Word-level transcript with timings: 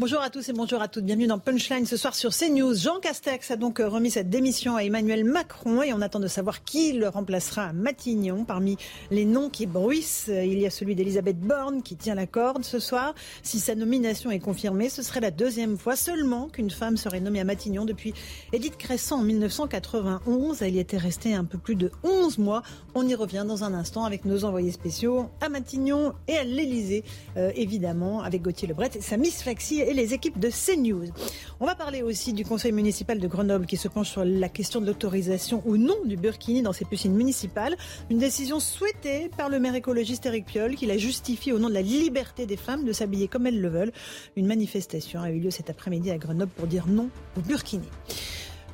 Bonjour 0.00 0.22
à 0.22 0.30
tous 0.30 0.48
et 0.48 0.54
bonjour 0.54 0.80
à 0.80 0.88
toutes. 0.88 1.04
Bienvenue 1.04 1.26
dans 1.26 1.38
Punchline 1.38 1.84
ce 1.84 1.98
soir 1.98 2.14
sur 2.14 2.30
CNews. 2.34 2.74
Jean 2.74 3.00
Castex 3.00 3.50
a 3.50 3.56
donc 3.56 3.80
remis 3.84 4.10
cette 4.10 4.30
démission 4.30 4.76
à 4.76 4.82
Emmanuel 4.82 5.24
Macron 5.24 5.82
et 5.82 5.92
on 5.92 6.00
attend 6.00 6.20
de 6.20 6.26
savoir 6.26 6.64
qui 6.64 6.94
le 6.94 7.06
remplacera 7.10 7.64
à 7.64 7.72
Matignon. 7.74 8.46
Parmi 8.46 8.78
les 9.10 9.26
noms 9.26 9.50
qui 9.50 9.66
bruissent, 9.66 10.30
il 10.32 10.58
y 10.58 10.64
a 10.64 10.70
celui 10.70 10.94
d'Elisabeth 10.94 11.38
Borne 11.38 11.82
qui 11.82 11.96
tient 11.96 12.14
la 12.14 12.26
corde 12.26 12.64
ce 12.64 12.78
soir. 12.78 13.14
Si 13.42 13.58
sa 13.58 13.74
nomination 13.74 14.30
est 14.30 14.38
confirmée, 14.38 14.88
ce 14.88 15.02
serait 15.02 15.20
la 15.20 15.30
deuxième 15.30 15.76
fois 15.76 15.96
seulement 15.96 16.48
qu'une 16.48 16.70
femme 16.70 16.96
serait 16.96 17.20
nommée 17.20 17.40
à 17.40 17.44
Matignon 17.44 17.84
depuis 17.84 18.14
Édith 18.54 18.78
Cresson 18.78 19.16
en 19.16 19.22
1991. 19.22 20.62
Elle 20.62 20.76
y 20.76 20.78
était 20.78 20.96
restée 20.96 21.34
un 21.34 21.44
peu 21.44 21.58
plus 21.58 21.74
de 21.74 21.90
11 22.04 22.38
mois. 22.38 22.62
On 22.94 23.06
y 23.06 23.14
revient 23.14 23.44
dans 23.46 23.64
un 23.64 23.74
instant 23.74 24.06
avec 24.06 24.24
nos 24.24 24.46
envoyés 24.46 24.72
spéciaux 24.72 25.26
à 25.42 25.50
Matignon 25.50 26.14
et 26.26 26.38
à 26.38 26.44
l'Elysée, 26.44 27.04
euh, 27.36 27.52
évidemment, 27.54 28.22
avec 28.22 28.40
Gauthier 28.40 28.66
Lebret 28.66 28.92
et 28.94 29.02
sa 29.02 29.18
Miss 29.18 29.42
Faxi 29.42 29.89
et 29.90 29.94
les 29.94 30.14
équipes 30.14 30.38
de 30.38 30.50
CNews. 30.50 31.10
On 31.58 31.66
va 31.66 31.74
parler 31.74 32.02
aussi 32.02 32.32
du 32.32 32.44
conseil 32.44 32.70
municipal 32.70 33.18
de 33.18 33.26
Grenoble 33.26 33.66
qui 33.66 33.76
se 33.76 33.88
penche 33.88 34.08
sur 34.10 34.24
la 34.24 34.48
question 34.48 34.80
de 34.80 34.86
l'autorisation 34.86 35.62
ou 35.66 35.76
non 35.76 35.96
du 36.04 36.16
burkini 36.16 36.62
dans 36.62 36.72
ses 36.72 36.84
piscines 36.84 37.14
municipales. 37.14 37.76
Une 38.08 38.18
décision 38.18 38.60
souhaitée 38.60 39.30
par 39.36 39.48
le 39.48 39.58
maire 39.58 39.74
écologiste 39.74 40.26
Eric 40.26 40.46
Piolle 40.46 40.76
qui 40.76 40.86
la 40.86 40.96
justifie 40.96 41.52
au 41.52 41.58
nom 41.58 41.68
de 41.68 41.74
la 41.74 41.82
liberté 41.82 42.46
des 42.46 42.56
femmes 42.56 42.84
de 42.84 42.92
s'habiller 42.92 43.26
comme 43.26 43.48
elles 43.48 43.60
le 43.60 43.68
veulent. 43.68 43.92
Une 44.36 44.46
manifestation 44.46 45.20
a 45.20 45.30
eu 45.30 45.40
lieu 45.40 45.50
cet 45.50 45.70
après-midi 45.70 46.12
à 46.12 46.18
Grenoble 46.18 46.52
pour 46.56 46.68
dire 46.68 46.86
non 46.86 47.08
au 47.36 47.40
burkini. 47.40 47.88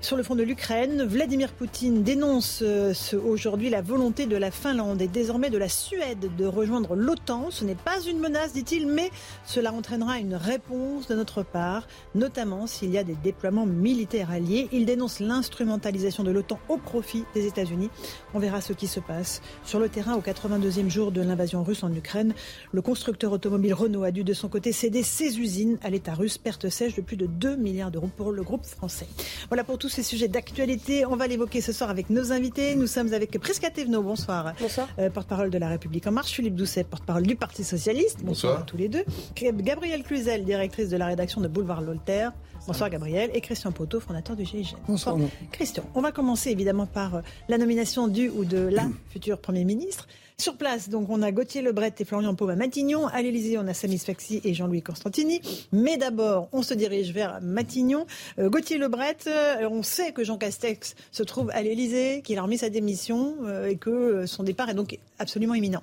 Sur 0.07 0.17
le 0.17 0.23
front 0.23 0.37
de 0.37 0.45
l'Ukraine, 0.45 1.03
Vladimir 1.03 1.51
Poutine 1.51 2.05
dénonce 2.05 2.61
euh, 2.63 2.95
aujourd'hui 3.25 3.71
la 3.71 3.83
volonté 3.83 4.27
de 4.27 4.37
la 4.37 4.53
Finlande 4.53 5.03
et 5.03 5.09
désormais 5.09 5.51
de 5.51 5.59
la 5.59 5.69
Suède 5.69 6.31
de 6.39 6.47
rejoindre 6.47 6.95
l'OTAN. 6.95 7.51
Ce 7.51 7.65
n'est 7.65 7.75
pas 7.75 8.01
une 8.03 8.21
menace, 8.21 8.53
dit-il, 8.53 8.87
mais 8.87 9.11
cela 9.45 9.73
entraînera 9.73 10.21
une 10.21 10.37
réponse 10.37 11.09
de 11.09 11.17
notre 11.17 11.43
part, 11.43 11.89
notamment 12.15 12.69
s'il 12.69 12.93
y 12.93 12.99
a 12.99 13.03
des 13.03 13.17
déploiements 13.17 13.67
militaires 13.67 14.31
alliés. 14.31 14.69
Il 14.71 14.87
dénonce 14.87 15.19
l'instrumentalisation 15.19 16.23
de 16.23 16.31
l'OTAN 16.31 16.61
au 16.69 16.77
profit 16.77 17.25
des 17.35 17.45
États-Unis. 17.49 17.91
On 18.33 18.39
verra 18.39 18.61
ce 18.61 18.75
qui 18.75 18.87
se 18.87 19.01
passe 19.01 19.43
sur 19.65 19.81
le 19.81 19.89
terrain 19.89 20.15
au 20.15 20.21
82e 20.21 20.89
jour 20.89 21.11
de 21.11 21.21
l'invasion 21.21 21.65
russe 21.65 21.83
en 21.83 21.93
Ukraine. 21.93 22.33
Le 22.71 22.81
constructeur 22.81 23.33
automobile 23.33 23.75
Renault 23.75 24.05
a 24.05 24.13
dû 24.13 24.23
de 24.23 24.35
son 24.35 24.49
côté 24.49 24.71
céder 24.71 25.03
ses 25.03 25.41
usines 25.41 25.79
à 25.83 25.91
l'État 25.91 26.15
russe, 26.15 26.39
perte 26.39 26.69
sèche 26.69 26.95
de 26.95 27.03
plus 27.03 27.17
de 27.17 27.27
2 27.27 27.57
milliards 27.57 27.91
d'euros 27.91 28.11
pour 28.17 28.31
le 28.31 28.45
groupe 28.45 28.65
français. 28.65 29.09
Voilà 29.49 29.65
pour 29.65 29.79
ces 29.97 30.03
sujets 30.03 30.29
d'actualité. 30.29 31.07
On 31.07 31.17
va 31.17 31.27
l'évoquer 31.27 31.63
ce 31.63 31.73
soir 31.73 31.89
avec 31.89 32.11
nos 32.11 32.31
invités. 32.31 32.77
Nous 32.77 32.87
sommes 32.87 33.15
avec 33.15 33.39
Prisca 33.41 33.71
Thévenot, 33.71 34.03
bonsoir. 34.03 34.53
Bonsoir. 34.61 34.89
Euh, 34.99 35.09
porte-parole 35.09 35.49
de 35.49 35.57
La 35.57 35.71
République 35.71 36.07
En 36.07 36.13
Marche. 36.13 36.33
Philippe 36.33 36.55
Doucet, 36.55 36.85
porte-parole 36.85 37.23
du 37.23 37.35
Parti 37.35 37.65
Socialiste. 37.65 38.19
Bonsoir, 38.23 38.61
à 38.61 38.63
tous 38.63 38.77
les 38.77 38.89
deux. 38.89 39.05
Gabrielle 39.35 40.03
Cluzel, 40.03 40.45
directrice 40.45 40.91
de 40.91 40.99
la 40.99 41.07
rédaction 41.07 41.41
de 41.41 41.49
Boulevard 41.49 41.83
Voltaire. 41.83 42.33
Bonsoir 42.67 42.91
Gabriel. 42.91 43.31
Et 43.33 43.41
Christian 43.41 43.73
Poteau, 43.73 43.99
fondateur 44.01 44.37
du 44.37 44.45
GIGN. 44.45 44.77
Bonsoir. 44.87 45.17
Christian, 45.51 45.85
on 45.95 46.03
va 46.03 46.13
commencer 46.13 46.51
évidemment 46.51 46.87
par 46.87 47.15
euh, 47.15 47.21
la 47.49 47.57
nomination 47.57 48.07
du 48.07 48.29
ou 48.29 48.45
de 48.45 48.59
la 48.59 48.89
future 49.09 49.39
Premier 49.39 49.65
ministre. 49.65 50.09
Sur 50.39 50.59
place, 50.59 50.91
donc, 50.91 51.09
on 51.09 51.23
a 51.23 51.33
Gauthier 51.33 51.63
Lebret 51.63 51.95
et 51.99 52.05
Florian 52.05 52.35
Paume 52.35 52.51
à 52.51 52.57
Matignon. 52.57 53.07
À 53.07 53.23
l'Élysée, 53.23 53.57
on 53.57 53.67
a 53.67 53.73
Samis 53.73 54.01
Faxi 54.01 54.43
et 54.45 54.53
Jean-Louis 54.53 54.83
Constantini. 54.83 55.41
Mais 55.73 55.97
d'abord, 55.97 56.51
on 56.53 56.61
se 56.61 56.75
dirige 56.75 57.11
vers 57.13 57.41
Matignon. 57.41 58.07
Euh, 58.39 58.51
Gauthier 58.51 58.77
Lebret, 58.77 59.17
euh, 59.29 59.67
on 59.71 59.83
sait 59.83 60.13
que 60.13 60.25
Jean 60.25 60.37
Castex 60.37 60.95
se 61.11 61.23
trouve 61.23 61.51
à 61.55 61.63
l'Élysée, 61.63 62.21
qu'il 62.23 62.37
a 62.39 62.43
remis 62.43 62.59
sa 62.59 62.69
démission 62.69 63.37
euh, 63.45 63.69
et 63.69 63.77
que 63.77 64.27
son 64.27 64.43
départ 64.43 64.69
est 64.69 64.75
donc 64.75 64.99
absolument 65.19 65.55
imminent. 65.55 65.83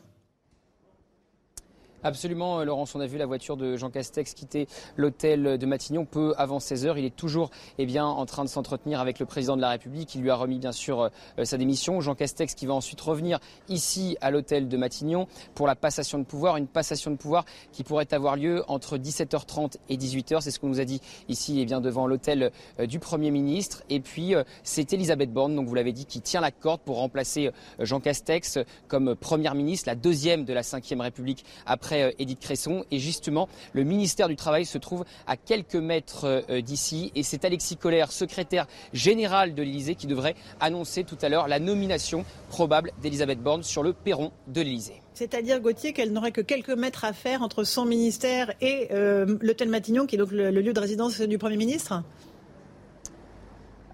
Absolument, 2.06 2.59
euh, 2.59 2.66
Laurence, 2.66 2.96
on 2.96 3.00
a 3.00 3.08
vu 3.08 3.18
la 3.18 3.25
voiture 3.25 3.56
de 3.56 3.78
Jean 3.78 3.90
Castex 3.90 4.34
quitter 4.34 4.68
l'hôtel 4.97 5.58
de 5.58 5.66
Matignon 5.66 6.03
peu 6.03 6.34
avant 6.38 6.59
16 6.59 6.86
heures. 6.86 6.97
Il 6.97 7.06
est 7.06 7.16
toujours 7.16 7.50
eh 7.78 7.86
bien, 7.86 8.06
en 8.06 8.25
train 8.25 8.44
de 8.44 8.50
s'entretenir 8.50 9.00
avec 9.00 9.19
le 9.19 9.25
président 9.25 9.56
de 9.56 9.62
la 9.62 9.69
République. 9.69 10.14
Il 10.14 10.22
lui 10.22 10.30
a 10.30 10.36
remis 10.36 10.59
bien 10.59 10.74
sûr 10.74 11.09
euh, 11.40 11.46
sa 11.46 11.56
démission. 11.56 12.02
Jean 12.02 12.14
Castex 12.14 12.56
qui 12.56 12.66
va 12.66 12.74
ensuite 12.74 13.00
revenir 13.00 13.40
ici 13.69 14.18
à 14.19 14.31
l'hôtel 14.31 14.68
de 14.68 14.75
Matignon 14.75 15.28
pour 15.56 15.66
la 15.66 15.75
passation 15.78 16.19
de 16.19 16.25
pouvoir. 16.25 16.58
Une 16.58 16.68
passation 16.68 17.09
de 17.09 17.16
pouvoir 17.16 17.46
qui 17.72 17.86
pourrait 17.86 18.14
avoir 18.14 18.35
lieu 18.35 18.66
entre 18.68 18.97
17h30 18.97 19.78
et 19.88 19.96
18h. 19.96 20.41
C'est 20.41 20.52
ce 20.52 20.59
qu'on 20.59 20.68
nous 20.68 20.81
a 20.81 20.85
dit 20.85 21.00
ici 21.30 21.62
eh 21.62 21.66
bien, 21.66 21.80
devant 21.80 22.06
l'hôtel 22.06 22.52
euh, 22.81 22.85
du 22.85 23.00
Premier 23.00 23.31
ministre. 23.31 23.81
Et 23.90 24.02
puis 24.02 24.34
c'est 24.64 24.91
Elisabeth 24.91 25.31
Borne, 25.31 25.56
donc 25.56 25.68
vous 25.68 25.75
l'avez 25.75 25.94
dit, 25.94 26.06
qui 26.06 26.20
tient 26.20 26.41
la 26.41 26.52
corde 26.52 26.81
pour 26.81 26.97
remplacer 26.97 27.52
Jean 27.80 28.02
Castex 28.02 28.59
comme 28.90 29.16
Première 29.16 29.56
ministre, 29.56 29.88
la 29.88 29.96
deuxième 29.96 30.44
de 30.44 30.52
la 30.52 30.62
Ve 30.62 31.00
République 31.00 31.46
après 31.66 31.92
Édith 32.19 32.39
Cresson. 32.39 32.85
Et 32.91 32.99
justement, 32.99 33.47
le 33.73 33.83
ministère 33.83 34.27
du 34.27 34.35
Travail 34.35 34.65
se 34.65 34.77
trouve 34.77 35.05
à 35.27 35.37
quelques 35.37 35.75
mètres 35.75 36.43
euh, 36.49 36.61
d'ici. 36.61 37.11
Et 37.15 37.23
c'est 37.23 37.45
Alexis 37.45 37.77
Collère, 37.77 38.11
secrétaire 38.11 38.67
général 38.93 39.55
de 39.55 39.63
l'Élysée, 39.63 39.95
qui 39.95 40.07
devrait 40.07 40.35
annoncer 40.59 41.03
tout 41.03 41.17
à 41.21 41.29
l'heure 41.29 41.47
la 41.47 41.59
nomination 41.59 42.25
probable 42.49 42.91
d'Elisabeth 43.01 43.39
Borne 43.39 43.63
sur 43.63 43.83
le 43.83 43.93
perron 43.93 44.31
de 44.47 44.61
l'Élysée. 44.61 45.01
C'est-à-dire, 45.13 45.59
Gauthier, 45.59 45.93
qu'elle 45.93 46.11
n'aurait 46.11 46.31
que 46.31 46.41
quelques 46.41 46.69
mètres 46.69 47.05
à 47.05 47.13
faire 47.13 47.41
entre 47.41 47.63
son 47.63 47.85
ministère 47.85 48.53
et 48.61 48.87
euh, 48.91 49.37
l'hôtel 49.41 49.69
Matignon, 49.69 50.05
qui 50.05 50.15
est 50.15 50.19
donc 50.19 50.31
le 50.31 50.49
lieu 50.49 50.73
de 50.73 50.79
résidence 50.79 51.21
du 51.21 51.37
Premier 51.37 51.57
ministre? 51.57 52.03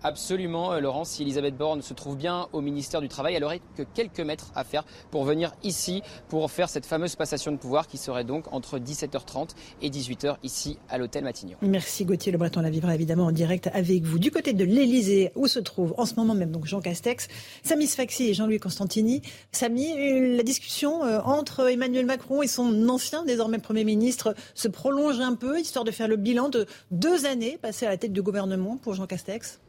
Absolument, 0.04 0.74
euh, 0.74 0.80
Laurence. 0.80 1.10
Si 1.10 1.24
Elisabeth 1.24 1.58
Borne 1.58 1.82
se 1.82 1.94
trouve 1.94 2.16
bien 2.16 2.48
au 2.54 2.62
ministère 2.62 3.02
du 3.02 3.10
Travail, 3.10 3.36
elle 3.36 3.44
aurait 3.44 3.62
que 3.76 3.84
quelques 3.84 4.20
mètres 4.20 4.52
à 4.56 4.64
faire 4.64 4.86
pour 5.12 5.24
venir 5.24 5.54
ici 5.64 6.02
pour 6.30 6.50
faire 6.52 6.70
cette 6.70 6.86
fameuse 6.86 7.16
passation 7.16 7.52
de 7.52 7.58
pouvoir 7.58 7.88
qui 7.88 7.98
serait 7.98 8.24
donc 8.24 8.52
entre 8.54 8.80
17h30 8.80 9.50
et 9.82 9.90
18h 9.90 10.38
ici 10.44 10.78
à 10.90 10.98
l'hôtel 10.98 11.24
Matignon. 11.24 11.58
Merci 11.62 12.06
Gauthier 12.06 12.32
Le 12.32 12.38
Breton. 12.38 12.60
On 12.60 12.64
la 12.64 12.70
vivra 12.70 12.94
évidemment 12.94 13.26
en 13.26 13.32
direct 13.32 13.70
avec 13.74 14.04
vous. 14.04 14.20
Du 14.20 14.32
côté 14.32 14.54
de 14.54 14.66
l'Elysée, 14.66 15.32
où 15.36 15.48
se 15.48 15.60
trouve 15.60 15.94
en 15.98 16.06
ce 16.06 16.16
moment 16.16 16.36
même 16.36 16.52
donc 16.52 16.66
Jean 16.66 16.82
Castex, 16.82 17.28
Samy 17.64 17.88
Sfaxi 17.88 18.30
et 18.30 18.34
Jean-Louis 18.34 18.60
Constantini. 18.60 19.22
Samy, 19.52 19.92
euh, 19.92 20.36
la 20.36 20.44
discussion 20.44 21.04
euh, 21.06 21.22
entre 21.24 21.70
Emmanuel 21.70 22.06
Macron 22.06 22.42
et 22.42 22.48
son 22.48 22.90
ancien 22.90 23.24
désormais 23.24 23.60
Premier 23.60 23.84
ministre 23.84 24.36
se 24.56 24.68
prolonge 24.68 25.20
un 25.20 25.36
peu, 25.36 25.60
histoire 25.60 25.86
de 25.86 25.92
faire 25.92 26.08
le 26.08 26.16
bilan 26.16 26.50
de 26.50 26.66
deux 26.92 27.26
années 27.26 27.58
passées 27.62 27.86
à 27.86 27.90
la 27.90 27.98
tête 27.98 28.14
du 28.14 28.22
gouvernement 28.22 28.78
pour 28.78 28.94
Jean 28.94 29.06
Castex? 29.06 29.60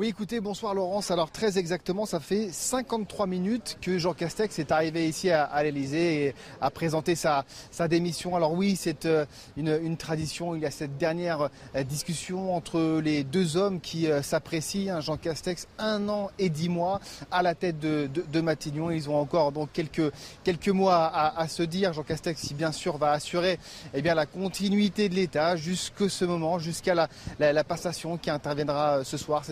Oui, 0.00 0.08
écoutez, 0.08 0.40
bonsoir 0.40 0.72
Laurence. 0.72 1.10
Alors 1.10 1.30
très 1.30 1.58
exactement, 1.58 2.06
ça 2.06 2.20
fait 2.20 2.48
53 2.50 3.26
minutes 3.26 3.76
que 3.82 3.98
Jean 3.98 4.14
Castex 4.14 4.58
est 4.58 4.72
arrivé 4.72 5.06
ici 5.06 5.28
à, 5.30 5.44
à 5.44 5.62
l'Elysée 5.62 6.24
et 6.24 6.34
a 6.62 6.70
présenté 6.70 7.14
sa, 7.14 7.44
démission. 7.86 8.34
Alors 8.34 8.54
oui, 8.54 8.76
c'est 8.76 9.04
euh, 9.04 9.26
une, 9.58 9.98
tradition. 9.98 10.56
Il 10.56 10.62
y 10.62 10.64
a 10.64 10.70
cette 10.70 10.96
dernière 10.96 11.50
euh, 11.76 11.82
discussion 11.82 12.56
entre 12.56 13.02
les 13.04 13.24
deux 13.24 13.58
hommes 13.58 13.78
qui 13.78 14.06
euh, 14.06 14.22
s'apprécient. 14.22 14.96
Hein, 14.96 15.00
Jean 15.02 15.18
Castex, 15.18 15.68
un 15.78 16.08
an 16.08 16.30
et 16.38 16.48
dix 16.48 16.70
mois 16.70 17.02
à 17.30 17.42
la 17.42 17.54
tête 17.54 17.78
de, 17.78 18.40
Matignon. 18.40 18.90
Ils 18.90 19.10
ont 19.10 19.20
encore 19.20 19.52
donc 19.52 19.68
quelques, 19.74 20.68
mois 20.68 21.12
à, 21.14 21.46
se 21.46 21.62
dire. 21.62 21.92
Jean 21.92 22.04
Castex, 22.04 22.54
bien 22.54 22.72
sûr 22.72 22.96
va 22.96 23.10
assurer 23.10 23.58
eh 23.92 24.00
la 24.00 24.24
continuité 24.24 25.10
de 25.10 25.14
l'État 25.14 25.56
jusqu'à 25.56 26.08
ce 26.08 26.24
moment, 26.24 26.58
jusqu'à 26.58 26.94
la, 26.94 27.64
passation 27.64 28.16
qui 28.16 28.30
interviendra 28.30 29.04
ce 29.04 29.18
soir. 29.18 29.44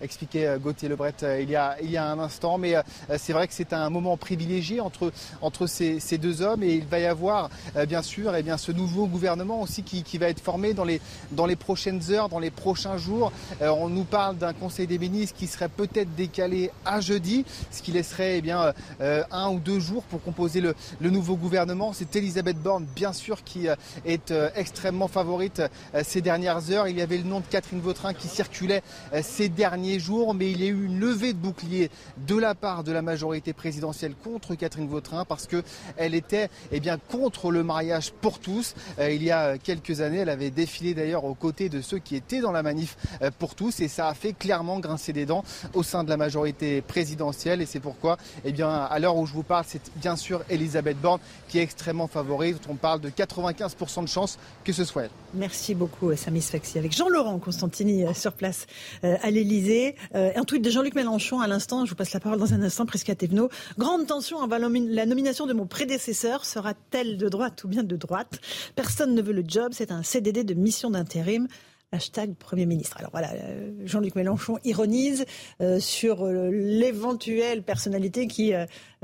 Expliquait 0.00 0.46
euh, 0.46 0.58
Gauthier 0.58 0.88
Lebret 0.88 1.14
euh, 1.22 1.40
il 1.40 1.50
y 1.50 1.56
a, 1.56 1.76
il 1.82 1.90
y 1.90 1.96
a 1.96 2.06
un 2.06 2.18
instant. 2.18 2.58
Mais 2.58 2.76
euh, 2.76 2.82
c'est 3.18 3.32
vrai 3.32 3.48
que 3.48 3.54
c'est 3.54 3.72
un 3.72 3.90
moment 3.90 4.16
privilégié 4.16 4.80
entre, 4.80 5.12
entre 5.40 5.66
ces, 5.66 6.00
ces, 6.00 6.18
deux 6.18 6.42
hommes 6.42 6.62
et 6.62 6.74
il 6.74 6.86
va 6.86 6.98
y 6.98 7.06
avoir 7.06 7.50
bien 7.88 8.02
sûr 8.02 8.34
eh 8.34 8.42
bien, 8.42 8.56
ce 8.56 8.72
nouveau 8.72 9.06
gouvernement 9.06 9.62
aussi 9.62 9.82
qui, 9.82 10.02
qui, 10.02 10.18
va 10.18 10.28
être 10.28 10.40
formé 10.40 10.74
dans 10.74 10.84
les, 10.84 11.00
dans 11.32 11.46
les 11.46 11.56
prochaines 11.56 12.00
heures, 12.10 12.28
dans 12.28 12.38
les 12.38 12.50
prochains 12.50 12.96
jours. 12.96 13.32
on 13.60 13.88
nous 13.88 14.04
parle 14.04 14.36
d'un 14.36 14.52
conseil 14.52 14.86
des 14.86 14.98
ministres 14.98 15.36
qui 15.36 15.46
serait 15.46 15.68
peut-être 15.68 16.14
décalé 16.14 16.70
à 16.84 17.00
jeudi, 17.00 17.44
ce 17.70 17.82
qui 17.82 17.92
laisserait 17.92 18.38
eh 18.38 18.42
bien, 18.42 18.72
un 19.00 19.50
ou 19.50 19.58
deux 19.58 19.80
jours 19.80 20.04
pour 20.04 20.22
composer 20.22 20.60
le, 20.60 20.74
le 21.00 21.10
nouveau 21.10 21.36
gouvernement. 21.36 21.92
C'est 21.92 22.14
Elisabeth 22.16 22.58
Borne, 22.58 22.86
bien 22.94 23.12
sûr, 23.12 23.42
qui 23.42 23.66
est 24.04 24.32
extrêmement 24.54 25.08
favorite 25.08 25.62
ces 26.02 26.20
dernières 26.20 26.70
heures. 26.70 26.88
Il 26.88 26.96
y 26.96 27.02
avait 27.02 27.18
le 27.18 27.24
nom 27.24 27.40
de 27.40 27.46
Catherine 27.46 27.80
Vautrin 27.80 28.14
qui 28.14 28.28
circulait 28.28 28.82
ces 29.22 29.48
dernières 29.48 29.63
derniers 29.64 29.98
jours, 29.98 30.34
mais 30.34 30.50
il 30.50 30.60
y 30.60 30.64
a 30.64 30.66
eu 30.66 30.84
une 30.84 31.00
levée 31.00 31.32
de 31.32 31.38
bouclier 31.38 31.90
de 32.28 32.36
la 32.36 32.54
part 32.54 32.84
de 32.84 32.92
la 32.92 33.00
majorité 33.00 33.54
présidentielle 33.54 34.12
contre 34.22 34.54
Catherine 34.56 34.86
Vautrin 34.86 35.24
parce 35.24 35.46
qu'elle 35.46 36.14
était 36.14 36.50
eh 36.70 36.80
bien, 36.80 36.98
contre 36.98 37.50
le 37.50 37.64
mariage 37.64 38.12
pour 38.12 38.40
tous. 38.40 38.74
Euh, 38.98 39.10
il 39.10 39.22
y 39.22 39.30
a 39.30 39.56
quelques 39.56 40.02
années, 40.02 40.18
elle 40.18 40.28
avait 40.28 40.50
défilé 40.50 40.92
d'ailleurs 40.92 41.24
aux 41.24 41.32
côtés 41.32 41.70
de 41.70 41.80
ceux 41.80 41.98
qui 41.98 42.14
étaient 42.14 42.42
dans 42.42 42.52
la 42.52 42.62
manif 42.62 42.98
euh, 43.22 43.30
pour 43.38 43.54
tous 43.54 43.80
et 43.80 43.88
ça 43.88 44.08
a 44.08 44.12
fait 44.12 44.34
clairement 44.34 44.80
grincer 44.80 45.14
des 45.14 45.24
dents 45.24 45.44
au 45.72 45.82
sein 45.82 46.04
de 46.04 46.10
la 46.10 46.18
majorité 46.18 46.82
présidentielle 46.82 47.62
et 47.62 47.66
c'est 47.66 47.80
pourquoi, 47.80 48.18
eh 48.44 48.52
bien, 48.52 48.68
à 48.68 48.98
l'heure 48.98 49.16
où 49.16 49.24
je 49.24 49.32
vous 49.32 49.44
parle, 49.44 49.64
c'est 49.66 49.80
bien 49.96 50.16
sûr 50.16 50.42
Elisabeth 50.50 51.00
Borne 51.00 51.20
qui 51.48 51.58
est 51.58 51.62
extrêmement 51.62 52.06
favorite. 52.06 52.60
On 52.68 52.74
parle 52.74 53.00
de 53.00 53.08
95% 53.08 54.02
de 54.02 54.08
chances 54.08 54.38
que 54.62 54.74
ce 54.74 54.84
soit 54.84 55.04
elle. 55.04 55.10
Merci 55.32 55.74
beaucoup, 55.74 56.14
Samy 56.14 56.42
Sfaxi. 56.42 56.78
Avec 56.78 56.92
Jean-Laurent 56.92 57.38
Constantini 57.38 58.04
sur 58.14 58.34
place 58.34 58.66
à 59.02 59.30
l'Elysée. 59.54 59.96
un 60.12 60.44
tweet 60.44 60.62
de 60.62 60.70
Jean-Luc 60.70 60.94
Mélenchon 60.94 61.40
à 61.40 61.46
l'instant. 61.46 61.84
Je 61.84 61.90
vous 61.90 61.96
passe 61.96 62.12
la 62.12 62.20
parole 62.20 62.38
dans 62.38 62.54
un 62.54 62.62
instant, 62.62 62.86
Prisca 62.86 63.14
Thévenot. 63.14 63.48
Grande 63.78 64.06
tension 64.06 64.42
avant 64.42 64.58
la 64.58 65.06
nomination 65.06 65.46
de 65.46 65.52
mon 65.52 65.66
prédécesseur. 65.66 66.44
Sera-t-elle 66.44 67.16
de 67.16 67.28
droite 67.28 67.64
ou 67.64 67.68
bien 67.68 67.82
de 67.82 67.96
droite? 67.96 68.40
Personne 68.74 69.14
ne 69.14 69.22
veut 69.22 69.32
le 69.32 69.44
job. 69.46 69.72
C'est 69.72 69.90
un 69.90 70.02
CDD 70.02 70.44
de 70.44 70.54
mission 70.54 70.90
d'intérim 70.90 71.48
hashtag 71.94 72.34
Premier 72.34 72.66
ministre. 72.66 72.96
Alors 72.98 73.10
voilà, 73.12 73.32
euh, 73.34 73.70
Jean-Luc 73.84 74.16
Mélenchon 74.16 74.58
ironise 74.64 75.24
euh, 75.60 75.78
sur 75.78 76.24
euh, 76.24 76.50
l'éventuelle 76.50 77.62
personnalité 77.62 78.26
qui 78.26 78.52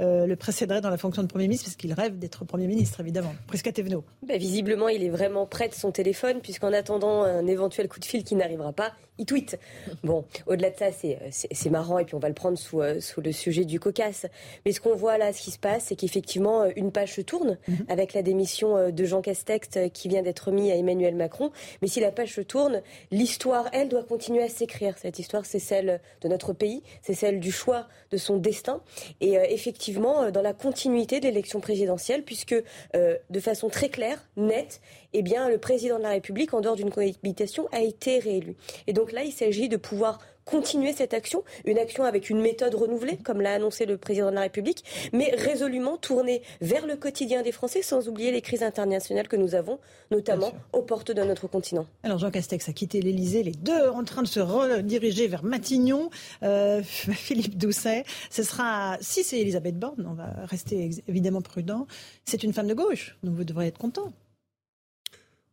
le 0.00 0.35
précéderait 0.35 0.81
dans 0.81 0.91
la 0.91 0.97
fonction 0.97 1.23
de 1.23 1.29
Premier 1.29 1.44
ministre, 1.44 1.67
parce 1.67 1.76
qu'il 1.76 1.93
rêve 1.93 2.19
d'être 2.19 2.44
Premier 2.44 2.67
ministre, 2.67 3.00
évidemment. 3.00 3.35
Prisca 3.47 3.70
Thévenot. 3.73 4.05
Bah, 4.26 4.37
visiblement, 4.37 4.88
il 4.88 5.05
est 5.05 5.11
vraiment 5.11 5.47
près 5.47 5.69
de 5.69 5.75
son 5.75 5.93
téléphone, 5.93 6.41
puisqu'en 6.41 6.73
attendant 6.73 7.23
un 7.23 7.47
éventuel 7.47 7.88
coup 7.88 8.00
de 8.00 8.05
fil 8.05 8.25
qui 8.25 8.35
n'arrivera 8.35 8.73
pas, 8.73 8.93
il 9.19 9.26
tweet. 9.26 9.58
Bon, 10.02 10.25
au-delà 10.47 10.70
de 10.70 10.76
ça, 10.76 10.87
c'est 10.93 11.70
marrant, 11.70 11.99
et 11.99 12.05
puis 12.05 12.14
on 12.14 12.19
va 12.19 12.29
le 12.29 12.35
prendre 12.35 12.56
sous, 12.56 12.81
sous 13.00 13.20
le 13.20 13.32
sujet 13.32 13.64
du 13.64 13.79
cocasse. 13.79 14.26
Mais 14.64 14.73
ce 14.73 14.81
qu'on 14.81 14.94
voit 14.94 15.19
là, 15.19 15.32
ce 15.32 15.43
qui 15.43 15.50
se 15.50 15.58
passe, 15.58 15.85
c'est 15.87 15.97
qu'effectivement, 15.97 16.64
une 16.76 16.91
page 16.91 17.14
se 17.14 17.20
tourne 17.20 17.58
mhm. 17.69 17.85
avec 17.88 18.14
la 18.14 18.23
démission 18.23 18.91
de 18.91 19.05
Jean 19.05 19.20
Castex 19.20 19.69
qui 19.93 20.08
vient 20.08 20.23
d'être 20.23 20.50
mis 20.50 20.73
à 20.73 20.76
Emmanuel 20.76 21.14
Macron. 21.14 21.53
Mais 21.82 21.88
si 21.88 22.00
la 22.00 22.11
page 22.11 22.35
se 22.35 22.41
tourne, 22.41 22.81
l'histoire, 23.11 23.69
elle, 23.73 23.88
doit 23.88 24.05
continuer 24.05 24.43
à 24.43 24.49
s'écrire. 24.49 24.96
Cette 24.96 25.19
histoire, 25.19 25.44
c'est 25.44 25.58
celle 25.58 26.00
de 26.23 26.29
notre 26.29 26.53
pays, 26.55 26.82
c'est 27.03 27.14
celle 27.14 27.41
du 27.41 27.53
choix 27.53 27.88
de 28.11 28.17
son 28.17 28.38
destin. 28.38 28.81
Et 29.20 29.38
euh, 29.38 29.44
effectivement, 29.49 29.89
euh, 29.98 30.31
dans 30.31 30.42
la 30.42 30.52
continuité 30.52 31.20
de 31.20 31.25
l'élection 31.25 31.60
présidentielle, 31.60 32.22
puisque 32.22 32.54
euh, 32.94 33.16
de 33.28 33.40
façon 33.40 33.69
très 33.69 33.88
claire, 33.88 34.25
nette, 34.37 34.81
eh 35.12 35.22
bien, 35.22 35.48
le 35.48 35.58
président 35.58 35.98
de 35.98 36.02
la 36.02 36.10
République, 36.10 36.54
en 36.54 36.60
dehors 36.60 36.76
d'une 36.76 36.90
cohabitation, 36.90 37.69
a 37.72 37.81
été 37.81 38.19
réélu. 38.19 38.56
Et 38.87 38.92
donc 38.92 39.12
là, 39.12 39.25
il 39.25 39.32
s'agit 39.32 39.69
de 39.69 39.76
pouvoir 39.76 40.19
continuer 40.50 40.93
cette 40.93 41.14
action, 41.14 41.44
une 41.64 41.79
action 41.79 42.05
avec 42.05 42.29
une 42.29 42.41
méthode 42.41 42.75
renouvelée, 42.75 43.17
comme 43.17 43.41
l'a 43.41 43.55
annoncé 43.55 43.87
le 43.87 43.97
président 43.97 44.31
de 44.31 44.35
la 44.35 44.43
République, 44.43 44.85
mais 45.12 45.32
résolument 45.37 45.97
tournée 45.97 46.43
vers 46.61 46.87
le 46.87 46.97
quotidien 46.97 47.43
des 47.43 47.52
Français, 47.52 47.82
sans 47.82 48.08
oublier 48.08 48.32
les 48.32 48.43
crises 48.43 48.62
internationales 48.62 49.29
que 49.29 49.37
nous 49.37 49.55
avons, 49.55 49.79
notamment 50.11 50.52
aux 50.73 50.82
portes 50.82 51.12
de 51.12 51.23
notre 51.23 51.47
continent. 51.47 51.87
Alors 52.02 52.19
Jean 52.19 52.31
Castex 52.31 52.69
a 52.69 52.73
quitté 52.73 53.00
l'Elysée, 53.00 53.43
les 53.43 53.52
deux 53.52 53.88
en 53.88 54.05
train 54.05 54.23
de 54.23 54.29
se 54.29 54.41
rediriger 54.41 55.29
vers 55.29 55.44
Matignon. 55.44 56.11
Euh, 56.43 56.82
Philippe 56.85 57.56
Doucet, 57.56 58.05
ce 58.31 58.43
sera, 58.43 58.96
si 59.00 59.23
c'est 59.23 59.41
Elisabeth 59.41 59.79
Borne, 59.79 60.06
on 60.08 60.14
va 60.14 60.31
rester 60.46 60.91
évidemment 61.08 61.43
prudent, 61.43 61.87
c'est 62.25 62.43
une 62.43 62.53
femme 62.53 62.67
de 62.67 62.75
gauche, 62.75 63.17
donc 63.23 63.35
vous 63.35 63.44
devrez 63.44 63.69
être 63.69 63.79
content. 63.79 64.12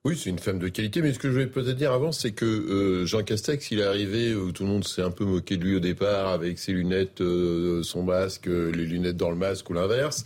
Oui, 0.07 0.15
c'est 0.15 0.29
une 0.29 0.39
femme 0.39 0.57
de 0.57 0.69
qualité, 0.69 1.01
mais 1.01 1.11
ce 1.11 1.19
que 1.19 1.27
je 1.27 1.33
voulais 1.33 1.47
peut-être 1.47 1.75
dire 1.75 1.91
avant, 1.91 2.13
c'est 2.13 2.31
que 2.31 2.45
euh, 2.45 3.05
Jean 3.05 3.23
Castex, 3.23 3.71
il 3.71 3.79
est 3.79 3.83
arrivé 3.83 4.33
où 4.35 4.53
tout 4.53 4.63
le 4.63 4.69
monde 4.69 4.87
s'est 4.87 5.01
un 5.01 5.11
peu 5.11 5.25
moqué 5.25 5.57
de 5.57 5.65
lui 5.65 5.75
au 5.75 5.81
départ, 5.81 6.29
avec 6.29 6.59
ses 6.59 6.71
lunettes, 6.71 7.19
euh, 7.19 7.83
son 7.83 8.03
masque, 8.03 8.47
euh, 8.47 8.71
les 8.71 8.85
lunettes 8.85 9.17
dans 9.17 9.29
le 9.29 9.35
masque 9.35 9.69
ou 9.69 9.73
l'inverse. 9.73 10.23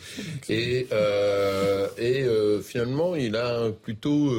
Et, 0.49 0.85
et 1.97 2.25
finalement, 2.61 3.15
il 3.15 3.35
a 3.35 3.71
plutôt 3.71 4.29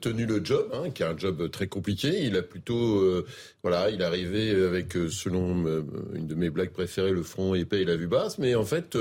tenu 0.00 0.24
le 0.24 0.42
job, 0.42 0.66
hein, 0.72 0.88
qui 0.94 1.02
est 1.02 1.06
un 1.06 1.18
job 1.18 1.50
très 1.50 1.66
compliqué. 1.66 2.22
Il 2.22 2.36
a 2.36 2.42
plutôt, 2.42 3.22
voilà, 3.62 3.90
il 3.90 4.00
est 4.00 4.04
arrivé 4.04 4.50
avec, 4.64 4.94
selon 5.10 5.66
une 6.14 6.26
de 6.26 6.34
mes 6.34 6.48
blagues 6.48 6.70
préférées, 6.70 7.12
le 7.12 7.22
front 7.22 7.54
épais 7.54 7.82
et 7.82 7.84
la 7.84 7.96
vue 7.96 8.06
basse, 8.06 8.38
mais 8.38 8.54
en 8.54 8.64
fait, 8.64 8.96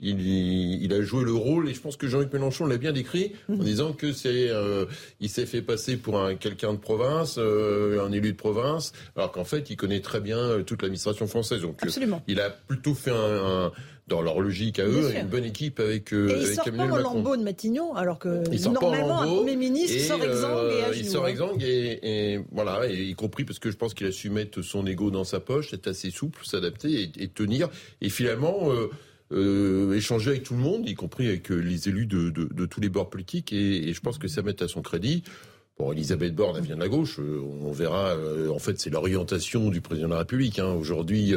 il, 0.00 0.20
il, 0.82 0.92
a 0.94 1.02
joué 1.02 1.24
le 1.24 1.34
rôle, 1.34 1.68
et 1.68 1.74
je 1.74 1.80
pense 1.80 1.96
que 1.96 2.08
Jean-Luc 2.08 2.32
Mélenchon 2.32 2.66
l'a 2.66 2.78
bien 2.78 2.92
décrit, 2.92 3.32
en 3.50 3.62
disant 3.62 3.92
que 3.92 4.12
euh, 4.28 4.86
il 5.20 5.28
s'est 5.28 5.46
fait 5.46 5.62
passer 5.62 5.96
pour 5.96 6.18
un 6.18 6.34
quelqu'un 6.34 6.72
de 6.72 6.78
province, 6.78 7.36
euh, 7.38 8.04
un 8.04 8.12
élu 8.12 8.32
de 8.32 8.36
province, 8.36 8.92
alors 9.16 9.32
qu'en 9.32 9.44
fait, 9.44 9.70
il 9.70 9.76
connaît 9.76 10.00
très 10.00 10.20
bien 10.20 10.38
euh, 10.38 10.62
toute 10.62 10.82
l'administration 10.82 11.26
française. 11.26 11.62
Donc, 11.62 11.80
il 12.28 12.40
a 12.40 12.50
plutôt 12.50 12.94
fait 12.94 13.10
un, 13.10 13.72
dans 14.08 14.20
leur 14.20 14.40
logique 14.40 14.78
à 14.78 14.86
eux, 14.86 15.14
une 15.14 15.28
bonne 15.28 15.44
équipe 15.44 15.78
avec, 15.78 16.12
euh, 16.12 16.28
et 16.28 16.40
il 16.40 16.46
sort 16.54 16.64
pas 16.64 16.82
en 16.84 16.96
lambeau 16.98 17.36
de 17.36 17.42
Matignon, 17.42 17.94
alors 17.94 18.18
que 18.18 18.42
normalement 18.68 19.22
un 19.22 19.26
Premier 19.26 19.56
ministre 19.56 19.98
sort 20.00 20.22
exsangue 20.22 20.72
et 20.72 20.82
à 20.82 20.94
Il 20.94 21.08
sort 21.08 21.28
exsangue 21.28 21.62
et, 21.62 22.40
voilà, 22.50 22.88
et 22.88 23.04
y 23.04 23.14
compris 23.14 23.44
parce 23.44 23.58
que 23.58 23.70
je 23.70 23.76
pense 23.76 23.94
qu'il 23.94 24.06
a 24.06 24.12
su 24.12 24.28
mettre 24.28 24.60
son 24.62 24.86
ego 24.86 25.10
dans 25.10 25.24
sa 25.24 25.40
poche, 25.40 25.72
être 25.72 25.86
assez 25.86 26.10
souple, 26.10 26.44
s'adapter 26.44 27.10
et, 27.16 27.28
tenir. 27.28 27.68
Et 28.00 28.08
finalement, 28.08 28.70
euh, 28.72 28.90
échanger 29.94 30.30
avec 30.30 30.42
tout 30.42 30.54
le 30.54 30.60
monde, 30.60 30.88
y 30.88 30.94
compris 30.94 31.28
avec 31.28 31.50
euh, 31.50 31.56
les 31.56 31.88
élus 31.88 32.06
de, 32.06 32.30
tous 32.66 32.80
les 32.80 32.88
bords 32.88 33.10
politiques, 33.10 33.52
et, 33.52 33.88
et, 33.88 33.92
je 33.92 34.00
pense 34.00 34.18
que 34.18 34.28
ça 34.28 34.42
met 34.42 34.62
à 34.62 34.68
son 34.68 34.82
crédit. 34.82 35.22
Bon, 35.78 35.92
Elisabeth 35.92 36.34
Borne, 36.34 36.56
elle 36.58 36.64
vient 36.64 36.76
de 36.76 36.80
la 36.80 36.88
gauche. 36.88 37.18
Euh, 37.18 37.40
on 37.62 37.72
verra. 37.72 38.16
en 38.50 38.58
fait, 38.58 38.78
c'est 38.78 38.90
l'orientation 38.90 39.70
du 39.70 39.80
président 39.80 40.08
de 40.08 40.12
la 40.12 40.18
République. 40.20 40.58
Hein. 40.58 40.72
Aujourd'hui, 40.72 41.34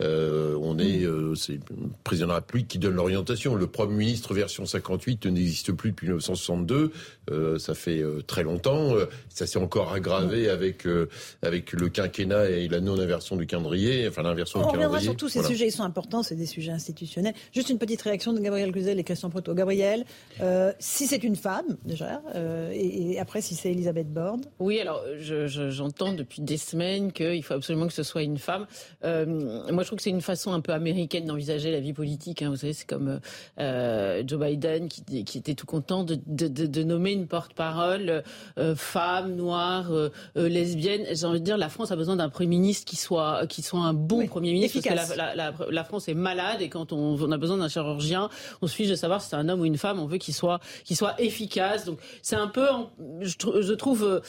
euh, 0.00 0.58
on 0.60 0.78
est, 0.78 1.04
euh, 1.04 1.34
c'est 1.34 1.54
le 1.54 1.90
président 2.04 2.26
de 2.26 2.32
la 2.32 2.36
République 2.36 2.68
qui 2.68 2.78
donne 2.78 2.94
l'orientation. 2.94 3.54
Le 3.54 3.66
Premier 3.66 3.94
ministre 3.94 4.34
version 4.34 4.64
58 4.64 5.26
n'existe 5.26 5.72
plus 5.72 5.90
depuis 5.90 6.06
1962. 6.06 6.92
Euh, 7.30 7.58
ça 7.58 7.74
fait 7.74 8.02
très 8.26 8.42
longtemps. 8.42 8.94
Ça 9.28 9.46
s'est 9.46 9.58
encore 9.58 9.92
aggravé 9.92 10.48
avec 10.48 10.86
avec 11.42 11.72
le 11.72 11.88
quinquennat 11.88 12.50
et 12.50 12.68
la 12.68 12.80
non-inversion 12.80 13.36
du 13.36 13.46
calendrier. 13.46 14.08
Enfin, 14.08 14.22
l'inversion 14.22 14.60
du 14.60 14.64
calendrier. 14.64 14.86
On 14.86 14.88
reviendra 14.88 15.00
sur 15.00 15.16
tous 15.16 15.28
ces 15.28 15.42
sujets. 15.42 15.66
Ils 15.68 15.72
sont 15.72 15.84
importants. 15.84 16.22
C'est 16.22 16.34
des 16.34 16.46
sujets 16.46 16.72
institutionnels. 16.72 17.34
Juste 17.52 17.70
une 17.70 17.78
petite 17.78 18.02
réaction 18.02 18.32
de 18.32 18.40
Gabriel 18.40 18.72
Cluzel 18.72 18.98
et 18.98 19.04
Christian 19.04 19.30
Proto. 19.30 19.54
Gabriel, 19.54 20.04
si 20.78 21.06
c'est 21.06 21.22
une 21.22 21.36
femme 21.36 21.76
déjà, 21.84 22.22
et, 22.72 23.18
après 23.18 23.40
si 23.42 23.54
c'est 23.54 23.70
Elisabeth 23.70 24.12
Borne. 24.12 24.42
Oui, 24.58 24.80
alors 24.80 25.02
j'entends 25.18 26.12
depuis 26.12 26.42
des 26.42 26.56
semaines 26.56 27.12
qu'il 27.12 27.42
faut 27.42 27.54
absolument 27.54 27.86
que 27.86 27.92
ce 27.92 28.02
soit 28.02 28.22
une 28.22 28.38
femme. 28.38 28.66
moi, 29.02 29.82
je 29.82 29.89
trouve 29.90 29.98
que 29.98 30.04
c'est 30.04 30.10
une 30.10 30.20
façon 30.20 30.52
un 30.52 30.60
peu 30.60 30.72
américaine 30.72 31.24
d'envisager 31.24 31.72
la 31.72 31.80
vie 31.80 31.92
politique. 31.92 32.42
Hein. 32.42 32.50
Vous 32.50 32.56
savez, 32.56 32.72
c'est 32.74 32.88
comme 32.88 33.18
euh, 33.58 34.22
Joe 34.24 34.40
Biden 34.40 34.88
qui, 34.88 35.24
qui, 35.24 35.38
était 35.38 35.54
tout 35.54 35.66
content 35.66 36.04
de, 36.04 36.16
de, 36.26 36.46
de, 36.46 36.82
nommer 36.84 37.10
une 37.10 37.26
porte-parole 37.26 38.22
euh, 38.56 38.76
femme, 38.76 39.34
noire, 39.34 39.90
euh, 39.90 40.10
euh, 40.36 40.48
lesbienne. 40.48 41.06
J'ai 41.12 41.26
envie 41.26 41.40
de 41.40 41.44
dire, 41.44 41.58
la 41.58 41.68
France 41.68 41.90
a 41.90 41.96
besoin 41.96 42.14
d'un 42.14 42.28
Premier 42.28 42.50
ministre 42.50 42.84
qui 42.84 42.94
soit, 42.94 43.48
qui 43.48 43.62
soit 43.62 43.80
un 43.80 43.92
bon 43.92 44.28
Premier 44.28 44.52
ministre. 44.52 44.80
Parce 44.80 45.10
que 45.10 45.18
la, 45.18 45.34
la, 45.34 45.52
la, 45.68 45.84
France 45.84 46.08
est 46.08 46.14
malade 46.14 46.62
et 46.62 46.68
quand 46.68 46.92
on, 46.92 47.20
on 47.20 47.32
a 47.32 47.38
besoin 47.38 47.56
d'un 47.56 47.68
chirurgien, 47.68 48.28
on 48.62 48.68
se 48.68 48.74
fiche 48.74 48.88
de 48.88 48.94
savoir 48.94 49.20
si 49.20 49.30
c'est 49.30 49.36
un 49.36 49.48
homme 49.48 49.60
ou 49.60 49.64
une 49.64 49.78
femme. 49.78 49.98
On 49.98 50.06
veut 50.06 50.18
qu'il 50.18 50.34
soit, 50.34 50.60
qu'il 50.84 50.96
soit 50.96 51.20
efficace. 51.20 51.84
Donc 51.84 51.98
c'est 52.22 52.36
un 52.36 52.46
peu, 52.46 52.66
je, 53.22 53.34
je 53.60 53.72
trouve, 53.72 54.22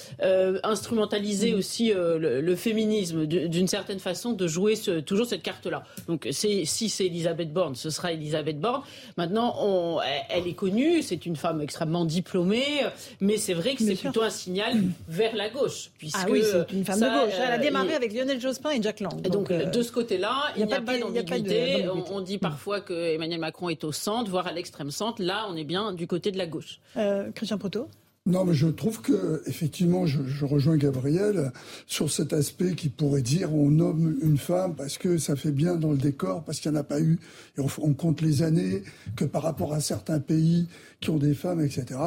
instrumentaliser 0.64 1.54
mm. 1.54 1.58
aussi 1.58 1.94
le, 1.94 2.42
le, 2.42 2.56
féminisme 2.56 3.28
d'une 3.28 3.68
certaine 3.68 4.00
façon 4.00 4.34
de 4.34 4.48
jouer 4.48 4.76
ce, 4.76 5.00
toujours 5.00 5.28
cette 5.28 5.41
carte-là. 5.42 5.84
Donc 6.08 6.28
si 6.32 6.66
c'est 6.66 7.06
Elisabeth 7.06 7.52
Borne, 7.52 7.76
ce 7.76 7.90
sera 7.90 8.12
Elisabeth 8.14 8.60
Borne. 8.60 8.82
Maintenant, 9.18 9.56
on, 9.60 10.00
elle 10.30 10.48
est 10.48 10.54
connue, 10.54 11.02
c'est 11.02 11.26
une 11.26 11.36
femme 11.36 11.62
extrêmement 11.62 12.06
diplômée, 12.06 12.82
mais 13.20 13.38
c'est 13.38 13.54
vrai 13.54 13.76
que 13.76 13.84
c'est 13.84 13.96
plutôt 13.96 14.22
un 14.22 14.30
signal 14.30 14.74
vers 15.08 15.36
la 15.36 15.50
gauche. 15.50 15.92
Puisque 15.98 16.18
ah 16.20 16.26
oui, 16.30 16.44
c'est 16.44 16.72
une 16.74 16.86
femme 16.86 17.00
de 17.00 17.06
gauche. 17.06 17.34
Elle 17.38 17.52
a 17.52 17.56
euh, 17.56 17.58
démarré 17.58 17.94
avec 17.94 18.14
Lionel 18.14 18.40
Jospin 18.40 18.72
et 18.72 18.82
Jack 18.82 19.00
Lang. 19.00 19.22
Donc, 19.22 19.34
donc 19.34 19.52
euh, 19.52 19.66
de 19.66 19.82
ce 19.82 19.92
côté-là, 19.92 20.52
il 20.56 20.66
n'y 20.66 20.74
a, 20.74 20.82
pas 20.82 20.98
d'ambiguïté. 20.98 21.88
On, 21.90 22.18
on, 22.18 22.22
dit 22.22 22.38
parfois 22.38 22.82
que 22.82 22.94
Emmanuel 22.94 23.40
Macron 23.40 23.70
est 23.70 23.84
au 23.84 23.92
centre, 23.92 24.30
voire 24.30 24.48
à 24.48 24.52
l'extrême 24.52 24.92
centre. 24.92 25.22
Là, 25.22 25.46
on 25.50 25.56
est 25.56 25.64
bien 25.64 25.94
du 25.94 26.08
côté 26.08 26.32
de 26.32 26.38
la 26.38 26.48
gauche. 26.48 26.80
Euh, 26.98 27.32
Christian 27.34 27.58
Proto 27.58 27.88
non, 28.28 28.46
mais 28.46 28.54
je 28.54 28.68
trouve 28.68 29.02
que 29.02 29.42
effectivement, 29.48 30.06
je, 30.06 30.22
je, 30.28 30.46
rejoins 30.46 30.78
Gabriel 30.78 31.52
sur 31.88 32.12
cet 32.12 32.34
aspect 32.34 32.76
qui 32.76 32.90
pourrait 32.90 33.24
dire 33.24 33.52
on 33.52 33.72
nomme 33.72 34.20
une 34.22 34.38
femme 34.38 34.76
parce 34.76 35.00
que 35.00 35.18
ça 35.18 35.36
fait 35.36 35.52
bien 35.52 35.76
dans 35.76 35.92
le 35.92 35.98
décor, 35.98 36.44
parce 36.44 36.60
qu'il 36.60 36.72
n'y 36.72 36.78
en 36.78 36.82
a 36.82 36.84
pas 36.84 37.02
eu, 37.02 37.18
et 37.58 37.62
on, 37.80 37.94
compte 37.96 38.22
les 38.22 38.44
années, 38.44 38.84
que 39.16 39.26
par 39.26 39.42
rapport 39.42 39.74
à 39.74 39.80
certains 39.80 40.20
pays 40.20 40.68
qui 41.00 41.10
ont 41.10 41.18
des 41.18 41.34
femmes, 41.34 41.62
etc. 41.62 42.00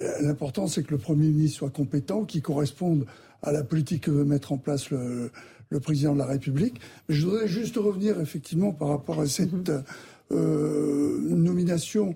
Euh, 0.00 0.12
l'important, 0.20 0.68
c'est 0.68 0.84
que 0.84 0.92
le 0.92 0.98
Premier 0.98 1.26
ministre 1.26 1.58
soit 1.58 1.70
compétent, 1.70 2.24
qu'il 2.24 2.42
corresponde 2.42 3.04
à 3.42 3.50
la 3.50 3.64
politique 3.64 4.04
que 4.04 4.12
veut 4.12 4.24
mettre 4.24 4.52
en 4.52 4.58
place 4.58 4.90
le, 4.90 5.32
le 5.70 5.80
président 5.80 6.12
de 6.12 6.18
la 6.18 6.26
République. 6.26 6.80
Mais 7.08 7.16
je 7.16 7.26
voudrais 7.26 7.48
juste 7.48 7.74
revenir 7.78 8.20
effectivement 8.20 8.70
par 8.70 8.90
rapport 8.90 9.20
à 9.20 9.26
cette 9.26 9.72
nomination 10.30 12.14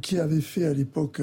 qui 0.00 0.18
avait 0.18 0.40
fait 0.40 0.64
à 0.64 0.72
l'époque 0.72 1.20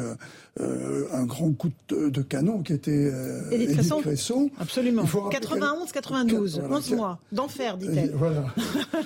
un 0.59 1.25
grand 1.25 1.51
coup 1.53 1.71
de, 1.89 2.21
canon, 2.21 2.61
qui 2.61 2.73
était 2.73 3.11
Édith 3.51 3.77
Cresson. 4.01 4.49
Absolument. 4.59 5.03
91-92, 5.03 6.61
11 6.69 6.91
mois 6.91 7.19
d'enfer, 7.31 7.77
dit-elle. 7.77 8.11
Voilà. 8.13 8.45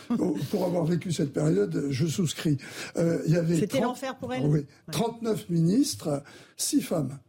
pour 0.51 0.65
avoir 0.65 0.86
vécu 0.86 1.12
cette 1.12 1.34
période, 1.34 1.88
je 1.89 2.05
souscris. 2.05 2.58
C'était 2.96 3.79
l'enfer 3.79 4.15
pour 4.17 4.34
elle 4.34 4.46
Oui. 4.46 4.65
39 4.91 5.50
ministres, 5.50 6.22
6 6.58 6.81
femmes. 6.81 7.19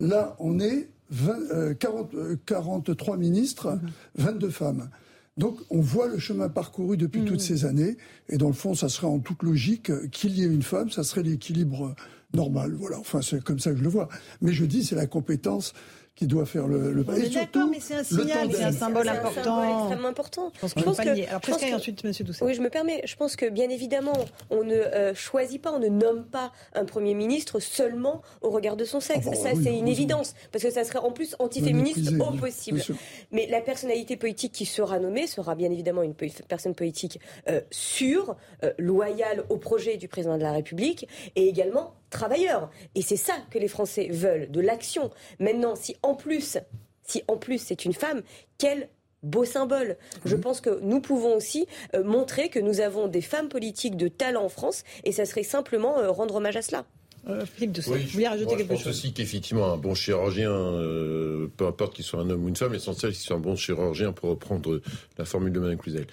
Là, 0.00 0.36
on 0.38 0.60
est 0.60 0.88
40, 1.78 2.10
43 2.44 3.14
euh, 3.14 3.18
ministres, 3.18 3.78
22 4.16 4.50
femmes. 4.50 4.90
Donc 5.36 5.58
on 5.70 5.80
voit 5.80 6.08
le 6.08 6.18
chemin 6.18 6.48
parcouru 6.48 6.96
depuis 6.96 7.24
toutes 7.24 7.40
mm. 7.40 7.46
ces 7.46 7.64
années, 7.64 7.96
et 8.28 8.38
dans 8.38 8.46
le 8.46 8.54
fond, 8.54 8.74
ça 8.74 8.88
serait 8.88 9.06
en 9.06 9.18
toute 9.18 9.42
logique 9.42 9.92
qu'il 10.10 10.38
y 10.38 10.42
ait 10.42 10.46
une 10.46 10.62
femme, 10.62 10.90
ça 10.90 11.04
serait 11.04 11.22
l'équilibre 11.22 11.94
normal. 12.34 12.74
Voilà, 12.74 12.98
enfin 12.98 13.20
c'est 13.22 13.42
comme 13.42 13.58
ça 13.58 13.72
que 13.72 13.78
je 13.78 13.82
le 13.82 13.90
vois. 13.90 14.08
Mais 14.40 14.52
je 14.52 14.64
dis, 14.64 14.84
c'est 14.84 14.96
la 14.96 15.06
compétence 15.06 15.74
qui 16.16 16.26
doit 16.26 16.46
faire 16.46 16.66
le, 16.66 16.92
le 16.92 17.04
Et 17.18 17.28
d'accord, 17.28 17.68
mais 17.70 17.78
c'est 17.78 17.94
un 17.94 18.02
signal, 18.02 18.50
c'est 18.50 18.64
un 18.64 18.72
symbole 18.72 19.06
important. 19.08 19.58
Un 19.58 19.78
extrêmement 19.80 20.08
important. 20.08 20.50
Je 20.54 20.60
pense, 20.60 20.74
je 20.74 20.82
pense 20.82 20.96
que, 20.96 21.28
Alors, 21.28 21.40
presque 21.42 21.62
ensuite, 21.74 22.02
Monsieur 22.04 22.24
Doucet. 22.24 22.42
Oui, 22.42 22.54
je 22.54 22.62
me 22.62 22.70
permets. 22.70 23.02
Je 23.04 23.14
pense 23.16 23.36
que 23.36 23.46
bien 23.50 23.68
évidemment, 23.68 24.16
on 24.48 24.64
ne 24.64 24.74
euh, 24.74 25.14
choisit 25.14 25.60
pas, 25.60 25.72
on 25.72 25.78
ne 25.78 25.88
nomme 25.88 26.24
pas 26.24 26.52
un 26.74 26.86
premier 26.86 27.12
ministre 27.12 27.60
seulement 27.60 28.22
au 28.40 28.48
regard 28.48 28.76
de 28.76 28.86
son 28.86 28.98
sexe. 28.98 29.26
Ah 29.26 29.30
bah 29.30 29.36
ça, 29.36 29.50
c'est 29.62 29.76
une 29.76 29.88
évidence, 29.88 30.34
parce 30.52 30.64
que 30.64 30.70
ça 30.70 30.84
serait 30.84 31.00
en 31.00 31.12
plus 31.12 31.36
antiféministe 31.38 32.10
au 32.18 32.32
possible. 32.32 32.82
Mais 33.30 33.46
la 33.50 33.60
personnalité 33.60 34.16
politique 34.16 34.52
qui 34.52 34.64
sera 34.64 34.98
nommée 34.98 35.26
sera 35.26 35.54
bien 35.54 35.70
évidemment 35.70 36.02
une 36.02 36.14
personne 36.14 36.74
politique 36.74 37.20
euh, 37.48 37.60
sûre, 37.70 38.36
euh, 38.64 38.72
loyale 38.78 39.44
au 39.50 39.58
projet 39.58 39.98
du 39.98 40.08
président 40.08 40.38
de 40.38 40.42
la 40.42 40.52
République, 40.52 41.08
et 41.36 41.46
également 41.46 41.94
travailleurs. 42.10 42.70
Et 42.94 43.02
c'est 43.02 43.16
ça 43.16 43.34
que 43.50 43.58
les 43.58 43.68
Français 43.68 44.08
veulent, 44.10 44.50
de 44.50 44.60
l'action. 44.60 45.10
Maintenant, 45.40 45.74
si 45.76 45.96
en 46.02 46.14
plus, 46.14 46.58
si 47.04 47.22
en 47.28 47.36
plus 47.36 47.58
c'est 47.58 47.84
une 47.84 47.92
femme, 47.92 48.22
quel 48.58 48.88
beau 49.22 49.44
symbole. 49.44 49.96
Je 50.24 50.36
pense 50.36 50.60
que 50.60 50.80
nous 50.82 51.00
pouvons 51.00 51.36
aussi 51.36 51.66
euh, 51.94 52.04
montrer 52.04 52.48
que 52.48 52.58
nous 52.58 52.80
avons 52.80 53.08
des 53.08 53.20
femmes 53.20 53.48
politiques 53.48 53.96
de 53.96 54.08
talent 54.08 54.44
en 54.44 54.48
France, 54.48 54.84
et 55.04 55.12
ça 55.12 55.24
serait 55.24 55.42
simplement 55.42 55.98
euh, 55.98 56.10
rendre 56.10 56.36
hommage 56.36 56.56
à 56.56 56.62
cela. 56.62 56.84
Euh, 57.28 57.44
Philippe 57.44 57.72
de 57.72 57.82
oui, 57.88 58.04
vous 58.04 58.24
rajouter 58.24 58.56
quelque 58.56 58.68
chose 58.68 58.78
Je 58.78 58.84
pense 58.84 58.86
aussi 58.86 59.12
qu'effectivement, 59.12 59.72
un 59.72 59.76
bon 59.76 59.94
chirurgien, 59.94 60.48
peu 61.56 61.66
importe 61.66 61.94
qu'il 61.94 62.04
soit 62.04 62.20
un 62.20 62.30
homme 62.30 62.44
ou 62.44 62.48
une 62.48 62.54
femme, 62.54 62.72
l'essentiel, 62.72 63.12
c'est 63.12 63.18
qu'il 63.18 63.26
soit 63.26 63.36
un 63.36 63.40
bon 63.40 63.56
chirurgien 63.56 64.12
pour 64.12 64.30
reprendre 64.30 64.80
la 65.18 65.24
formule 65.24 65.52
de 65.52 65.58
Mme 65.58 65.76
Cluzel. 65.76 66.06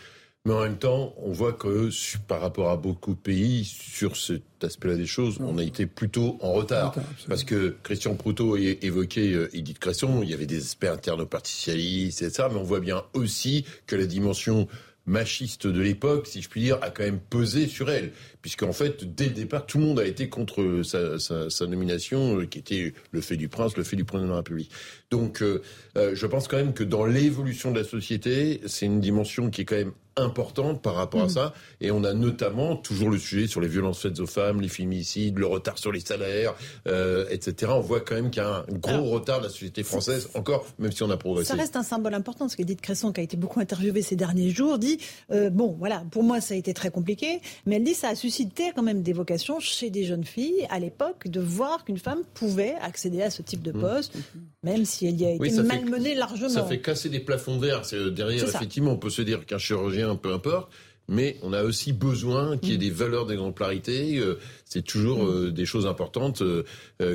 Mais 0.45 0.53
en 0.53 0.59
même 0.63 0.77
temps, 0.77 1.13
on 1.19 1.31
voit 1.31 1.53
que 1.53 1.89
par 2.27 2.41
rapport 2.41 2.69
à 2.69 2.75
beaucoup 2.75 3.13
de 3.13 3.19
pays, 3.19 3.63
sur 3.63 4.17
cet 4.17 4.43
aspect-là 4.61 4.95
des 4.95 5.05
choses, 5.05 5.37
on 5.39 5.57
a 5.57 5.63
été 5.63 5.85
plutôt 5.85 6.37
en 6.41 6.51
retard. 6.51 6.93
parce 7.29 7.45
que 7.45 7.77
Christian 7.81 8.15
Proutot 8.15 8.57
évoqué 8.57 9.31
euh, 9.31 9.55
Edith 9.55 9.79
Cresson, 9.79 10.19
il 10.21 10.29
y 10.29 10.33
avait 10.33 10.45
des 10.45 10.59
aspects 10.59 10.83
internes 10.83 11.21
au 11.21 11.25
Parti 11.25 11.53
Socialiste, 11.53 12.23
etc. 12.23 12.49
Mais 12.51 12.59
on 12.59 12.63
voit 12.63 12.81
bien 12.81 13.03
aussi 13.13 13.63
que 13.87 13.95
la 13.95 14.05
dimension 14.05 14.67
machiste 15.05 15.65
de 15.65 15.79
l'époque, 15.79 16.27
si 16.27 16.41
je 16.41 16.49
puis 16.49 16.59
dire, 16.59 16.77
a 16.81 16.89
quand 16.89 17.03
même 17.03 17.19
pesé 17.19 17.67
sur 17.67 17.89
elle. 17.89 18.11
Puisqu'en 18.43 18.73
fait, 18.73 19.15
dès 19.15 19.29
le 19.29 19.31
départ, 19.31 19.65
tout 19.65 19.77
le 19.77 19.85
monde 19.85 20.01
a 20.01 20.05
été 20.05 20.27
contre 20.27 20.81
sa, 20.83 21.17
sa, 21.17 21.49
sa 21.49 21.65
nomination, 21.65 22.41
euh, 22.41 22.45
qui 22.45 22.59
était 22.59 22.93
le 23.11 23.21
fait 23.21 23.37
du 23.37 23.47
prince, 23.47 23.77
le 23.77 23.83
fait 23.83 23.95
du 23.95 24.03
président 24.03 24.27
de 24.27 24.31
la 24.31 24.37
République. 24.37 24.69
Donc, 25.11 25.41
euh, 25.41 25.61
euh, 25.97 26.11
je 26.13 26.27
pense 26.27 26.47
quand 26.47 26.57
même 26.57 26.73
que 26.73 26.83
dans 26.83 27.05
l'évolution 27.05 27.71
de 27.71 27.79
la 27.79 27.85
société, 27.85 28.61
c'est 28.65 28.85
une 28.85 28.99
dimension 28.99 29.49
qui 29.49 29.61
est 29.61 29.65
quand 29.65 29.77
même 29.77 29.93
importante 30.15 30.81
par 30.81 30.95
rapport 30.95 31.21
à 31.21 31.25
mm. 31.25 31.29
ça. 31.29 31.53
Et 31.81 31.91
on 31.91 32.03
a 32.03 32.13
notamment 32.13 32.75
toujours 32.75 33.09
le 33.09 33.17
sujet 33.17 33.47
sur 33.47 33.61
les 33.61 33.67
violences 33.67 34.01
faites 34.01 34.19
aux 34.19 34.27
femmes, 34.27 34.61
les 34.61 34.67
féminicides, 34.67 35.37
le 35.37 35.47
retard 35.47 35.77
sur 35.77 35.91
les 35.91 35.99
salaires, 35.99 36.53
euh, 36.87 37.25
etc. 37.29 37.71
On 37.75 37.79
voit 37.79 38.01
quand 38.01 38.15
même 38.15 38.29
qu'il 38.29 38.41
y 38.41 38.45
a 38.45 38.65
un 38.69 38.73
gros 38.73 39.05
retard 39.05 39.39
de 39.39 39.45
la 39.45 39.49
société 39.49 39.83
française, 39.83 40.29
encore, 40.35 40.65
même 40.79 40.91
si 40.91 41.03
on 41.03 41.09
a 41.09 41.17
progressé. 41.17 41.49
Ça 41.49 41.55
reste 41.55 41.75
un 41.75 41.83
symbole 41.83 42.13
important, 42.13 42.47
ce 42.47 42.55
qu'Edith 42.55 42.81
Cresson, 42.81 43.11
qui 43.11 43.21
a 43.21 43.23
été 43.23 43.37
beaucoup 43.37 43.59
interviewée 43.59 44.01
ces 44.01 44.15
derniers 44.15 44.51
jours, 44.51 44.77
dit 44.77 44.99
euh, 45.31 45.49
bon, 45.49 45.75
voilà, 45.79 46.03
pour 46.11 46.23
moi, 46.23 46.41
ça 46.41 46.53
a 46.53 46.57
été 46.57 46.73
très 46.73 46.91
compliqué, 46.91 47.41
mais 47.65 47.77
elle 47.77 47.83
dit 47.83 47.93
ça 47.95 48.09
a 48.09 48.15
suscité 48.15 48.32
quand 48.75 48.83
même 48.83 49.01
des 49.01 49.13
vocations 49.13 49.59
chez 49.59 49.89
des 49.89 50.03
jeunes 50.03 50.23
filles 50.23 50.65
à 50.69 50.79
l'époque 50.79 51.27
de 51.27 51.39
voir 51.39 51.85
qu'une 51.85 51.97
femme 51.97 52.23
pouvait 52.33 52.75
accéder 52.81 53.21
à 53.21 53.29
ce 53.29 53.41
type 53.41 53.61
de 53.61 53.71
mm. 53.71 53.79
poste, 53.79 54.17
même 54.63 54.85
si 54.85 55.07
elle 55.07 55.19
y 55.19 55.25
a 55.25 55.31
été 55.31 55.63
malmenée 55.63 56.15
largement. 56.15 56.49
Ça 56.49 56.63
fait 56.63 56.81
casser 56.81 57.09
des 57.09 57.19
plafonds 57.19 57.57
de 57.57 57.65
verre. 57.65 57.81
Derrière, 58.11 58.43
effectivement, 58.43 58.91
on 58.91 58.97
peut 58.97 59.09
se 59.09 59.21
dire 59.21 59.45
qu'un 59.45 59.57
chirurgien 59.57 60.15
peu 60.15 60.33
importe. 60.33 60.71
Mais 61.09 61.37
on 61.41 61.51
a 61.51 61.63
aussi 61.63 61.91
besoin 61.91 62.57
qu'il 62.57 62.69
y 62.69 62.73
ait 62.73 62.77
mm. 62.77 62.79
des 62.79 62.89
valeurs 62.89 63.25
d'exemplarité. 63.25 64.17
Euh, 64.19 64.39
c'est 64.63 64.83
toujours 64.83 65.23
mm. 65.23 65.29
euh, 65.29 65.51
des 65.51 65.65
choses 65.65 65.85
importantes. 65.85 66.41
Euh, 66.41 66.63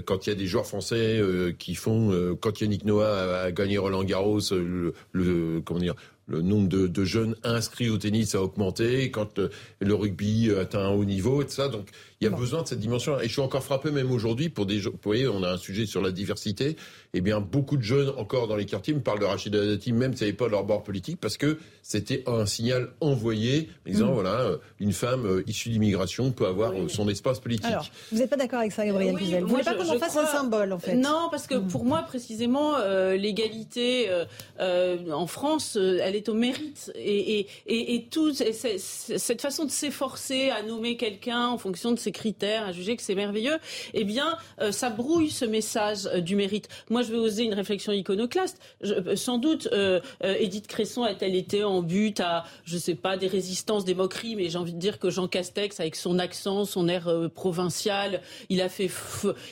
quand 0.04 0.26
il 0.26 0.30
y 0.30 0.32
a 0.32 0.36
des 0.36 0.46
joueurs 0.46 0.66
français 0.66 1.22
qui 1.58 1.74
font, 1.74 2.36
quand 2.40 2.60
Yannick 2.60 2.84
Noah 2.84 3.44
a, 3.44 3.52
gagné 3.52 3.78
Roland 3.78 4.04
Garros, 4.04 4.40
le, 4.50 5.62
comment 5.64 5.80
dire, 5.80 5.94
le 6.28 6.42
nombre 6.42 6.68
de, 6.68 7.04
jeunes 7.04 7.34
inscrits 7.42 7.88
au 7.88 7.96
tennis 7.96 8.34
a 8.34 8.42
augmenté, 8.42 9.10
quand 9.10 9.38
le, 9.80 9.94
rugby 9.94 10.50
atteint 10.50 10.80
un 10.80 10.90
haut 10.90 11.04
niveau, 11.04 11.42
et 11.42 11.48
ça. 11.48 11.68
Donc, 11.68 11.88
il 12.20 12.24
y 12.24 12.26
a 12.26 12.30
besoin 12.30 12.62
de 12.62 12.68
cette 12.68 12.80
dimension. 12.80 13.18
Et 13.20 13.28
je 13.28 13.32
suis 13.32 13.40
encore 13.40 13.64
frappé 13.64 13.90
même 13.90 14.10
aujourd'hui 14.10 14.48
pour 14.48 14.66
des, 14.66 14.80
vous 14.80 14.92
voyez, 15.02 15.26
on 15.26 15.42
a 15.42 15.52
un 15.52 15.56
sujet 15.56 15.86
sur 15.86 16.02
la 16.02 16.10
diversité. 16.10 16.76
Eh 17.14 17.20
bien, 17.20 17.40
beaucoup 17.40 17.76
de 17.76 17.82
jeunes 17.82 18.12
encore 18.18 18.48
dans 18.48 18.56
les 18.56 18.66
quartiers 18.66 18.94
me 18.94 19.00
parlent 19.00 19.18
de 19.18 19.24
Rachida 19.24 19.64
Dati, 19.64 19.92
même 19.92 20.14
si 20.14 20.24
n'avait 20.24 20.36
pas 20.36 20.48
leur 20.48 20.64
bord 20.64 20.82
politique, 20.82 21.18
parce 21.20 21.36
que 21.36 21.58
c'était 21.82 22.22
un 22.26 22.44
signal 22.44 22.90
envoyé, 23.00 23.70
disant 23.86 24.10
mm. 24.10 24.14
voilà, 24.14 24.40
euh, 24.40 24.58
une 24.78 24.92
femme 24.92 25.24
euh, 25.24 25.42
issue 25.46 25.70
d'immigration 25.70 26.32
peut 26.32 26.46
avoir 26.46 26.72
euh, 26.72 26.88
son 26.88 27.08
espace 27.08 27.40
politique. 27.40 27.66
Alors, 27.66 27.86
vous 28.12 28.18
n'êtes 28.18 28.28
pas 28.28 28.36
d'accord 28.36 28.60
avec 28.60 28.72
ça, 28.72 28.84
Gabriel 28.84 29.14
oui, 29.14 29.34
Vous 29.40 29.48
voulez 29.48 29.64
pas 29.64 29.74
qu'on 29.74 29.88
en 29.88 29.98
fasse 29.98 30.16
un 30.16 30.26
symbole, 30.26 30.72
en 30.72 30.78
fait? 30.78 30.94
Non, 30.96 31.28
parce 31.30 31.46
que 31.46 31.54
mm. 31.54 31.68
pour 31.68 31.84
moi, 31.84 32.02
précisément, 32.02 32.76
l'égalité 33.12 34.10
en 34.58 35.26
France, 35.26 35.76
elle 35.76 36.16
est 36.16 36.28
au 36.28 36.34
mérite, 36.34 36.92
et, 36.94 37.40
et, 37.40 37.46
et, 37.66 37.94
et 37.94 38.04
tout, 38.04 38.32
cette 38.34 39.40
façon 39.40 39.64
de 39.64 39.70
s'efforcer 39.70 40.50
à 40.50 40.62
nommer 40.62 40.96
quelqu'un 40.96 41.46
en 41.46 41.58
fonction 41.58 41.92
de 41.92 41.98
ses 41.98 42.12
critères, 42.12 42.64
à 42.64 42.72
juger 42.72 42.96
que 42.96 43.02
c'est 43.02 43.14
merveilleux, 43.14 43.58
eh 43.94 44.04
bien, 44.04 44.36
euh, 44.60 44.72
ça 44.72 44.90
brouille 44.90 45.30
ce 45.30 45.44
message 45.44 46.06
euh, 46.06 46.20
du 46.20 46.36
mérite. 46.36 46.68
Moi, 46.90 46.97
je 47.02 47.12
vais 47.12 47.18
oser 47.18 47.44
une 47.44 47.54
réflexion 47.54 47.92
iconoclaste. 47.92 48.58
Euh, 48.84 49.16
sans 49.16 49.38
doute, 49.38 49.68
Edith 50.22 50.66
Cresson 50.66 51.02
a-t-elle 51.02 51.34
été 51.34 51.64
en 51.64 51.82
but 51.82 52.20
à, 52.20 52.44
je 52.64 52.78
sais 52.78 52.94
pas, 52.94 53.16
des 53.16 53.26
résistances, 53.26 53.84
des 53.84 53.94
moqueries, 53.94 54.36
mais 54.36 54.48
j'ai 54.48 54.58
envie 54.58 54.72
de 54.72 54.78
dire 54.78 54.98
que 54.98 55.10
Jean 55.10 55.28
Castex, 55.28 55.80
avec 55.80 55.96
son 55.96 56.18
accent, 56.18 56.64
son 56.64 56.88
air 56.88 57.10
provincial, 57.34 58.20
il 58.48 58.60
a 58.60 58.68
fait, 58.68 58.90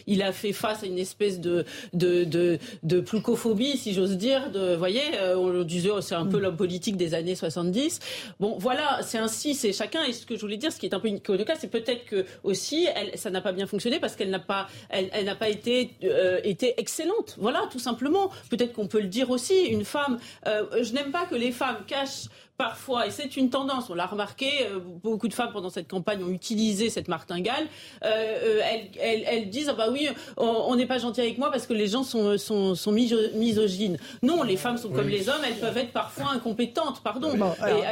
il 0.07 0.23
a 0.23 0.33
fait 0.33 0.53
face 0.53 0.83
à 0.83 0.87
une 0.87 0.99
espèce 0.99 1.41
de 1.41 1.65
de 1.93 2.25
de, 2.25 2.59
de 2.83 3.01
plucophobie, 3.01 3.77
si 3.77 3.93
j'ose 3.93 4.17
dire. 4.17 4.51
De, 4.51 4.73
vous 4.73 4.79
voyez, 4.79 5.03
on 5.37 5.63
disait, 5.63 5.91
oh, 5.91 6.01
c'est 6.01 6.15
un 6.15 6.27
peu 6.27 6.39
mm. 6.39 6.43
l'homme 6.43 6.57
politique 6.57 6.97
des 6.97 7.15
années 7.15 7.35
70. 7.35 8.01
Bon, 8.41 8.57
voilà, 8.59 9.01
c'est 9.03 9.19
ainsi, 9.19 9.55
c'est 9.55 9.73
chacun. 9.73 10.05
Et 10.05 10.13
ce 10.13 10.27
que 10.27 10.37
je 10.37 10.41
voulais 10.41 10.57
dire, 10.57 10.73
ce 10.73 10.79
qui 10.79 10.87
est 10.87 10.95
un 10.95 11.01
peu 11.01 11.09
iconoclaste, 11.09 11.61
c'est 11.63 11.71
peut-être 11.71 12.05
que 12.05 12.25
aussi, 12.45 12.87
elle, 12.95 13.17
ça 13.19 13.31
n'a 13.31 13.41
pas 13.41 13.53
bien 13.53 13.67
fonctionné 13.67 14.01
parce 14.01 14.17
qu'elle 14.17 14.31
n'a 14.31 14.39
pas, 14.39 14.69
elle, 14.89 15.25
n'a 15.25 15.35
pas 15.35 15.49
été, 15.49 15.91
euh, 16.05 16.41
été 16.45 16.75
excellente. 16.79 17.36
Voilà, 17.39 17.69
tout 17.71 17.79
simplement. 17.79 18.31
Peut-être 18.51 18.73
qu'on 18.73 18.87
peut 18.87 19.01
le 19.01 19.09
dire 19.09 19.31
aussi. 19.31 19.67
Une 19.67 19.85
femme, 19.85 20.19
euh, 20.47 20.65
je 20.83 20.93
n'aime 20.93 21.11
pas 21.11 21.27
que 21.27 21.35
les 21.35 21.53
femmes 21.53 21.79
cachent 21.87 22.29
parfois, 22.59 23.07
et 23.07 23.11
c'est 23.11 23.37
une 23.37 23.51
tendance, 23.51 23.91
on 23.91 23.95
l'a 23.95 24.07
remarqué, 24.07 24.49
euh, 24.63 24.79
beaucoup 24.79 25.29
de 25.29 25.35
femmes 25.35 25.51
pendant 25.53 25.69
cette 25.69 25.89
campagne 25.89 26.25
ont 26.25 26.31
utilisé 26.31 26.89
cette 26.89 27.07
martingale, 27.07 27.67
elles, 28.01 29.51
disent 29.51 29.69
ah 29.69 29.75
bah 29.75 29.89
oui, 29.93 30.09
on 30.39 30.75
n'est 30.75 30.87
pas 30.87 30.97
gentil 30.97 31.21
avec 31.21 31.37
moi 31.37 31.51
parce 31.51 31.67
que 31.67 31.75
les 31.75 31.87
gens 31.87 32.03
sont, 32.03 32.39
sont, 32.39 32.75
sont 32.75 32.93
misogynes. 32.93 33.99
Non, 34.23 34.43
les 34.43 34.57
femmes 34.57 34.79
sont 34.79 34.89
comme 34.89 35.09
les 35.09 35.29
hommes, 35.29 35.43
elles 35.47 35.59
peuvent 35.59 35.77
être 35.77 35.93
parfois 35.93 36.31
incompétentes, 36.31 37.03
pardon, 37.03 37.35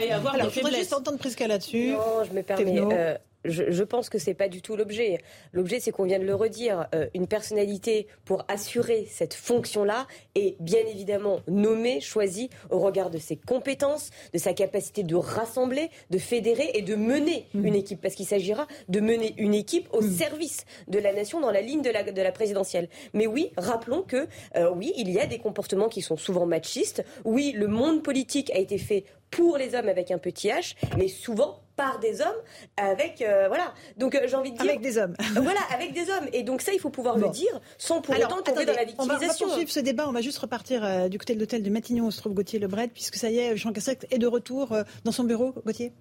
et, 0.00 0.10
avoir 0.10 0.34
des 0.34 0.48
faiblesses. 0.48 0.78
juste 0.78 0.94
entendre 0.94 1.18
Prisca 1.18 1.46
là-dessus. 1.46 1.90
Non, 1.90 2.24
je 2.26 2.34
me 2.34 2.42
permets 2.42 3.18
je, 3.44 3.82
pense 3.82 4.08
que 4.08 4.18
c'est 4.18 4.34
pas 4.34 4.48
du 4.48 4.62
tout 4.62 4.76
l'objet. 4.76 5.18
L'objet, 5.52 5.80
c'est 5.80 5.90
qu'on 5.90 6.04
vient 6.04 6.18
de 6.18 6.24
le 6.24 6.34
redire, 6.34 6.86
euh, 6.94 7.06
une 7.14 7.26
personnalité 7.26 8.06
pour 8.24 8.44
assurer 8.48 9.06
cette 9.10 9.34
fonction-là 9.34 10.06
est 10.34 10.56
bien 10.60 10.80
évidemment 10.86 11.40
nommée, 11.48 12.00
choisie 12.00 12.50
au 12.70 12.78
regard 12.78 13.10
de 13.10 13.18
ses 13.18 13.36
compétences, 13.36 14.10
de 14.32 14.38
sa 14.38 14.52
capacité 14.52 15.02
de 15.02 15.14
rassembler, 15.14 15.90
de 16.10 16.18
fédérer 16.18 16.70
et 16.74 16.82
de 16.82 16.94
mener 16.94 17.46
mmh. 17.54 17.66
une 17.66 17.74
équipe, 17.74 18.00
parce 18.00 18.14
qu'il 18.14 18.26
s'agira 18.26 18.66
de 18.88 19.00
mener 19.00 19.34
une 19.38 19.54
équipe 19.54 19.88
au 19.92 20.00
mmh. 20.00 20.10
service 20.10 20.64
de 20.88 20.98
la 20.98 21.12
nation 21.12 21.40
dans 21.40 21.50
la 21.50 21.60
ligne 21.60 21.82
de 21.82 21.90
la, 21.90 22.02
de 22.02 22.22
la 22.22 22.32
présidentielle. 22.32 22.88
Mais 23.12 23.26
oui, 23.26 23.50
rappelons 23.56 24.02
que 24.02 24.26
euh, 24.56 24.70
oui, 24.74 24.92
il 24.96 25.10
y 25.10 25.20
a 25.20 25.26
des 25.26 25.38
comportements 25.38 25.88
qui 25.88 26.02
sont 26.02 26.16
souvent 26.16 26.46
machistes. 26.46 27.04
Oui, 27.24 27.52
le 27.56 27.68
monde 27.68 28.02
politique 28.02 28.50
a 28.50 28.58
été 28.58 28.78
fait 28.78 29.04
pour 29.30 29.58
les 29.58 29.74
hommes 29.74 29.88
avec 29.88 30.10
un 30.10 30.18
petit 30.18 30.48
H, 30.48 30.76
mais 30.96 31.08
souvent 31.08 31.63
par 31.76 31.98
des 31.98 32.20
hommes 32.20 32.36
avec 32.76 33.22
euh, 33.22 33.48
voilà. 33.48 33.74
Donc 33.96 34.14
euh, 34.14 34.26
j'ai 34.26 34.36
envie 34.36 34.52
de 34.52 34.56
dire 34.56 34.66
avec 34.66 34.80
des 34.80 34.98
hommes. 34.98 35.14
Voilà 35.34 35.60
avec 35.72 35.92
des 35.92 36.10
hommes. 36.10 36.28
Et 36.32 36.42
donc 36.42 36.62
ça 36.62 36.72
il 36.72 36.80
faut 36.80 36.90
pouvoir 36.90 37.18
le 37.18 37.28
dire 37.30 37.60
sans 37.78 38.00
pour 38.00 38.14
autant 38.14 38.42
tomber 38.42 38.64
dans 38.64 38.74
la 38.74 38.84
victimisation 38.84 39.46
on 39.46 39.48
va, 39.48 39.54
poursuivre 39.54 39.70
ce 39.70 39.80
débat. 39.80 40.08
On 40.08 40.12
va 40.12 40.20
juste 40.20 40.38
repartir 40.38 40.84
euh, 40.84 41.08
du 41.08 41.18
côté 41.18 41.34
de 41.34 41.40
l'hôtel 41.40 41.62
de 41.62 41.70
Matignon 41.70 42.06
où 42.06 42.10
se 42.10 42.18
trouve 42.18 42.34
Gauthier 42.34 42.58
Lebret 42.58 42.88
puisque 42.88 43.16
ça 43.16 43.30
y 43.30 43.38
est 43.38 43.56
Jean 43.56 43.72
Castex 43.72 44.06
est 44.10 44.18
de 44.18 44.26
retour 44.26 44.76
dans 45.04 45.12
son 45.12 45.24
bureau. 45.24 45.54
Gauthier? 45.64 45.92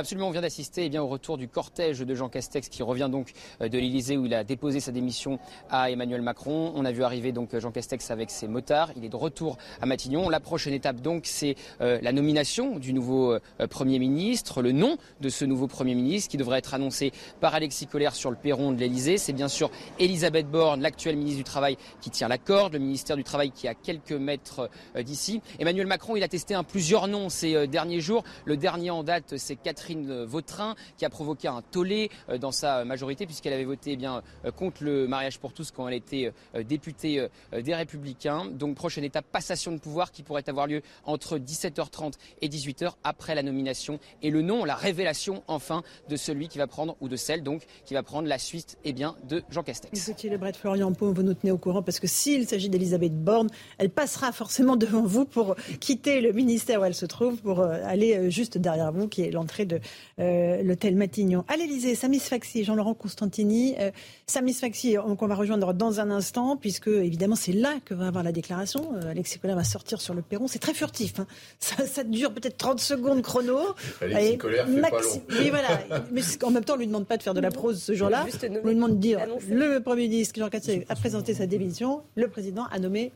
Absolument, 0.00 0.28
on 0.28 0.30
vient 0.30 0.40
d'assister 0.40 0.88
eh 0.90 0.98
au 0.98 1.08
retour 1.08 1.36
du 1.36 1.46
cortège 1.46 2.00
de 2.00 2.14
Jean 2.14 2.30
Castex 2.30 2.70
qui 2.70 2.82
revient 2.82 3.10
donc 3.12 3.32
euh, 3.60 3.68
de 3.68 3.76
l'Elysée 3.76 4.16
où 4.16 4.24
il 4.24 4.32
a 4.32 4.44
déposé 4.44 4.80
sa 4.80 4.92
démission 4.92 5.38
à 5.68 5.90
Emmanuel 5.90 6.22
Macron. 6.22 6.72
On 6.74 6.86
a 6.86 6.90
vu 6.90 7.04
arriver 7.04 7.32
donc 7.32 7.54
Jean 7.58 7.70
Castex 7.70 8.10
avec 8.10 8.30
ses 8.30 8.48
motards. 8.48 8.92
Il 8.96 9.04
est 9.04 9.10
de 9.10 9.16
retour 9.16 9.58
à 9.82 9.84
Matignon. 9.84 10.30
La 10.30 10.40
prochaine 10.40 10.72
étape 10.72 11.02
donc 11.02 11.26
c'est 11.26 11.54
euh, 11.82 11.98
la 12.00 12.12
nomination 12.12 12.78
du 12.78 12.94
nouveau 12.94 13.34
euh, 13.34 13.66
Premier 13.68 13.98
ministre, 13.98 14.62
le 14.62 14.72
nom 14.72 14.96
de 15.20 15.28
ce 15.28 15.44
nouveau 15.44 15.66
Premier 15.66 15.94
ministre 15.94 16.30
qui 16.30 16.38
devrait 16.38 16.60
être 16.60 16.72
annoncé 16.72 17.12
par 17.42 17.54
Alexis 17.54 17.86
Collère 17.86 18.14
sur 18.14 18.30
le 18.30 18.36
perron 18.36 18.72
de 18.72 18.78
l'Elysée. 18.78 19.18
C'est 19.18 19.34
bien 19.34 19.48
sûr 19.48 19.70
Elisabeth 19.98 20.50
Borne, 20.50 20.80
l'actuelle 20.80 21.18
ministre 21.18 21.40
du 21.40 21.44
Travail, 21.44 21.76
qui 22.00 22.08
tient 22.08 22.28
la 22.28 22.38
corde, 22.38 22.72
le 22.72 22.78
ministère 22.78 23.16
du 23.16 23.24
Travail 23.24 23.50
qui 23.50 23.66
est 23.66 23.70
à 23.70 23.74
quelques 23.74 24.12
mètres 24.12 24.70
d'ici. 24.98 25.42
Emmanuel 25.58 25.86
Macron, 25.86 26.16
il 26.16 26.22
a 26.22 26.28
testé 26.28 26.54
un 26.54 26.64
plusieurs 26.64 27.06
noms 27.06 27.28
ces 27.28 27.68
derniers 27.68 28.00
jours. 28.00 28.24
Le 28.46 28.56
dernier 28.56 28.88
en 28.88 29.02
date, 29.02 29.36
c'est 29.36 29.56
Catherine 29.56 29.89
Catherine 29.90 30.24
Vautrin, 30.24 30.76
qui 30.96 31.04
a 31.04 31.10
provoqué 31.10 31.48
un 31.48 31.62
tollé 31.62 32.10
euh, 32.28 32.38
dans 32.38 32.52
sa 32.52 32.84
majorité, 32.84 33.26
puisqu'elle 33.26 33.52
avait 33.52 33.64
voté 33.64 33.92
eh 33.92 33.96
bien, 33.96 34.22
euh, 34.44 34.50
contre 34.52 34.84
le 34.84 35.08
mariage 35.08 35.38
pour 35.38 35.52
tous 35.52 35.70
quand 35.70 35.88
elle 35.88 35.94
était 35.94 36.32
euh, 36.54 36.62
députée 36.62 37.26
des 37.52 37.74
Républicains. 37.74 38.46
Donc, 38.46 38.76
prochaine 38.76 39.04
étape, 39.04 39.26
passation 39.30 39.72
de 39.72 39.78
pouvoir 39.78 40.12
qui 40.12 40.22
pourrait 40.22 40.48
avoir 40.48 40.66
lieu 40.66 40.82
entre 41.04 41.38
17h30 41.38 42.12
et 42.40 42.48
18h 42.48 42.92
après 43.04 43.34
la 43.34 43.42
nomination 43.42 43.98
et 44.22 44.30
le 44.30 44.42
nom, 44.42 44.64
la 44.64 44.74
révélation 44.74 45.42
enfin 45.48 45.82
de 46.08 46.16
celui 46.16 46.48
qui 46.48 46.58
va 46.58 46.66
prendre, 46.66 46.96
ou 47.00 47.08
de 47.08 47.16
celle 47.16 47.42
donc, 47.42 47.62
qui 47.84 47.94
va 47.94 48.02
prendre 48.02 48.28
la 48.28 48.38
suite 48.38 48.78
eh 48.84 48.92
bien, 48.92 49.16
de 49.28 49.42
Jean 49.50 49.62
Castex. 49.62 50.08
Écoutez, 50.08 50.28
le 50.28 50.38
Brett 50.38 50.56
Florian 50.56 50.92
Pau, 50.92 51.12
vous 51.12 51.22
nous 51.22 51.34
tenez 51.34 51.52
au 51.52 51.58
courant 51.58 51.82
parce 51.82 52.00
que 52.00 52.06
s'il 52.06 52.46
s'agit 52.46 52.68
d'Elisabeth 52.68 53.22
Borne, 53.22 53.48
elle 53.78 53.90
passera 53.90 54.32
forcément 54.32 54.76
devant 54.76 55.02
vous 55.02 55.24
pour 55.24 55.56
quitter 55.80 56.20
le 56.20 56.32
ministère 56.32 56.80
où 56.80 56.84
elle 56.84 56.94
se 56.94 57.06
trouve, 57.06 57.40
pour 57.40 57.60
aller 57.60 58.30
juste 58.30 58.58
derrière 58.58 58.92
vous, 58.92 59.08
qui 59.08 59.22
est 59.22 59.30
l'entrée 59.30 59.64
de 59.64 59.69
euh, 60.18 60.62
l'hôtel 60.62 60.96
Matignon. 60.96 61.44
À 61.48 61.56
l'Elysée, 61.56 61.94
Samis 61.94 62.20
Faxi, 62.20 62.64
Jean-Laurent 62.64 62.94
Constantini. 62.94 63.74
Euh, 63.78 63.90
Samis 64.26 64.54
Faxi, 64.54 64.96
on 64.98 65.14
va 65.14 65.34
rejoindre 65.34 65.72
dans 65.74 66.00
un 66.00 66.10
instant, 66.10 66.56
puisque 66.56 66.88
évidemment 66.88 67.36
c'est 67.36 67.52
là 67.52 67.74
que 67.84 67.94
va 67.94 68.06
avoir 68.06 68.24
la 68.24 68.32
déclaration. 68.32 68.92
Euh, 68.94 69.10
Alexis 69.10 69.38
Collère 69.38 69.56
va 69.56 69.64
sortir 69.64 70.00
sur 70.00 70.14
le 70.14 70.22
perron. 70.22 70.46
C'est 70.48 70.58
très 70.58 70.74
furtif. 70.74 71.20
Hein. 71.20 71.26
Ça, 71.58 72.04
dure 72.04 72.32
peut-être 72.32 72.56
30 72.56 72.80
secondes 72.80 73.22
chrono. 73.22 73.58
Alexis 74.00 74.38
Collère 74.38 74.66
fait 74.66 74.80
pas 74.80 74.90
long. 74.90 75.22
Oui, 75.30 75.50
voilà. 75.50 75.80
Mais 76.10 76.22
en 76.42 76.50
même 76.50 76.64
temps, 76.64 76.74
on 76.74 76.78
lui 76.78 76.86
demande 76.86 77.06
pas 77.06 77.16
de 77.16 77.22
faire 77.22 77.34
de 77.34 77.40
la 77.40 77.50
prose 77.50 77.82
ce 77.82 77.94
jour-là. 77.94 78.26
On 78.42 78.68
lui 78.68 78.74
demande 78.74 78.96
de 78.96 79.00
dire 79.00 79.20
le 79.48 79.78
Premier 79.80 80.08
ministre 80.08 80.38
Jean 80.38 80.48
Castex 80.48 80.86
a 80.88 80.94
présenté 80.94 81.34
sa 81.34 81.46
démission. 81.46 82.02
Le 82.14 82.28
président 82.28 82.64
a 82.70 82.78
nommé 82.78 83.12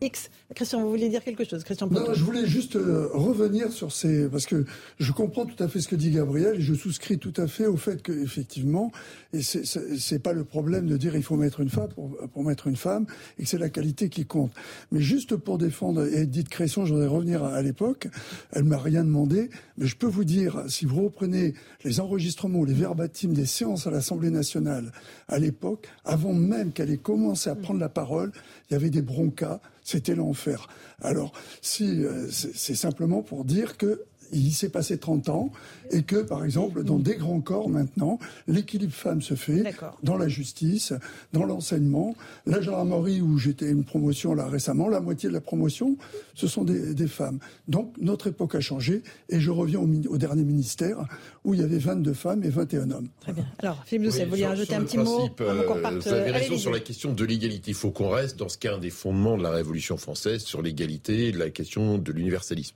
X. 0.00 0.30
Christian, 0.54 0.82
vous 0.82 0.90
vouliez 0.90 1.08
dire 1.08 1.22
quelque 1.22 1.44
chose 1.44 1.64
Christian 1.64 1.88
Non, 1.88 2.12
je 2.12 2.24
voulais 2.24 2.46
juste 2.46 2.76
euh, 2.76 3.08
revenir 3.12 3.72
sur 3.72 3.92
ces... 3.92 4.28
Parce 4.28 4.46
que 4.46 4.64
je 4.98 5.12
comprends 5.12 5.46
tout 5.46 5.62
à 5.62 5.68
fait 5.68 5.80
ce 5.80 5.88
que 5.88 5.96
dit 5.96 6.10
Gabriel 6.10 6.56
et 6.56 6.60
je 6.60 6.74
souscris 6.74 7.18
tout 7.18 7.34
à 7.36 7.46
fait 7.46 7.66
au 7.66 7.76
fait 7.76 8.02
qu'effectivement, 8.02 8.92
et 9.32 9.42
c'est 9.42 10.18
pas 10.18 10.32
le 10.32 10.44
problème 10.44 10.86
de 10.86 10.96
dire 10.96 11.16
il 11.16 11.22
faut 11.22 11.36
mettre 11.36 11.60
une 11.60 11.68
femme 11.68 11.88
pour, 11.88 12.16
pour 12.32 12.44
mettre 12.44 12.66
une 12.66 12.76
femme 12.76 13.06
et 13.38 13.42
que 13.42 13.48
c'est 13.48 13.58
la 13.58 13.70
qualité 13.70 14.08
qui 14.08 14.24
compte. 14.24 14.52
Mais 14.92 15.00
juste 15.00 15.36
pour 15.36 15.58
défendre 15.58 16.06
Edith 16.06 16.48
Cresson, 16.48 16.84
je 16.84 16.92
voudrais 16.92 17.08
revenir 17.08 17.44
à, 17.44 17.62
l'époque, 17.62 18.08
elle 18.52 18.64
m'a 18.64 18.78
rien 18.78 19.04
demandé, 19.04 19.50
mais 19.78 19.86
je 19.86 19.96
peux 19.96 20.06
vous 20.06 20.24
dire, 20.24 20.64
si 20.68 20.84
vous 20.84 21.04
reprenez 21.04 21.54
les 21.84 22.00
enregistrements 22.00 22.60
ou 22.60 22.64
les 22.64 22.74
verbatims 22.74 23.32
des 23.32 23.46
séances 23.46 23.86
à 23.86 23.90
l'Assemblée 23.90 24.30
nationale 24.30 24.92
à 25.28 25.38
l'époque, 25.38 25.88
avant 26.04 26.32
même 26.32 26.72
qu'elle 26.72 26.90
ait 26.90 26.96
commencé 26.96 27.50
à 27.50 27.54
prendre 27.54 27.80
la 27.80 27.88
parole, 27.88 28.32
il 28.68 28.74
y 28.74 28.76
avait 28.76 28.90
des 28.90 29.02
broncas, 29.02 29.60
c'était 29.82 30.14
l'enfer. 30.14 30.68
Alors, 31.02 31.32
si 31.60 32.04
euh, 32.04 32.28
c'est 32.30 32.74
simplement 32.74 33.22
pour 33.22 33.44
dire 33.44 33.76
que 33.76 34.02
il 34.32 34.52
s'est 34.52 34.68
passé 34.68 34.98
30 34.98 35.28
ans 35.28 35.52
et 35.90 36.02
que, 36.02 36.16
par 36.16 36.44
exemple, 36.44 36.82
dans 36.82 36.98
des 36.98 37.16
grands 37.16 37.40
corps 37.40 37.68
maintenant, 37.68 38.18
l'équilibre 38.48 38.92
femme 38.92 39.22
se 39.22 39.34
fait 39.34 39.62
dans 40.02 40.16
la 40.16 40.28
justice, 40.28 40.92
dans 41.32 41.44
l'enseignement. 41.44 42.16
La 42.46 42.60
gendarmerie, 42.60 43.20
où 43.20 43.38
j'étais 43.38 43.70
une 43.70 43.84
promotion 43.84 44.34
là 44.34 44.46
récemment, 44.48 44.88
la 44.88 45.00
moitié 45.00 45.28
de 45.28 45.34
la 45.34 45.40
promotion, 45.40 45.96
ce 46.34 46.46
sont 46.46 46.64
des, 46.64 47.06
femmes. 47.06 47.38
Donc 47.68 47.94
notre 48.00 48.26
époque 48.26 48.56
a 48.56 48.60
changé 48.60 49.02
et 49.28 49.38
je 49.38 49.50
reviens 49.50 49.80
au, 49.80 50.18
dernier 50.18 50.42
ministère 50.42 51.06
où 51.44 51.54
il 51.54 51.60
y 51.60 51.62
avait 51.62 51.78
22 51.78 52.12
femmes 52.14 52.42
et 52.42 52.48
21 52.48 52.90
hommes. 52.90 53.08
Très 53.20 53.32
bien. 53.32 53.46
Alors, 53.60 53.84
Philippe 53.86 54.06
Doucet, 54.06 54.24
vous 54.24 54.30
vouliez 54.30 54.46
rajouter 54.46 54.74
un 54.74 54.82
petit 54.82 54.98
mot 54.98 55.28
euh, 55.40 55.62
Vous 56.00 56.08
avez 56.08 56.32
raison 56.32 56.58
sur 56.58 56.72
la 56.72 56.80
question 56.80 57.12
de 57.12 57.24
l'égalité. 57.24 57.70
Il 57.70 57.74
faut 57.74 57.90
qu'on 57.90 58.08
reste 58.08 58.36
dans 58.36 58.48
ce 58.48 58.58
qui 58.58 58.66
est 58.66 58.70
un 58.70 58.78
des 58.78 58.90
fondements 58.90 59.36
de 59.36 59.42
la 59.44 59.50
Révolution 59.50 59.96
française, 59.96 60.42
sur 60.42 60.62
l'égalité, 60.62 61.30
la 61.30 61.50
question 61.50 61.98
de 61.98 62.12
l'universalisme. 62.12 62.74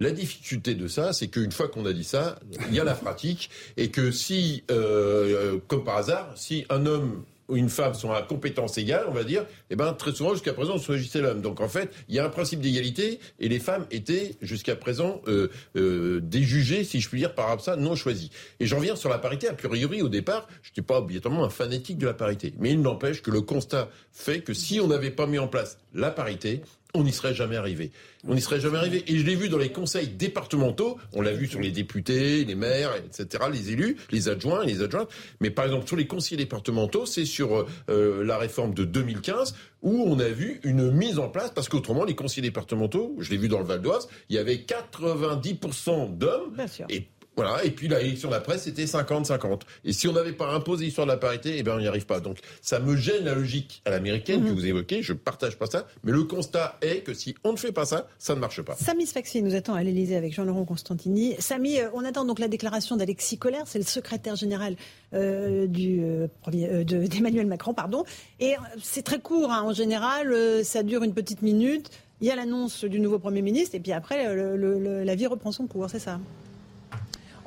La 0.00 0.12
difficulté 0.12 0.76
de 0.76 0.86
ça, 0.86 1.12
c'est 1.12 1.26
qu'une 1.26 1.50
fois 1.50 1.66
qu'on 1.66 1.84
a 1.84 1.92
dit 1.92 2.04
ça, 2.04 2.38
il 2.68 2.74
y 2.74 2.78
a 2.78 2.84
la 2.84 2.94
pratique, 2.94 3.50
et 3.76 3.90
que 3.90 4.12
si, 4.12 4.62
euh, 4.70 5.58
comme 5.66 5.82
par 5.82 5.96
hasard, 5.96 6.32
si 6.36 6.64
un 6.70 6.86
homme 6.86 7.24
ou 7.48 7.56
une 7.56 7.68
femme 7.68 7.94
sont 7.94 8.12
à 8.12 8.22
compétence 8.22 8.78
égale, 8.78 9.06
on 9.08 9.12
va 9.12 9.24
dire, 9.24 9.44
eh 9.70 9.76
ben 9.76 9.92
très 9.94 10.12
souvent 10.12 10.34
jusqu'à 10.34 10.52
présent 10.52 10.74
on 10.74 10.78
choisissait 10.78 11.20
l'homme. 11.20 11.40
Donc 11.40 11.60
en 11.60 11.68
fait, 11.68 11.92
il 12.08 12.14
y 12.14 12.20
a 12.20 12.24
un 12.24 12.28
principe 12.28 12.60
d'égalité 12.60 13.18
et 13.40 13.48
les 13.48 13.58
femmes 13.58 13.86
étaient 13.90 14.36
jusqu'à 14.40 14.76
présent 14.76 15.20
euh, 15.26 15.48
euh, 15.74 16.20
déjugées, 16.22 16.84
si 16.84 17.00
je 17.00 17.08
puis 17.08 17.18
dire, 17.18 17.34
par 17.34 17.60
ça, 17.60 17.74
non 17.74 17.96
choisies. 17.96 18.30
Et 18.60 18.66
j'en 18.66 18.78
viens 18.78 18.94
sur 18.94 19.08
la 19.08 19.18
parité. 19.18 19.48
A 19.48 19.54
priori, 19.54 20.02
au 20.02 20.08
départ, 20.08 20.46
je 20.62 20.70
n'étais 20.70 20.82
pas 20.82 20.98
obligatoirement 20.98 21.44
un 21.44 21.50
fanatique 21.50 21.98
de 21.98 22.06
la 22.06 22.14
parité, 22.14 22.54
mais 22.58 22.70
il 22.70 22.82
n'empêche 22.82 23.22
que 23.22 23.30
le 23.30 23.40
constat 23.40 23.88
fait 24.12 24.42
que 24.42 24.54
si 24.54 24.78
on 24.78 24.86
n'avait 24.86 25.10
pas 25.10 25.26
mis 25.26 25.38
en 25.38 25.48
place 25.48 25.78
la 25.94 26.10
parité, 26.10 26.60
on 26.94 27.04
n'y 27.04 27.12
serait 27.12 27.34
jamais 27.34 27.56
arrivé. 27.56 27.90
On 28.26 28.34
n'y 28.34 28.40
serait 28.40 28.60
jamais 28.60 28.78
arrivé. 28.78 29.04
Et 29.06 29.18
je 29.18 29.24
l'ai 29.24 29.34
vu 29.34 29.48
dans 29.48 29.58
les 29.58 29.70
conseils 29.70 30.08
départementaux, 30.08 30.98
on 31.12 31.20
l'a 31.20 31.32
vu 31.32 31.46
sur 31.46 31.60
les 31.60 31.70
députés, 31.70 32.44
les 32.44 32.54
maires, 32.54 32.92
etc., 32.96 33.44
les 33.52 33.70
élus, 33.70 33.96
les 34.10 34.28
adjoints, 34.28 34.64
les 34.64 34.82
adjointes. 34.82 35.08
Mais 35.40 35.50
par 35.50 35.66
exemple, 35.66 35.86
sur 35.86 35.96
les 35.96 36.06
conseillers 36.06 36.38
départementaux, 36.38 37.06
c'est 37.06 37.26
sur 37.26 37.66
euh, 37.90 38.24
la 38.24 38.38
réforme 38.38 38.74
de 38.74 38.84
2015 38.84 39.54
où 39.82 40.02
on 40.06 40.18
a 40.18 40.28
vu 40.28 40.60
une 40.64 40.90
mise 40.90 41.18
en 41.18 41.28
place, 41.28 41.52
parce 41.54 41.68
qu'autrement, 41.68 42.04
les 42.04 42.14
conseillers 42.14 42.48
départementaux, 42.48 43.14
je 43.20 43.30
l'ai 43.30 43.36
vu 43.36 43.48
dans 43.48 43.60
le 43.60 43.64
Val 43.64 43.80
d'Oise, 43.80 44.08
il 44.28 44.36
y 44.36 44.38
avait 44.38 44.56
90% 44.56 46.16
d'hommes 46.18 46.56
et 46.88 47.06
voilà. 47.38 47.64
Et 47.64 47.70
puis 47.70 47.86
l'élection 47.86 48.30
de 48.30 48.34
la 48.34 48.40
presse, 48.40 48.62
c'était 48.62 48.84
50-50. 48.84 49.60
Et 49.84 49.92
si 49.92 50.08
on 50.08 50.12
n'avait 50.12 50.32
pas 50.32 50.50
imposé 50.50 50.86
l'histoire 50.86 51.06
de 51.06 51.12
la 51.12 51.18
parité, 51.18 51.54
eh 51.56 51.62
ben 51.62 51.76
on 51.76 51.78
n'y 51.78 51.86
arrive 51.86 52.04
pas. 52.04 52.18
Donc 52.18 52.38
ça 52.62 52.80
me 52.80 52.96
gêne 52.96 53.24
la 53.24 53.36
logique 53.36 53.80
à 53.84 53.90
l'américaine 53.90 54.42
que 54.42 54.48
mhm. 54.48 54.54
vous 54.54 54.66
évoquez. 54.66 55.02
Je 55.02 55.12
partage 55.12 55.56
pas 55.56 55.66
ça. 55.66 55.86
Mais 56.02 56.10
le 56.10 56.24
constat 56.24 56.76
est 56.82 57.04
que 57.04 57.14
si 57.14 57.36
on 57.44 57.52
ne 57.52 57.56
fait 57.56 57.70
pas 57.70 57.84
ça, 57.84 58.08
ça 58.18 58.34
ne 58.34 58.40
marche 58.40 58.60
pas. 58.62 58.74
Samy 58.74 59.06
Sfaxi 59.06 59.40
nous 59.40 59.54
attend 59.54 59.74
à 59.74 59.84
l'Élysée 59.84 60.16
avec 60.16 60.34
Jean-Laurent 60.34 60.64
Constantini. 60.64 61.36
Samy, 61.38 61.78
euh, 61.78 61.90
on 61.94 62.04
attend 62.04 62.24
donc 62.24 62.40
la 62.40 62.48
déclaration 62.48 62.96
d'Alexis 62.96 63.38
Collère. 63.38 63.62
C'est 63.66 63.78
le 63.78 63.84
secrétaire 63.84 64.34
général 64.34 64.74
euh, 65.14 65.68
du, 65.68 66.02
euh, 66.02 66.26
d'Emmanuel 66.82 67.46
Macron. 67.46 67.72
pardon. 67.72 68.02
Et 68.40 68.56
c'est 68.82 69.02
très 69.02 69.20
court 69.20 69.52
hein, 69.52 69.62
en 69.62 69.72
général. 69.72 70.34
ça 70.64 70.82
dure 70.82 71.04
une 71.04 71.14
petite 71.14 71.42
minute. 71.42 71.88
Il 72.20 72.26
y 72.26 72.32
a 72.32 72.34
l'annonce 72.34 72.82
du 72.84 72.98
nouveau 72.98 73.20
Premier 73.20 73.42
ministre. 73.42 73.76
Et 73.76 73.80
puis 73.80 73.92
après, 73.92 74.34
la 74.34 75.14
vie 75.14 75.28
reprend 75.28 75.52
son 75.52 75.68
cours. 75.68 75.88
C'est 75.88 76.00
ça 76.00 76.18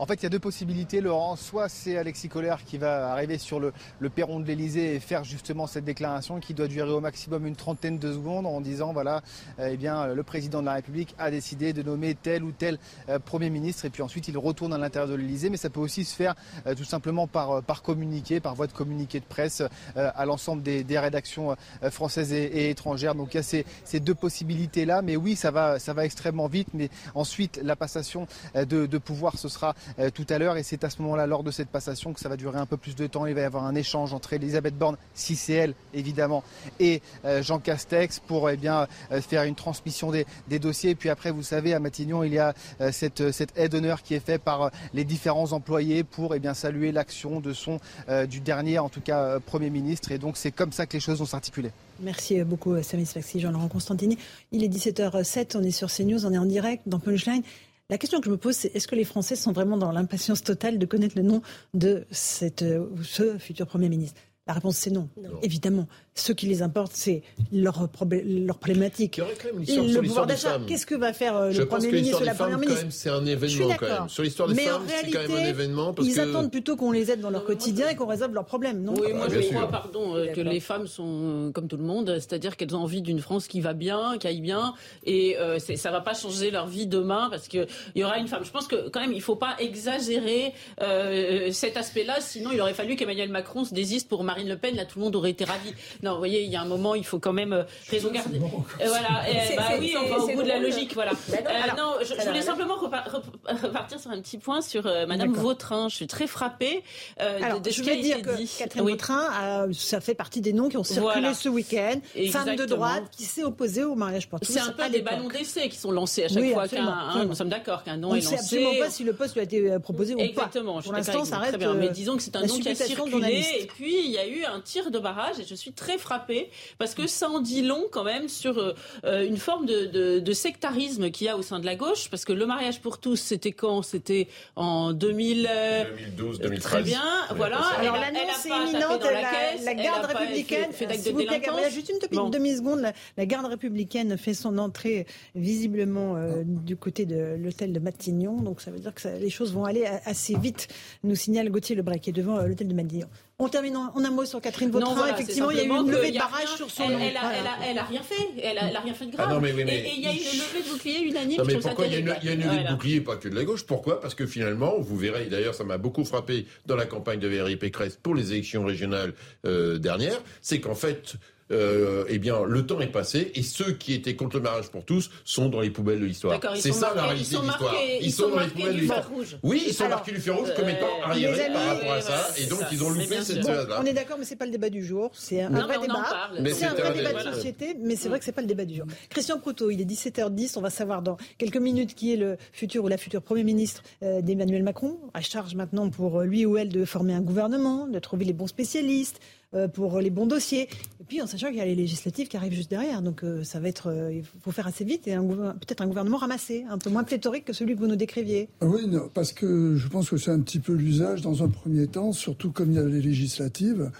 en 0.01 0.07
fait, 0.07 0.15
il 0.15 0.23
y 0.23 0.25
a 0.25 0.29
deux 0.29 0.39
possibilités, 0.39 0.99
Laurent. 0.99 1.35
Soit 1.35 1.69
c'est 1.69 1.95
Alexis 1.95 2.27
Collère 2.27 2.65
qui 2.65 2.79
va 2.79 3.11
arriver 3.11 3.37
sur 3.37 3.59
le, 3.59 3.71
perron 4.09 4.39
de 4.39 4.47
l'Elysée 4.47 4.95
et 4.95 4.99
faire 4.99 5.23
justement 5.23 5.67
cette 5.67 5.85
déclaration 5.85 6.39
qui 6.39 6.55
doit 6.55 6.67
durer 6.67 6.89
au 6.89 7.01
maximum 7.01 7.45
une 7.45 7.55
trentaine 7.55 7.99
de 7.99 8.11
secondes 8.11 8.47
en 8.47 8.61
disant 8.61 8.93
voilà, 8.93 9.21
euh, 9.59 9.69
eh 9.71 9.77
bien, 9.77 10.07
le 10.07 10.23
président 10.23 10.61
de 10.61 10.65
la 10.65 10.73
République 10.73 11.13
a 11.19 11.29
décidé 11.29 11.71
de 11.71 11.83
nommer 11.83 12.15
tel 12.15 12.43
ou 12.43 12.51
tel 12.51 12.79
euh, 13.09 13.19
Premier 13.19 13.51
ministre 13.51 13.85
et 13.85 13.91
puis 13.91 14.01
ensuite 14.01 14.27
il 14.27 14.35
retourne 14.39 14.73
à 14.73 14.79
l'intérieur 14.79 15.07
de 15.07 15.13
l'Elysée. 15.13 15.51
Mais 15.51 15.57
ça 15.57 15.69
peut 15.69 15.79
aussi 15.79 16.03
se 16.03 16.15
faire 16.15 16.33
euh, 16.65 16.73
tout 16.73 16.83
simplement 16.83 17.27
par, 17.27 17.61
par 17.61 17.83
communiqué, 17.83 18.39
par 18.39 18.55
voie 18.55 18.65
de 18.65 18.73
communiqué 18.73 19.19
de 19.19 19.25
presse 19.25 19.61
à 19.95 20.25
l'ensemble 20.25 20.63
des, 20.63 20.97
rédactions 20.97 21.55
françaises 21.91 22.33
et, 22.33 22.71
étrangères. 22.71 23.13
Donc 23.13 23.35
il 23.35 23.37
y 23.37 23.39
a 23.39 23.43
ces, 23.43 23.67
ces 23.83 23.99
deux 23.99 24.15
possibilités-là. 24.15 25.03
Mais 25.03 25.15
oui, 25.15 25.35
ça 25.35 25.51
va, 25.51 25.77
ça 25.77 25.93
va 25.93 26.05
extrêmement 26.05 26.47
vite. 26.47 26.69
Mais 26.73 26.89
ensuite, 27.13 27.59
la 27.63 27.75
passation 27.75 28.25
de, 28.55 28.87
de 28.87 28.97
pouvoir, 28.97 29.37
ce 29.37 29.47
sera 29.47 29.75
euh, 29.90 29.90
tout 30.13 30.25
à 30.29 30.37
l'heure. 30.37 30.57
Et 30.57 30.63
c'est 30.63 30.83
à 30.83 30.89
ce 30.89 31.01
moment-là, 31.01 31.27
lors 31.27 31.43
de 31.43 31.51
cette 31.51 31.69
passation, 31.69 32.13
que 32.13 32.19
ça 32.19 32.29
va 32.29 32.37
durer 32.37 32.59
un 32.59 32.65
peu 32.65 32.77
plus 32.77 32.95
de 32.95 33.07
temps. 33.07 33.25
Il 33.25 33.35
va 33.35 33.41
y 33.41 33.43
avoir 33.43 33.65
un 33.65 33.75
échange 33.75 34.13
entre 34.13 34.33
Elisabeth 34.33 34.77
Borne, 34.77 34.97
si 35.13 35.35
c'est 35.35 35.53
elle, 35.53 35.73
évidemment, 35.93 36.43
et 36.79 37.01
euh, 37.25 37.43
Jean 37.43 37.59
Castex 37.59 38.19
pour 38.19 38.49
eh 38.49 38.57
euh, 38.65 38.85
faire 39.21 39.43
une 39.43 39.55
transmission 39.55 40.11
des, 40.11 40.25
dossiers. 40.59 40.91
Et 40.91 40.95
puis 40.95 41.09
après, 41.09 41.31
vous 41.31 41.43
savez, 41.43 41.73
à 41.73 41.79
Matignon, 41.79 42.23
il 42.23 42.33
y 42.33 42.39
a 42.39 42.53
cette, 42.91 43.21
aide 43.55 43.71
d'honneur 43.71 44.03
qui 44.03 44.13
est 44.13 44.19
faite 44.19 44.41
par 44.41 44.71
les 44.93 45.03
différents 45.03 45.53
employés 45.53 46.03
pour 46.03 46.35
eh 46.35 46.41
saluer 46.53 46.91
l'action 46.91 47.39
de 47.39 47.53
son, 47.53 47.79
du 48.27 48.39
dernier, 48.39 48.79
en 48.79 48.89
tout 48.89 49.01
cas, 49.01 49.39
Premier 49.39 49.69
ministre. 49.69 50.11
Et 50.11 50.17
donc, 50.17 50.37
c'est 50.37 50.51
comme 50.51 50.71
ça 50.71 50.85
que 50.85 50.93
les 50.93 50.99
choses 50.99 51.19
vont 51.19 51.25
s'articuler. 51.25 51.71
Merci 52.01 52.41
beaucoup, 52.43 52.81
Samis 52.81 53.05
Faxi, 53.05 53.39
Jean-Laurent 53.39 53.67
Constantini. 53.67 54.17
Il 54.51 54.63
est 54.63 54.67
17h07, 54.67 55.55
on 55.55 55.63
est 55.63 55.71
sur 55.71 55.91
CNews, 55.91 56.25
on 56.25 56.33
est 56.33 56.37
en 56.37 56.45
direct 56.45 56.83
dans 56.87 56.99
Punchline. 56.99 57.43
La 57.91 57.97
question 57.97 58.19
que 58.21 58.25
je 58.25 58.31
me 58.31 58.37
pose, 58.37 58.55
c'est 58.55 58.73
est-ce 58.73 58.87
que 58.87 58.95
les 58.95 59.03
Français 59.03 59.35
sont 59.35 59.51
vraiment 59.51 59.77
dans 59.77 59.91
l'impatience 59.91 60.41
totale 60.41 60.79
de 60.79 60.85
connaître 60.85 61.17
le 61.17 61.23
nom 61.23 61.41
de 61.73 62.05
cette, 62.09 62.63
ce 63.03 63.37
futur 63.37 63.67
Premier 63.67 63.89
ministre? 63.89 64.19
La 64.47 64.53
réponse 64.53 64.77
c'est 64.77 64.91
non. 64.91 65.09
Évidemment, 65.43 65.87
ce 66.13 66.33
qui 66.33 66.45
les 66.47 66.61
importe, 66.61 66.91
c'est 66.93 67.23
leur, 67.53 67.87
leur 68.25 68.57
problématique. 68.57 69.17
Il 69.17 69.19
y 69.21 69.23
aurait 69.23 69.33
quand 69.41 69.53
même 69.53 69.93
le 69.93 70.01
pouvoir 70.01 70.27
d'achat. 70.27 70.59
Qu'est-ce 70.67 70.85
que 70.85 70.95
va 70.95 71.13
faire 71.13 71.37
euh, 71.37 71.51
le 71.51 71.65
Premier 71.65 71.91
ministre 71.91 72.21
ou 72.21 72.25
la 72.25 72.35
Première 72.35 72.59
ministre 72.59 72.85
C'est 72.89 73.09
un 73.09 73.25
événement 73.25 73.75
quand 73.79 73.87
même. 73.87 74.09
Sur 74.09 74.23
l'histoire 74.23 74.49
des 74.49 74.55
Mais 74.55 74.65
femmes, 74.65 74.83
c'est 74.87 75.11
quand 75.11 75.27
même 75.27 75.31
un 75.31 75.49
événement. 75.49 75.93
Parce 75.93 76.07
ils 76.07 76.15
que... 76.15 76.19
attendent 76.19 76.51
plutôt 76.51 76.75
qu'on 76.75 76.91
les 76.91 77.11
aide 77.11 77.21
dans 77.21 77.29
leur 77.29 77.45
quotidien 77.45 77.89
et 77.89 77.95
qu'on 77.95 78.07
résolve 78.07 78.33
leurs 78.33 78.45
problèmes, 78.45 78.81
non 78.83 78.93
Oui, 78.99 79.13
moi 79.13 79.27
Ah, 79.29 79.33
je 79.33 79.39
crois, 79.39 79.67
pardon, 79.69 80.15
euh, 80.15 80.27
que 80.27 80.41
les 80.41 80.59
femmes 80.59 80.87
sont 80.87 81.47
euh, 81.47 81.51
comme 81.51 81.67
tout 81.67 81.77
le 81.77 81.83
monde, 81.83 82.15
c'est-à-dire 82.15 82.57
qu'elles 82.57 82.75
ont 82.75 82.81
envie 82.81 83.01
d'une 83.01 83.19
France 83.19 83.47
qui 83.47 83.61
va 83.61 83.73
bien, 83.73 84.17
qui 84.19 84.27
aille 84.27 84.41
bien, 84.41 84.73
et 85.05 85.37
euh, 85.37 85.59
ça 85.59 85.91
va 85.91 86.01
pas 86.01 86.13
changer 86.13 86.51
leur 86.51 86.67
vie 86.67 86.87
demain 86.87 87.29
parce 87.29 87.47
qu'il 87.47 87.67
y 87.95 88.03
aura 88.03 88.17
une 88.17 88.27
femme. 88.27 88.43
Je 88.43 88.51
pense 88.51 88.67
que 88.67 88.89
quand 88.89 88.99
même, 88.99 89.13
il 89.13 89.21
faut 89.21 89.35
pas 89.35 89.55
exagérer 89.59 90.53
euh, 90.81 91.51
cet 91.51 91.77
aspect-là, 91.77 92.17
sinon 92.19 92.49
il 92.53 92.59
aurait 92.59 92.73
fallu 92.73 92.95
qu'Emmanuel 92.95 93.29
Macron 93.29 93.63
se 93.63 93.73
désiste 93.73 94.09
pour 94.09 94.23
Marine 94.23 94.49
Le 94.49 94.57
Pen, 94.57 94.75
là 94.75 94.85
tout 94.85 94.99
le 94.99 95.05
monde 95.05 95.15
aurait 95.15 95.31
été 95.31 95.45
ravi. 95.45 95.73
Non, 96.03 96.13
vous 96.13 96.17
voyez, 96.17 96.43
il 96.43 96.49
y 96.51 96.55
a 96.55 96.61
un 96.61 96.65
moment, 96.65 96.95
il 96.95 97.05
faut 97.05 97.19
quand 97.19 97.33
même 97.33 97.53
euh, 97.53 97.63
raison 97.89 98.11
garder. 98.11 98.39
Euh, 98.39 98.85
voilà, 98.87 99.29
et, 99.29 99.55
bah 99.55 99.63
oui, 99.79 99.93
on 99.97 100.07
va 100.09 100.23
au 100.23 100.27
bout 100.35 100.43
de 100.43 100.47
la 100.47 100.59
logique, 100.59 100.93
voilà. 100.93 101.11
Bah 101.29 101.37
non, 101.43 101.49
Euh, 101.49 101.63
alors, 101.63 101.75
non, 101.77 101.93
je, 102.01 102.13
je 102.19 102.27
voulais 102.27 102.41
simplement 102.41 102.75
repa- 102.75 103.07
rep- 103.09 103.61
repartir 103.63 103.99
sur 103.99 104.11
un 104.11 104.19
petit 104.21 104.37
point 104.37 104.61
sur 104.61 104.85
euh, 104.87 105.05
Madame. 105.05 105.33
Vautrin. 105.33 105.89
Je 105.89 105.95
suis 105.95 106.07
très 106.07 106.27
frappée 106.27 106.83
euh, 107.19 107.39
de- 107.39 107.43
Alors, 107.43 107.61
de, 107.61 107.69
ce 107.69 107.77
je 107.77 107.83
qui 107.83 107.89
a 107.91 107.95
dire 107.95 108.17
été 108.17 108.29
que 108.29 108.35
dit. 108.37 108.49
Catherine 108.57 108.83
Oui. 108.83 108.91
Vautrin, 108.93 109.27
a- 109.31 109.65
ça 109.73 110.01
fait 110.01 110.15
partie 110.15 110.41
des 110.41 110.53
noms 110.53 110.69
qui 110.69 110.77
ont 110.77 110.83
circulé 110.83 111.11
Voilà. 111.13 111.33
ce 111.33 111.49
week-end. 111.49 111.99
Femme 112.31 112.55
de 112.55 112.65
droite 112.65 113.03
qui 113.11 113.23
s'est 113.23 113.43
opposée 113.43 113.83
au 113.83 113.95
mariage 113.95 114.27
pour 114.29 114.39
tous. 114.39 114.51
C'est 114.51 114.59
un 114.59 114.71
peu 114.71 114.89
des 114.89 115.01
ballons 115.01 115.27
d'essai 115.29 115.69
qui 115.69 115.77
sont 115.77 115.91
lancés 115.91 116.25
à 116.25 116.27
chaque 116.27 116.37
Oui, 116.43 116.53
fois 116.53 116.67
qu'un. 116.67 116.85
hein, 116.87 116.97
absolument. 117.07 117.29
nous 117.29 117.35
sommes 117.35 117.49
d'accord 117.49 117.83
qu'un 117.83 117.97
nom 117.97 118.09
On 118.09 118.13
ne 118.13 118.17
est 118.17 118.21
sait 118.21 118.31
lancé. 118.35 118.43
absolument 118.57 118.85
pas 118.85 118.89
si 118.89 119.03
le 119.03 119.13
poste 119.13 119.33
lui 119.35 119.41
a 119.41 119.43
été 119.43 119.71
euh, 119.71 119.79
proposé 119.79 120.13
ou 120.13 120.17
pas. 120.17 120.23
Exactement, 120.23 120.79
je 120.79 120.85
Pour 120.85 120.93
l'instant, 120.93 121.25
ça 121.25 121.37
reste. 121.37 121.57
bien. 121.57 121.73
Mais 121.73 121.87
euh, 121.87 121.91
disons 121.91 122.15
que 122.17 122.23
c'est 122.23 122.35
un 122.35 122.45
nom 122.45 122.57
qui 122.57 122.69
a 122.69 122.75
circulé 122.75 123.45
et 123.59 123.67
puis 123.67 124.05
il 124.05 124.11
y 124.11 124.17
a 124.17 124.27
eu 124.27 124.43
un 124.45 124.59
tir 124.61 124.91
de 124.91 124.99
barrage 124.99 125.39
et 125.39 125.45
je 125.45 125.55
suis 125.55 125.71
très 125.73 125.90
frappée 125.97 126.49
parce 126.77 126.93
que 126.95 127.07
ça 127.07 127.29
en 127.29 127.39
dit 127.39 127.61
long 127.61 127.85
quand 127.91 128.03
même 128.03 128.29
sur 128.29 128.57
euh, 128.57 128.73
euh, 129.05 129.25
une 129.25 129.37
forme 129.37 129.65
de, 129.65 129.85
de, 129.85 130.19
de 130.19 130.33
sectarisme 130.33 131.11
qu'il 131.11 131.27
y 131.27 131.29
a 131.29 131.37
au 131.37 131.41
sein 131.41 131.59
de 131.59 131.65
la 131.65 131.75
gauche 131.75 132.09
parce 132.09 132.25
que 132.25 132.33
le 132.33 132.45
mariage 132.45 132.81
pour 132.81 132.99
tous 132.99 133.15
c'était 133.17 133.51
quand? 133.51 133.81
C'était 133.81 134.27
en 134.55 134.93
2000. 134.93 135.47
euh, 135.49 135.83
2012, 136.17 136.37
Très 136.39 136.47
2013. 136.49 136.83
bien, 136.85 137.03
voilà. 137.35 137.57
Alors 137.79 137.95
l'annonce 137.97 138.45
imminente, 138.45 139.01
dans 139.01 139.05
la 139.07 139.21
la, 139.21 139.29
caisse, 139.31 139.65
la 139.65 139.71
elle 139.71 139.77
garde 139.83 140.05
républicaine, 140.05 140.71
fait- 140.71 140.85
vous 140.85 141.01
plaît, 141.01 141.11
délinquance. 141.13 141.45
Gabriel, 141.45 141.71
juste 141.71 141.89
une 141.89 141.97
petite 141.99 142.13
Bon. 142.13 142.29
demi-seconde, 142.29 142.79
la, 142.81 142.93
la 143.17 143.25
garde 143.25 143.45
républicaine 143.47 144.17
fait 144.17 144.33
son 144.33 144.57
entrée 144.57 145.05
visiblement 145.35 146.15
euh, 146.17 146.43
du 146.45 146.75
côté 146.75 147.05
de 147.05 147.35
l'hôtel 147.37 147.73
de 147.73 147.79
Matignon, 147.79 148.37
donc 148.41 148.61
ça 148.61 148.71
veut 148.71 148.79
dire 148.79 148.93
que 148.93 149.01
ça- 149.01 149.15
les 149.17 149.29
choses 149.29 149.53
vont 149.53 149.65
aller 149.65 149.85
assez 150.05 150.35
vite, 150.37 150.67
nous 151.03 151.15
signale 151.15 151.49
Gauthier 151.49 151.75
Lebray 151.75 151.99
qui 151.99 152.09
est 152.09 152.13
devant 152.13 152.37
euh, 152.37 152.45
l'hôtel 152.47 152.67
de 152.67 152.73
Matignon. 152.73 153.07
On 153.43 153.49
termine 153.49 153.75
en, 153.75 153.91
un 153.95 154.11
mot 154.11 154.23
sur 154.23 154.39
Catherine 154.39 154.69
Vautrin, 154.69 154.89
Non, 154.91 154.95
voilà, 154.95 155.13
effectivement 155.13 155.49
il 155.49 155.57
y 155.57 155.61
a 155.61 155.63
eu 155.63 155.67
c'est 155.67 155.73
une 155.75 155.91
levée 155.91 156.11
de 156.11 156.17
a 156.17 156.19
barrage 156.19 156.45
rien- 156.45 156.57
sur 156.57 156.69
son 156.69 156.83
elle, 156.83 156.91
nom. 156.91 156.99
elle 156.99 157.17
a, 157.17 157.21
Voilà. 157.21 157.37
elle, 157.39 157.47
a, 157.47 157.69
elle 157.71 157.77
a 157.79 157.83
rien 157.85 158.01
fait, 158.03 158.27
elle 158.43 158.57
a, 158.59 158.69
elle 158.69 158.75
a 158.75 158.79
rien 158.81 158.93
fait 158.93 159.05
de 159.07 159.11
grave. 159.13 159.27
Ah 159.29 159.33
non, 159.33 159.41
mais 159.41 159.51
oui, 159.51 159.63
mais- 159.65 159.79
Et 159.79 159.93
il 159.97 160.01
y 160.03 160.05
a 160.05 160.11
eu 160.13 160.15
une 160.17 160.21
levée 160.39 160.63
de 160.63 160.69
bouclier 160.71 160.99
unanime. 161.01 161.37
Non 161.39 161.45
mais 161.45 161.55
pourquoi 161.57 161.87
il 161.87 161.93
y 161.93 161.95
a 161.95 161.99
une, 161.99 162.05
terrible. 162.05 162.21
il 162.23 162.27
y 162.27 162.31
a 162.31 162.35
une 162.35 162.43
levée 162.43 162.63
de 162.63 162.69
bouclier, 162.73 163.01
pas 163.01 163.15
que 163.17 163.27
de 163.29 163.35
la 163.35 163.43
gauche? 163.43 163.63
Pourquoi? 163.65 163.99
Parce 163.99 164.13
que 164.13 164.27
finalement, 164.27 164.75
vous 164.79 164.95
verrez, 164.95 165.25
d'ailleurs 165.25 165.55
ça 165.55 165.63
m'a 165.63 165.79
beaucoup 165.79 166.05
frappé 166.05 166.45
dans 166.67 166.75
la 166.75 166.85
campagne 166.85 167.19
de 167.19 167.27
Valérie 167.27 167.55
Pécresse 167.57 167.97
pour 168.01 168.13
les 168.13 168.31
élections 168.31 168.63
régionales 168.63 169.13
euh, 169.47 169.79
dernières, 169.79 170.21
c'est 170.43 170.59
qu'en 170.59 170.75
fait, 170.75 171.13
euh, 171.51 172.05
eh 172.09 172.17
bien, 172.19 172.43
le 172.45 172.65
temps 172.65 172.79
est 172.79 172.87
passé 172.87 173.31
et 173.35 173.43
ceux 173.43 173.71
qui 173.73 173.93
étaient 173.93 174.15
contre 174.15 174.37
le 174.37 174.43
mariage 174.43 174.69
pour 174.69 174.85
tous 174.85 175.09
sont 175.25 175.49
dans 175.49 175.59
les 175.61 175.69
poubelles 175.69 175.99
de 175.99 176.05
l'histoire. 176.05 176.33
D'accord, 176.33 176.55
ils 176.55 176.61
C'est 176.61 176.71
sont 176.71 176.79
ça 176.79 176.93
la 176.95 177.01
marqués- 177.01 177.07
réalité 177.09 177.29
ils 177.31 177.35
sont 177.35 177.41
de 177.41 177.47
l'histoire. 177.47 177.75
Ils, 177.81 178.05
ils 178.05 178.11
sont 178.11 178.23
sont 178.23 178.29
dans 178.29 178.35
les 178.35 178.35
marqués 178.45 178.51
poubelles 178.53 178.67
de 178.67 178.73
du 178.73 178.79
l'histoire. 178.81 179.03
fer 179.07 179.15
rouge. 179.15 179.37
Oui, 179.43 179.63
ils 179.67 179.73
sont 179.73 179.83
Alors, 179.85 179.97
marqués 179.97 180.11
du 180.13 180.19
fer 180.21 180.37
rouge 180.37 180.49
comme 180.55 180.65
euh, 180.65 180.69
étant 180.69 180.87
les 180.97 181.03
arriérés 181.25 181.41
amis, 181.43 181.53
par 181.53 181.65
rapport 181.67 181.91
à 181.93 182.01
ça 182.01 182.27
et 182.37 182.45
donc 182.45 182.59
ça, 182.59 182.67
ils 182.71 182.83
ont 182.83 182.89
loupé 182.89 183.21
cette 183.21 183.45
phase-là. 183.45 183.79
On 183.81 183.85
est 183.85 183.93
d'accord, 183.93 184.17
mais 184.19 184.25
c'est 184.25 184.35
pas 184.35 184.45
le 184.45 184.51
débat 184.51 184.69
du 184.69 184.83
jour. 184.85 185.11
C'est 185.13 185.41
un 185.41 185.49
Non, 185.49 185.61
vrai 185.63 185.67
mais 185.69 185.77
on 185.77 185.81
en 185.81 185.85
débat. 185.97 186.07
parle. 186.09 186.37
Mais 186.41 186.53
C'est 186.53 186.65
un 186.65 186.69
c'est 186.75 186.81
vrai 186.81 186.89
un 186.89 186.93
débat 186.93 187.09
débat, 187.09 187.23
de 187.29 187.35
société, 187.35 187.75
mais 187.79 187.95
c'est 187.95 188.09
vrai 188.09 188.19
que 188.19 188.25
c'est 188.25 188.31
pas 188.31 188.41
le 188.41 188.47
débat 188.47 188.65
du 188.65 188.75
jour. 188.75 188.85
Christian 189.09 189.39
Proutot, 189.39 189.69
il 189.71 189.81
est 189.81 189.85
17h10. 189.85 190.53
On 190.57 190.61
va 190.61 190.69
savoir 190.69 191.01
dans 191.01 191.17
quelques 191.37 191.57
minutes 191.57 191.95
qui 191.95 192.13
est 192.13 192.17
le 192.17 192.37
futur 192.53 192.83
ou 192.83 192.87
la 192.87 192.97
future 192.97 193.21
Premier 193.21 193.43
ministre 193.43 193.83
euh, 194.03 194.21
d'Emmanuel 194.21 194.63
Macron. 194.63 194.97
À 195.13 195.21
charge 195.21 195.55
maintenant 195.55 195.89
pour 195.89 196.21
lui 196.21 196.45
ou 196.45 196.57
elle 196.57 196.69
de 196.69 196.85
former 196.85 197.13
un 197.13 197.21
gouvernement, 197.21 197.87
de 197.87 197.99
trouver 197.99 198.25
les 198.25 198.33
bons 198.33 198.47
spécialistes, 198.47 199.19
euh, 199.19 199.40
pour 199.73 199.99
les 199.99 200.09
bons 200.09 200.27
dossiers. 200.27 200.69
Et 201.01 201.03
puis 201.03 201.21
en 201.21 201.27
sachant 201.27 201.47
qu'il 201.47 201.57
y 201.57 201.61
a 201.61 201.65
les 201.65 201.75
législatives 201.75 202.27
qui 202.27 202.37
arrivent 202.37 202.53
juste 202.53 202.69
derrière. 202.69 203.01
Donc 203.01 203.23
euh, 203.23 203.43
ça 203.43 203.59
va 203.59 203.67
être, 203.67 203.87
euh, 203.87 204.13
il 204.13 204.23
faut 204.23 204.51
faire 204.51 204.67
assez 204.67 204.85
vite 204.85 205.07
et 205.07 205.15
peut-être 205.15 205.81
un 205.81 205.87
gouvernement 205.87 206.17
ramassé, 206.17 206.63
un 206.69 206.77
peu 206.77 206.89
moins 206.89 207.03
pléthorique 207.03 207.45
que 207.45 207.53
celui 207.53 207.75
que 207.75 207.79
vous 207.79 207.87
nous 207.87 207.95
décriviez. 207.95 208.49
Ah 208.61 208.67
Oui, 208.67 208.83
parce 209.13 209.33
que 209.33 209.75
je 209.75 209.87
pense 209.87 210.09
que 210.09 210.17
c'est 210.17 210.31
un 210.31 210.39
petit 210.39 210.59
peu 210.59 210.73
l'usage 210.73 211.21
dans 211.21 211.43
un 211.43 211.49
premier 211.49 211.87
temps, 211.87 212.11
surtout 212.11 212.51
comme 212.51 212.71
il 212.71 212.75
y 212.75 212.79
a 212.79 212.83
les 212.83 213.01
législatives, 213.01 213.91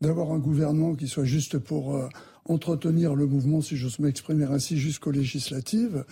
d'avoir 0.00 0.32
un 0.32 0.38
gouvernement 0.38 0.94
qui 0.94 1.08
soit 1.08 1.24
juste 1.24 1.58
pour 1.58 1.96
euh, 1.96 2.08
entretenir 2.44 3.14
le 3.14 3.26
mouvement, 3.26 3.60
si 3.60 3.76
j'ose 3.76 3.98
m'exprimer 3.98 4.44
ainsi, 4.44 4.78
jusqu'aux 4.78 5.10
législatives, 5.10 6.04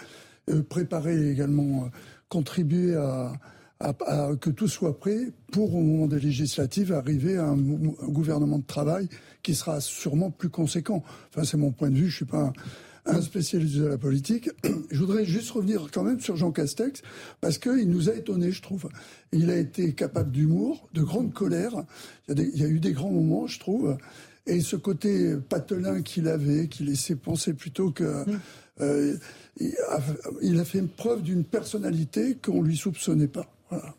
euh, 0.50 0.62
préparer 0.62 1.30
également, 1.30 1.84
euh, 1.84 1.88
contribuer 2.28 2.94
à, 2.96 3.32
à- 3.80 3.94
à 4.06 4.36
que 4.36 4.50
tout 4.50 4.68
soit 4.68 4.98
prêt 4.98 5.32
pour, 5.52 5.74
au 5.74 5.80
moment 5.82 6.06
des 6.06 6.18
législatives, 6.20 6.92
arriver 6.92 7.36
à 7.36 7.46
un, 7.48 7.56
gouvernement 7.56 8.58
de 8.58 8.66
travail 8.66 9.08
qui 9.42 9.54
sera 9.54 9.80
sûrement 9.80 10.30
plus 10.30 10.48
conséquent. 10.48 11.02
Enfin, 11.30 11.44
c'est 11.44 11.56
mon 11.56 11.70
point 11.72 11.90
de 11.90 11.96
vue, 11.96 12.08
je 12.08 12.16
suis 12.16 12.24
pas 12.24 12.52
un, 13.06 13.16
un 13.16 13.22
spécialiste 13.22 13.76
de 13.76 13.86
la 13.86 13.96
politique. 13.96 14.50
Je 14.90 14.98
voudrais 14.98 15.24
juste 15.24 15.50
revenir 15.50 15.88
quand 15.92 16.02
même 16.02 16.20
sur 16.20 16.36
Jean 16.36 16.50
Castex, 16.50 17.02
parce 17.40 17.58
qu'il 17.58 17.88
nous 17.88 18.10
a 18.10 18.14
étonnés, 18.14 18.50
je 18.52 18.60
trouve. 18.62 18.88
Il 19.32 19.48
a 19.50 19.56
été 19.56 19.92
capable 19.94 20.30
d'humour, 20.32 20.88
de 20.94 21.02
grande 21.02 21.32
colère. 21.32 21.72
Il 22.26 22.30
y, 22.30 22.32
a 22.32 22.34
des- 22.34 22.50
il 22.54 22.60
y 22.60 22.64
a 22.64 22.68
eu 22.68 22.80
des 22.80 22.92
grands 22.92 23.10
moments, 23.12 23.46
je 23.46 23.60
trouve. 23.60 23.96
Et 24.46 24.60
ce 24.60 24.76
côté 24.76 25.36
patelin 25.36 26.02
qu'il 26.02 26.26
avait, 26.28 26.68
qui 26.68 26.82
laissait 26.84 27.16
penser 27.16 27.52
plutôt 27.54 27.90
que... 27.92 28.24
euh, 28.80 29.16
il, 29.60 29.74
a, 29.90 30.00
il 30.42 30.58
a 30.58 30.64
fait 30.64 30.82
preuve 30.82 31.22
d'une 31.22 31.44
personnalité 31.44 32.34
qu'on 32.36 32.62
lui 32.62 32.76
soupçonnait 32.76 33.28
pas. 33.28 33.46
Voilà. 33.70 33.94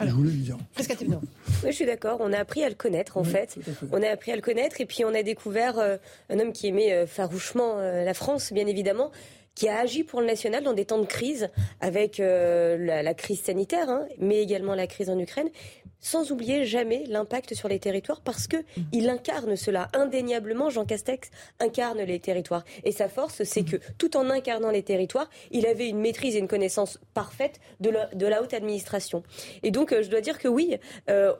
je 0.00 0.14
voulais 0.14 0.30
le 0.30 0.36
dire. 0.36 0.56
Presque 0.74 0.90
à 0.90 0.96
Thévenot. 0.96 1.20
Oui, 1.62 1.70
je 1.70 1.72
suis 1.72 1.86
d'accord. 1.86 2.18
On 2.20 2.32
a 2.32 2.38
appris 2.38 2.62
à 2.64 2.68
le 2.68 2.74
connaître, 2.74 3.16
en 3.16 3.22
Oui, 3.22 3.30
fait. 3.30 3.56
On 3.92 4.02
a 4.02 4.08
appris 4.08 4.32
à 4.32 4.36
le 4.36 4.42
connaître 4.42 4.80
et 4.80 4.86
puis 4.86 5.04
on 5.04 5.14
a 5.14 5.22
découvert 5.22 5.78
euh, 5.78 5.96
un 6.30 6.38
homme 6.38 6.52
qui 6.52 6.68
aimait 6.68 6.92
euh, 6.92 7.06
farouchement 7.06 7.78
euh, 7.78 8.04
la 8.04 8.14
France, 8.14 8.52
bien 8.52 8.66
évidemment, 8.66 9.10
qui 9.58 9.68
a 9.68 9.78
agi 9.80 10.04
pour 10.04 10.20
le 10.20 10.26
national 10.28 10.62
dans 10.62 10.72
des 10.72 10.84
temps 10.84 11.00
de 11.00 11.06
crise, 11.06 11.50
avec 11.80 12.20
euh, 12.20 12.78
la, 12.78 13.02
la 13.02 13.14
crise 13.14 13.42
sanitaire, 13.42 13.88
hein, 13.90 14.06
mais 14.18 14.40
également 14.40 14.76
la 14.76 14.86
crise 14.86 15.10
en 15.10 15.18
Ukraine, 15.18 15.50
sans 15.98 16.30
oublier 16.30 16.64
jamais 16.64 17.02
l'impact 17.08 17.54
sur 17.54 17.68
les 17.68 17.80
territoires, 17.80 18.20
parce 18.20 18.46
que 18.46 18.58
il 18.92 19.08
incarne 19.08 19.56
cela 19.56 19.88
indéniablement. 19.94 20.70
Jean 20.70 20.84
Castex 20.84 21.30
incarne 21.58 22.00
les 22.02 22.20
territoires, 22.20 22.64
et 22.84 22.92
sa 22.92 23.08
force, 23.08 23.42
c'est 23.42 23.64
que 23.64 23.78
tout 23.98 24.16
en 24.16 24.30
incarnant 24.30 24.70
les 24.70 24.84
territoires, 24.84 25.28
il 25.50 25.66
avait 25.66 25.88
une 25.88 25.98
maîtrise 25.98 26.36
et 26.36 26.38
une 26.38 26.46
connaissance 26.46 27.00
parfaite 27.12 27.58
de 27.80 27.90
la, 27.90 28.06
de 28.14 28.26
la 28.26 28.42
haute 28.42 28.54
administration. 28.54 29.24
Et 29.64 29.72
donc, 29.72 29.92
euh, 29.92 30.04
je 30.04 30.08
dois 30.08 30.20
dire 30.20 30.38
que 30.38 30.46
oui. 30.46 30.76
euh, 31.10 31.32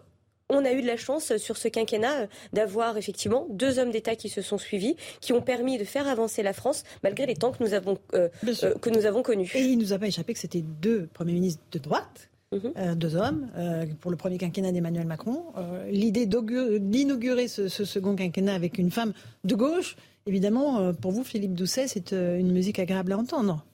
on 0.51 0.65
a 0.65 0.73
eu 0.73 0.83
de 0.83 0.87
la 0.87 0.97
chance 0.97 1.31
euh, 1.31 1.39
sur 1.39 1.57
ce 1.57 1.69
quinquennat 1.69 2.23
euh, 2.23 2.27
d'avoir 2.53 2.97
effectivement 2.97 3.47
deux 3.51 3.79
hommes 3.79 3.91
d'État 3.91 4.17
qui 4.17 4.29
se 4.29 4.43
sont 4.43 4.59
suivis, 4.59 4.97
qui 5.21 5.33
ont 5.33 5.43
permis 5.43 5.79
de 5.79 5.85
faire 5.85 6.09
avancer 6.09 6.43
la 6.43 6.53
France 6.53 6.85
malgré 7.03 7.27
les 7.27 7.35
temps 7.35 7.53
que 7.53 7.63
nous 7.63 7.75
avons, 7.75 7.99
euh, 8.15 8.29
euh, 8.65 8.75
que 8.81 8.91
nous 8.91 9.07
avons 9.07 9.23
connus. 9.23 9.51
Et 9.55 9.61
il 9.61 9.79
nous 9.79 9.93
a 9.93 9.99
pas 9.99 10.07
échappé 10.07 10.33
que 10.33 10.39
c'était 10.39 10.63
deux 10.63 11.09
premiers 11.13 11.33
ministres 11.35 11.63
de 11.73 11.79
droite, 11.79 12.31
Mhm. 12.51 12.73
euh, 12.79 12.95
deux 12.95 13.15
hommes, 13.15 13.49
pour 14.01 14.11
le 14.11 14.17
premier 14.17 14.39
quinquennat 14.39 14.73
d'Emmanuel 14.73 15.07
Macron. 15.07 15.43
L'idée 15.91 16.25
d'inaugurer 16.27 17.47
ce, 17.47 17.69
ce 17.69 17.85
second 17.85 18.17
quinquennat 18.17 18.55
avec 18.55 18.79
une 18.79 18.91
femme 18.91 19.13
de 19.45 19.55
gauche, 19.55 19.97
évidemment, 20.27 20.95
pour 20.95 21.13
vous, 21.13 21.25
Philippe 21.25 21.53
Doucet, 21.53 21.89
c'est 21.89 22.13
une 22.13 22.51
musique 22.53 22.79
agréable 22.79 23.13
à 23.13 23.19
entendre. 23.19 23.67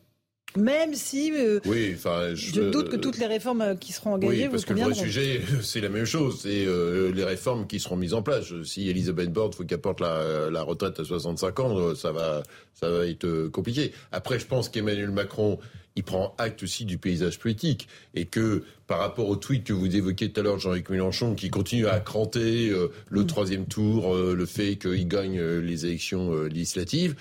Même 0.57 0.95
si 0.95 1.33
euh, 1.33 1.59
Oui, 1.67 1.93
enfin, 1.97 2.35
je, 2.35 2.53
je 2.55 2.61
doute 2.71 2.89
que 2.89 2.97
toutes 2.97 3.19
les 3.19 3.27
réformes 3.27 3.61
euh, 3.61 3.75
qui 3.75 3.93
seront 3.93 4.13
engagées 4.15 4.43
Oui, 4.43 4.45
vous 4.47 4.51
parce 4.53 4.65
que 4.65 4.73
le 4.73 4.81
vrai 4.83 4.95
sujet, 4.95 5.41
c'est 5.63 5.81
la 5.81 5.89
même 5.89 6.05
chose. 6.05 6.41
C'est 6.43 6.65
euh, 6.67 7.11
les 7.13 7.25
réformes 7.25 7.67
qui 7.67 7.81
seront 7.81 7.97
mises 7.97 8.15
en 8.15 8.23
place. 8.23 8.53
Si 8.63 8.89
Elisabeth 8.89 9.33
Borne 9.33 9.53
faut 9.53 9.65
qu'elle 9.65 9.81
porte 9.81 10.01
la, 10.01 10.51
la 10.51 10.63
retraite 10.63 11.01
à 11.01 11.05
65 11.05 11.61
ans, 11.61 11.79
euh, 11.79 11.95
ça 11.97 12.13
va, 12.13 12.43
ça 12.75 12.89
va 12.89 13.07
être 13.07 13.25
euh, 13.25 13.49
compliqué. 13.51 13.93
Après, 14.13 14.39
je 14.39 14.47
pense 14.47 14.69
qu'Emmanuel 14.69 15.11
Macron, 15.11 15.59
il 15.97 16.03
prend 16.03 16.35
acte 16.39 16.63
aussi 16.65 16.85
du 16.85 16.99
paysage 16.99 17.39
politique 17.39 17.87
et 18.15 18.25
que 18.27 18.63
par 18.87 18.99
rapport 18.99 19.29
au 19.29 19.37
tweet 19.37 19.65
que 19.65 19.73
vous 19.73 19.95
évoquiez 19.97 20.31
tout 20.31 20.41
à 20.41 20.43
l'heure, 20.43 20.59
Jean-Luc 20.59 20.91
Mélenchon, 20.91 21.35
qui 21.35 21.51
continue 21.51 21.87
à 21.87 22.01
cranter 22.01 22.71
euh, 22.71 22.89
le 23.09 23.23
Mm. 23.23 23.27
troisième 23.27 23.67
tour, 23.67 24.15
euh, 24.15 24.35
le 24.35 24.47
fait 24.47 24.77
qu'il 24.77 25.07
gagne 25.09 25.39
euh, 25.39 25.61
les 25.61 25.87
élections 25.87 26.33
euh, 26.35 26.49
législatives. 26.49 27.15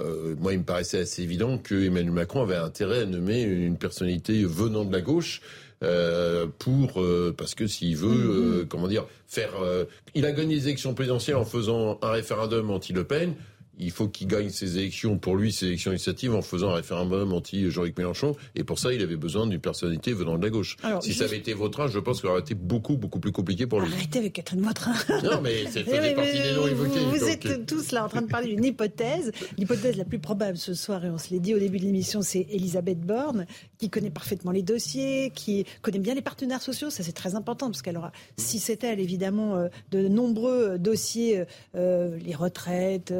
Euh, 0.00 0.34
moi, 0.38 0.52
il 0.52 0.60
me 0.60 0.64
paraissait 0.64 1.00
assez 1.00 1.22
évident 1.22 1.58
que 1.58 1.74
Emmanuel 1.74 2.12
Macron 2.12 2.42
avait 2.42 2.56
intérêt 2.56 3.02
à 3.02 3.06
nommer 3.06 3.42
une 3.42 3.76
personnalité 3.76 4.42
venant 4.44 4.84
de 4.84 4.92
la 4.92 5.02
gauche 5.02 5.42
euh, 5.82 6.46
pour 6.58 7.02
euh, 7.02 7.34
parce 7.36 7.54
que 7.54 7.66
s'il 7.66 7.96
veut, 7.96 8.60
euh, 8.60 8.66
comment 8.66 8.88
dire, 8.88 9.06
faire. 9.26 9.50
euh, 9.62 9.84
il 10.14 10.24
a 10.24 10.32
gagné 10.32 10.54
les 10.54 10.68
élections 10.68 10.94
présidentielles 10.94 11.36
en 11.36 11.44
faisant 11.44 11.98
un 12.02 12.10
référendum 12.10 12.70
anti-Le 12.70 13.04
Pen. 13.04 13.34
Il 13.78 13.90
faut 13.90 14.08
qu'il 14.08 14.26
gagne 14.26 14.50
ses 14.50 14.78
élections, 14.78 15.18
pour 15.18 15.36
lui, 15.36 15.52
ses 15.52 15.66
élections 15.66 15.92
initiatives, 15.92 16.34
en 16.34 16.42
faisant 16.42 16.70
un 16.70 16.74
référendum 16.74 17.32
anti-Jean-Luc 17.32 17.96
Mélenchon. 17.96 18.36
Et 18.54 18.64
pour 18.64 18.78
ça, 18.78 18.92
il 18.92 19.02
avait 19.02 19.16
besoin 19.16 19.46
d'une 19.46 19.60
personnalité 19.60 20.12
venant 20.12 20.36
de 20.38 20.42
la 20.42 20.50
gauche. 20.50 20.76
si 21.00 21.14
ça 21.14 21.24
avait 21.24 21.38
été 21.38 21.54
Vautrin, 21.54 21.88
je 21.88 21.98
pense 21.98 22.20
qu'il 22.20 22.28
aurait 22.28 22.40
été 22.40 22.54
beaucoup, 22.54 22.96
beaucoup 22.96 23.20
plus 23.20 23.32
compliqué 23.32 23.66
pour 23.66 23.80
lui. 23.80 23.92
Arrêtez 23.92 24.18
avec 24.18 24.34
Catherine 24.34 24.60
Vautrin. 24.60 24.92
Non, 25.24 25.40
mais 25.40 25.64
ça 25.66 25.82
faisait 25.84 26.14
partie 26.14 26.42
des 26.42 26.52
noms 26.54 26.66
évoqués. 26.66 27.00
Vous, 27.00 27.24
êtes 27.24 27.46
euh. 27.46 27.64
tous 27.66 27.92
là 27.92 28.04
en 28.04 28.08
train 28.08 28.22
de 28.22 28.26
parler 28.26 28.54
d'une 28.54 28.64
hypothèse. 28.64 29.32
L'hypothèse 29.56 29.96
la 29.96 30.04
plus 30.04 30.18
probable 30.18 30.58
ce 30.58 30.74
soir, 30.74 31.04
et 31.04 31.10
on 31.10 31.18
se 31.18 31.30
l'est 31.30 31.40
dit 31.40 31.54
au 31.54 31.58
début 31.58 31.78
de 31.78 31.84
l'émission, 31.84 32.22
c'est 32.22 32.46
Elisabeth 32.50 33.00
Borne, 33.00 33.46
qui 33.78 33.88
connaît 33.88 34.10
parfaitement 34.10 34.50
les 34.50 34.62
dossiers, 34.62 35.32
qui 35.34 35.64
connaît 35.80 35.98
bien 35.98 36.14
les 36.14 36.22
partenaires 36.22 36.62
sociaux. 36.62 36.90
Ça, 36.90 37.02
c'est 37.02 37.12
très 37.12 37.34
important, 37.34 37.66
parce 37.66 37.82
qu'elle 37.82 37.96
aura, 37.96 38.12
si 38.36 38.58
c'est 38.58 38.84
elle, 38.84 39.00
évidemment, 39.00 39.56
euh, 39.56 39.68
de 39.90 40.08
nombreux 40.08 40.78
dossiers, 40.78 41.44
euh, 41.74 42.18
les 42.18 42.34
retraites, 42.34 43.12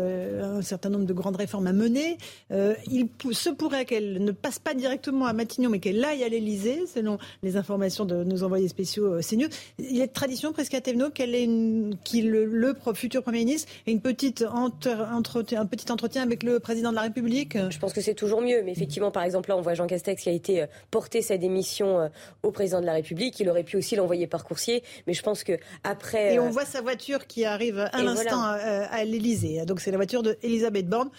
un 0.43 0.63
certain 0.63 0.91
nombre 0.91 1.07
de 1.07 1.13
grandes 1.13 1.37
réformes 1.37 1.67
à 1.67 1.73
mener. 1.73 2.19
Euh, 2.51 2.75
il 2.91 3.09
se 3.33 3.51
pourrait 3.51 3.85
qu'elle 3.85 4.23
ne 4.23 4.33
passe 4.33 4.59
pas 4.59 4.75
directement 4.75 5.27
à 5.27 5.33
Matignon, 5.33 5.71
mais 5.71 5.79
qu'elle 5.79 6.05
aille 6.05 6.25
à 6.25 6.29
l'Elysée, 6.29 6.85
selon 6.87 7.19
les 7.43 7.57
informations 7.57 8.05
de 8.05 8.25
nos 8.25 8.43
envoyés 8.43 8.69
spéciaux 8.69 9.15
euh, 9.15 9.21
CNews. 9.21 9.49
Il 9.79 10.01
est 10.01 10.07
de 10.07 10.13
tradition 10.13 10.53
presque 10.53 10.75
à 10.75 10.81
Thévenot 10.81 11.11
qu'elle 11.11 11.35
ait 11.35 11.45
une, 11.45 11.97
le, 12.15 12.75
futur 12.95 13.23
Premier 13.23 13.39
ministre 13.39 13.71
ait 13.87 13.93
une 13.93 14.01
petite 14.01 14.45
entretien, 14.53 15.61
un 15.61 15.67
petit 15.67 15.91
entretien 15.91 16.23
avec 16.23 16.43
le 16.43 16.61
président 16.61 16.91
de 16.91 16.97
la 16.97 17.03
République. 17.03 17.57
Je 17.71 17.79
pense 17.79 17.93
que 17.93 18.01
c'est 18.01 18.15
toujours 18.15 18.43
mieux, 18.43 18.63
mais 18.65 18.73
effectivement, 18.73 19.11
par 19.11 19.23
exemple, 19.23 19.49
là, 19.49 19.57
on 19.57 19.61
voit 19.61 19.75
Jean 19.75 19.87
Castex 19.87 20.23
qui 20.23 20.29
a 20.29 20.33
été 20.33 20.63
euh, 20.63 20.67
porté 20.91 21.23
sa 21.23 21.37
démission 21.37 22.11
au 22.43 22.51
président 22.51 22.81
de 22.81 22.87
la 22.87 22.95
République. 22.95 23.39
Il 23.41 23.49
aurait 23.49 23.63
pu 23.63 23.77
aussi 23.77 23.97
l'envoyer 23.97 24.27
par 24.27 24.45
coursier, 24.45 24.83
mais 25.07 25.15
je 25.15 25.23
pense 25.23 25.45
que 25.45 25.53
après. 25.85 26.35
Et 26.35 26.39
on 26.39 26.51
voit 26.51 26.65
sa 26.65 26.81
voiture 26.81 27.27
qui 27.27 27.45
arrive 27.45 27.79
à 27.79 28.03
l'instant 28.03 28.43
à, 28.43 28.55
à 28.55 29.05
l'Elysée. 29.05 29.65
Donc 29.67 29.81
c'est 29.81 29.91
la 29.91 29.97
voiture 29.97 30.23
de 30.23 30.32
Elisabeth 30.43 30.89
Borne. 30.89 31.11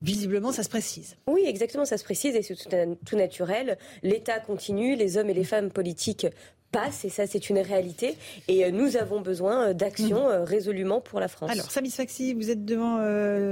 Visiblement, 0.00 0.52
ça 0.52 0.62
se 0.62 0.68
précise. 0.68 1.16
Oui, 1.26 1.42
exactement, 1.44 1.84
ça 1.84 1.98
se 1.98 2.04
précise 2.04 2.36
et 2.36 2.42
c'est 2.42 2.54
tout, 2.54 3.16
naturel. 3.16 3.78
L'État 4.04 4.38
continue, 4.38 4.94
les 4.94 5.18
hommes 5.18 5.28
et 5.28 5.34
les 5.34 5.42
femmes 5.42 5.70
politiques 5.70 6.26
passent 6.70 7.04
et 7.04 7.08
ça 7.08 7.26
c'est 7.26 7.48
une 7.48 7.58
réalité 7.58 8.14
et 8.46 8.64
euh, 8.64 8.70
nous 8.70 8.98
avons 8.98 9.22
besoin 9.22 9.68
euh, 9.68 9.72
d'action 9.72 10.24
mhm. 10.24 10.30
euh, 10.30 10.44
résolument 10.44 11.00
pour 11.00 11.18
la 11.18 11.26
France. 11.26 11.50
Alors 11.50 11.70
Samy 11.70 11.90
Faxi, 11.90 12.34
vous 12.34 12.50
êtes 12.50 12.64
devant 12.64 12.98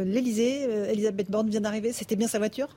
l'Elysée, 0.04 0.64
Elisabeth 0.90 1.30
Borne 1.30 1.48
vient 1.48 1.62
d'arriver, 1.62 1.92
c'était 1.92 2.16
bien 2.16 2.28
sa 2.28 2.38
voiture? 2.38 2.68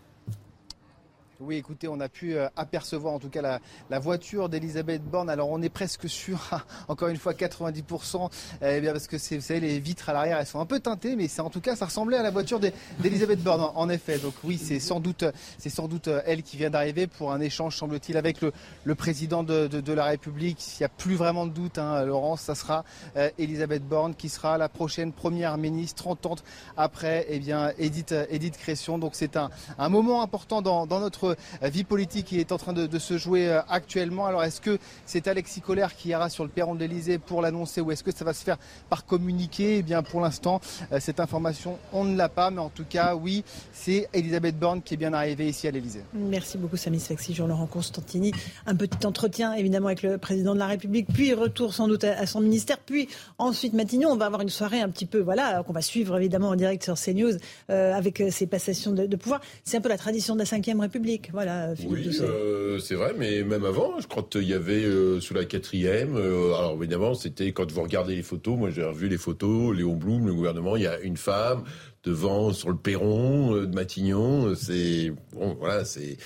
Oui, 1.42 1.56
écoutez, 1.56 1.88
on 1.88 2.02
a 2.02 2.10
pu 2.10 2.36
euh, 2.36 2.50
apercevoir 2.58 3.14
en 3.14 3.20
tout 3.20 3.30
cas 3.30 3.60
la, 3.90 4.00
voiture 4.00 4.50
d'Elisabeth 4.50 5.02
Borne. 5.02 5.30
Alors 5.30 5.50
on 5.50 5.62
est 5.62 5.70
presque 5.70 6.10
sûr, 6.10 6.38
encore 6.90 7.08
une 7.08 7.18
fois 7.18 7.32
90%, 7.32 8.30
eh 8.62 8.82
bien 8.82 8.92
parce 8.92 9.08
que 9.08 9.16
vous 9.16 9.42
savez, 9.42 9.62
les 9.62 9.80
vitres 9.80 10.10
à 10.10 10.14
l'arrière, 10.14 10.38
elles 10.38 10.46
sont 10.46 10.60
un 10.60 10.66
peu 10.66 10.82
teintées, 10.82 11.16
mais 11.16 11.28
en 11.40 11.50
tout 11.50 11.62
cas, 11.62 11.78
ça 11.78 11.86
ressemblait 11.86 12.18
à 12.18 12.24
la 12.24 12.32
voiture 12.32 12.60
d'Elisabeth 12.60 13.42
Borne, 13.42 13.72
en, 13.74 13.90
effet. 13.90 14.20
Donc 14.20 14.34
oui, 14.44 14.58
c'est 14.58 14.80
sans 14.80 15.00
doute, 15.00 15.24
c'est 15.58 15.70
sans 15.70 15.88
doute 15.88 16.10
euh, 16.10 16.22
elle 16.26 16.44
qui 16.44 16.58
vient 16.58 16.70
d'arriver 16.70 17.08
pour 17.08 17.32
un 17.32 17.40
échange, 17.40 17.78
semble-t-il, 17.78 18.18
avec 18.18 18.42
le, 18.42 18.96
président 18.96 19.44
de, 19.44 19.94
la 19.94 20.04
République. 20.04 20.58
S'il 20.60 20.82
n'y 20.82 20.86
a 20.86 20.90
plus 20.90 21.16
vraiment 21.16 21.48
de 21.48 21.54
doute, 21.54 21.78
hein, 21.78 22.04
Laurence, 22.04 22.42
ça 22.42 22.56
sera 22.56 22.84
euh, 23.16 23.30
Elisabeth 23.38 23.88
Borne 23.88 24.14
qui 24.14 24.28
sera 24.28 24.58
la 24.58 24.68
prochaine 24.68 25.14
première 25.14 25.58
ministre, 25.58 26.04
30 26.04 26.26
ans 26.26 26.36
après, 26.76 27.26
eh 27.30 27.40
bien, 27.40 27.72
Edith, 27.78 28.14
Edith 28.30 28.58
Cresson. 28.58 28.98
Donc 28.98 29.12
c'est 29.16 29.38
un, 29.38 29.50
moment 29.90 30.22
important 30.22 30.62
dans 30.62 30.86
notre 30.86 31.29
euh, 31.64 31.70
vie 31.70 31.84
politique 31.84 32.28
qui 32.28 32.40
est 32.40 32.52
en 32.52 32.58
train 32.58 32.74
de, 32.74 33.00
se 33.00 33.18
jouer 33.18 33.50
euh, 33.50 33.62
actuellement. 33.70 34.26
Alors 34.26 34.44
est-ce 34.44 34.62
que 34.62 34.78
c'est 35.06 35.28
Alexis 35.28 35.62
Collère 35.62 35.96
qui 35.96 36.10
ira 36.10 36.30
sur 36.30 36.44
le 36.44 36.50
perron 36.50 36.76
de 36.76 36.80
l'Elysée 36.80 37.18
pour 37.18 37.42
l'annoncer 37.42 37.82
ou 37.82 37.92
est-ce 37.92 38.04
que 38.04 38.12
ça 38.12 38.26
va 38.26 38.34
se 38.34 38.44
faire 38.44 38.58
par 38.90 39.06
communiqué? 39.06 39.78
Eh 39.78 39.82
bien 39.82 40.04
pour 40.04 40.22
l'instant, 40.22 40.60
euh, 40.92 41.00
cette 41.00 41.20
information, 41.20 41.78
on 41.94 42.04
ne 42.04 42.18
l'a 42.18 42.30
pas. 42.30 42.52
Mais 42.52 42.60
en 42.60 42.70
tout 42.70 42.86
cas, 42.88 43.16
oui, 43.16 43.44
c'est 43.74 44.10
Elisabeth 44.14 44.58
Borne 44.60 44.82
qui 44.82 44.96
est 44.96 44.98
bien 44.98 45.14
arrivée 45.14 45.48
ici 45.48 45.68
à 45.68 45.72
l'Elysée. 45.72 46.04
Merci 46.14 46.58
beaucoup 46.58 46.78
Samy 46.78 47.00
Sexy, 47.00 47.34
Jean-Laurent 47.34 47.68
Constantini. 47.68 48.32
Un 48.66 48.76
petit 48.76 49.06
entretien 49.06 49.54
évidemment 49.54 49.88
avec 49.88 50.04
le 50.04 50.18
président 50.18 50.54
de 50.54 50.60
la 50.60 50.68
République, 50.68 51.08
puis 51.14 51.34
retour 51.34 51.74
sans 51.74 51.88
doute 51.88 52.04
à, 52.04 52.26
son 52.26 52.42
ministère, 52.42 52.80
puis 52.80 53.08
ensuite 53.38 53.74
Matignon. 53.74 54.10
On 54.10 54.18
va 54.18 54.26
avoir 54.26 54.42
une 54.42 54.50
soirée 54.50 54.82
un 54.82 54.90
petit 54.90 55.06
peu, 55.06 55.20
voilà, 55.20 55.64
qu'on 55.64 55.74
va 55.74 55.82
suivre 55.82 56.18
évidemment 56.18 56.50
en 56.50 56.56
direct 56.56 56.84
sur 56.84 56.96
CNews 56.96 57.38
avec 57.70 58.24
ces 58.32 58.48
passations 58.48 58.92
de, 58.92 59.06
de 59.06 59.16
pouvoir. 59.16 59.42
C'est 59.64 59.78
un 59.78 59.82
peu 59.82 59.90
la 59.90 59.98
tradition 59.98 60.36
de 60.36 60.40
la 60.40 60.46
Ve 60.46 60.80
République. 60.80 61.19
Voilà, 61.32 61.74
oui, 61.88 62.10
euh, 62.22 62.80
c'est 62.80 62.96
vrai, 62.96 63.14
mais 63.18 63.44
même 63.44 63.66
avant, 63.66 64.00
je 64.00 64.08
crois 64.08 64.24
qu'il 64.24 64.44
y 64.44 64.54
avait 64.54 64.84
euh, 64.84 65.20
sous 65.20 65.34
la 65.34 65.46
quatrième. 65.46 66.16
Euh, 66.16 66.54
alors 66.56 66.76
évidemment, 66.76 67.14
c'était 67.14 67.52
quand 67.52 67.72
vous 67.72 67.82
regardez 67.82 68.16
les 68.16 68.24
photos. 68.24 68.58
Moi, 68.58 68.70
j'ai 68.70 68.84
revu 68.84 69.10
les 69.10 69.18
photos. 69.18 69.76
Léon 69.76 69.96
Blum, 69.96 70.28
le 70.28 70.34
gouvernement, 70.34 70.76
il 70.76 70.84
y 70.84 70.88
a 70.88 71.00
une 71.00 71.18
femme 71.18 71.64
devant 72.04 72.54
sur 72.54 72.70
le 72.70 72.78
perron 72.78 73.54
de 73.54 73.76
Matignon. 73.76 74.56
C'est 74.56 75.14
bon, 75.34 75.56
voilà, 75.60 75.86
c'est 75.86 76.18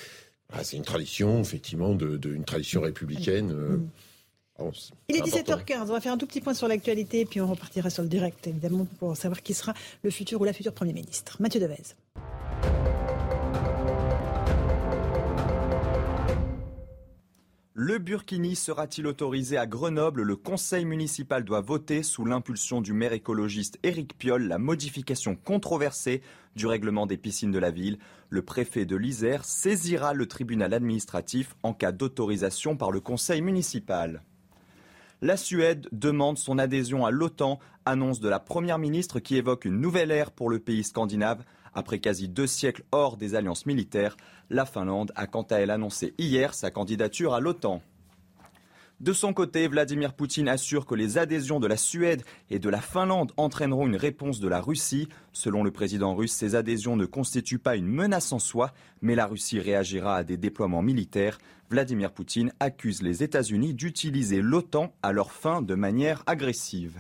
ah, 0.52 0.64
c'est 0.64 0.78
une 0.78 0.84
tradition 0.84 1.42
effectivement 1.42 1.96
de, 1.96 2.20
une 2.24 2.46
tradition 2.46 2.82
républicaine. 2.82 3.52
Mm. 3.52 3.90
Il 5.10 5.18
est 5.18 5.22
17h15, 5.22 5.82
on 5.82 5.86
va 5.86 6.00
faire 6.00 6.14
un 6.14 6.18
tout 6.18 6.28
petit 6.28 6.42
point 6.42 6.54
sur 6.54 6.68
l'actualité, 6.68 7.26
puis 7.26 7.42
on 7.42 7.48
repartira 7.48 7.90
sur 7.90 8.04
le 8.04 8.10
direct, 8.10 8.48
évidemment, 8.48 8.86
pour 9.00 9.18
savoir 9.18 9.42
qui 9.42 9.54
sera 9.54 9.74
le 10.04 10.12
futur 10.12 10.40
ou 10.40 10.44
la 10.44 10.54
future 10.54 10.74
Premier 10.74 10.94
ministre. 10.94 11.38
Mathieu 11.40 11.60
Devez. 11.60 11.96
Le 17.76 17.98
burkini 17.98 18.56
sera-t-il 18.56 19.08
autorisé 19.08 19.58
à 19.58 19.66
Grenoble? 19.66 20.22
Le 20.22 20.36
conseil 20.36 20.86
municipal 20.86 21.44
doit 21.44 21.62
voter, 21.62 22.04
sous 22.04 22.24
l'impulsion 22.24 22.82
du 22.82 22.94
maire 22.94 23.14
écologiste 23.14 23.80
Éric 23.82 24.16
Piolle, 24.16 24.48
la 24.48 24.60
modification 24.60 25.36
controversée 25.36 26.22
du 26.56 26.68
règlement 26.68 27.08
des 27.08 27.18
piscines 27.18 27.50
de 27.50 27.58
la 27.58 27.72
ville. 27.72 27.98
Le 28.30 28.44
préfet 28.44 28.86
de 28.86 28.96
l'Isère 28.96 29.44
saisira 29.44 30.14
le 30.14 30.28
tribunal 30.28 30.72
administratif 30.72 31.56
en 31.64 31.74
cas 31.74 31.92
d'autorisation 31.92 32.78
par 32.78 32.92
le 32.92 33.00
conseil 33.00 33.42
municipal. 33.42 34.22
La 35.24 35.36
Suède 35.36 35.90
demande 35.92 36.38
son 36.38 36.60
adhésion 36.60 37.08
à 37.08 37.10
l'OTAN, 37.10 37.58
annonce 37.86 38.20
de 38.20 38.30
la 38.30 38.40
Première 38.40 38.78
ministre 38.78 39.20
qui 39.20 39.36
évoque 39.36 39.66
une 39.66 39.82
nouvelle 39.82 40.12
ère 40.12 40.30
pour 40.30 40.52
le 40.52 40.60
pays 40.60 40.84
scandinave 40.84 41.44
après 41.74 42.00
quasi 42.00 42.28
deux 42.28 42.48
siècles 42.48 42.84
hors 42.92 43.18
des 43.18 43.36
alliances 43.36 43.66
militaires, 43.66 44.18
la 44.50 44.66
Finlande 44.66 45.12
a 45.16 45.28
quant 45.28 45.44
à 45.44 45.58
elle 45.58 45.72
annoncé 45.72 46.14
hier 46.18 46.54
sa 46.54 46.72
candidature 46.72 47.34
à 47.34 47.40
l'OTAN. 47.40 47.82
De 49.04 49.12
son 49.12 49.34
côté, 49.34 49.68
Vladimir 49.68 50.14
Poutine 50.14 50.48
assure 50.48 50.86
que 50.86 50.96
les 50.96 51.18
adhésions 51.18 51.60
de 51.60 51.68
la 51.68 51.76
Suède 51.76 52.24
et 52.50 52.60
de 52.60 52.70
la 52.70 52.80
Finlande 52.80 53.34
entraîneront 53.36 53.88
une 53.88 53.98
réponse 53.98 54.40
de 54.40 54.48
la 54.48 54.62
Russie. 54.62 55.10
Selon 55.34 55.62
le 55.62 55.72
président 55.72 56.16
russe, 56.16 56.32
ces 56.32 56.56
adhésions 56.56 56.96
ne 56.96 57.06
constituent 57.06 57.60
pas 57.60 57.76
une 57.76 57.88
menace 57.88 58.32
en 58.32 58.40
soi, 58.40 58.72
mais 59.02 59.16
la 59.16 59.26
Russie 59.26 59.60
réagira 59.60 60.16
à 60.16 60.24
des 60.24 60.38
déploiements 60.38 60.82
militaires. 60.82 61.38
Vladimir 61.70 62.14
Poutine 62.14 62.54
accuse 62.62 63.02
les 63.02 63.24
États-Unis 63.24 63.74
d'utiliser 63.74 64.42
l'OTAN 64.42 64.94
à 65.02 65.12
leur 65.12 65.34
fin 65.34 65.62
de 65.62 65.76
manière 65.76 66.24
agressive. 66.26 66.98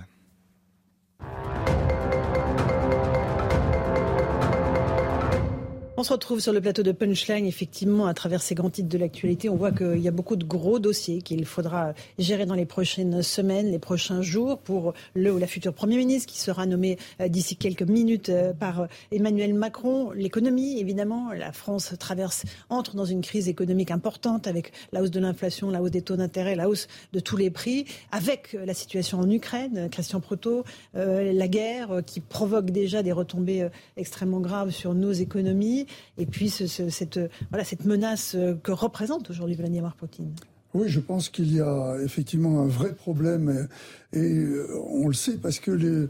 On 5.95 6.01
se 6.01 6.11
retrouve 6.11 6.39
sur 6.39 6.53
le 6.53 6.59
plateau 6.59 6.81
de 6.81 6.91
Punchline, 6.91 7.45
effectivement, 7.45 8.07
à 8.07 8.15
travers 8.15 8.41
ces 8.41 8.55
grands 8.55 8.71
titres 8.71 8.89
de 8.89 8.97
l'actualité. 8.97 9.47
On 9.47 9.55
voit 9.55 9.71
qu'il 9.71 9.99
y 9.99 10.07
a 10.07 10.11
beaucoup 10.11 10.35
de 10.35 10.43
gros 10.43 10.79
dossiers 10.79 11.21
qu'il 11.21 11.45
faudra 11.45 11.93
gérer 12.17 12.47
dans 12.47 12.55
les 12.55 12.65
prochaines 12.65 13.21
semaines, 13.21 13.69
les 13.69 13.77
prochains 13.77 14.23
jours 14.23 14.57
pour 14.57 14.95
le 15.13 15.31
ou 15.31 15.37
la 15.37 15.45
future 15.45 15.71
Premier 15.71 15.97
ministre 15.97 16.33
qui 16.33 16.39
sera 16.39 16.65
nommé 16.65 16.97
euh, 17.21 17.27
d'ici 17.27 17.57
quelques 17.57 17.83
minutes 17.83 18.29
euh, 18.29 18.53
par 18.53 18.81
euh, 18.81 18.87
Emmanuel 19.11 19.53
Macron. 19.53 20.09
L'économie, 20.13 20.79
évidemment, 20.79 21.31
la 21.31 21.51
France 21.51 21.93
traverse, 21.99 22.43
entre 22.69 22.95
dans 22.95 23.05
une 23.05 23.21
crise 23.21 23.47
économique 23.47 23.91
importante 23.91 24.47
avec 24.47 24.71
la 24.93 25.03
hausse 25.03 25.11
de 25.11 25.19
l'inflation, 25.19 25.69
la 25.69 25.83
hausse 25.83 25.91
des 25.91 26.01
taux 26.01 26.15
d'intérêt, 26.15 26.55
la 26.55 26.69
hausse 26.69 26.87
de 27.13 27.19
tous 27.19 27.37
les 27.37 27.51
prix, 27.51 27.85
avec 28.11 28.57
la 28.65 28.73
situation 28.73 29.19
en 29.19 29.29
Ukraine, 29.29 29.89
Christian 29.91 30.21
Proto, 30.21 30.63
la 30.95 31.47
guerre 31.47 32.01
qui 32.03 32.19
provoque 32.19 32.71
déjà 32.71 33.03
des 33.03 33.11
retombées 33.11 33.67
extrêmement 33.95 34.39
graves 34.39 34.71
sur 34.71 34.95
nos 34.95 35.11
économies 35.11 35.83
et 36.17 36.25
puis 36.25 36.49
cette, 36.49 37.19
voilà, 37.49 37.63
cette 37.63 37.85
menace 37.85 38.35
que 38.63 38.71
représente 38.71 39.29
aujourd'hui 39.29 39.55
Vladimir 39.55 39.95
Poutine. 39.95 40.33
Oui, 40.73 40.89
je 40.89 40.99
pense 40.99 41.29
qu'il 41.29 41.53
y 41.53 41.61
a 41.61 41.97
effectivement 42.03 42.61
un 42.61 42.67
vrai 42.67 42.93
problème 42.93 43.67
et, 44.11 44.19
euh, 44.19 44.67
on 44.89 45.07
le 45.07 45.13
sait 45.13 45.37
parce 45.37 45.59
que 45.59 45.69
les, 45.69 46.07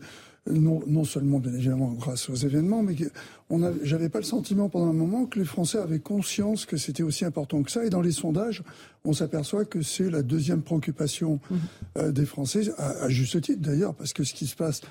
non, 0.50 0.82
non, 0.88 1.04
seulement 1.04 1.40
bien 1.40 1.54
évidemment 1.54 1.92
grâce 1.92 2.30
aux 2.30 2.36
événements, 2.36 2.82
mais 2.82 2.96
j'avais 3.84 4.10
pas 4.10 4.20
le 4.20 4.26
sentiment 4.26 4.70
pendant 4.70 4.88
un 4.88 4.94
moment 4.94 5.26
que 5.26 5.40
les 5.40 5.46
Français 5.46 5.78
avaient 5.78 6.00
conscience 6.00 6.66
que 6.66 6.78
c'était 6.78 7.04
aussi 7.04 7.26
important 7.26 7.62
que 7.64 7.72
ça. 7.72 7.86
Et 7.86 7.90
dans 7.90 8.02
les 8.02 8.12
sondages, 8.12 8.64
on 9.04 9.14
s'aperçoit 9.14 9.66
que 9.66 9.82
c'est 9.82 10.10
la 10.10 10.22
deuxième 10.22 10.62
préoccupation 10.62 11.40
mmh. 11.50 11.56
euh, 11.98 12.12
des 12.12 12.26
Français, 12.26 12.72
à, 12.78 13.10
juste 13.10 13.42
titre 13.42 13.62
d'ailleurs, 13.62 13.94
parce 13.96 14.14
que 14.14 14.24
ce 14.24 14.34
qui 14.34 14.48
se 14.48 14.56
passe 14.56 14.82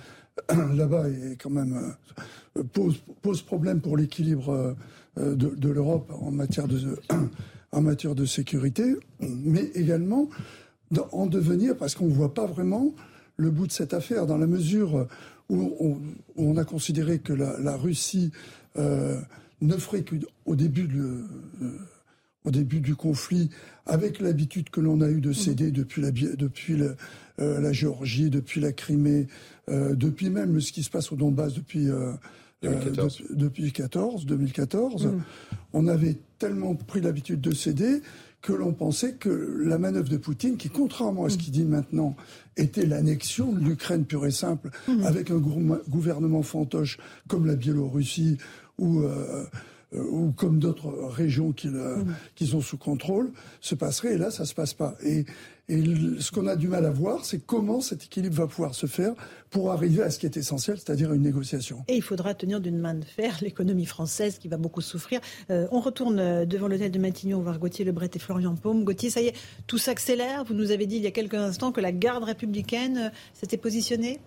là-bas 0.74 1.08
est 1.08 1.36
quand 1.40 1.50
même 1.50 1.94
euh, 2.58 2.62
pose, 2.72 3.02
pose 3.20 3.42
problème 3.42 3.80
pour 3.80 3.96
l'équilibre 3.96 4.76
euh, 5.18 5.34
de, 5.34 5.48
de 5.48 5.68
l'Europe 5.68 6.10
en 6.20 6.30
matière 6.30 6.68
de 6.68 6.78
en 7.72 7.80
matière 7.80 8.14
de 8.14 8.26
sécurité, 8.26 8.96
mais 9.20 9.64
également 9.74 10.28
en 11.12 11.26
devenir 11.26 11.74
parce 11.76 11.94
qu'on 11.94 12.06
ne 12.06 12.12
voit 12.12 12.34
pas 12.34 12.46
vraiment 12.46 12.94
le 13.38 13.50
bout 13.50 13.66
de 13.66 13.72
cette 13.72 13.94
affaire, 13.94 14.26
dans 14.26 14.36
la 14.36 14.46
mesure 14.46 15.08
où 15.48 15.98
on, 16.36 16.56
a 16.58 16.64
considéré 16.64 17.18
que 17.18 17.32
la, 17.32 17.76
Russie 17.76 18.30
euh, 18.76 19.18
ne 19.62 19.76
ferait 19.76 20.04
qu'au 20.04 20.54
début, 20.54 20.88
au 22.44 22.50
début 22.50 22.80
du 22.80 22.94
conflit, 22.94 23.50
avec 23.86 24.20
l'habitude 24.20 24.70
que 24.70 24.80
l'on 24.80 25.00
a 25.00 25.08
eu 25.08 25.20
de 25.20 25.32
céder 25.32 25.70
depuis 25.70 26.02
la, 26.02 26.10
depuis 26.10 26.76
la 27.60 27.72
Géorgie, 27.72 28.30
depuis 28.30 28.60
la 28.60 28.72
Crimée, 28.72 29.26
depuis 29.68 30.30
même 30.30 30.60
ce 30.60 30.72
qui 30.72 30.82
se 30.82 30.90
passe 30.90 31.12
au 31.12 31.16
Donbass 31.16 31.54
depuis 31.54 31.88
2014. 32.62 33.22
depuis 33.30 33.72
14, 33.72 34.26
2014, 34.26 35.06
mm. 35.06 35.22
on 35.72 35.88
avait 35.88 36.16
tellement 36.38 36.74
pris 36.74 37.00
l'habitude 37.00 37.40
de 37.40 37.52
céder 37.52 38.02
que 38.40 38.52
l'on 38.52 38.72
pensait 38.72 39.14
que 39.14 39.28
la 39.64 39.78
manœuvre 39.78 40.08
de 40.08 40.16
Poutine, 40.16 40.56
qui 40.56 40.68
contrairement 40.68 41.24
à 41.24 41.30
ce 41.30 41.36
mm. 41.36 41.38
qu'il 41.38 41.52
dit 41.52 41.64
maintenant, 41.64 42.16
était 42.56 42.86
l'annexion 42.86 43.52
de 43.52 43.60
l'Ukraine 43.60 44.04
pure 44.04 44.26
et 44.26 44.32
simple, 44.32 44.70
mm. 44.88 45.04
avec 45.04 45.30
un 45.30 45.38
gouvernement 45.38 46.42
fantoche 46.42 46.98
comme 47.28 47.46
la 47.46 47.56
Biélorussie 47.56 48.38
ou 48.78 49.00
euh, 49.00 49.44
euh, 49.94 50.02
ou 50.10 50.32
comme 50.32 50.58
d'autres 50.58 50.88
régions 51.10 51.52
qui, 51.52 51.68
qui, 52.34 52.46
sont 52.46 52.62
sous 52.62 52.78
contrôle, 52.78 53.30
se 53.60 53.74
passerait. 53.74 54.14
Et 54.14 54.18
là, 54.18 54.30
ça 54.30 54.46
se 54.46 54.54
passe 54.54 54.72
pas. 54.72 54.94
Et, 55.04 55.26
et 55.68 55.82
ce 56.18 56.30
qu'on 56.32 56.48
a 56.48 56.56
du 56.56 56.68
mal 56.68 56.84
à 56.84 56.90
voir, 56.90 57.24
c'est 57.24 57.38
comment 57.38 57.80
cet 57.80 58.04
équilibre 58.04 58.34
va 58.34 58.46
pouvoir 58.46 58.74
se 58.74 58.86
faire 58.86 59.14
pour 59.48 59.70
arriver 59.70 60.02
à 60.02 60.10
ce 60.10 60.18
qui 60.18 60.26
est 60.26 60.36
essentiel, 60.36 60.76
c'est-à-dire 60.78 61.12
une 61.12 61.22
négociation. 61.22 61.84
Et 61.88 61.96
il 61.96 62.02
faudra 62.02 62.34
tenir 62.34 62.60
d'une 62.60 62.78
main 62.78 62.94
de 62.94 63.04
fer 63.04 63.38
l'économie 63.42 63.86
française 63.86 64.38
qui 64.38 64.48
va 64.48 64.56
beaucoup 64.56 64.80
souffrir. 64.80 65.20
Euh, 65.50 65.68
on 65.70 65.80
retourne 65.80 66.18
euh, 66.18 66.44
devant 66.46 66.66
l'hôtel 66.66 66.90
de 66.90 66.98
Matignon 66.98 67.40
voir 67.40 67.58
Gauthier 67.58 67.84
Lebret 67.84 68.10
et 68.12 68.18
Florian 68.18 68.56
Paume. 68.56 68.84
Gauthier, 68.84 69.10
ça 69.10 69.20
y 69.20 69.28
est, 69.28 69.34
tout 69.66 69.78
s'accélère. 69.78 70.44
Vous 70.44 70.54
nous 70.54 70.72
avez 70.72 70.86
dit 70.86 70.96
il 70.96 71.02
y 71.02 71.06
a 71.06 71.12
quelques 71.12 71.34
instants 71.34 71.70
que 71.70 71.80
la 71.80 71.92
garde 71.92 72.24
républicaine 72.24 73.12
s'était 73.32 73.56
positionnée 73.56 74.20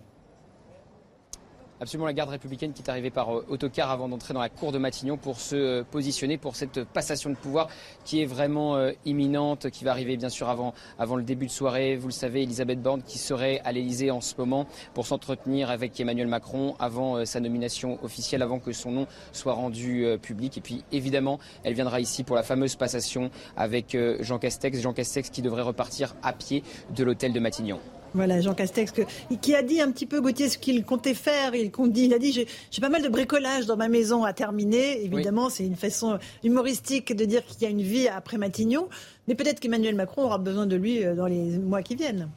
Absolument, 1.86 2.08
la 2.08 2.14
garde 2.14 2.32
républicaine 2.32 2.74
qui 2.74 2.82
est 2.82 2.90
arrivée 2.90 3.12
par 3.12 3.32
euh, 3.32 3.46
autocar 3.48 3.92
avant 3.92 4.10
d'entrer 4.10 4.34
dans 4.34 4.40
la 4.42 4.50
cour 4.50 4.72
de 4.72 4.80
Matignon 4.80 5.18
pour 5.18 5.40
se 5.40 5.56
euh, 5.56 5.84
positionner 5.84 6.40
pour 6.40 6.56
cette 6.56 6.84
passation 6.84 7.30
de 7.30 7.36
pouvoir 7.36 7.68
qui 8.06 8.24
est 8.24 8.26
vraiment 8.26 8.76
euh, 8.76 8.94
imminente, 9.06 9.70
qui 9.70 9.84
va 9.84 9.92
arriver 9.92 10.18
bien 10.18 10.30
sûr 10.30 10.50
avant, 10.50 10.74
avant 10.98 11.16
le 11.16 11.22
début 11.22 11.46
de 11.46 11.52
soirée. 11.52 11.96
Vous 11.96 12.08
le 12.08 12.12
savez, 12.12 12.42
Elisabeth 12.42 12.82
Borne 12.82 13.04
qui 13.04 13.20
serait 13.20 13.62
à 13.66 13.72
l'Elysée 13.72 14.10
en 14.10 14.20
ce 14.20 14.34
moment 14.36 14.66
pour 14.96 15.06
s'entretenir 15.06 15.70
avec 15.70 16.00
Emmanuel 16.00 16.26
Macron 16.26 16.74
avant 16.80 17.24
sa 17.24 17.40
nomination 17.40 18.04
officielle, 18.04 18.42
avant 18.42 18.58
que 18.58 18.72
son 18.72 18.90
nom 18.90 19.08
soit 19.32 19.54
rendu 19.54 20.08
public. 20.24 20.58
Et 20.58 20.62
puis 20.62 20.84
évidemment, 20.92 21.38
elle 21.64 21.76
viendra 21.76 22.00
ici 22.00 22.24
pour 22.24 22.36
la 22.36 22.42
fameuse 22.42 22.76
passation 22.78 23.30
avec 23.56 23.96
Jean 24.22 24.40
Castex. 24.40 24.82
Jean 24.82 24.94
Castex 24.94 25.30
qui 25.30 25.44
devrait 25.44 25.62
repartir 25.62 26.16
à 26.24 26.34
pied 26.34 26.64
de 26.96 27.04
l'hôtel 27.04 27.32
de 27.32 27.40
Matignon. 27.40 27.80
Voilà, 28.16 28.40
Jean 28.40 28.54
Castex, 28.54 28.94
qui 29.42 29.56
a 29.56 29.62
dit 29.62 29.82
un 29.82 29.92
petit 29.92 30.06
peu, 30.06 30.22
Gauthier, 30.22 30.48
ce 30.48 30.58
qu'il 30.58 30.86
comptait 30.86 31.14
faire. 31.14 31.54
Il, 31.54 31.70
il 31.98 32.14
a 32.14 32.18
dit 32.18 32.32
j'ai 32.32 32.82
pas 32.82 32.88
mal 32.88 33.02
de 33.02 33.10
bricolage 33.10 33.66
dans 33.66 33.76
ma 33.76 33.90
maison 33.90 34.24
à 34.24 34.32
terminer. 34.32 35.04
Évidemment, 35.04 35.50
c'est 35.50 35.66
une 35.66 35.76
façon 35.76 36.18
humoristique 36.42 37.14
de 37.14 37.26
dire 37.26 37.46
qu'il 37.46 37.64
y 37.64 37.66
a 37.66 37.70
une 37.70 37.82
vie 37.82 38.08
après 38.08 38.38
Matignon. 38.38 38.88
Mais 39.28 39.36
peut-être 39.36 39.60
qu'Emmanuel 39.60 39.96
Macron 39.96 40.24
aura 40.24 40.38
besoin 40.38 40.66
de 40.66 40.78
lui 40.78 41.04
euh, 41.04 41.14
dans 41.14 41.26
les 41.26 41.58
mois 41.58 41.82
qui 41.82 41.96
viennent. 41.96 42.30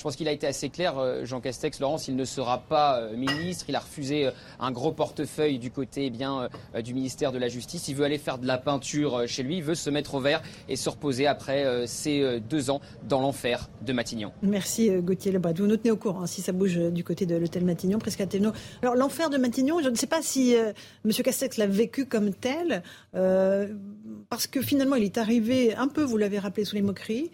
Je 0.00 0.02
pense 0.02 0.16
qu'il 0.16 0.28
a 0.28 0.32
été 0.32 0.46
assez 0.46 0.70
clair, 0.70 0.96
euh, 0.96 1.26
Jean 1.26 1.42
Castex, 1.42 1.78
Laurence, 1.78 2.08
il 2.08 2.16
ne 2.16 2.24
sera 2.24 2.56
pas 2.56 3.02
euh, 3.02 3.14
ministre. 3.14 3.66
Il 3.68 3.76
a 3.76 3.80
refusé 3.80 4.28
euh, 4.28 4.30
un 4.58 4.70
gros 4.70 4.92
portefeuille 4.92 5.58
du 5.58 5.70
côté 5.70 6.06
eh 6.06 6.10
bien, 6.10 6.48
du 6.82 6.94
ministère 6.94 7.32
de 7.32 7.38
la 7.38 7.48
Justice. 7.48 7.86
Il 7.88 7.96
veut 7.96 8.06
aller 8.06 8.16
faire 8.16 8.38
de 8.38 8.46
la 8.46 8.56
peinture 8.56 9.24
chez 9.26 9.42
lui. 9.42 9.58
Il 9.58 9.62
veut 9.62 9.74
se 9.74 9.90
mettre 9.90 10.14
au 10.14 10.20
vert 10.20 10.40
et 10.70 10.76
se 10.76 10.88
reposer 10.88 11.26
après 11.26 11.86
ces 11.86 12.40
deux 12.40 12.70
ans 12.70 12.80
dans 13.06 13.20
l'enfer 13.20 13.68
de 13.82 13.92
Matignon. 13.92 14.32
Merci 14.40 14.88
Gauthier 14.88 15.32
Lebras. 15.32 15.52
Vous 15.52 15.66
nous 15.66 15.76
tenez 15.76 15.90
au 15.90 15.98
courant 15.98 16.22
hein, 16.22 16.26
si 16.26 16.40
ça 16.40 16.52
bouge 16.52 16.78
du 16.78 17.04
côté 17.04 17.26
de 17.26 17.36
l'hôtel 17.36 17.66
Matignon, 17.66 17.98
presque 17.98 18.22
Athéno. 18.22 18.52
Alors 18.80 18.94
l'enfer 18.94 19.28
de 19.28 19.36
Matignon, 19.36 19.82
je 19.82 19.90
ne 19.90 19.96
sais 19.96 20.06
pas 20.06 20.22
si 20.22 20.54
M. 20.54 21.12
Castex 21.12 21.58
l'a 21.58 21.66
vécu 21.66 22.06
comme 22.06 22.32
tel, 22.32 22.82
parce 23.12 24.46
que 24.46 24.62
finalement 24.62 24.96
il 24.96 25.04
est 25.04 25.18
arrivé 25.18 25.74
un 25.74 25.88
peu, 25.88 26.02
vous 26.02 26.16
l'avez 26.16 26.38
rappelé, 26.38 26.64
sous 26.64 26.76
les 26.76 26.82
moqueries. 26.82 27.30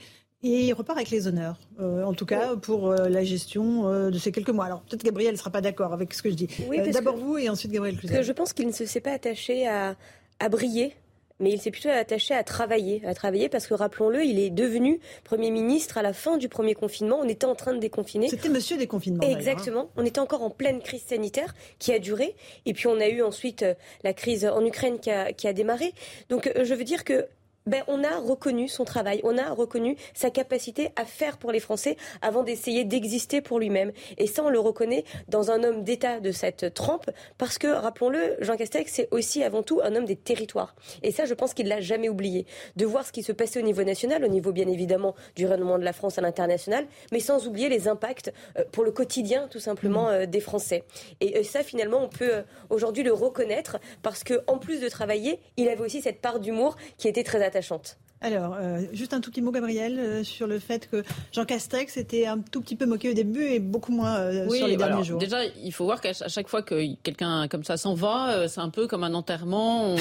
Et 0.47 0.67
il 0.67 0.73
repart 0.73 0.97
avec 0.97 1.11
les 1.11 1.27
honneurs, 1.27 1.59
euh, 1.81 2.05
en 2.05 2.13
tout 2.13 2.27
cas 2.27 2.57
pour 2.57 2.91
euh, 2.91 3.09
la 3.09 3.25
gestion 3.25 3.89
euh, 3.89 4.11
de 4.11 4.19
ces 4.19 4.31
quelques 4.31 4.51
mois. 4.51 4.67
Alors 4.67 4.81
peut-être 4.83 5.03
Gabriel 5.03 5.33
ne 5.33 5.39
sera 5.39 5.51
pas 5.51 5.61
d'accord 5.61 5.93
avec 5.93 6.15
ce 6.15 6.23
que 6.23 6.31
je 6.31 6.35
dis. 6.35 6.49
D'abord 6.93 7.17
vous 7.17 7.37
et 7.39 7.49
ensuite 7.49 7.73
Gabriel 7.73 7.97
Cluzel. 7.99 8.23
Je 8.23 8.33
pense 8.33 8.53
qu'il 8.53 8.67
ne 8.67 8.73
se 8.73 8.87
s'est 8.87 9.01
pas 9.01 9.13
attaché 9.13 9.67
à, 9.67 9.97
à 10.39 10.49
briller 10.49 10.95
mais 11.39 11.51
il 11.53 11.61
s'est 11.61 11.71
plutôt 11.71 11.91
attaché 11.91 12.35
à 12.35 12.43
travailler, 12.43 13.03
à 13.05 13.13
travailler 13.13 13.49
parce 13.49 13.67
que 13.67 13.75
rappelons-le, 13.75 14.25
il 14.25 14.39
est 14.39 14.51
devenu 14.51 15.01
Premier 15.25 15.51
ministre 15.51 15.99
à 15.99 16.03
la 16.03 16.13
fin 16.13 16.39
du 16.39 16.49
premier 16.49 16.75
confinement. 16.75 17.19
On 17.21 17.29
était 17.29 17.47
en 17.47 17.55
train 17.55 17.75
de 17.75 17.79
déconfiner. 17.79 18.29
C'était 18.29 18.49
Monsieur 18.49 18.79
déconfinement. 18.79 19.23
Hein. 19.23 19.37
Exactement. 19.37 19.91
On 19.97 20.05
était 20.05 20.21
encore 20.21 20.43
en 20.43 20.51
pleine 20.51 20.81
crise 20.81 21.03
sanitaire 21.03 21.55
qui 21.79 21.93
a 21.93 21.99
duré, 21.99 22.35
et 22.65 22.73
puis 22.73 22.87
on 22.87 22.99
a 23.01 23.09
eu 23.09 23.23
ensuite 23.23 23.65
la 24.03 24.15
crise 24.15 24.47
en 24.47 24.65
Ukraine 24.65 24.99
qui 24.99 25.11
a, 25.11 25.33
qui 25.33 25.47
a 25.47 25.53
démarré. 25.53 25.93
Donc 26.31 26.51
je 26.57 26.75
veux 26.75 26.85
dire 26.85 27.05
que 27.05 27.27
ben, 27.67 27.83
on 27.89 28.05
a 28.05 28.19
reconnu 28.19 28.69
son 28.69 28.85
travail, 28.85 29.21
on 29.25 29.37
a 29.37 29.51
reconnu 29.51 29.97
sa 30.15 30.31
capacité 30.31 30.91
à 30.97 31.05
faire 31.05 31.37
pour 31.37 31.51
les 31.51 31.59
Français 31.59 31.97
avant 32.23 32.45
d'essayer 32.45 32.85
d'exister 32.85 33.41
pour 33.41 33.59
lui-même. 33.59 33.93
Et 34.19 34.29
ça, 34.29 34.45
on 34.45 34.49
le 34.49 34.61
reconnaît 34.61 35.05
dans 35.29 35.51
un 35.51 35.65
homme 35.65 35.83
d'État 35.83 36.21
de 36.21 36.31
cette 36.31 36.75
trempe, 36.75 37.11
parce 37.39 37.59
que, 37.59 37.67
rappelons-le, 37.67 38.37
Jean 38.41 38.57
Castex, 38.57 38.93
c'est 38.93 39.09
aussi 39.11 39.43
avant 39.43 39.65
tout 39.65 39.81
un 39.83 39.97
homme 39.97 40.05
des 40.05 40.15
territoires. 40.17 40.77
Et 41.03 41.11
ça, 41.11 41.25
je 41.25 41.35
pense 41.35 41.55
qu'il 41.55 41.67
l'a 41.67 41.81
jamais 41.81 42.09
oublié. 42.09 42.47
De 42.77 42.87
voir 42.87 43.05
ce 43.05 43.11
qui 43.11 43.25
se 43.25 43.33
passait 43.33 43.59
au 43.59 43.65
niveau 43.65 43.83
national, 43.83 44.25
au 44.25 44.29
niveau 44.29 44.53
bien 44.53 44.69
évidemment 44.69 45.17
du 45.35 45.47
rayonnement 45.47 45.79
de 45.79 45.85
la 45.85 45.93
France 45.93 46.19
à 46.19 46.21
l'international, 46.21 46.87
mais 47.11 47.21
sans 47.21 47.49
oublier 47.49 47.69
les 47.69 47.89
impacts 47.89 48.33
euh, 48.59 48.65
pour 48.71 48.85
le 48.85 48.93
quotidien, 48.93 49.49
tout 49.51 49.61
simplement, 49.61 50.09
euh, 50.09 50.27
des 50.27 50.41
Français. 50.41 50.85
Et 51.21 51.43
ça, 51.43 51.63
finalement, 51.63 51.99
on 52.03 52.09
peut 52.09 52.33
euh, 52.33 52.43
aujourd'hui 52.71 53.03
le 53.03 53.13
reconnaître, 53.13 53.79
parce 54.03 54.23
que 54.23 54.41
en 54.47 54.59
plus 54.59 54.81
de 54.81 54.89
travailler, 54.89 55.41
il 55.57 55.69
avait 55.69 55.83
aussi 55.83 56.01
cette 56.01 56.21
part 56.21 56.39
d'humour 56.39 56.77
qui 56.99 57.09
était 57.09 57.25
très 57.25 57.43
attachante 57.43 57.56
attachante. 57.57 57.97
Alors, 58.27 58.57
euh, 58.61 58.81
juste 58.93 59.15
un 59.15 59.21
tout 59.21 59.31
petit 59.31 59.41
mot, 59.41 59.53
Gabriel, 59.53 60.01
euh, 60.01 60.25
sur 60.25 60.49
le 60.49 60.59
fait 60.59 60.91
que 60.91 61.05
Jean 61.31 61.45
Castex 61.45 61.97
était 61.97 62.27
un 62.27 62.41
tout 62.41 62.61
petit 62.61 62.75
peu 62.75 62.85
moqué 62.85 63.09
au 63.09 63.13
début 63.13 63.45
et 63.45 63.61
beaucoup 63.61 63.93
moins 63.93 64.17
euh, 64.17 64.51
sur 64.51 64.67
les 64.67 64.77
derniers 64.77 65.05
jours. 65.05 65.21
Déjà, 65.21 65.45
il 65.45 65.73
faut 65.73 65.85
voir 65.85 66.01
qu'à 66.01 66.13
chaque 66.13 66.49
fois 66.49 66.61
que 66.63 66.97
quelqu'un 67.05 67.47
comme 67.47 67.63
ça 67.63 67.77
s'en 67.77 67.95
va, 67.95 68.49
c'est 68.49 68.59
un 68.59 68.71
peu 68.71 68.89
comme 68.89 69.05
un 69.05 69.15
enterrement. 69.15 69.95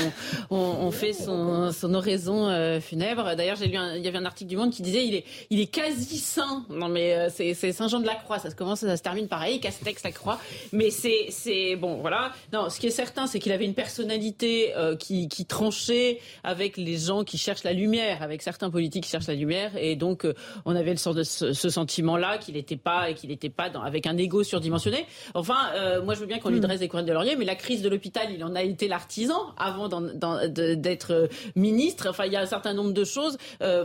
On, 0.50 0.58
on, 0.58 0.90
fait 0.90 1.14
son, 1.14 1.72
son 1.72 1.94
oraison 1.94 2.50
funèbre. 2.82 3.36
D'ailleurs, 3.36 3.58
j'ai 3.58 3.68
lu, 3.68 3.78
il 3.96 4.04
y 4.04 4.08
avait 4.08 4.18
un 4.18 4.26
article 4.26 4.50
du 4.50 4.58
Monde 4.58 4.72
qui 4.72 4.82
disait 4.82 5.06
il 5.06 5.14
est, 5.14 5.26
il 5.52 5.60
est 5.60 5.68
quasi 5.68 6.18
saint. 6.18 6.66
Non, 6.72 6.90
mais 6.90 7.30
c'est 7.30 7.54
Saint 7.54 7.90
Jean 7.90 8.00
de 8.00 8.08
la 8.08 8.16
Croix. 8.16 8.40
Ça 8.40 8.50
se 8.50 8.56
commence, 8.56 8.80
ça 8.80 8.98
se 8.98 9.04
termine 9.04 9.28
pareil. 9.28 9.60
Castex 9.60 10.02
la 10.04 10.12
Croix. 10.12 10.40
Mais 10.72 10.90
c'est, 10.90 11.28
c'est 11.30 11.76
bon, 11.76 11.98
voilà. 12.02 12.32
Non, 12.52 12.72
ce 12.72 12.80
qui 12.80 12.88
est 12.88 12.92
certain, 12.92 13.28
c'est 13.28 13.38
qu'il 13.38 13.52
avait 13.52 13.66
une 13.66 13.76
personnalité 13.76 14.74
qui, 14.98 15.28
qui 15.28 15.46
tranchait 15.46 16.20
avec 16.44 16.78
les 16.78 16.98
gens 16.98 17.24
qui 17.24 17.38
cherchent 17.38 17.64
la 17.64 17.74
lumière 17.74 18.15
avec 18.22 18.42
certains 18.42 18.70
politiques 18.70 19.04
qui 19.04 19.10
cherchent 19.10 19.28
la 19.28 19.36
lumière, 19.36 19.72
et 19.78 19.96
donc 19.96 20.26
euh, 20.26 20.34
on 20.66 20.76
avait 20.76 20.92
le 20.92 20.98
sens 20.98 21.16
de 21.16 21.24
ce, 21.24 21.54
sentiment-là 21.54 22.38
qu'il 22.38 22.56
n'était 22.56 22.78
pas 22.78 23.14
qu'il 23.14 23.30
n'était 23.30 23.50
pas 23.50 23.70
dans, 23.70 23.82
avec 23.82 24.08
un 24.08 24.18
ego 24.18 24.44
surdimensionné. 24.44 25.06
Enfin, 25.34 25.58
euh, 25.76 26.02
moi 26.02 26.14
je 26.14 26.20
veux 26.20 26.26
bien 26.26 26.40
qu'on 26.40 26.50
lui 26.50 26.60
hmm. 26.60 26.64
dresse 26.64 26.80
des 26.80 26.88
couronnes 26.88 27.06
de 27.06 27.14
laurier, 27.14 27.36
mais 27.36 27.46
la 27.46 27.56
crise 27.56 27.82
de 27.82 27.90
l'hôpital, 27.90 28.28
il 28.32 28.44
en 28.44 28.56
a 28.56 28.64
été 28.64 28.88
l'artisan 28.88 29.54
avant 29.58 29.90
d'être 29.90 31.14
euh, 31.14 31.28
ministre. 31.56 32.08
Enfin, 32.10 32.26
il 32.26 32.34
y 32.34 32.36
a 32.36 32.42
un 32.42 32.46
certain 32.46 32.74
nombre 32.74 32.94
de 32.94 33.04
choses, 33.04 33.38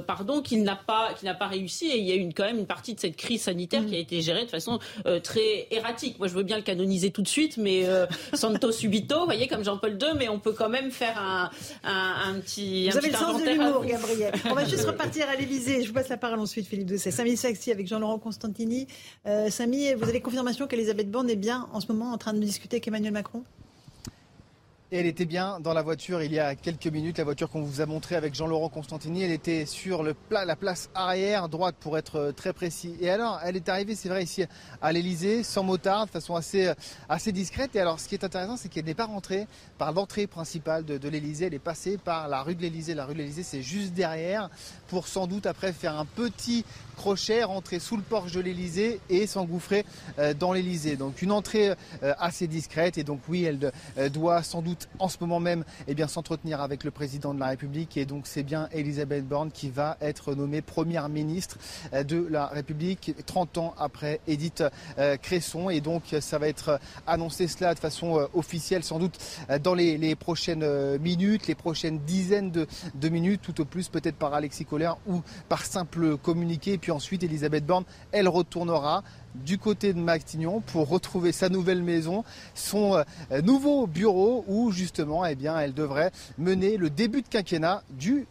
pardon, 0.06 0.42
qu'il 0.42 0.62
n'a 0.62 0.76
pas 0.76 1.14
qu'il 1.18 1.26
n'a 1.26 1.34
pas 1.34 1.46
réussi, 1.46 1.86
et 1.86 1.98
il 1.98 2.04
y 2.04 2.12
a 2.12 2.14
une 2.14 2.34
quand 2.34 2.44
même 2.44 2.58
une 2.58 2.66
partie 2.66 2.94
de 2.94 3.00
cette 3.00 3.16
crise 3.16 3.42
sanitaire 3.42 3.84
qui 3.86 3.94
a 3.94 3.98
hmm. 3.98 4.02
été 4.02 4.20
gérée 4.20 4.44
de 4.44 4.50
façon 4.50 4.78
très 5.22 5.66
erratique. 5.70 6.18
Moi, 6.18 6.28
je 6.28 6.34
veux 6.34 6.42
bien 6.42 6.56
le 6.56 6.62
canoniser 6.62 7.10
tout 7.10 7.22
de 7.22 7.28
suite, 7.28 7.56
mais 7.56 7.86
santo 8.34 8.72
subito, 8.72 9.20
vous 9.20 9.24
voyez, 9.24 9.48
comme 9.48 9.64
Jean-Paul 9.64 9.92
II, 9.92 10.08
mais 10.18 10.28
on 10.28 10.38
peut 10.38 10.52
quand 10.52 10.68
même 10.68 10.90
faire 10.90 11.18
un, 11.18 11.50
un, 11.84 12.40
petit, 12.40 12.88
vous 12.88 12.96
un 12.96 12.98
avez 12.98 13.10
le 13.10 13.16
sens 13.16 13.42
de 13.42 14.09
on 14.46 14.54
va 14.54 14.64
juste 14.64 14.84
repartir 14.86 15.28
à 15.28 15.36
l'Elysée. 15.36 15.82
Je 15.82 15.88
vous 15.88 15.94
passe 15.94 16.08
la 16.08 16.16
parole 16.16 16.40
ensuite, 16.40 16.66
Philippe 16.66 16.88
Doucet. 16.88 17.10
Samy 17.10 17.36
Saxi 17.36 17.70
avec 17.70 17.86
Jean-Laurent 17.86 18.18
Constantini. 18.18 18.86
Euh, 19.26 19.50
Samy, 19.50 19.92
vous 19.94 20.08
avez 20.08 20.20
confirmation 20.20 20.66
qu'Elisabeth 20.66 21.10
Borne 21.10 21.30
est 21.30 21.36
bien 21.36 21.68
en 21.72 21.80
ce 21.80 21.90
moment 21.92 22.12
en 22.12 22.18
train 22.18 22.32
de 22.32 22.40
discuter 22.40 22.76
avec 22.76 22.88
Emmanuel 22.88 23.12
Macron? 23.12 23.44
Et 24.92 24.98
elle 24.98 25.06
était 25.06 25.24
bien 25.24 25.60
dans 25.60 25.72
la 25.72 25.82
voiture 25.82 26.22
il 26.22 26.32
y 26.32 26.38
a 26.40 26.56
quelques 26.56 26.86
minutes, 26.86 27.18
la 27.18 27.24
voiture 27.24 27.48
qu'on 27.48 27.62
vous 27.62 27.80
a 27.80 27.86
montrée 27.86 28.16
avec 28.16 28.34
Jean-Laurent 28.34 28.68
Constantini. 28.68 29.22
Elle 29.22 29.30
était 29.30 29.64
sur 29.64 30.02
la 30.02 30.56
place 30.56 30.90
arrière, 30.94 31.48
droite 31.48 31.76
pour 31.78 31.96
être 31.96 32.16
euh, 32.16 32.32
très 32.32 32.52
précis. 32.52 32.96
Et 33.00 33.08
alors, 33.08 33.40
elle 33.44 33.56
est 33.56 33.68
arrivée, 33.68 33.94
c'est 33.94 34.08
vrai, 34.08 34.24
ici 34.24 34.44
à 34.82 34.92
l'Elysée, 34.92 35.44
sans 35.44 35.62
motard, 35.62 36.06
de 36.06 36.10
façon 36.10 36.34
assez, 36.34 36.68
euh, 36.68 36.74
assez 37.08 37.30
discrète. 37.30 37.76
Et 37.76 37.80
alors, 37.80 38.00
ce 38.00 38.08
qui 38.08 38.16
est 38.16 38.24
intéressant, 38.24 38.56
c'est 38.56 38.68
qu'elle 38.68 38.84
n'est 38.84 38.94
pas 38.94 39.06
rentrée 39.06 39.46
par 39.78 39.92
l'entrée 39.92 40.26
principale 40.26 40.84
de, 40.84 40.98
de 40.98 41.08
l'Elysée. 41.08 41.46
Elle 41.46 41.54
est 41.54 41.60
passée 41.60 41.96
par 41.96 42.28
la 42.28 42.42
rue 42.42 42.56
de 42.56 42.62
l'Elysée. 42.62 42.94
La 42.94 43.04
rue 43.04 43.14
de 43.14 43.18
l'Elysée, 43.18 43.44
c'est 43.44 43.62
juste 43.62 43.92
derrière, 43.92 44.50
pour 44.88 45.06
sans 45.06 45.28
doute 45.28 45.46
après 45.46 45.72
faire 45.72 45.96
un 45.98 46.04
petit 46.04 46.64
crochet, 47.00 47.44
rentrer 47.44 47.78
sous 47.78 47.96
le 47.96 48.02
porche 48.02 48.32
de 48.32 48.40
l'Elysée 48.40 49.00
et 49.08 49.26
s'engouffrer 49.26 49.86
dans 50.38 50.52
l'Elysée. 50.52 50.96
Donc 50.96 51.22
une 51.22 51.32
entrée 51.32 51.72
assez 52.02 52.46
discrète 52.46 52.98
et 52.98 53.04
donc 53.04 53.20
oui, 53.26 53.44
elle 53.44 54.10
doit 54.10 54.42
sans 54.42 54.60
doute 54.60 54.88
en 54.98 55.08
ce 55.08 55.16
moment 55.20 55.40
même 55.40 55.64
eh 55.88 55.94
bien 55.94 56.08
s'entretenir 56.08 56.60
avec 56.60 56.84
le 56.84 56.90
président 56.90 57.32
de 57.32 57.40
la 57.40 57.46
République 57.46 57.96
et 57.96 58.04
donc 58.04 58.26
c'est 58.26 58.42
bien 58.42 58.68
Elisabeth 58.72 59.26
Borne 59.26 59.50
qui 59.50 59.70
va 59.70 59.96
être 60.02 60.34
nommée 60.34 60.60
première 60.60 61.08
ministre 61.08 61.56
de 61.92 62.26
la 62.28 62.46
République 62.48 63.14
30 63.24 63.56
ans 63.56 63.74
après 63.78 64.20
Edith 64.26 64.62
Cresson 65.22 65.70
et 65.70 65.80
donc 65.80 66.14
ça 66.20 66.38
va 66.38 66.48
être 66.48 66.78
annoncé 67.06 67.48
cela 67.48 67.74
de 67.74 67.78
façon 67.78 68.28
officielle 68.34 68.84
sans 68.84 68.98
doute 68.98 69.18
dans 69.62 69.74
les, 69.74 70.14
prochaines 70.16 70.98
minutes, 70.98 71.46
les 71.46 71.54
prochaines 71.54 72.00
dizaines 72.00 72.50
de, 72.50 73.08
minutes, 73.08 73.40
tout 73.42 73.60
au 73.60 73.64
plus 73.64 73.88
peut-être 73.88 74.16
par 74.16 74.34
Alexis 74.34 74.64
Collère 74.64 74.96
ou 75.06 75.22
par 75.48 75.64
simple 75.64 76.16
communiqué. 76.16 76.78
Ensuite, 76.90 77.22
Elisabeth 77.22 77.64
Borne, 77.64 77.84
elle 78.12 78.28
retournera 78.28 79.02
du 79.34 79.58
côté 79.58 79.92
de 79.92 79.98
Matignon 79.98 80.60
pour 80.60 80.88
retrouver 80.88 81.32
sa 81.32 81.48
nouvelle 81.48 81.82
maison, 81.82 82.24
son 82.54 82.96
euh, 82.96 83.42
nouveau 83.42 83.86
bureau 83.86 84.44
où 84.48 84.72
justement 84.72 85.24
eh 85.24 85.34
bien, 85.34 85.58
elle 85.58 85.74
devrait 85.74 86.10
mener 86.38 86.76
le 86.76 86.90
début 86.90 87.22
de 87.22 87.28
quinquennat 87.28 87.82
du, 87.90 88.26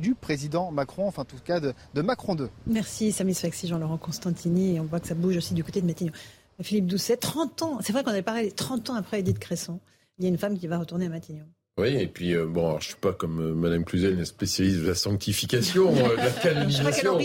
du 0.00 0.14
président 0.14 0.70
Macron, 0.72 1.06
enfin 1.06 1.22
en 1.22 1.24
tout 1.24 1.36
cas 1.44 1.60
de, 1.60 1.74
Macron 2.02 2.34
2. 2.34 2.50
Merci 2.66 3.12
Samy 3.12 3.34
Sfaxi, 3.34 3.68
Jean-Laurent 3.68 3.98
Constantini 3.98 4.80
on 4.80 4.84
voit 4.84 5.00
que 5.00 5.06
ça 5.06 5.14
bouge 5.14 5.36
aussi 5.36 5.54
du 5.54 5.62
côté 5.62 5.80
de 5.80 5.86
Matignon. 5.86 6.12
Philippe 6.60 6.86
Doucet, 6.86 7.16
30 7.16 7.62
ans, 7.62 7.78
c'est 7.80 7.92
vrai 7.92 8.04
qu'on 8.04 8.10
avait 8.10 8.22
parlé 8.22 8.50
30 8.50 8.90
ans 8.90 8.94
après 8.94 9.20
Edith 9.20 9.38
Cresson, 9.38 9.80
il 10.18 10.24
y 10.24 10.26
a 10.26 10.28
une 10.28 10.38
femme 10.38 10.58
qui 10.58 10.66
va 10.66 10.78
retourner 10.78 11.06
à 11.06 11.08
Matignon. 11.08 11.46
Oui, 11.78 11.96
et 11.96 12.06
puis 12.06 12.34
euh, 12.34 12.44
bon, 12.44 12.78
je 12.80 12.88
suis 12.88 12.96
pas 12.96 13.14
comme 13.14 13.40
euh, 13.40 13.54
Madame 13.54 13.86
Cluzel, 13.86 14.18
une 14.18 14.26
spécialiste 14.26 14.80
de 14.80 14.88
la 14.88 14.94
sanctification, 14.94 15.88
euh, 15.96 16.10
de 16.10 16.16
la 16.16 16.30
canonisation. 16.42 17.18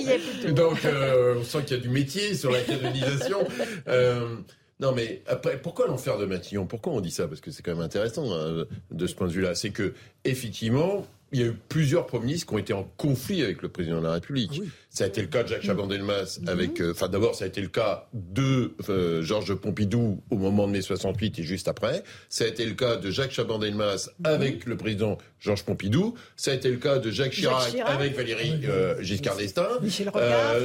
Donc, 0.53 0.77
on 0.85 1.43
sent 1.43 1.63
qu'il 1.65 1.77
y 1.77 1.79
a 1.79 1.83
du 1.83 1.89
métier 1.89 2.33
sur 2.33 2.49
la 2.51 2.61
canonisation. 2.61 3.39
non, 4.79 4.93
mais 4.93 5.21
après, 5.27 5.59
pourquoi 5.61 5.87
l'enfer 5.87 6.17
de 6.17 6.25
Matignon? 6.25 6.65
Pourquoi 6.65 6.93
on 6.93 7.01
dit 7.01 7.11
ça? 7.11 7.27
Parce 7.27 7.41
que 7.41 7.51
c'est 7.51 7.61
quand 7.61 7.73
même 7.75 7.83
intéressant 7.83 8.31
hein, 8.33 8.65
de 8.89 9.07
ce 9.07 9.15
point 9.15 9.27
de 9.27 9.33
vue-là. 9.33 9.53
C'est 9.53 9.71
que 9.71 9.93
effectivement, 10.23 11.05
il 11.33 11.41
y 11.41 11.43
a 11.43 11.47
eu 11.47 11.55
plusieurs 11.67 12.05
premiers 12.05 12.27
ministres 12.27 12.47
qui 12.47 12.53
ont 12.53 12.59
été 12.59 12.73
en 12.73 12.89
conflit 12.95 13.43
avec 13.43 13.61
le 13.61 13.67
président 13.67 13.99
de 13.99 14.05
la 14.05 14.13
République. 14.13 14.61
Ça 14.97 15.03
a 15.03 15.07
été 15.07 15.21
le 15.21 15.27
cas 15.27 15.43
de 15.43 15.49
Jacques 15.49 15.61
Chaban-Delmas 15.61 16.39
avec, 16.47 16.81
euh, 16.81 16.91
enfin 16.91 17.07
d'abord 17.07 17.35
ça 17.35 17.45
a 17.45 17.47
été 17.47 17.61
le 17.61 17.67
cas 17.67 18.07
de 18.13 18.73
euh, 18.89 19.21
Georges 19.21 19.53
Pompidou 19.53 20.23
au 20.31 20.37
moment 20.37 20.65
de 20.65 20.71
mai 20.71 20.81
68 20.81 21.37
et 21.37 21.43
juste 21.43 21.67
après. 21.67 22.03
Ça 22.29 22.45
a 22.45 22.47
été 22.47 22.65
le 22.65 22.73
cas 22.73 22.95
de 22.95 23.11
Jacques 23.11 23.29
Chaban-Delmas 23.29 24.09
avec 24.23 24.65
le 24.65 24.75
président 24.75 25.19
Georges 25.39 25.65
Pompidou. 25.65 26.15
Ça 26.35 26.49
a 26.49 26.55
été 26.55 26.71
le 26.71 26.77
cas 26.77 26.97
de 26.97 27.11
Jacques 27.11 27.33
Chirac, 27.33 27.75
avec 27.85 28.15
Valérie 28.15 28.61
euh, 28.63 28.99
Giscard 29.03 29.37
d'Estaing. 29.37 29.69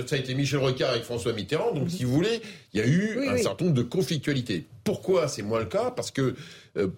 ça 0.07 0.17
a 0.17 0.17
été 0.17 0.35
Michel 0.35 0.61
Rocard 0.61 0.93
avec 0.93 1.03
François 1.03 1.35
Mitterrand. 1.35 1.75
Donc 1.75 1.91
si 1.91 2.05
vous 2.05 2.15
voulez, 2.15 2.41
il 2.73 2.81
y 2.81 2.83
a 2.83 2.87
eu 2.87 3.29
un 3.29 3.37
certain 3.37 3.67
nombre 3.67 3.77
de 3.77 3.83
conflictualités. 3.83 4.65
Pourquoi 4.83 5.29
c'est 5.29 5.43
moins 5.43 5.61
le 5.61 5.67
cas? 5.67 5.91
Parce 5.91 6.11
que 6.11 6.35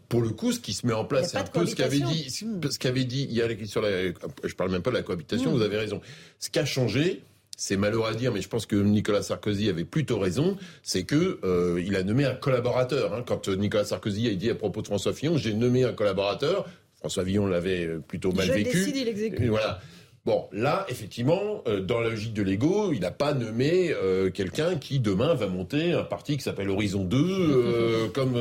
pour 0.08 0.22
le 0.22 0.30
coup, 0.30 0.52
ce 0.52 0.60
qui 0.60 0.72
se 0.72 0.86
met 0.86 0.92
en 0.92 1.04
place, 1.04 1.32
c'est 1.32 1.36
un 1.36 1.44
peu 1.44 1.66
ce 1.66 1.74
qu'avait 1.74 1.98
dit, 1.98 2.30
ce 2.30 2.78
qu'avait 2.78 3.04
dit, 3.04 3.26
il 3.28 3.36
y 3.36 3.42
a 3.42 3.48
sur 3.66 3.82
la, 3.82 4.04
je 4.44 4.54
parle 4.54 4.70
même 4.70 4.82
pas 4.82 4.90
de 4.90 4.96
la 4.96 5.02
cohabitation, 5.02 5.50
vous 5.50 5.62
avez 5.62 5.78
raison. 5.78 6.00
Ce 6.44 6.50
qui 6.50 6.58
a 6.58 6.66
changé, 6.66 7.22
c'est 7.56 7.78
malheureux 7.78 8.06
à 8.06 8.12
dire, 8.12 8.30
mais 8.30 8.42
je 8.42 8.50
pense 8.50 8.66
que 8.66 8.76
Nicolas 8.76 9.22
Sarkozy 9.22 9.70
avait 9.70 9.86
plutôt 9.86 10.18
raison, 10.18 10.58
c'est 10.82 11.04
que 11.04 11.40
euh, 11.42 11.82
il 11.82 11.96
a 11.96 12.02
nommé 12.02 12.26
un 12.26 12.34
collaborateur. 12.34 13.14
Hein. 13.14 13.24
Quand 13.26 13.48
Nicolas 13.48 13.86
Sarkozy 13.86 14.28
a 14.28 14.34
dit 14.34 14.50
à 14.50 14.54
propos 14.54 14.82
de 14.82 14.86
François 14.86 15.14
Fillon, 15.14 15.38
j'ai 15.38 15.54
nommé 15.54 15.84
un 15.84 15.94
collaborateur. 15.94 16.68
François 16.98 17.24
Fillon 17.24 17.46
l'avait 17.46 17.86
euh, 17.86 17.98
plutôt 18.06 18.30
mal 18.32 18.50
vécu. 18.50 18.76
Décide, 18.76 18.96
il 18.96 19.08
exécute. 19.08 19.48
Voilà. 19.48 19.80
Bon, 20.24 20.48
là, 20.52 20.86
effectivement, 20.88 21.62
euh, 21.66 21.80
dans 21.80 22.00
la 22.00 22.08
logique 22.08 22.32
de 22.32 22.42
l'ego, 22.42 22.94
il 22.94 23.00
n'a 23.00 23.10
pas 23.10 23.34
nommé 23.34 23.92
euh, 23.92 24.30
quelqu'un 24.30 24.76
qui 24.76 24.98
demain 24.98 25.34
va 25.34 25.48
monter 25.48 25.92
un 25.92 26.02
parti 26.02 26.38
qui 26.38 26.42
s'appelle 26.42 26.70
Horizon 26.70 27.04
2, 27.04 27.18
euh, 27.18 28.08
comme 28.14 28.40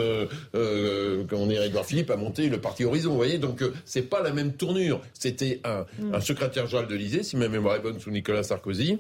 quand 1.28 1.36
on 1.38 1.50
est 1.50 1.56
Edouard 1.56 1.86
Philippe 1.86 2.10
a 2.10 2.16
monté 2.16 2.48
le 2.48 2.62
parti 2.62 2.86
Horizon. 2.86 3.10
Vous 3.10 3.18
voyez, 3.18 3.38
donc 3.38 3.62
c'est 3.84 4.04
pas 4.10 4.22
la 4.22 4.32
même 4.32 4.54
tournure. 4.54 5.02
C'était 5.14 5.60
un, 5.66 5.86
mm. 6.00 6.16
un 6.16 6.22
secrétaire 6.22 6.68
général 6.68 6.88
de 6.88 6.96
l'Élysée, 6.96 7.24
si 7.24 7.36
ma 7.36 7.50
mémoire 7.50 7.76
est 7.76 7.82
bonne, 7.82 8.00
sous 8.00 8.12
Nicolas 8.12 8.44
Sarkozy 8.44 9.00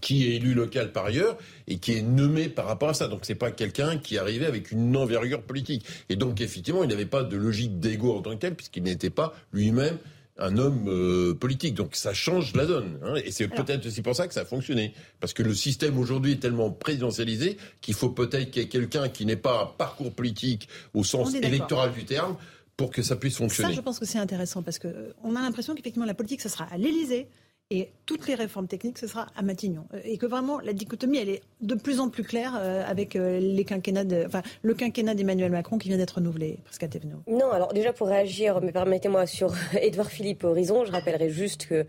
qui 0.00 0.28
est 0.28 0.36
élu 0.36 0.54
local 0.54 0.92
par 0.92 1.06
ailleurs 1.06 1.36
et 1.66 1.78
qui 1.78 1.94
est 1.94 2.02
nommé 2.02 2.48
par 2.48 2.66
rapport 2.66 2.90
à 2.90 2.94
ça. 2.94 3.08
Donc 3.08 3.20
c'est 3.22 3.34
pas 3.34 3.50
quelqu'un 3.50 3.98
qui 3.98 4.18
arrivait 4.18 4.46
avec 4.46 4.70
une 4.70 4.96
envergure 4.96 5.42
politique. 5.42 5.84
Et 6.08 6.14
donc 6.14 6.40
effectivement, 6.40 6.84
il 6.84 6.90
n'avait 6.90 7.06
pas 7.06 7.24
de 7.24 7.36
logique 7.36 7.80
d'ego 7.80 8.16
en 8.16 8.22
tant 8.22 8.30
que 8.30 8.36
tel 8.36 8.54
puisqu'il 8.54 8.84
n'était 8.84 9.10
pas 9.10 9.34
lui-même 9.52 9.98
un 10.40 10.56
homme 10.56 10.88
euh, 10.88 11.34
politique. 11.34 11.74
Donc 11.74 11.94
ça 11.94 12.14
change 12.14 12.54
la 12.54 12.66
donne. 12.66 12.98
Hein. 13.02 13.14
et 13.24 13.30
c'est 13.30 13.48
peut-être 13.48 13.86
aussi 13.86 14.02
pour 14.02 14.16
ça 14.16 14.26
que 14.26 14.34
ça 14.34 14.40
a 14.40 14.44
fonctionné. 14.44 14.94
Parce 15.20 15.32
que 15.32 15.42
le 15.42 15.54
système 15.54 15.98
aujourd'hui 15.98 16.32
est 16.32 16.40
tellement 16.40 16.70
présidentialisé 16.70 17.56
qu'il 17.80 17.94
faut 17.94 18.10
peut-être 18.10 18.50
qu'il 18.50 18.62
y 18.62 18.64
ait 18.64 18.68
quelqu'un 18.68 19.08
qui 19.08 19.26
n'ait 19.26 19.36
pas 19.36 19.62
un 19.62 19.66
parcours 19.66 20.12
politique 20.12 20.68
au 20.94 21.04
sens 21.04 21.34
électoral 21.34 21.92
du 21.92 22.04
terme 22.04 22.36
pour 22.76 22.90
que 22.90 23.02
ça 23.02 23.16
puisse 23.16 23.36
fonctionner. 23.36 23.70
Ça, 23.70 23.76
je 23.76 23.80
pense 23.82 23.98
que 23.98 24.06
c'est 24.06 24.18
intéressant 24.18 24.62
parce 24.62 24.78
qu'on 24.78 24.88
euh, 24.88 25.36
a 25.36 25.42
l'impression 25.42 25.74
qu'effectivement 25.74 26.06
la 26.06 26.14
politique, 26.14 26.40
ce 26.40 26.48
sera 26.48 26.64
à 26.64 26.78
l'Élysée 26.78 27.28
et 27.72 27.90
toutes 28.04 28.26
les 28.26 28.34
réformes 28.34 28.66
techniques, 28.66 28.98
ce 28.98 29.06
sera 29.06 29.28
à 29.36 29.42
Matignon. 29.42 29.84
Euh, 29.94 30.00
et 30.02 30.18
que 30.18 30.26
vraiment, 30.26 30.58
la 30.58 30.72
dichotomie, 30.72 31.18
elle 31.18 31.28
est 31.28 31.42
de 31.60 31.76
plus 31.76 32.00
en 32.00 32.08
plus 32.08 32.24
claire 32.24 32.58
euh, 32.58 32.82
avec 32.84 33.14
euh, 33.14 33.38
les 33.38 33.64
quinquennats 33.64 34.02
enfin, 34.26 34.42
le 34.62 34.74
quinquennat 34.74 35.14
d'Emmanuel 35.14 35.52
Macron 35.52 35.78
qui 35.78 35.86
vient 35.86 35.96
d'être 35.96 36.16
renouvelé, 36.16 36.58
Pascal 36.64 36.88
Thévenot. 36.88 37.18
Non, 37.28 37.52
alors 37.52 37.72
déjà 37.72 37.92
pour 37.92 38.08
réagir, 38.08 38.60
mais 38.60 38.72
permettez-moi, 38.72 39.26
sur 39.26 39.54
Édouard 39.80 40.10
Philippe 40.10 40.42
Horizon, 40.42 40.84
je 40.84 40.90
rappellerai 40.90 41.30
juste 41.30 41.66
que 41.66 41.86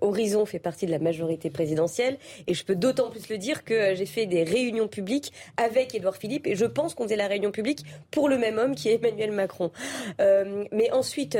Horizon 0.00 0.46
fait 0.46 0.60
partie 0.60 0.86
de 0.86 0.92
la 0.92 1.00
majorité 1.00 1.50
présidentielle. 1.50 2.18
Et 2.46 2.54
je 2.54 2.64
peux 2.64 2.76
d'autant 2.76 3.10
plus 3.10 3.28
le 3.28 3.36
dire 3.36 3.64
que 3.64 3.96
j'ai 3.96 4.06
fait 4.06 4.26
des 4.26 4.44
réunions 4.44 4.86
publiques 4.86 5.32
avec 5.56 5.96
Édouard 5.96 6.16
Philippe. 6.16 6.46
Et 6.46 6.54
je 6.54 6.66
pense 6.66 6.94
qu'on 6.94 7.02
faisait 7.02 7.16
la 7.16 7.26
réunion 7.26 7.50
publique 7.50 7.84
pour 8.12 8.28
le 8.28 8.38
même 8.38 8.58
homme 8.58 8.76
qui 8.76 8.90
est 8.90 9.02
Emmanuel 9.04 9.32
Macron. 9.32 9.72
mais 10.20 10.92
ensuite, 10.92 11.36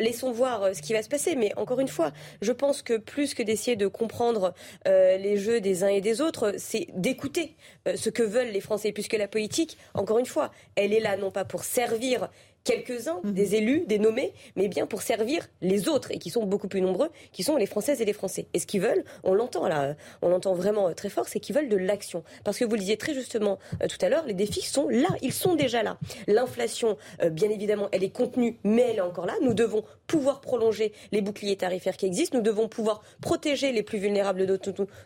laissons 0.00 0.32
voir 0.32 0.74
ce 0.74 0.82
qui 0.82 0.92
va 0.92 1.04
se 1.04 1.08
passer. 1.08 1.36
Mais 1.36 1.52
encore 1.56 1.78
une 1.78 1.86
fois, 1.86 2.10
je 2.42 2.50
pense 2.50 2.82
que 2.82 2.96
plus 2.96 3.19
plus 3.20 3.34
que 3.34 3.42
d'essayer 3.42 3.76
de 3.76 3.86
comprendre 3.86 4.54
euh, 4.88 5.18
les 5.18 5.36
jeux 5.36 5.60
des 5.60 5.84
uns 5.84 5.88
et 5.88 6.00
des 6.00 6.22
autres, 6.22 6.54
c'est 6.56 6.86
d'écouter 6.94 7.54
euh, 7.86 7.94
ce 7.94 8.08
que 8.08 8.22
veulent 8.22 8.48
les 8.48 8.62
Français, 8.62 8.92
puisque 8.92 9.12
la 9.12 9.28
politique, 9.28 9.76
encore 9.92 10.18
une 10.18 10.24
fois, 10.24 10.50
elle 10.74 10.94
est 10.94 11.00
là 11.00 11.18
non 11.18 11.30
pas 11.30 11.44
pour 11.44 11.64
servir 11.64 12.30
quelques-uns, 12.64 13.20
mhm. 13.24 13.32
des 13.32 13.54
élus, 13.54 13.84
des 13.86 13.98
nommés, 13.98 14.32
mais 14.56 14.68
bien 14.68 14.86
pour 14.86 15.02
servir 15.02 15.48
les 15.60 15.88
autres, 15.88 16.10
et 16.10 16.18
qui 16.18 16.30
sont 16.30 16.44
beaucoup 16.44 16.68
plus 16.68 16.80
nombreux, 16.80 17.10
qui 17.32 17.42
sont 17.42 17.56
les 17.56 17.66
Françaises 17.66 18.00
et 18.00 18.04
les 18.04 18.12
Français. 18.12 18.46
Et 18.54 18.58
ce 18.58 18.66
qu'ils 18.66 18.80
veulent, 18.80 19.04
on 19.24 19.34
l'entend 19.34 19.66
là, 19.68 19.94
on 20.22 20.28
l'entend 20.28 20.54
vraiment 20.54 20.88
euh, 20.88 20.92
très 20.92 21.08
fort, 21.08 21.28
c'est 21.28 21.40
qu'ils 21.40 21.54
veulent 21.54 21.68
de 21.68 21.76
l'action. 21.76 22.22
Parce 22.44 22.58
que 22.58 22.64
vous 22.64 22.74
le 22.74 22.80
disiez 22.80 22.96
très 22.96 23.14
justement 23.14 23.58
euh, 23.82 23.86
tout 23.86 23.98
à 24.04 24.08
l'heure, 24.08 24.24
les 24.26 24.34
défis 24.34 24.62
sont 24.62 24.88
là, 24.88 25.08
ils 25.22 25.32
sont 25.32 25.54
déjà 25.54 25.82
là. 25.82 25.98
L'inflation, 26.26 26.96
euh, 27.22 27.30
bien 27.30 27.50
évidemment, 27.50 27.88
elle 27.92 28.04
est 28.04 28.14
contenue, 28.14 28.58
mais 28.64 28.82
elle 28.90 28.96
est 28.96 29.02
encore 29.02 29.26
là. 29.26 29.34
Nous 29.42 29.54
devons 29.54 29.84
pouvoir 30.06 30.40
prolonger 30.40 30.92
les 31.12 31.22
boucliers 31.22 31.56
tarifaires 31.56 31.96
qui 31.96 32.06
existent, 32.06 32.36
nous 32.36 32.44
devons 32.44 32.68
pouvoir 32.68 33.02
protéger 33.20 33.72
les 33.72 33.82
plus 33.82 33.98
vulnérables, 33.98 34.46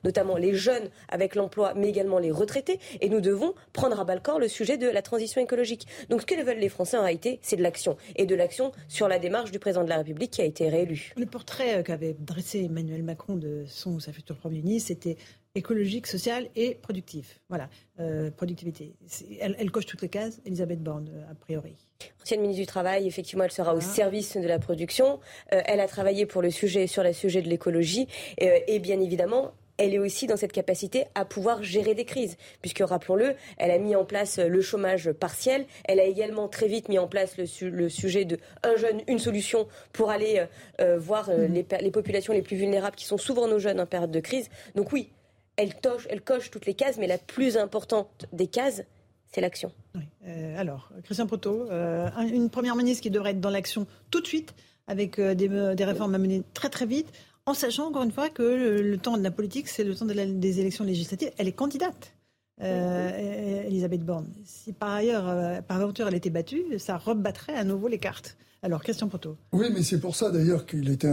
notamment 0.02 0.36
les 0.36 0.54
jeunes 0.54 0.88
avec 1.08 1.34
l'emploi, 1.34 1.74
mais 1.76 1.88
également 1.88 2.18
les 2.18 2.30
retraités, 2.30 2.78
et 3.00 3.08
nous 3.08 3.20
devons 3.20 3.54
prendre 3.72 4.00
à 4.00 4.04
bas 4.04 4.14
le 4.14 4.20
corps 4.20 4.38
le 4.38 4.48
sujet 4.48 4.76
de 4.78 4.88
la 4.88 5.02
transition 5.02 5.40
écologique. 5.40 5.86
Donc 6.08 6.22
ce 6.22 6.26
que 6.26 6.34
veulent 6.42 6.58
les 6.58 6.68
Français 6.68 6.96
en 6.96 7.02
réalité, 7.02 7.38
c'est 7.44 7.56
de 7.56 7.62
l'action. 7.62 7.96
Et 8.16 8.26
de 8.26 8.34
l'action 8.34 8.72
sur 8.88 9.06
la 9.06 9.18
démarche 9.18 9.52
du 9.52 9.58
président 9.58 9.84
de 9.84 9.88
la 9.88 9.98
République 9.98 10.32
qui 10.32 10.42
a 10.42 10.44
été 10.44 10.68
réélu. 10.68 11.12
Le 11.16 11.26
portrait 11.26 11.78
euh, 11.78 11.82
qu'avait 11.82 12.16
dressé 12.18 12.64
Emmanuel 12.64 13.02
Macron 13.02 13.36
de 13.36 13.64
son 13.66 13.92
ou 13.92 14.00
sa 14.00 14.12
future 14.12 14.36
Premier 14.36 14.62
ministre, 14.62 14.88
c'était 14.88 15.16
écologique, 15.54 16.06
social 16.08 16.48
et 16.56 16.74
productif. 16.74 17.40
Voilà, 17.48 17.68
euh, 18.00 18.30
productivité. 18.30 18.94
Elle, 19.40 19.70
coche 19.70 19.86
toutes 19.86 20.02
les 20.02 20.08
cases, 20.08 20.40
Elisabeth 20.46 20.82
Borne, 20.82 21.08
euh, 21.12 21.30
a 21.30 21.34
priori. 21.34 21.76
Ancienne 22.22 22.40
ministre 22.40 22.62
du 22.62 22.66
Travail, 22.66 23.06
effectivement, 23.06 23.44
elle 23.44 23.52
sera 23.52 23.74
au 23.74 23.80
service 23.80 24.36
de 24.36 24.48
la 24.48 24.58
production. 24.58 25.20
elle 25.48 25.80
a 25.80 25.86
travaillé 25.86 26.26
pour 26.26 26.42
le 26.42 26.50
sujet, 26.50 26.86
sur 26.86 27.04
le 27.04 27.12
sujet 27.12 27.40
de 27.40 27.48
l'écologie. 27.48 28.08
et 28.38 28.78
bien 28.80 29.00
évidemment, 29.00 29.52
elle 29.76 29.94
est 29.94 29.98
aussi 29.98 30.26
dans 30.26 30.36
cette 30.36 30.52
capacité 30.52 31.04
à 31.14 31.24
pouvoir 31.24 31.62
gérer 31.62 31.94
des 31.94 32.04
crises, 32.04 32.36
puisque 32.60 32.80
rappelons-le, 32.80 33.34
elle 33.58 33.70
a 33.70 33.78
mis 33.78 33.96
en 33.96 34.04
place 34.04 34.38
le 34.38 34.60
chômage 34.60 35.10
partiel, 35.12 35.66
elle 35.84 36.00
a 36.00 36.04
également 36.04 36.48
très 36.48 36.68
vite 36.68 36.88
mis 36.88 36.98
en 36.98 37.08
place 37.08 37.36
le, 37.36 37.88
sujet 37.88 38.24
de 38.24 38.38
un 38.62 38.76
jeune, 38.76 39.00
une 39.08 39.18
solution 39.18 39.66
pour 39.92 40.10
aller 40.10 40.38
euh, 40.38 40.46
euh, 40.80 40.98
voir 40.98 41.28
euh, 41.28 41.48
mm. 41.48 41.64
les, 41.80 41.90
populations 41.90 42.32
les 42.32 42.42
plus 42.42 42.56
vulnérables, 42.56 42.96
qui 42.96 43.06
sont 43.06 43.18
souvent 43.18 43.48
nos 43.48 43.58
jeunes 43.58 43.80
en 43.80 43.86
période 43.86 44.10
de 44.10 44.20
crise. 44.20 44.48
Donc 44.74 44.92
oui, 44.92 45.10
elle, 45.56 45.72
elle 46.08 46.22
coche 46.22 46.50
toutes 46.50 46.66
les 46.66 46.74
cases, 46.74 46.98
mais 46.98 47.06
la 47.06 47.18
plus 47.18 47.56
importante 47.56 48.26
des 48.32 48.46
cases, 48.46 48.82
c'est 49.32 49.40
l'action. 49.40 49.72
alors, 50.56 50.90
Christian 51.02 51.26
Proto, 51.26 51.68
une 52.20 52.50
première 52.50 52.76
ministre 52.76 53.02
qui 53.02 53.10
devrait 53.10 53.30
être 53.30 53.40
dans 53.40 53.50
l'action 53.50 53.86
tout 54.10 54.20
de 54.20 54.26
suite, 54.26 54.54
avec 54.86 55.20
des, 55.20 55.48
des 55.48 55.84
réformes 55.84 56.14
à 56.14 56.18
mener 56.18 56.42
très 56.52 56.68
très 56.68 56.86
vite 56.86 57.10
en 57.46 57.54
sachant 57.54 57.88
encore 57.88 58.02
une 58.02 58.12
fois 58.12 58.28
que 58.30 58.42
le, 58.42 58.96
temps 58.98 59.16
de 59.16 59.22
la 59.22 59.30
politique, 59.30 59.68
c'est 59.68 59.84
le 59.84 59.94
temps 59.94 60.06
des 60.06 60.60
élections 60.60 60.84
législatives. 60.84 61.30
Elle 61.38 61.48
est 61.48 61.52
candidate. 61.52 62.14
Euh, 62.62 63.64
Elisabeth 63.66 64.04
Borne. 64.04 64.28
Si 64.44 64.72
par 64.72 64.90
ailleurs, 64.90 65.28
euh, 65.28 65.60
par 65.60 65.78
aventure, 65.78 66.06
elle 66.06 66.14
était 66.14 66.30
battue, 66.30 66.62
ça 66.78 66.96
rebattrait 66.96 67.54
à 67.54 67.64
nouveau 67.64 67.88
les 67.88 67.98
cartes. 67.98 68.36
Alors, 68.62 68.82
question 68.82 69.08
Proto. 69.08 69.36
Oui, 69.52 69.66
mais 69.74 69.82
c'est 69.82 70.00
pour 70.00 70.16
ça 70.16 70.30
d'ailleurs 70.30 70.64
qu'il 70.64 70.88
était 70.88 71.12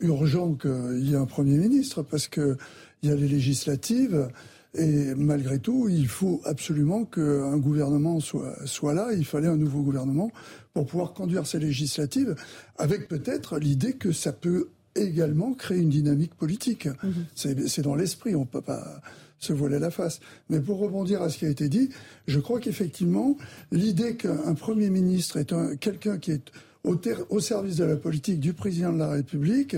urgent 0.00 0.54
qu'il 0.54 1.06
y 1.08 1.12
ait 1.12 1.16
un 1.16 1.26
Premier 1.26 1.56
ministre, 1.58 2.02
parce 2.02 2.26
que 2.26 2.56
il 3.02 3.10
y 3.10 3.12
a 3.12 3.14
les 3.14 3.28
législatives. 3.28 4.28
Et 4.74 5.14
malgré 5.14 5.58
tout, 5.58 5.88
il 5.90 6.08
faut 6.08 6.40
absolument 6.44 7.04
qu'un 7.04 7.58
gouvernement 7.58 8.20
soit, 8.20 8.56
soit 8.64 8.94
là. 8.94 9.08
Il 9.12 9.26
fallait 9.26 9.48
un 9.48 9.58
nouveau 9.58 9.82
gouvernement 9.82 10.30
pour 10.72 10.86
pouvoir 10.86 11.12
conduire 11.12 11.46
ces 11.46 11.58
législatives, 11.58 12.34
avec 12.78 13.06
peut-être 13.06 13.58
l'idée 13.58 13.92
que 13.92 14.12
ça 14.12 14.32
peut 14.32 14.70
également 14.94 15.54
créer 15.54 15.78
une 15.78 15.90
dynamique 15.90 16.34
politique. 16.34 16.86
Mhm. 17.02 17.26
C'est 17.34 17.82
dans 17.82 17.94
l'esprit, 17.94 18.34
on 18.34 18.40
ne 18.40 18.46
peut 18.46 18.60
pas 18.60 19.00
se 19.38 19.52
voiler 19.52 19.78
la 19.78 19.90
face. 19.90 20.20
Mais 20.50 20.60
pour 20.60 20.78
rebondir 20.78 21.20
à 21.22 21.28
ce 21.28 21.38
qui 21.38 21.46
a 21.46 21.48
été 21.48 21.68
dit, 21.68 21.90
je 22.26 22.38
crois 22.38 22.60
qu'effectivement, 22.60 23.36
l'idée 23.72 24.16
qu'un 24.16 24.54
Premier 24.54 24.88
ministre 24.88 25.38
est 25.38 25.52
quelqu'un 25.78 26.18
qui 26.18 26.30
est 26.30 26.52
au, 26.84 26.96
au, 27.30 27.40
service 27.40 27.76
de 27.76 27.84
la 27.84 27.96
politique 27.96 28.40
du 28.40 28.54
président 28.54 28.92
de 28.92 28.98
la 28.98 29.10
République 29.10 29.76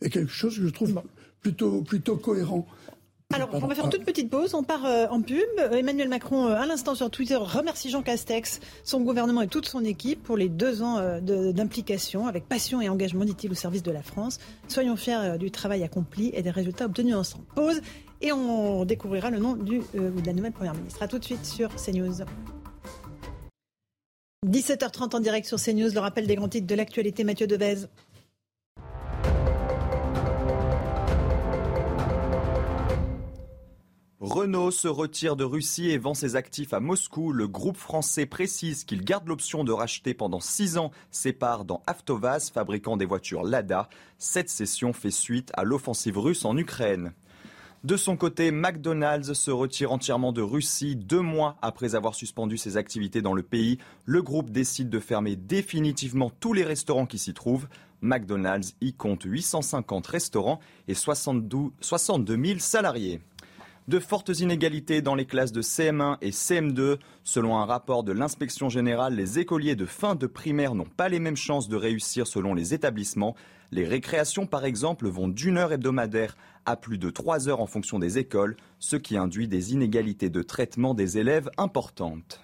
est 0.00 0.10
quelque 0.10 0.32
chose 0.32 0.56
que 0.56 0.62
je 0.62 0.68
trouve 0.68 1.00
plutôt, 1.40 1.82
plutôt 1.82 2.16
cohérent. 2.16 2.66
Alors, 3.32 3.48
on 3.52 3.66
va 3.66 3.74
faire 3.74 3.84
une 3.86 3.90
toute 3.90 4.04
petite 4.04 4.28
pause. 4.28 4.54
On 4.54 4.62
part 4.62 4.84
euh, 4.84 5.06
en 5.08 5.22
pub. 5.22 5.38
Emmanuel 5.72 6.08
Macron, 6.08 6.48
euh, 6.48 6.54
à 6.54 6.66
l'instant 6.66 6.94
sur 6.94 7.10
Twitter, 7.10 7.36
remercie 7.36 7.90
Jean 7.90 8.02
Castex, 8.02 8.60
son 8.84 9.00
gouvernement 9.00 9.40
et 9.40 9.48
toute 9.48 9.66
son 9.66 9.84
équipe 9.84 10.22
pour 10.22 10.36
les 10.36 10.48
deux 10.48 10.82
ans 10.82 10.98
euh, 10.98 11.20
d'implication 11.52 12.26
avec 12.26 12.46
passion 12.46 12.80
et 12.80 12.88
engagement, 12.88 13.24
dit-il, 13.24 13.50
au 13.50 13.54
service 13.54 13.82
de 13.82 13.90
la 13.90 14.02
France. 14.02 14.38
Soyons 14.68 14.96
fiers 14.96 15.38
du 15.38 15.50
travail 15.50 15.82
accompli 15.82 16.30
et 16.34 16.42
des 16.42 16.50
résultats 16.50 16.86
obtenus 16.86 17.14
ensemble. 17.14 17.44
Pause 17.54 17.80
et 18.20 18.32
on 18.32 18.84
découvrira 18.84 19.30
le 19.30 19.38
nom 19.38 19.54
du, 19.54 19.80
de 19.94 20.26
la 20.26 20.32
nouvelle 20.32 20.52
Première 20.52 20.74
ministre. 20.74 21.02
A 21.02 21.08
tout 21.08 21.18
de 21.18 21.24
suite 21.24 21.44
sur 21.44 21.70
CNews. 21.74 22.24
17h30 24.46 25.16
en 25.16 25.20
direct 25.20 25.46
sur 25.46 25.58
CNews, 25.58 25.92
le 25.92 26.00
rappel 26.00 26.26
des 26.26 26.34
grands 26.34 26.48
titres 26.48 26.66
de 26.66 26.74
l'actualité, 26.74 27.24
Mathieu 27.24 27.46
Devez. 27.46 27.86
Renault 34.22 34.70
se 34.70 34.86
retire 34.86 35.34
de 35.34 35.42
Russie 35.42 35.90
et 35.90 35.98
vend 35.98 36.14
ses 36.14 36.36
actifs 36.36 36.72
à 36.72 36.78
Moscou. 36.78 37.32
Le 37.32 37.48
groupe 37.48 37.76
français 37.76 38.24
précise 38.24 38.84
qu'il 38.84 39.02
garde 39.02 39.26
l'option 39.26 39.64
de 39.64 39.72
racheter 39.72 40.14
pendant 40.14 40.38
six 40.38 40.78
ans 40.78 40.92
ses 41.10 41.32
parts 41.32 41.64
dans 41.64 41.82
Avtovaz, 41.88 42.48
fabricant 42.50 42.96
des 42.96 43.04
voitures 43.04 43.42
Lada. 43.42 43.88
Cette 44.18 44.48
cession 44.48 44.92
fait 44.92 45.10
suite 45.10 45.50
à 45.54 45.64
l'offensive 45.64 46.18
russe 46.18 46.44
en 46.44 46.56
Ukraine. 46.56 47.14
De 47.82 47.96
son 47.96 48.16
côté, 48.16 48.52
McDonald's 48.52 49.32
se 49.32 49.50
retire 49.50 49.90
entièrement 49.90 50.30
de 50.30 50.40
Russie. 50.40 50.94
Deux 50.94 51.20
mois 51.20 51.56
après 51.60 51.96
avoir 51.96 52.14
suspendu 52.14 52.56
ses 52.56 52.76
activités 52.76 53.22
dans 53.22 53.34
le 53.34 53.42
pays, 53.42 53.78
le 54.04 54.22
groupe 54.22 54.50
décide 54.50 54.88
de 54.88 55.00
fermer 55.00 55.34
définitivement 55.34 56.30
tous 56.30 56.52
les 56.52 56.62
restaurants 56.62 57.06
qui 57.06 57.18
s'y 57.18 57.34
trouvent. 57.34 57.66
McDonald's 58.02 58.76
y 58.80 58.92
compte 58.92 59.24
850 59.24 60.06
restaurants 60.06 60.60
et 60.86 60.94
62 60.94 61.72
000 61.80 62.60
salariés 62.60 63.20
de 63.92 63.98
fortes 63.98 64.40
inégalités 64.40 65.02
dans 65.02 65.14
les 65.14 65.26
classes 65.26 65.52
de 65.52 65.60
CM1 65.60 66.16
et 66.22 66.30
CM2. 66.30 66.96
Selon 67.24 67.58
un 67.58 67.66
rapport 67.66 68.04
de 68.04 68.12
l'inspection 68.12 68.70
générale, 68.70 69.14
les 69.14 69.38
écoliers 69.38 69.76
de 69.76 69.84
fin 69.84 70.14
de 70.14 70.26
primaire 70.26 70.74
n'ont 70.74 70.86
pas 70.86 71.10
les 71.10 71.18
mêmes 71.18 71.36
chances 71.36 71.68
de 71.68 71.76
réussir 71.76 72.26
selon 72.26 72.54
les 72.54 72.72
établissements. 72.72 73.36
Les 73.70 73.84
récréations, 73.84 74.46
par 74.46 74.64
exemple, 74.64 75.08
vont 75.08 75.28
d'une 75.28 75.58
heure 75.58 75.74
hebdomadaire 75.74 76.38
à 76.64 76.76
plus 76.76 76.96
de 76.96 77.10
trois 77.10 77.50
heures 77.50 77.60
en 77.60 77.66
fonction 77.66 77.98
des 77.98 78.16
écoles, 78.16 78.56
ce 78.78 78.96
qui 78.96 79.18
induit 79.18 79.46
des 79.46 79.74
inégalités 79.74 80.30
de 80.30 80.40
traitement 80.40 80.94
des 80.94 81.18
élèves 81.18 81.50
importantes. 81.58 82.40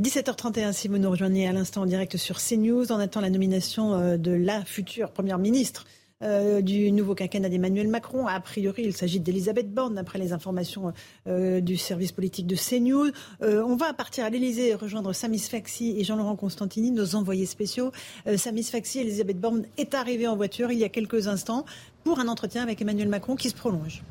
17h31, 0.00 0.72
si 0.72 0.88
vous 0.88 0.96
nous 0.96 1.10
rejoignez 1.10 1.46
à 1.46 1.52
l'instant 1.52 1.82
en 1.82 1.86
direct 1.86 2.16
sur 2.16 2.38
CNews, 2.38 2.90
on 2.90 2.98
attend 2.98 3.20
la 3.20 3.28
nomination 3.28 3.92
euh, 3.92 4.16
de 4.16 4.30
la 4.30 4.64
future 4.64 5.10
Première 5.10 5.36
ministre 5.36 5.84
euh, 6.22 6.62
du 6.62 6.90
nouveau 6.90 7.14
quinquennat 7.14 7.50
d'Emmanuel 7.50 7.86
Macron. 7.88 8.26
A 8.26 8.40
priori, 8.40 8.84
il 8.84 8.96
s'agit 8.96 9.20
d'Elisabeth 9.20 9.70
Borne, 9.70 9.96
d'après 9.96 10.18
les 10.18 10.32
informations 10.32 10.94
euh, 11.26 11.60
du 11.60 11.76
service 11.76 12.12
politique 12.12 12.46
de 12.46 12.56
CNews. 12.56 13.10
on 13.42 13.76
va 13.76 13.92
partir 13.92 14.24
à 14.24 14.30
l'Elysée 14.30 14.72
rejoindre 14.72 15.12
Samis 15.12 15.40
Faxi 15.40 15.94
et 15.98 16.02
Jean-Laurent 16.02 16.36
Constantini, 16.36 16.92
nos 16.92 17.14
envoyés 17.14 17.44
spéciaux. 17.44 17.92
Samis 18.36 18.64
Faxi, 18.64 19.00
Elisabeth 19.00 19.38
Borne 19.38 19.66
est 19.76 19.92
arrivée 19.92 20.28
en 20.28 20.36
voiture 20.36 20.72
il 20.72 20.78
y 20.78 20.84
a 20.84 20.88
quelques 20.88 21.28
instants 21.28 21.66
pour 22.04 22.20
un 22.20 22.28
entretien 22.28 22.62
avec 22.62 22.80
Emmanuel 22.80 23.10
Macron 23.10 23.36
qui 23.36 23.50
se 23.50 23.54
prolonge. 23.54 24.02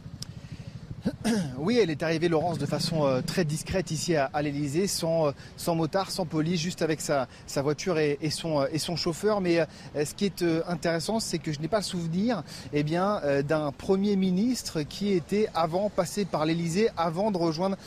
Oui, 1.58 1.80
elle 1.82 1.89
est 1.89 2.04
arrivée, 2.04 2.30
Laurence, 2.30 2.58
de 2.58 2.66
façon 2.66 3.06
euh, 3.06 3.22
très 3.22 3.45
discrète 3.45 3.91
ici 3.91 4.16
à, 4.16 4.30
l'Elysée, 4.41 4.88
sans, 4.88 5.28
euh, 5.28 5.32
sans 5.58 5.76
motard, 5.76 6.12
sans 6.12 6.26
police, 6.26 6.60
juste 6.60 6.82
avec 6.82 7.02
sa, 7.02 7.28
voiture 7.58 7.97
et, 7.97 8.18
son, 8.30 8.62
euh, 8.62 8.68
et 8.72 8.80
son 8.80 8.95
chauffeur. 8.95 9.41
Mais 9.41 9.66
ce 9.95 10.14
qui 10.14 10.26
est 10.26 10.43
intéressant, 10.68 11.20
c'est 11.20 11.38
que 11.38 11.52
je 11.52 11.60
n'ai 11.60 11.68
pas 11.68 11.82
souvenir 11.82 12.43
eh 12.74 12.84
bien, 12.84 13.22
d'un 13.47 13.72
Premier 13.72 14.16
ministre 14.16 14.82
qui 14.82 15.12
était 15.12 15.47
avant 15.54 15.89
passé 15.89 16.26
par 16.26 16.45
l'Elysée, 16.45 16.89
avant 16.97 17.32
de 17.32 17.38
rejoindre 17.38 17.78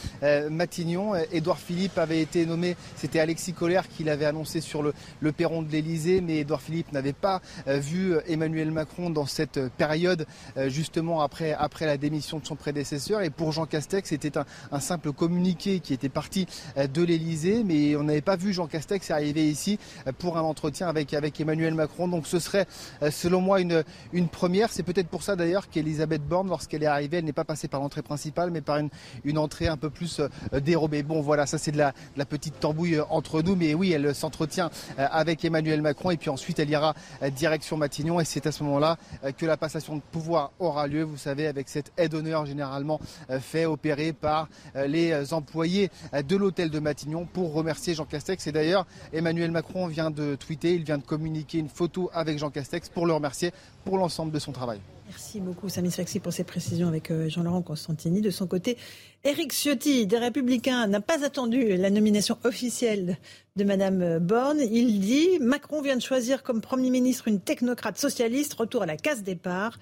Matignon. 0.51 1.15
Édouard 1.33 1.59
Philippe 1.59 1.99
avait 1.99 2.21
été 2.21 2.47
nommé, 2.47 2.77
c'était 2.97 3.21
Alexis 3.21 3.53
Collère 3.53 3.89
qui 3.89 4.05
l'avait 4.05 4.27
annoncé 4.27 4.61
sur 4.61 4.83
le, 4.83 4.93
le 5.21 5.33
perron 5.33 5.63
de 5.63 5.71
l'Elysée, 5.71 6.21
mais 6.21 6.39
Édouard 6.39 6.63
Philippe 6.63 6.93
n'avait 6.93 7.13
pas 7.13 7.41
vu 7.67 8.15
Emmanuel 8.27 8.71
Macron 8.71 9.11
dans 9.11 9.27
cette 9.27 9.69
période, 9.71 10.27
justement 10.69 11.23
après 11.23 11.57
la 11.81 11.97
démission 11.97 12.39
de 12.39 12.47
son 12.47 12.57
prédécesseur. 12.57 13.02
Et 13.11 13.31
pour 13.31 13.51
Jean 13.51 13.67
Castex, 13.67 14.09
c'était 14.11 14.39
un, 14.39 14.81
simple 14.81 15.13
communiqué 15.13 15.81
qui 15.81 15.93
était 15.93 16.09
parti 16.09 16.47
euh, 16.77 16.87
de 16.87 17.03
l'Elysée, 17.03 17.65
mais 17.65 17.97
on 17.97 18.05
n'avait 18.05 18.21
pas 18.21 18.37
vu 18.37 18.53
Jean 18.53 18.67
Castex 18.67 19.11
arriver 19.11 19.49
ici 19.49 19.79
euh, 20.07 20.13
pour 20.17 20.39
un 20.39 20.43
entretien 20.43 20.89
avec, 20.89 21.13
Emmanuel 21.41 21.75
Macron. 21.75 22.07
Donc 22.07 22.27
ce 22.27 22.39
serait, 22.39 22.67
euh, 23.03 23.11
selon 23.11 23.41
moi, 23.41 23.61
une, 23.61 23.83
première. 24.29 24.71
C'est 24.71 24.85
peut-être 24.85 25.09
pour 25.09 25.23
ça 25.23 25.35
d'ailleurs 25.35 25.69
qu'Elisabeth 25.69 26.23
Borne, 26.23 26.49
lorsqu'elle 26.49 26.83
est 26.85 26.87
arrivée, 26.87 27.19
elle 27.19 27.25
n'est 27.25 27.33
pas 27.33 27.45
passée 27.45 27.67
par 27.67 27.81
l'entrée 27.81 28.03
principale, 28.03 28.51
mais 28.51 28.61
par 28.61 28.79
une, 28.79 29.39
entrée 29.39 29.67
un 29.67 29.77
peu 29.77 29.91
plus 29.91 30.21
dérobée. 30.61 31.03
Bon, 31.03 31.21
voilà, 31.23 31.47
ça 31.47 31.59
c'est 31.59 31.73
de 31.73 31.79
la, 31.79 31.93
la, 32.17 32.25
petite 32.25 32.61
tambouille 32.61 33.01
entre 33.11 33.43
nous, 33.43 33.57
mais 33.57 33.75
oui, 33.75 33.93
elle 33.93 34.15
s'entretient 34.15 34.71
avec 34.97 35.45
Emmanuel 35.45 35.83
Macron 35.83 36.11
et 36.11 36.17
puis 36.17 36.31
ensuite 36.31 36.59
elle 36.59 36.71
ira 36.71 36.95
direction 37.35 37.77
Matignon 37.77 38.21
et 38.21 38.25
c'est 38.25 38.47
à 38.47 38.53
ce 38.53 38.63
moment-là 38.63 38.99
que 39.37 39.47
la 39.47 39.57
passation 39.57 39.97
de 39.97 40.03
pouvoir 40.13 40.53
aura 40.61 40.87
lieu, 40.87 41.03
vous 41.03 41.17
savez, 41.17 41.47
avec 41.47 41.69
cette 41.69 41.93
aide 41.97 42.13
d'honneur 42.13 42.47
généralement 42.47 42.92
euh, 43.31 43.41
fait 43.41 43.67
opérer 43.67 44.13
par 44.13 44.49
euh, 44.77 44.87
les 44.87 45.33
employés 45.33 45.91
euh, 46.15 46.23
de 46.23 46.37
l'hôtel 46.37 46.71
de 46.71 46.79
Matignon 46.79 47.27
pour 47.27 47.53
remercier 47.53 47.95
Jean 47.95 48.05
Castex. 48.05 48.47
Et 48.47 48.53
d'ailleurs, 48.53 48.87
Emmanuel 49.13 49.51
Macron 49.51 49.87
vient 49.87 50.11
de 50.11 50.35
tweeter, 50.35 50.75
il 50.75 50.85
vient 50.85 50.99
de 50.99 51.05
communiquer 51.05 51.59
une 51.59 51.69
photo 51.69 52.11
avec 52.13 52.39
Jean 52.39 52.51
Castex 52.51 52.89
pour 52.89 53.07
le 53.07 53.13
remercier 53.13 53.53
pour 53.85 53.99
l'ensemble 53.99 54.33
de 54.33 54.39
son 54.39 54.53
travail. 54.53 54.81
Merci 55.13 55.41
beaucoup, 55.41 55.69
Samy 55.69 55.91
Faxi, 55.91 56.21
pour 56.21 56.33
ces 56.33 56.43
précisions 56.43 56.89
avec 56.89 57.13
Jean-Laurent 57.29 57.61
Constantini. 57.61 58.23
De 58.23 58.31
son 58.31 58.47
côté, 58.47 58.79
Éric 59.25 59.53
Ciotti, 59.53 60.07
des 60.07 60.17
Républicains, 60.17 60.87
n'a 60.87 61.03
pas 61.03 61.23
attendu 61.23 61.77
la 61.77 61.91
nomination 61.91 62.39
officielle 62.45 63.19
de 63.57 63.65
Madame 63.65 64.21
Borne. 64.21 64.61
Il 64.61 65.01
dit 65.01 65.39
Macron 65.39 65.83
vient 65.83 65.97
de 65.97 66.01
choisir 66.01 66.43
comme 66.43 66.63
Premier 66.63 66.89
ministre 66.89 67.29
une 67.29 67.41
technocrate 67.41 67.99
socialiste. 67.99 68.55
Retour 68.55 68.85
à 68.85 68.87
la 68.87 68.97
case 68.97 69.23
départ. 69.23 69.79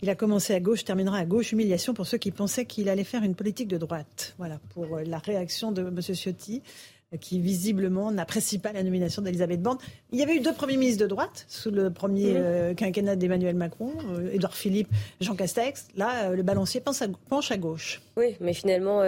Il 0.00 0.08
a 0.08 0.14
commencé 0.14 0.54
à 0.54 0.60
gauche, 0.60 0.84
terminera 0.84 1.18
à 1.18 1.26
gauche. 1.26 1.52
Humiliation 1.52 1.92
pour 1.92 2.06
ceux 2.06 2.16
qui 2.16 2.30
pensaient 2.30 2.64
qu'il 2.64 2.88
allait 2.88 3.04
faire 3.04 3.24
une 3.24 3.34
politique 3.34 3.68
de 3.68 3.76
droite. 3.76 4.34
Voilà 4.38 4.58
pour 4.70 5.00
la 5.04 5.18
réaction 5.18 5.70
de 5.70 5.82
Monsieur 5.82 6.14
Ciotti 6.14 6.62
qui 7.20 7.40
visiblement 7.40 8.10
n'apprécie 8.10 8.58
pas 8.58 8.72
la 8.72 8.82
nomination 8.82 9.22
d'Elisabeth 9.22 9.62
Borne. 9.62 9.78
Il 10.12 10.18
y 10.18 10.22
avait 10.22 10.36
eu 10.36 10.40
deux 10.40 10.52
premiers 10.52 10.76
ministres 10.76 11.02
de 11.02 11.08
droite 11.08 11.44
sous 11.48 11.70
le 11.70 11.90
premier 11.90 12.34
euh, 12.36 12.74
quinquennat 12.74 13.16
d'Emmanuel 13.16 13.54
Macron, 13.54 13.92
euh, 14.12 14.32
Édouard 14.32 14.54
Philippe, 14.54 14.88
Jean 15.20 15.34
Castex. 15.34 15.88
Là, 15.96 16.30
euh, 16.30 16.36
le 16.36 16.42
balancier 16.42 16.80
penche 16.80 17.50
à, 17.50 17.56
gauche. 17.56 18.02
Oui, 18.16 18.36
mais 18.40 18.54
finalement, 18.54 19.02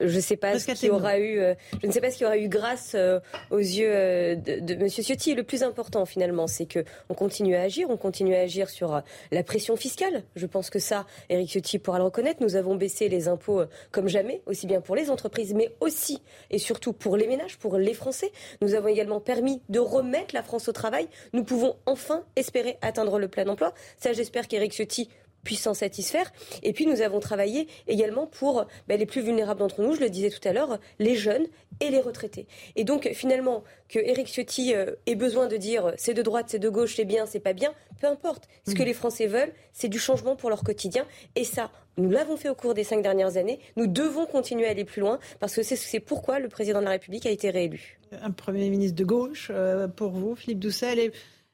je 0.00 0.20
sais 0.20 0.36
pas 0.36 0.58
ce 0.58 0.72
qui 0.72 0.90
aura 0.90 1.18
eu, 1.18 1.38
euh, 1.38 1.54
je 1.82 1.86
ne 1.86 1.92
sais 1.92 2.00
pas 2.00 2.10
ce 2.10 2.16
qui 2.16 2.24
aura 2.24 2.38
eu 2.38 2.48
grâce 2.48 2.92
euh, 2.94 3.20
aux 3.50 3.58
yeux 3.58 3.90
euh, 3.90 4.34
de, 4.34 4.60
de 4.60 4.74
Monsieur 4.74 5.02
Ciotti. 5.02 5.34
Le 5.34 5.42
plus 5.42 5.62
important 5.62 6.04
finalement, 6.06 6.46
c'est 6.46 6.66
que 6.66 6.84
on 7.08 7.14
continue 7.14 7.54
à 7.54 7.62
agir, 7.62 7.88
on 7.90 7.96
continue 7.96 8.34
à 8.34 8.40
agir 8.40 8.70
sur 8.70 9.02
la 9.30 9.42
pression 9.42 9.76
fiscale. 9.76 10.24
Je 10.36 10.46
pense 10.46 10.70
que 10.70 10.78
ça, 10.78 11.06
Éric 11.28 11.50
Ciotti 11.50 11.78
pourra 11.78 11.98
le 11.98 12.04
reconnaître. 12.04 12.42
Nous 12.42 12.56
avons 12.56 12.74
baissé 12.74 13.08
les 13.08 13.28
impôts 13.28 13.62
comme 13.90 14.08
jamais, 14.08 14.42
aussi 14.46 14.66
bien 14.66 14.80
pour 14.80 14.96
les 14.96 15.10
entreprises, 15.10 15.54
mais 15.54 15.74
aussi 15.80 16.22
et 16.50 16.58
surtout 16.58 16.92
pour 16.92 17.16
les 17.16 17.26
ménages, 17.26 17.58
pour 17.58 17.76
les 17.76 17.94
Français. 17.94 18.32
Nous 18.60 18.74
avons 18.74 18.88
également 18.88 19.20
permis 19.20 19.60
de 19.68 19.78
remettre 19.78 20.34
la 20.34 20.42
France 20.42 20.68
au 20.68 20.72
travail. 20.72 21.08
Nous 21.32 21.44
pouvons 21.44 21.76
enfin 21.86 22.24
espérer 22.36 22.78
atteindre 22.82 23.18
le 23.18 23.28
plein 23.28 23.46
emploi. 23.48 23.74
Ça, 23.98 24.12
j'espère 24.12 24.48
qu'Éric 24.48 24.72
Ciotti 24.72 25.08
puisse 25.44 25.62
s'en 25.62 25.74
satisfaire. 25.74 26.32
Et 26.62 26.72
puis 26.72 26.86
nous 26.86 27.00
avons 27.00 27.20
travaillé 27.20 27.68
également 27.86 28.26
pour 28.26 28.66
ben, 28.88 28.98
les 28.98 29.06
plus 29.06 29.22
vulnérables 29.22 29.60
d'entre 29.60 29.82
nous, 29.82 29.94
je 29.94 30.00
le 30.00 30.10
disais 30.10 30.30
tout 30.30 30.46
à 30.46 30.52
l'heure, 30.52 30.78
les 30.98 31.14
jeunes 31.14 31.46
et 31.80 31.90
les 31.90 32.00
retraités. 32.00 32.46
Et 32.76 32.84
donc 32.84 33.08
finalement 33.14 33.64
que 33.88 33.98
Éric 33.98 34.28
Ciotti 34.28 34.74
euh, 34.74 34.94
ait 35.06 35.14
besoin 35.14 35.46
de 35.46 35.56
dire 35.56 35.92
c'est 35.96 36.14
de 36.14 36.22
droite, 36.22 36.46
c'est 36.48 36.58
de 36.58 36.68
gauche, 36.68 36.96
c'est 36.96 37.04
bien, 37.04 37.26
c'est 37.26 37.40
pas 37.40 37.52
bien, 37.52 37.72
peu 38.00 38.06
importe. 38.06 38.48
Ce 38.68 38.74
que 38.74 38.82
mm. 38.82 38.86
les 38.86 38.94
Français 38.94 39.26
veulent, 39.26 39.52
c'est 39.72 39.88
du 39.88 39.98
changement 39.98 40.36
pour 40.36 40.50
leur 40.50 40.62
quotidien. 40.62 41.06
Et 41.34 41.44
ça, 41.44 41.70
nous 41.96 42.10
l'avons 42.10 42.36
fait 42.36 42.48
au 42.48 42.54
cours 42.54 42.74
des 42.74 42.84
cinq 42.84 43.02
dernières 43.02 43.36
années. 43.36 43.60
Nous 43.76 43.86
devons 43.86 44.26
continuer 44.26 44.66
à 44.66 44.70
aller 44.70 44.84
plus 44.84 45.00
loin 45.00 45.18
parce 45.38 45.54
que 45.54 45.62
c'est 45.62 46.00
pourquoi 46.00 46.38
le 46.38 46.48
président 46.48 46.80
de 46.80 46.84
la 46.84 46.92
République 46.92 47.26
a 47.26 47.30
été 47.30 47.50
réélu. 47.50 47.98
Un 48.22 48.30
Premier 48.30 48.70
ministre 48.70 48.96
de 48.96 49.04
gauche 49.04 49.50
euh, 49.50 49.88
pour 49.88 50.10
vous, 50.10 50.34
Philippe 50.34 50.60
Doucet, 50.60 50.92
Elle 50.92 50.98
est 50.98 51.12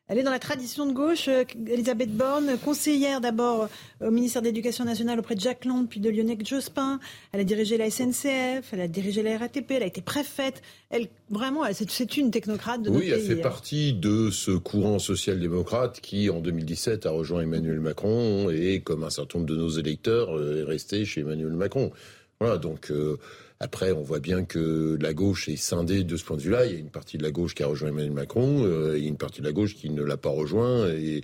dans 0.09 0.31
la 0.31 0.39
tradition 0.39 0.87
de 0.87 0.93
gauche, 0.93 1.29
euh, 1.29 1.45
Elisabeth 1.69 2.17
Borne, 2.17 2.57
conseillère 2.65 3.21
d'abord 3.21 3.69
au 4.01 4.11
ministère 4.11 4.41
de 4.41 4.47
l'Éducation 4.47 4.85
nationale 4.85 5.19
auprès 5.19 5.35
de 5.35 5.41
Jacques 5.41 5.65
Land, 5.65 5.87
puis 5.87 6.01
de 6.01 6.09
Lionel 6.11 6.39
Jospin. 6.45 7.01
Elle 7.33 7.41
a 7.41 7.45
dirigé 7.45 7.77
la 7.77 7.91
SNCF, 7.91 8.73
elle 8.73 8.81
a 8.81 8.89
dirigé 8.89 9.23
la 9.23 9.37
RATP, 9.39 9.71
elle 9.73 9.83
a 9.83 9.87
été 9.87 10.01
préfète. 10.01 10.63
Elle, 10.91 11.09
vraiment, 11.31 11.63
c'est 11.73 12.17
une 12.17 12.31
technocrate 12.31 12.83
de 12.83 12.91
Oui, 12.91 13.11
elle 13.13 13.21
fait 13.21 13.37
partie 13.37 13.93
de 13.93 14.31
ce 14.31 14.53
courant 14.53 14.99
social-démocrate 14.99 16.01
qui, 16.01 16.31
en 16.31 16.41
2017, 16.41 17.07
a 17.07 17.11
rejoint 17.11 17.43
Emmanuel 17.43 17.81
Macron 17.81 18.51
et, 18.51 18.81
comme 18.81 19.03
un 19.03 19.11
certain 19.11 19.41
nombre 19.41 19.51
de 19.51 19.57
nos 19.57 19.71
électeurs, 19.71 20.37
euh, 20.37 20.61
est 20.61 20.65
resté 20.65 21.05
chez 21.05 21.23
Emmanuel 21.23 21.53
Macron. 21.53 21.91
Voilà, 22.41 22.59
donc 22.59 22.91
euh, 22.91 23.17
après, 23.59 23.93
on 23.93 24.03
voit 24.03 24.21
bien 24.21 24.45
que 24.45 24.99
la 25.01 25.15
gauche 25.15 25.49
est 25.49 25.57
scindée 25.57 26.05
de 26.05 26.17
ce 26.17 26.25
point 26.25 26.37
de 26.37 26.43
vue-là. 26.43 26.67
Il 26.67 26.73
y 26.73 26.77
a 26.77 26.79
une 26.79 26.91
partie 26.91 27.17
de 27.17 27.23
la 27.23 27.31
gauche 27.31 27.55
qui 27.55 27.63
a 27.63 27.67
rejoint 27.67 27.89
Emmanuel 27.89 28.13
Macron, 28.13 28.65
euh, 28.65 28.99
il 28.99 29.07
une 29.07 29.17
partie 29.17 29.41
de 29.41 29.47
la 29.47 29.53
gauche 29.53 29.75
qui 29.75 29.89
ne 29.89 30.03
l'a 30.03 30.19
pas 30.19 30.29
rejoint, 30.29 30.89
et, 30.89 31.23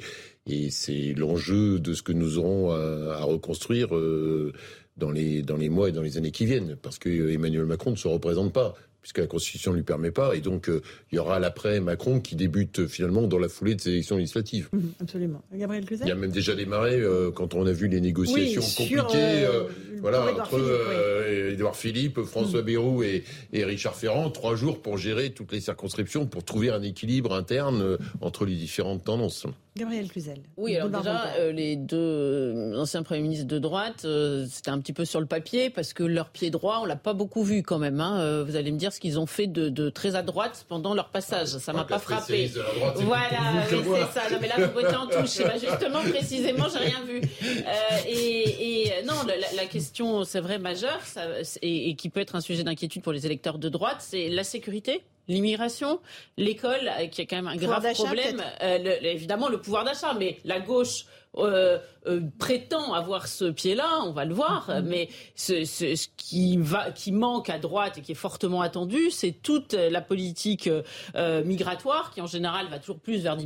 c'est 0.70 1.14
l'enjeu 1.14 1.78
de 1.78 1.95
ce 1.95 2.03
que 2.03 2.12
nous 2.12 2.39
aurons 2.39 2.72
à, 2.72 3.22
reconstruire 3.22 3.95
euh, 3.95 4.53
dans 4.97 5.11
les 5.11 5.43
dans 5.43 5.57
les 5.57 5.68
mois 5.68 5.89
et 5.89 5.93
dans 5.93 6.03
les 6.03 6.16
années 6.16 6.33
qui 6.33 6.47
viennent, 6.47 6.76
parce 6.83 6.99
que 6.99 7.30
Emmanuel 7.30 7.66
Macron 7.66 7.93
ne 7.93 7.97
se 7.97 8.09
représente 8.09 8.53
pas 8.53 8.74
puisque 9.03 9.18
la 9.18 9.26
Constitution 9.26 9.72
ne 9.72 9.76
lui 9.76 9.82
permet 9.82 10.12
pas. 10.12 10.34
Et 10.36 10.40
donc, 10.40 10.68
euh, 10.68 10.80
il 11.11 11.16
y 11.16 11.18
aura 11.18 11.40
l'après 11.40 11.80
Macron 11.80 12.20
qui 12.20 12.36
débute 12.36 12.78
euh, 12.78 12.86
finalement 12.86 13.22
dans 13.22 13.38
la 13.38 13.48
foulée 13.48 13.74
de 13.74 13.80
ces 13.80 13.90
élections 13.90 14.16
législatives. 14.16 14.68
Mmh, 14.72 14.78
absolument. 15.00 15.42
Gabriel 15.53 15.84
Il 15.90 16.07
y 16.07 16.11
a 16.12 16.14
même 16.14 16.30
déjà 16.30 16.55
démarré 16.55 17.00
euh, 17.00 17.32
quand 17.32 17.55
on 17.55 17.66
a 17.66 17.72
vu 17.72 17.88
les 17.88 18.00
négociations 18.00 18.62
compliquées 18.62 19.46
voilà, 20.00 20.24
entre 20.40 20.61
Édouard 21.53 21.76
Philippe, 21.76 22.22
François 22.22 22.62
mmh. 22.62 22.64
Bayrou 22.64 23.03
et, 23.05 23.22
et, 23.53 23.64
Richard 23.64 23.94
Ferrand. 23.94 24.30
Trois 24.30 24.57
jours 24.57 24.82
pour 24.82 24.98
gérer 24.98 25.30
toutes 25.30 25.53
les 25.53 25.61
circonscriptions, 25.61 26.26
pour 26.26 26.44
trouver 26.44 26.70
un 26.70 26.82
équilibre 26.82 27.34
interne 27.34 27.98
entre 28.20 28.44
les 28.44 28.57
différentes 28.57 29.05
tendances. 29.05 29.46
Gabriel 29.75 30.11
Cluzel. 30.11 30.43
Oui, 30.59 30.77
alors 30.77 30.91
déjà, 30.91 31.29
euh, 31.39 31.51
les 31.51 31.77
deux 31.77 31.97
euh, 31.97 32.79
anciens 32.79 33.03
premiers 33.03 33.23
ministres 33.23 33.47
de 33.47 33.59
droite, 33.59 34.03
euh, 34.05 34.47
c'était 34.51 34.68
un 34.68 34.79
petit 34.79 34.93
peu 34.93 35.07
sur 35.07 35.18
le 35.18 35.25
papier 35.25 35.70
parce 35.70 35.95
que 35.95 36.03
leur 36.03 36.29
pied 36.29 36.51
droit, 36.51 36.81
on 36.83 36.85
l'a 36.85 36.97
pas 36.97 37.14
beaucoup 37.14 37.43
vu 37.43 37.62
quand 37.62 37.79
même. 37.79 37.99
Hein. 37.99 38.43
vous 38.43 38.57
allez 38.57 38.70
me 38.70 38.77
dire 38.77 38.93
ce 38.93 39.01
qu'ils 39.01 39.18
ont 39.18 39.25
fait 39.25 39.47
de, 39.47 39.70
de, 39.70 39.89
très 39.89 40.14
à 40.14 40.20
droite 40.20 40.66
pendant 40.68 40.93
leur 40.93 41.09
passage. 41.09 41.49
Ça 41.49 41.73
m'a 41.73 41.85
pas 41.85 41.99
frappé. 41.99 42.51
voilà, 42.97 43.66
c'est 43.66 43.77
ça. 44.12 44.31
Non, 44.31 44.39
mais 44.43 44.49
là, 44.49 44.55
vous 44.59 44.75
votez 44.75 44.95
en 44.95 45.07
touche. 45.07 45.39
Bah, 45.39 45.55
justement, 45.55 46.03
précisément, 46.03 46.66
j'ai 46.70 46.91
rien 46.91 47.03
vu. 47.07 47.23
et, 48.07 48.89
et, 48.89 49.05
non, 49.05 49.14
la, 49.27 49.37
la 49.57 49.66
question, 49.66 50.25
c'est 50.25 50.41
vrai, 50.41 50.59
majeure, 50.59 51.01
ça, 51.03 51.23
et, 51.62 51.89
et 51.89 51.95
qui 51.95 52.11
peut 52.11 52.20
être 52.20 52.35
un 52.35 52.43
sujet 52.43 52.62
d'inquiétude 52.62 53.03
pour 53.03 53.12
les 53.12 53.25
électeurs 53.25 53.59
de 53.59 53.70
droite, 53.70 53.99
c'est 54.01 54.29
la 54.29 54.45
sécurité 54.45 55.03
l'immigration, 55.29 56.01
l'école, 56.37 56.91
euh, 56.99 57.07
qui 57.07 57.23
est 57.23 57.27
quand 57.27 57.37
même 57.37 57.49
un 57.49 57.57
grave 57.57 57.93
problème. 57.95 58.43
Euh, 58.62 58.97
évidemment, 59.03 59.49
le 59.49 59.61
pouvoir 59.61 59.85
d'achat, 59.85 60.14
mais 60.18 60.39
la 60.45 60.61
gauche 60.61 61.07
euh, 61.39 61.79
prétend 62.39 62.93
avoir 62.93 63.27
ce 63.27 63.47
pied-là, 63.47 64.01
on 64.05 64.12
va 64.12 64.25
le 64.25 64.35
voir, 64.35 64.68
mm-hmm. 64.68 64.83
mais 64.83 65.09
ce, 65.35 66.09
qui, 66.16 66.57
va, 66.59 66.91
qui 66.91 67.12
manque 67.12 67.49
à 67.49 67.59
droite 67.59 67.99
et 67.99 68.01
qui 68.03 68.12
est 68.12 68.16
fortement 68.16 68.61
attendu, 68.61 69.11
c'est 69.11 69.33
toute 69.33 69.73
la 69.73 70.01
politique 70.01 70.68
migratoire 71.14 72.11
qui 72.12 72.20
en 72.20 72.27
général 72.27 72.68
va 72.68 72.79
toujours 72.79 73.01
plus 73.01 73.23
vers 73.23 73.37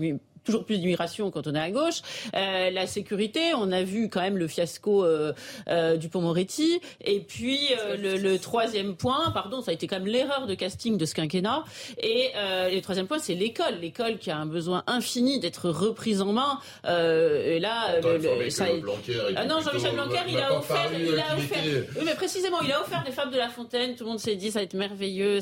toujours 0.46 0.64
plus 0.64 0.78
d'immigration 0.78 1.30
quand 1.30 1.46
on 1.46 1.54
est 1.54 1.60
à 1.60 1.70
gauche. 1.70 2.00
Euh, 2.34 2.70
la 2.70 2.86
sécurité, 2.86 3.52
on 3.54 3.72
a 3.72 3.82
vu 3.82 4.08
quand 4.08 4.22
même 4.22 4.38
le 4.38 4.48
fiasco 4.48 5.04
euh, 5.04 5.32
euh, 5.68 5.96
du 5.96 6.08
Pont-Moretti. 6.08 6.80
Et 7.04 7.20
puis 7.20 7.58
le, 7.98 8.16
le, 8.16 8.38
troisième 8.38 8.94
point, 8.94 9.30
pardon, 9.32 9.60
ça 9.60 9.72
a 9.72 9.74
été 9.74 9.86
quand 9.86 9.96
même 9.96 10.06
l'erreur 10.06 10.46
de 10.46 10.54
casting 10.54 10.96
de 10.96 11.04
ce 11.04 11.14
quinquennat. 11.14 11.64
Et 12.02 12.30
le 12.36 12.80
troisième 12.80 13.06
point, 13.06 13.18
c'est 13.18 13.34
l'école. 13.34 13.74
L'école 13.80 14.18
qui 14.18 14.30
a 14.30 14.36
un 14.36 14.46
besoin 14.46 14.84
infini 14.86 15.40
d'être 15.40 15.68
reprise 15.68 16.22
en 16.22 16.32
main. 16.32 16.60
et 16.84 17.58
là, 17.58 18.00
le, 18.00 18.50
ça 18.50 18.66
ah 19.36 19.44
non, 19.44 19.60
Jean-Michel 19.60 19.94
Blanquer, 19.94 20.20
il 20.28 20.38
a 20.38 20.56
offert, 20.56 20.90
il 20.96 21.18
a 21.18 21.34
offert. 21.34 21.58
Oui, 21.96 22.02
mais 22.04 22.14
précisément, 22.14 22.60
il 22.62 22.70
a 22.72 22.80
offert 22.80 23.02
des 23.04 23.10
femmes 23.10 23.30
de 23.30 23.36
La 23.36 23.48
Fontaine. 23.48 23.96
Tout 23.96 24.04
le 24.04 24.10
monde 24.10 24.20
s'est 24.20 24.36
dit, 24.36 24.50
ça 24.50 24.60
va 24.60 24.62
être 24.64 24.74
merveilleux. 24.74 25.40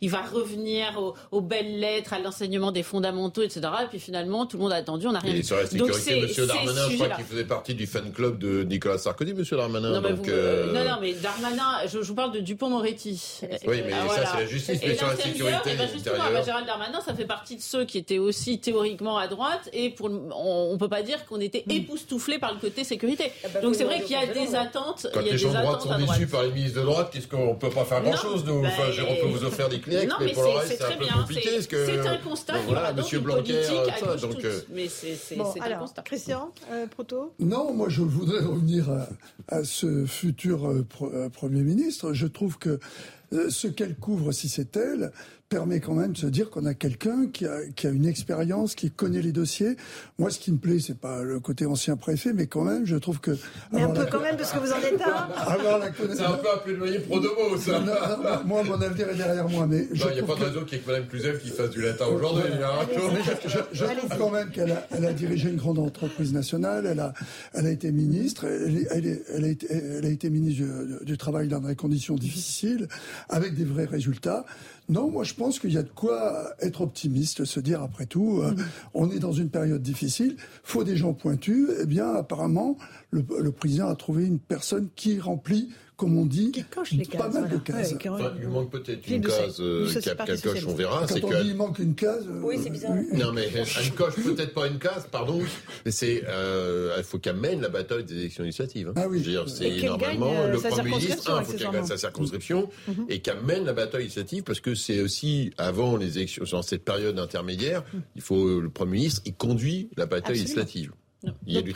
Il 0.00 0.10
va 0.10 0.22
revenir 0.22 0.98
aux, 0.98 1.14
aux 1.30 1.40
belles 1.40 1.78
lettres, 1.78 2.14
à 2.14 2.18
l'enseignement 2.18 2.72
des 2.72 2.82
fondamentaux, 2.82 3.42
etc. 3.42 3.60
Et 3.82 3.86
puis 3.86 4.00
finalement 4.00 4.37
tout 4.46 4.56
le 4.56 4.62
monde 4.62 4.72
a 4.72 4.76
attendu, 4.76 5.06
on 5.06 5.12
n'a 5.12 5.20
rien 5.20 5.34
Et 5.34 5.42
sur 5.42 5.56
la 5.56 5.66
sécurité, 5.66 6.18
M. 6.18 6.46
Darmanin, 6.46 6.90
je 6.90 6.94
crois 6.96 7.08
qu'il 7.08 7.24
faisait 7.24 7.44
partie 7.44 7.74
du 7.74 7.86
fan 7.86 8.12
club 8.12 8.38
de 8.38 8.64
Nicolas 8.64 8.98
Sarkozy, 8.98 9.30
M. 9.30 9.44
Darmanin. 9.50 10.00
Non, 10.00 10.08
donc, 10.08 10.28
euh... 10.28 10.72
non, 10.72 10.84
non, 10.84 10.96
mais 11.00 11.14
Darmanin, 11.14 11.86
je, 11.86 12.02
je 12.02 12.08
vous 12.08 12.14
parle 12.14 12.32
de 12.32 12.40
Dupont-Moretti. 12.40 13.40
Oui, 13.66 13.82
mais 13.84 13.92
ah, 13.92 14.08
ça, 14.08 14.32
c'est 14.32 14.40
la 14.40 14.46
justice, 14.46 14.80
mais 14.84 14.96
sur 14.96 15.06
la 15.06 15.16
sécurité. 15.16 15.72
Et 15.72 15.76
ben 15.76 15.88
justement, 15.92 16.16
bah, 16.32 16.42
Gérald 16.42 16.66
Darmanin, 16.66 17.00
ça 17.00 17.14
fait 17.14 17.24
partie 17.24 17.56
de 17.56 17.62
ceux 17.62 17.84
qui 17.84 17.98
étaient 17.98 18.18
aussi 18.18 18.58
théoriquement 18.58 19.18
à 19.18 19.28
droite, 19.28 19.68
et 19.72 19.90
pour, 19.90 20.10
on 20.10 20.72
ne 20.72 20.78
peut 20.78 20.88
pas 20.88 21.02
dire 21.02 21.24
qu'on 21.26 21.40
était 21.40 21.64
hmm. 21.66 21.72
époustouflés 21.72 22.38
par 22.38 22.52
le 22.52 22.60
côté 22.60 22.84
sécurité. 22.84 23.32
Ah 23.44 23.48
bah 23.52 23.60
donc 23.60 23.74
c'est 23.74 23.84
vrai 23.84 24.02
qu'il 24.02 24.16
y 24.16 24.16
a 24.16 24.26
des 24.26 24.54
attentes. 24.54 25.06
Quand 25.12 25.20
les 25.20 25.36
gens 25.36 25.52
de 25.52 25.56
droite 25.56 25.82
sont 25.82 25.98
déçus 25.98 26.26
par 26.26 26.42
les 26.42 26.50
ministres 26.50 26.80
de 26.80 26.86
droite, 26.86 27.10
qu'est-ce 27.12 27.28
qu'on 27.28 27.54
peut 27.54 27.70
pas 27.70 27.84
faire 27.84 28.02
grand-chose, 28.02 28.44
nous 28.44 28.64
Enfin, 28.64 28.84
on 29.08 29.14
peut 29.14 29.38
vous 29.38 29.44
offrir 29.44 29.68
des 29.68 29.80
clés, 29.80 30.08
mais 30.20 30.32
pour 30.32 30.42
le 30.42 30.50
reste, 30.50 30.78
c'est 30.78 30.84
un 30.84 30.96
peu 30.96 31.06
compliqué. 31.06 31.60
C'est 31.60 32.06
un 32.06 32.18
constat. 32.18 32.54
Voilà, 32.66 32.90
M. 32.90 33.18
Blanquer, 33.20 33.62
donc. 34.28 34.44
Mais 34.70 34.88
c'est 34.88 35.16
alors, 35.60 35.92
Christian, 36.04 36.52
euh, 36.70 36.86
Proto 36.86 37.34
Non, 37.38 37.72
moi 37.72 37.88
je 37.88 38.02
voudrais 38.02 38.40
revenir 38.44 38.90
à, 39.48 39.64
ce 39.64 40.06
futur 40.06 40.66
euh, 40.66 40.86
euh, 41.02 41.28
Premier 41.28 41.62
ministre. 41.62 42.12
Je 42.12 42.26
trouve 42.26 42.58
que 42.58 42.78
ce 43.30 43.68
qu'elle 43.68 43.94
couvre, 43.96 44.32
si 44.32 44.48
c'est 44.48 44.76
elle, 44.76 45.12
permet 45.48 45.80
quand 45.80 45.94
même 45.94 46.12
de 46.12 46.18
se 46.18 46.26
dire 46.26 46.50
qu'on 46.50 46.66
a 46.66 46.74
quelqu'un 46.74 47.26
qui 47.32 47.46
a, 47.46 47.60
qui 47.74 47.86
a 47.86 47.90
une 47.90 48.06
expérience, 48.06 48.74
qui 48.74 48.90
connaît 48.90 49.22
les 49.22 49.32
dossiers. 49.32 49.76
Moi, 50.18 50.30
ce 50.30 50.38
qui 50.38 50.52
me 50.52 50.58
plaît, 50.58 50.78
c'est 50.78 50.98
pas 50.98 51.22
le 51.22 51.40
côté 51.40 51.64
ancien 51.64 51.96
préfet, 51.96 52.32
mais 52.32 52.46
quand 52.46 52.64
même, 52.64 52.86
je 52.86 52.96
trouve 52.96 53.20
que. 53.20 53.36
Mais 53.72 53.82
un 53.82 53.90
peu 53.90 54.06
quand 54.10 54.20
même, 54.20 54.36
parce 54.36 54.52
que 54.52 54.58
vous 54.58 54.72
en 54.72 54.78
êtes 54.78 55.00
un. 55.00 55.28
C'est 56.18 56.22
un 56.24 56.32
peu 56.32 56.48
un 56.52 56.58
plaidoyer 56.58 56.98
pro 57.00 57.20
de 57.20 57.28
mots, 57.28 57.56
ça. 57.56 57.80
moi, 58.44 58.62
mon 58.62 58.80
avenir 58.80 59.08
est 59.08 59.14
derrière 59.14 59.48
moi, 59.48 59.66
mais. 59.66 59.86
il 59.92 60.14
n'y 60.14 60.20
a 60.20 60.22
pas 60.22 60.34
de 60.34 60.44
raison 60.44 60.64
qu'il 60.64 60.78
y 60.78 60.80
ait 60.80 60.84
Mme 60.86 61.06
Cluzel 61.06 61.38
qui 61.38 61.50
fasse 61.50 61.70
du 61.70 61.82
latin 61.82 62.06
aujourd'hui. 62.06 62.44
Je, 63.46 63.58
je 63.72 63.84
trouve 63.84 64.18
quand 64.18 64.30
même 64.30 64.50
qu'elle 64.50 64.72
a, 64.72 64.86
elle 64.90 65.04
a 65.04 65.12
dirigé 65.12 65.48
une 65.48 65.56
grande 65.56 65.78
entreprise 65.78 66.32
nationale, 66.32 66.86
elle 66.86 67.00
a, 67.00 67.12
elle 67.54 67.66
a 67.66 67.70
été 67.70 67.90
ministre, 67.92 68.44
elle, 68.44 68.86
elle, 68.90 69.22
elle 69.34 69.44
a, 69.44 69.48
été, 69.48 69.66
elle 69.70 70.04
a 70.04 70.08
été 70.08 70.30
ministre 70.30 70.62
du, 70.62 71.04
du 71.04 71.18
Travail 71.18 71.48
dans 71.48 71.60
des 71.60 71.76
conditions 71.76 72.14
difficiles, 72.14 72.88
avec 73.28 73.54
des 73.54 73.64
vrais 73.64 73.86
résultats. 73.86 74.44
Non, 74.88 75.10
moi 75.10 75.24
je 75.24 75.34
pense 75.34 75.58
qu'il 75.58 75.72
y 75.72 75.76
a 75.76 75.82
de 75.82 75.90
quoi 75.90 76.54
être 76.60 76.80
optimiste, 76.80 77.44
se 77.44 77.60
dire 77.60 77.82
après 77.82 78.06
tout, 78.06 78.40
euh, 78.42 78.52
mm. 78.52 78.64
on 78.94 79.10
est 79.10 79.18
dans 79.18 79.32
une 79.32 79.50
période 79.50 79.82
difficile, 79.82 80.36
faut 80.62 80.84
des 80.84 80.96
gens 80.96 81.12
pointus. 81.12 81.68
Eh 81.80 81.86
bien, 81.86 82.14
apparemment, 82.14 82.76
le, 83.10 83.24
le 83.40 83.52
président 83.52 83.88
a 83.88 83.96
trouvé 83.96 84.24
une 84.24 84.38
personne 84.38 84.88
qui 84.94 85.18
remplit 85.18 85.70
comme 85.98 86.16
on 86.16 86.26
dit, 86.26 86.52
qui 86.52 86.62
coche 86.62 86.92
les 86.92 87.04
pas 87.04 87.28
mal 87.28 87.48
de 87.48 87.56
cases. 87.56 87.92
il 87.92 88.40
lui 88.40 88.46
manque 88.46 88.70
peut-être 88.70 89.10
une 89.10 89.20
case 89.20 89.56
euh, 89.58 89.90
qu'elle 90.24 90.40
coche, 90.40 90.64
on 90.68 90.74
verra. 90.74 91.04
Quand 91.08 91.24
on 91.24 91.42
dit 91.42 91.48
il 91.48 91.56
manque 91.56 91.80
une 91.80 91.96
case. 91.96 92.24
Euh, 92.28 92.40
oui, 92.44 92.56
c'est 92.62 92.70
bizarre. 92.70 92.94
non, 93.14 93.32
mais 93.32 93.48
elle 93.52 93.94
coche 93.94 94.14
peut-être 94.14 94.54
pas 94.54 94.68
une 94.68 94.78
case, 94.78 95.08
pardon, 95.10 95.40
mais 95.84 95.90
c'est, 95.90 96.22
euh, 96.28 96.94
il 96.98 97.02
faut 97.02 97.18
qu'elle 97.18 97.36
mène 97.36 97.60
la 97.60 97.68
bataille 97.68 98.04
des 98.04 98.14
élections 98.14 98.44
législatives. 98.44 98.90
Hein. 98.90 98.94
Ah 98.96 99.08
oui. 99.08 99.26
C'est 99.48 99.82
normalement 99.82 100.46
le 100.46 100.58
Premier 100.58 100.90
ministre, 100.90 101.36
il 101.40 101.44
faut 101.44 101.58
qu'elle 101.58 101.72
gagne 101.72 101.86
sa 101.86 101.98
circonscription 101.98 102.70
mm-hmm. 102.88 103.04
et 103.08 103.18
qu'elle 103.18 103.42
mène 103.42 103.64
la 103.64 103.72
bataille 103.72 104.02
législative 104.02 104.44
parce 104.44 104.60
que 104.60 104.76
c'est 104.76 105.00
aussi 105.00 105.50
avant 105.58 105.96
les 105.96 106.18
élections, 106.18 106.44
dans 106.52 106.62
cette 106.62 106.84
période 106.84 107.18
intermédiaire, 107.18 107.82
il 108.14 108.22
faut 108.22 108.60
le 108.60 108.70
Premier 108.70 108.92
ministre, 108.92 109.22
il 109.24 109.34
conduit 109.34 109.90
la 109.96 110.06
bataille 110.06 110.38
législative. 110.38 110.92
Il 111.24 111.52
y 111.52 111.56
a 111.56 111.62
Donc, 111.62 111.74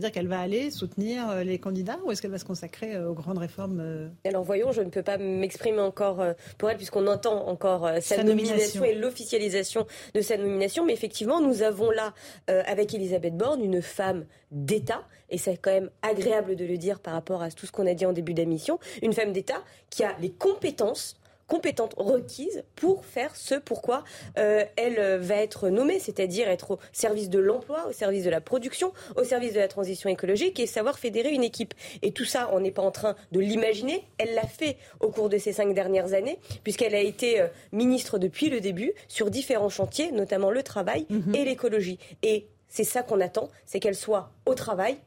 du 0.00 0.10
qu'elle 0.12 0.28
va 0.28 0.40
aller 0.40 0.70
soutenir 0.70 1.28
euh, 1.28 1.42
les 1.42 1.58
candidats 1.58 1.98
ou 2.04 2.12
est-ce 2.12 2.22
qu'elle 2.22 2.30
va 2.30 2.38
se 2.38 2.44
consacrer 2.44 2.94
euh, 2.94 3.10
aux 3.10 3.14
grandes 3.14 3.38
réformes 3.38 3.80
euh 3.80 4.08
Alors 4.24 4.44
voyons, 4.44 4.70
je 4.70 4.82
ne 4.82 4.90
peux 4.90 5.02
pas 5.02 5.18
m'exprimer 5.18 5.80
encore 5.80 6.24
pour 6.58 6.70
elle 6.70 6.76
puisqu'on 6.76 7.06
entend 7.08 7.48
encore 7.48 7.90
sa, 8.00 8.22
nomination. 8.22 8.84
et 8.84 8.94
l'officialisation 8.94 9.86
de 10.14 10.20
sa 10.20 10.36
nomination. 10.36 10.84
Mais 10.84 10.92
effectivement, 10.92 11.40
nous 11.40 11.62
avons 11.62 11.90
là, 11.90 12.14
avec 12.46 12.94
Elisabeth 12.94 13.36
Borne, 13.36 13.62
une 13.64 13.82
femme 13.82 14.26
d'État, 14.52 15.02
et 15.30 15.38
c'est 15.38 15.56
quand 15.56 15.72
même 15.72 15.90
agréable 16.02 16.56
de 16.56 16.64
le 16.64 16.78
dire 16.78 17.00
par 17.00 17.14
rapport 17.14 17.42
à 17.42 17.50
tout 17.50 17.66
ce 17.66 17.72
qu'on 17.72 17.86
a 17.86 17.94
dit 17.94 18.06
en 18.06 18.12
début 18.12 18.34
d'émission, 18.34 18.78
une 19.02 19.12
femme 19.12 19.32
d'État 19.32 19.62
qui 19.90 20.04
a 20.04 20.16
les 20.20 20.30
compétences 20.30 21.18
compétentes 21.48 21.94
requises 21.96 22.62
pour 22.76 23.04
faire 23.04 23.34
ce 23.34 23.56
pourquoi 23.56 24.04
euh, 24.38 24.64
elle 24.76 24.98
euh, 24.98 25.18
va 25.18 25.36
être 25.36 25.68
nommée, 25.70 25.98
c'est-à-dire 25.98 26.48
être 26.48 26.72
au 26.72 26.78
service 26.92 27.30
de 27.30 27.40
l'emploi, 27.40 27.86
au 27.88 27.92
service 27.92 28.22
de 28.22 28.30
la 28.30 28.40
production, 28.40 28.92
au 29.16 29.24
service 29.24 29.54
de 29.54 29.58
la 29.58 29.66
transition 29.66 30.08
écologique 30.08 30.60
et 30.60 30.66
savoir 30.66 30.98
fédérer 30.98 31.30
une 31.30 31.42
équipe. 31.42 31.74
Et 32.02 32.12
tout 32.12 32.26
ça, 32.26 32.50
on 32.52 32.60
n'est 32.60 32.70
pas 32.70 32.82
en 32.82 32.92
train 32.92 33.16
de 33.32 33.40
l'imaginer. 33.40 34.04
Elle 34.18 34.34
l'a 34.34 34.46
fait 34.46 34.76
au 35.00 35.08
cours 35.08 35.28
de 35.28 35.38
ces 35.38 35.52
cinq 35.52 35.74
dernières 35.74 36.12
années, 36.12 36.38
puisqu'elle 36.62 36.94
a 36.94 37.00
été 37.00 37.40
euh, 37.40 37.48
ministre 37.72 38.18
depuis 38.18 38.50
le 38.50 38.60
début 38.60 38.92
sur 39.08 39.30
différents 39.30 39.70
chantiers, 39.70 40.12
notamment 40.12 40.50
le 40.50 40.62
travail 40.62 41.06
mhm. 41.08 41.34
et 41.34 41.44
l'écologie. 41.44 41.98
Et 42.22 42.46
c'est 42.68 42.84
ça 42.84 43.02
qu'on 43.02 43.20
attend, 43.20 43.48
c'est 43.64 43.80
qu'elle 43.80 43.96
soit 43.96 44.30
au 44.44 44.54
travail, 44.54 44.98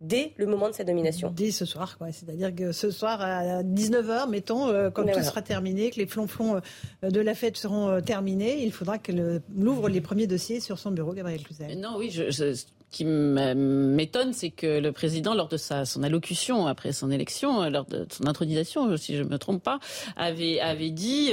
dès 0.00 0.32
le 0.36 0.46
moment 0.46 0.68
de 0.68 0.74
sa 0.74 0.84
nomination. 0.84 1.32
Dès 1.34 1.50
ce 1.50 1.64
soir, 1.64 1.98
quoi. 1.98 2.10
C'est-à-dire 2.12 2.54
que 2.54 2.72
ce 2.72 2.90
soir 2.90 3.20
à 3.20 3.62
19h, 3.62 4.28
mettons, 4.30 4.68
euh, 4.68 4.90
quand 4.90 5.04
tout 5.04 5.22
sera 5.22 5.42
terminé, 5.42 5.90
que 5.90 5.96
les 5.96 6.06
flonflons 6.06 6.60
euh, 7.04 7.10
de 7.10 7.20
la 7.20 7.34
fête 7.34 7.56
seront 7.56 7.88
euh, 7.88 8.00
terminés, 8.00 8.62
il 8.64 8.72
faudra 8.72 8.98
qu'elle 8.98 9.42
ouvre 9.56 9.88
les 9.88 10.00
premiers 10.00 10.26
dossiers 10.26 10.60
sur 10.60 10.78
son 10.78 10.90
bureau, 10.90 11.12
Gabriel 11.12 11.42
Cluzel. 11.42 11.78
Non, 11.78 11.96
oui, 11.98 12.10
je, 12.10 12.54
qui 12.90 13.04
m'étonne, 13.04 14.32
c'est 14.32 14.50
que 14.50 14.80
le 14.80 14.92
président, 14.92 15.34
lors 15.34 15.48
de 15.48 15.56
sa, 15.56 15.84
son 15.84 16.02
allocution 16.02 16.66
après 16.66 16.92
son 16.92 17.10
élection, 17.10 17.68
lors 17.70 17.84
de 17.84 18.06
son 18.10 18.26
intronisation, 18.26 18.96
si 18.96 19.16
je 19.16 19.22
ne 19.22 19.28
me 19.28 19.38
trompe 19.38 19.62
pas, 19.62 19.78
avait, 20.16 20.60
avait 20.60 20.90
dit 20.90 21.32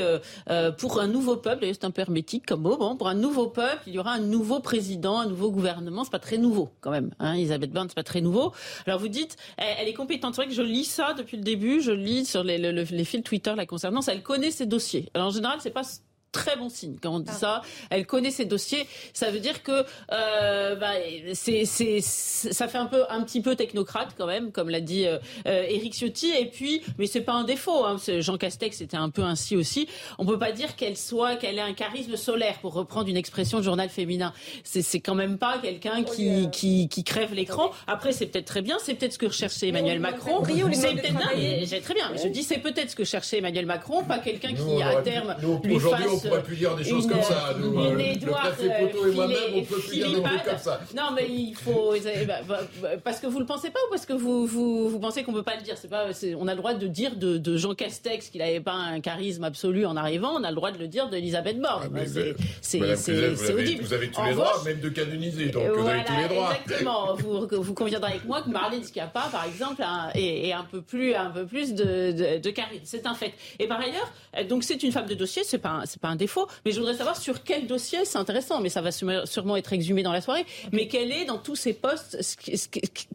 euh, 0.49 0.72
pour 0.72 0.99
un 0.99 1.08
nouveau 1.08 1.38
peuple, 1.38 1.66
c'est 1.66 1.86
un 1.86 1.91
peu 1.91 2.01
hermétique 2.01 2.45
comme 2.45 2.62
mot, 2.62 2.78
bon, 2.78 2.95
pour 2.95 3.08
un 3.08 3.16
nouveau 3.16 3.47
peuple, 3.47 3.84
il 3.88 3.93
y 3.93 3.99
aura 3.99 4.14
un 4.14 4.20
nouveau 4.20 4.60
président, 4.60 5.20
un 5.20 5.28
nouveau 5.28 5.51
gouvernement. 5.51 6.03
C'est 6.03 6.12
pas 6.12 6.20
très 6.20 6.38
nouveau 6.38 6.70
quand 6.82 6.91
même. 6.91 7.12
Hein, 7.20 7.34
Elisabeth 7.34 7.72
Borne, 7.72 7.88
c'est 7.89 7.95
pas 7.95 8.03
très 8.03 8.22
nouveau. 8.22 8.53
Alors 8.86 8.99
vous 8.99 9.08
dites, 9.08 9.36
elle, 9.58 9.88
est 9.88 9.93
compétente. 9.93 10.36
C'est 10.36 10.41
vrai 10.41 10.49
que 10.49 10.55
je 10.55 10.62
lis 10.62 10.86
ça 10.86 11.14
depuis 11.14 11.38
le 11.38 11.43
début. 11.43 11.82
Je 11.82 11.91
lis 11.91 12.26
sur 12.26 12.43
les, 12.43 12.58
les 12.58 13.05
fils 13.05 13.24
Twitter 13.24 13.53
la 13.55 13.66
concernant. 13.66 14.01
Elle 14.08 14.24
connaît 14.24 14.51
ses 14.51 14.66
dossiers. 14.66 15.10
Alors 15.14 15.28
en 15.28 15.32
général, 15.32 15.60
c'est 15.62 15.72
pas 15.72 15.84
très 16.38 16.55
bon 16.55 16.69
signe 16.69 16.97
quand 17.01 17.15
on 17.15 17.19
dit 17.19 17.31
ah. 17.33 17.39
ça. 17.39 17.61
Elle 17.89 18.05
connaît 18.05 18.31
ses 18.31 18.45
dossiers. 18.45 18.88
Ça 19.13 19.31
veut 19.31 19.39
dire 19.39 19.63
que 19.63 19.83
euh, 20.11 20.75
bah, 20.75 20.93
c'est, 21.33 21.65
c'est, 21.65 22.01
ça 22.01 22.67
fait 22.67 22.77
un 22.77 22.85
peu, 22.85 23.03
un 23.09 23.23
petit 23.23 23.41
peu 23.41 23.55
technocrate 23.55 24.09
quand 24.17 24.27
même, 24.27 24.51
comme 24.51 24.69
l'a 24.69 24.81
dit 24.81 25.05
euh, 25.07 25.17
Eric 25.45 25.93
euh, 25.93 25.97
Ciotti. 25.97 26.31
Et 26.31 26.45
puis, 26.45 26.81
mais 26.97 27.07
c'est 27.07 27.21
pas 27.21 27.33
un 27.33 27.43
défaut. 27.43 27.85
Hein. 27.85 27.97
Jean 28.19 28.38
Castex 28.38 28.81
était 28.81 28.97
un 28.97 29.09
peu 29.09 29.23
ainsi 29.23 29.55
aussi. 29.55 29.88
On 30.19 30.25
peut 30.25 30.38
pas 30.38 30.51
dire 30.51 30.75
qu'elle 30.75 30.97
soit, 30.97 31.35
qu'elle 31.38 31.57
ait 31.57 31.61
un 31.61 31.73
charisme 31.73 32.15
solaire, 32.15 32.59
pour 32.61 32.73
reprendre 32.73 33.09
une 33.09 33.17
expression 33.17 33.57
de 33.57 33.63
journal 33.63 33.89
féminin. 33.89 34.33
C'est, 34.63 34.83
c'est 34.83 34.99
quand 34.99 35.15
même 35.15 35.38
pas 35.38 35.57
quelqu'un 35.57 36.03
qui, 36.03 36.49
qui, 36.51 36.88
qui 36.88 37.03
crève 37.03 37.33
l'écran. 37.33 37.71
Après, 37.88 38.11
c'est 38.11 38.27
peut-être 38.27 38.45
très 38.45 38.61
bien. 38.61 38.77
C'est 38.83 38.93
peut-être 38.93 39.13
ce 39.13 39.17
que 39.17 39.25
recherchait 39.25 39.69
Emmanuel 39.69 39.99
Macron. 39.99 40.43
C'est 40.45 40.93
peut-être 40.93 41.65
j'ai 41.65 41.81
très 41.81 41.93
bien. 41.93 42.09
Mais 42.11 42.19
je 42.21 42.27
dis, 42.27 42.43
c'est 42.43 42.59
peut-être 42.59 42.91
ce 42.91 42.95
que 42.95 43.03
cherchait 43.03 43.39
Emmanuel 43.39 43.65
Macron, 43.65 44.03
pas 44.03 44.19
quelqu'un 44.19 44.53
qui 44.53 44.81
à 44.81 45.01
terme 45.01 45.35
lui 45.63 45.79
fasse 45.79 46.26
pourrait 46.28 46.43
plus 46.43 46.55
dire 46.55 46.75
des 46.75 46.84
choses 46.84 47.07
comme 47.07 47.21
ça. 47.21 47.55
Nous, 47.59 47.78
euh, 47.80 47.95
le 47.95 48.32
préfet 48.32 48.91
Poteau 48.91 49.07
et 49.07 49.11
moi-même, 49.11 49.38
on 49.55 49.63
peut 49.63 49.80
plus 49.80 49.97
dire 49.97 50.07
des 50.07 50.21
trucs 50.21 50.43
comme 50.43 50.57
ça. 50.57 50.80
Non, 50.95 51.11
mais 51.15 51.28
il 51.30 51.55
faut. 51.55 51.93
Bah, 52.28 52.36
bah, 52.47 52.59
bah, 52.82 52.89
parce 53.03 53.19
que 53.19 53.28
vous 53.28 53.39
le 53.39 53.45
pensez 53.45 53.69
pas 53.69 53.80
ou 53.88 53.89
parce 53.89 54.05
que 54.05 54.13
vous, 54.13 54.45
vous, 54.45 54.89
vous 54.89 54.99
pensez 54.99 55.23
qu'on 55.23 55.34
peut 55.34 55.43
pas 55.43 55.55
le 55.55 55.63
dire? 55.63 55.75
C'est 55.78 55.89
pas. 55.89 56.07
On 56.38 56.47
a 56.47 56.53
le 56.53 56.57
droit 56.57 56.73
de 56.73 56.88
dire 56.88 57.15
de, 57.15 57.38
de 57.38 57.57
Jean 57.57 57.73
Castex 57.73 58.30
qu'il 58.30 58.41
n'avait 58.41 58.59
pas 58.59 58.73
un 58.73 58.99
charisme 58.99 59.43
absolu 59.43 59.86
en 59.86 59.95
arrivant. 59.95 60.34
On 60.36 60.43
a 60.43 60.49
le 60.49 60.55
droit 60.55 60.71
de 60.71 60.78
le 60.78 60.88
dire 60.88 61.09
d'Elisabeth 61.09 61.59
Borne. 61.59 61.89
Ah, 61.95 61.99
c'est 62.61 62.82
audible. 63.53 63.84
Vous 63.84 63.93
avez 63.93 64.09
tous 64.09 64.23
les 64.23 64.34
droits, 64.34 64.61
même 64.65 64.80
de 64.80 64.89
canoniser. 64.89 65.49
Donc 65.49 65.63
vous 65.75 65.88
avez 65.88 66.03
tous 66.03 66.17
les 66.17 66.28
droits. 66.28 66.53
Exactement. 66.63 67.15
vous, 67.15 67.47
vous 67.51 67.73
conviendrez 67.73 68.11
avec 68.11 68.25
moi 68.25 68.41
que 68.41 68.49
Marlène 68.49 68.84
Schiappa, 68.84 69.30
par 69.32 69.45
exemple, 69.45 69.84
est, 70.15 70.51
un 70.51 70.63
peu 70.63 70.82
plus, 70.82 71.13
un 71.13 71.30
peu 71.30 71.45
plus 71.45 71.73
de, 71.73 72.11
de, 72.11 72.39
de 72.39 72.49
charisme. 72.49 72.84
C'est 72.84 73.05
un 73.05 73.13
fait. 73.13 73.34
Et 73.59 73.67
par 73.67 73.80
ailleurs, 73.80 74.11
donc 74.49 74.63
c'est 74.63 74.82
une 74.84 74.91
femme 74.91 75.07
de 75.07 75.15
dossier. 75.15 75.43
C'est 75.43 75.57
pas, 75.57 75.82
c'est 75.86 76.01
pas 76.01 76.07
un 76.08 76.16
défaut. 76.16 76.47
Mais 76.66 76.72
je 76.72 76.80
voudrais 76.80 76.95
savoir 76.95 77.18
sur 77.18 77.43
quel 77.43 77.68
dossier, 77.68 78.05
c'est 78.05 78.18
intéressant, 78.18 78.62
mais 78.62 78.70
ça 78.70 78.82
va 78.82 78.91
sûrement 78.91 79.55
être 79.55 79.74
exhumé 79.74 80.03
dans 80.03 80.12
la 80.12 80.22
soirée. 80.22 80.45
Mais 80.72 80.88
quelle 80.88 81.12
est 81.12 81.26
dans 81.26 81.38
tous 81.38 81.55
ces 81.55 81.74
postes, 81.74 82.18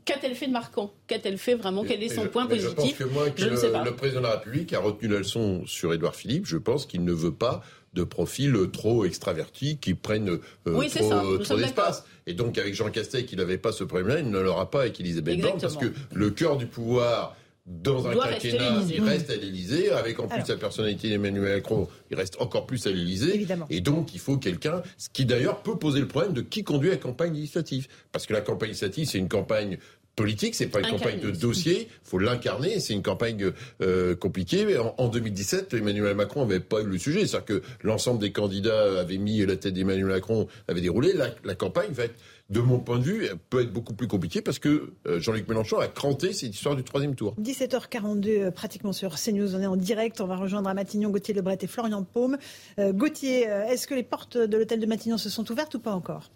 qu'a-t-elle 0.05 0.35
fait 0.35 0.47
de 0.47 0.53
marquant? 0.53 0.93
Qu'a-t-elle 1.07 1.39
fait 1.39 1.55
vraiment? 1.55 1.85
Quel 1.85 2.03
est 2.03 2.09
son 2.09 2.27
point 2.27 2.47
positif 2.47 2.97
Je 2.99 3.05
pense 3.05 3.31
que, 3.31 3.45
le, 3.85 3.95
président 3.95 4.21
de 4.21 4.27
la 4.27 4.33
République 4.33 4.73
a 4.73 4.81
retenu 4.81 5.09
la 5.09 5.19
leçon 5.19 5.63
sur 5.67 5.93
Édouard 5.93 6.15
Philippe. 6.15 6.47
Je 6.47 6.57
pense 6.57 6.87
qu'il 6.87 7.05
ne 7.05 7.13
veut 7.13 7.33
pas 7.33 7.63
de 7.95 8.05
profils 8.05 8.57
trop 8.73 9.05
extravertis 9.05 9.77
qui 9.79 9.95
prennent 9.95 10.39
euh, 10.67 11.39
trop, 11.45 11.57
d'espace. 11.57 12.05
Et 12.27 12.35
donc 12.35 12.57
avec 12.57 12.75
Jean 12.75 12.91
Castex, 12.91 13.31
il 13.33 13.39
n'avait 13.39 13.59
pas 13.59 13.73
ce 13.73 13.85
problème-là, 13.85 14.21
il 14.21 14.31
ne 14.31 14.39
l'aura 14.39 14.71
pas 14.71 14.83
avec 14.83 14.99
Elisabeth 15.01 15.41
Borne, 15.41 15.61
parce 15.61 15.77
que 15.77 15.93
le 16.13 16.31
cœur 16.31 16.57
du 16.57 16.67
pouvoir 16.67 17.37
dans 17.65 18.09
un 18.09 18.15
quinquennat, 18.15 18.83
il 18.91 19.03
reste 19.03 19.31
à 19.31 19.37
l'Élysée, 19.37 19.91
avec 19.91 20.19
en 20.19 20.27
plus 20.27 20.45
sa 20.45 20.57
personnalité 20.57 21.09
d'Emmanuel 21.09 21.57
Macron, 21.57 21.89
il 22.11 22.17
reste 22.17 22.41
encore 22.41 22.67
plus 22.67 22.87
à 22.87 22.91
l'Élysée. 22.91 23.47
Et 23.71 23.81
donc, 23.81 24.15
il 24.15 24.21
faut 24.21 24.37
quelqu'un, 24.37 24.83
ce 24.99 25.09
qui 25.09 25.25
d'ailleurs 25.25 25.63
peut 25.63 25.79
poser 25.79 26.01
le 26.01 26.09
problème 26.09 26.33
de 26.33 26.41
qui 26.41 26.65
conduit 26.65 26.91
la 26.91 26.97
campagne 26.97 27.35
législative. 27.35 27.87
Parce 28.11 28.27
que 28.27 28.33
la 28.33 28.41
campagne 28.41 28.71
législative, 28.71 29.07
c'est 29.09 29.19
une 29.19 29.29
campagne 29.29 29.79
politique, 30.17 30.55
c'est 30.55 30.67
pas 30.67 30.81
une 30.81 30.91
campagne 30.91 31.21
de 31.21 31.31
dossier, 31.31 31.89
faut 32.03 32.19
l'incarner, 32.19 32.81
c'est 32.81 32.93
une 32.93 33.03
campagne 33.03 33.53
euh, 33.81 34.15
compliquée. 34.15 34.77
En, 34.77 34.95
en, 34.99 35.09
2017, 35.09 35.73
Emmanuel 35.75 36.15
Macron 36.15 36.43
avait 36.43 36.61
pas 36.61 36.83
eu 36.83 36.87
le 36.87 36.99
sujet, 36.99 37.27
c'est-à-dire 37.27 37.45
que 37.47 37.63
l'ensemble 37.83 38.21
des 38.21 38.33
candidats 38.33 39.01
avaient 39.01 39.17
mis 39.17 39.45
la 39.47 39.57
tête 39.57 39.73
d'Emmanuel 39.73 40.07
Macron, 40.07 40.49
avait 40.69 40.83
déroulé. 40.83 41.15
La, 41.15 41.29
la, 41.45 41.55
campagne 41.55 41.93
va 41.93 42.05
être, 42.05 42.17
de 42.53 42.61
mon 42.61 42.79
point 42.79 42.99
de 42.99 43.05
vue, 43.05 43.29
peut 43.51 43.63
être 43.63 43.73
beaucoup 43.73 43.95
plus 43.95 44.07
compliquée 44.07 44.43
parce 44.43 44.59
que 44.59 44.93
euh, 45.07 45.19
Jean-Luc 45.19 45.49
Mélenchon 45.49 45.79
a 45.79 45.89
cranté 45.89 46.33
cette 46.33 46.55
histoire 46.55 46.77
du 46.77 46.85
troisième 46.85 47.15
tour. 47.15 47.35
17h42, 47.41 48.29
euh, 48.29 48.51
pratiquement 48.51 48.93
sur 48.93 49.17
CNews, 49.17 49.55
on 49.57 49.61
est 49.61 49.67
en 49.67 49.77
direct, 49.77 50.21
on 50.21 50.27
va 50.27 50.37
rejoindre 50.37 50.69
à 50.69 50.75
Matignon 50.75 51.11
Gauthier 51.11 51.35
Lebret 51.35 51.59
et 51.61 51.67
Florian 51.67 52.03
Paume. 52.05 52.37
Gauthier, 52.79 53.43
est-ce 53.43 53.87
que 53.87 53.95
les 53.95 54.03
portes 54.03 54.37
de 54.37 54.57
l'hôtel 54.57 54.81
de 54.81 54.87
Matignon 54.87 55.19
se 55.19 55.31
sont 55.31 55.51
ouvertes 55.51 55.75
ou 55.75 55.79
pas 55.79 55.93
encore? 55.93 56.31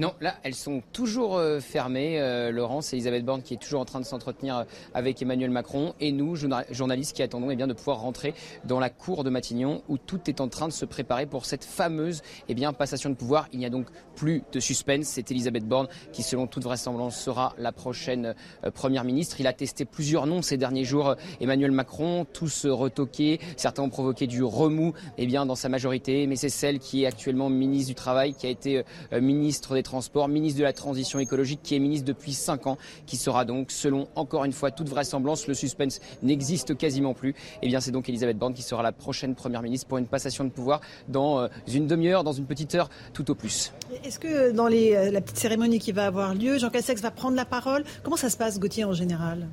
Non, 0.00 0.12
là, 0.20 0.34
elles 0.42 0.56
sont 0.56 0.82
toujours 0.92 1.36
euh, 1.36 1.60
fermées. 1.60 2.20
Euh, 2.20 2.50
Laurence 2.50 2.92
et 2.92 2.96
Elisabeth 2.96 3.24
Borne 3.24 3.42
qui 3.42 3.54
est 3.54 3.62
toujours 3.62 3.80
en 3.80 3.84
train 3.84 4.00
de 4.00 4.04
s'entretenir 4.04 4.58
euh, 4.58 4.64
avec 4.92 5.22
Emmanuel 5.22 5.50
Macron 5.50 5.94
et 6.00 6.10
nous, 6.10 6.34
journalistes 6.70 7.14
qui 7.14 7.22
attendons 7.22 7.48
eh 7.50 7.54
bien, 7.54 7.68
de 7.68 7.74
pouvoir 7.74 8.00
rentrer 8.00 8.34
dans 8.64 8.80
la 8.80 8.90
cour 8.90 9.22
de 9.22 9.30
Matignon 9.30 9.82
où 9.88 9.96
tout 9.96 10.18
est 10.26 10.40
en 10.40 10.48
train 10.48 10.66
de 10.66 10.72
se 10.72 10.84
préparer 10.84 11.26
pour 11.26 11.46
cette 11.46 11.64
fameuse 11.64 12.22
eh 12.48 12.54
bien, 12.54 12.72
passation 12.72 13.08
de 13.08 13.14
pouvoir. 13.14 13.46
Il 13.52 13.60
n'y 13.60 13.66
a 13.66 13.70
donc 13.70 13.86
plus 14.16 14.42
de 14.52 14.58
suspense. 14.58 15.06
C'est 15.06 15.30
Elisabeth 15.30 15.64
Borne 15.64 15.86
qui, 16.12 16.24
selon 16.24 16.48
toute 16.48 16.64
vraisemblance, 16.64 17.16
sera 17.16 17.54
la 17.56 17.70
prochaine 17.70 18.34
première 18.74 19.04
ministre. 19.04 19.36
Il 19.40 19.46
a 19.46 19.52
testé 19.52 19.84
plusieurs 19.84 20.26
noms 20.26 20.42
ces 20.42 20.56
derniers 20.56 20.84
jours. 20.84 21.14
Emmanuel 21.40 21.70
Macron, 21.70 22.26
tous 22.32 22.66
retoqués. 22.66 23.38
Certains 23.56 23.84
ont 23.84 23.90
provoqué 23.90 24.26
du 24.26 24.42
remous 24.42 24.92
eh 25.18 25.26
bien, 25.26 25.46
dans 25.46 25.54
sa 25.54 25.68
majorité, 25.68 26.26
mais 26.26 26.36
c'est 26.36 26.48
celle 26.48 26.80
qui 26.80 27.04
est 27.04 27.06
actuellement 27.06 27.48
ministre 27.48 27.90
du 27.90 27.94
Travail, 27.94 28.34
qui 28.34 28.46
a 28.46 28.50
été 28.50 28.82
ministre 29.12 29.74
des 29.74 29.83
Transports, 29.84 30.26
ministre 30.26 30.58
de 30.58 30.64
la 30.64 30.72
Transition 30.72 31.20
écologique, 31.20 31.60
qui 31.62 31.76
est 31.76 31.78
ministre 31.78 32.06
depuis 32.06 32.32
5 32.32 32.66
ans, 32.66 32.78
qui 33.06 33.16
sera 33.16 33.44
donc, 33.44 33.70
selon 33.70 34.08
encore 34.16 34.44
une 34.44 34.52
fois 34.52 34.72
toute 34.72 34.88
vraisemblance, 34.88 35.46
le 35.46 35.54
suspense 35.54 36.00
n'existe 36.24 36.76
quasiment 36.76 37.14
plus. 37.14 37.30
Et 37.30 37.34
eh 37.62 37.68
bien 37.68 37.80
c'est 37.80 37.92
donc 37.92 38.08
Elisabeth 38.08 38.36
Borne 38.36 38.54
qui 38.54 38.62
sera 38.62 38.82
la 38.82 38.90
prochaine 38.90 39.36
première 39.36 39.62
ministre 39.62 39.86
pour 39.86 39.98
une 39.98 40.06
passation 40.06 40.42
de 40.42 40.50
pouvoir 40.50 40.80
dans 41.06 41.38
euh, 41.38 41.48
une 41.72 41.86
demi-heure, 41.86 42.24
dans 42.24 42.32
une 42.32 42.46
petite 42.46 42.74
heure, 42.74 42.90
tout 43.12 43.30
au 43.30 43.36
plus. 43.36 43.72
Est-ce 44.04 44.18
que 44.18 44.50
dans 44.50 44.66
euh, 44.66 45.10
la 45.10 45.20
petite 45.20 45.38
cérémonie 45.38 45.78
qui 45.78 45.92
va 45.92 46.06
avoir 46.06 46.34
lieu, 46.34 46.58
Jean 46.58 46.70
Castex 46.70 47.00
va 47.00 47.10
prendre 47.10 47.36
la 47.36 47.44
parole? 47.44 47.84
Comment 48.02 48.16
ça 48.16 48.30
se 48.30 48.36
passe, 48.36 48.58
Gauthier, 48.58 48.84
en 48.84 48.92
général? 48.92 49.46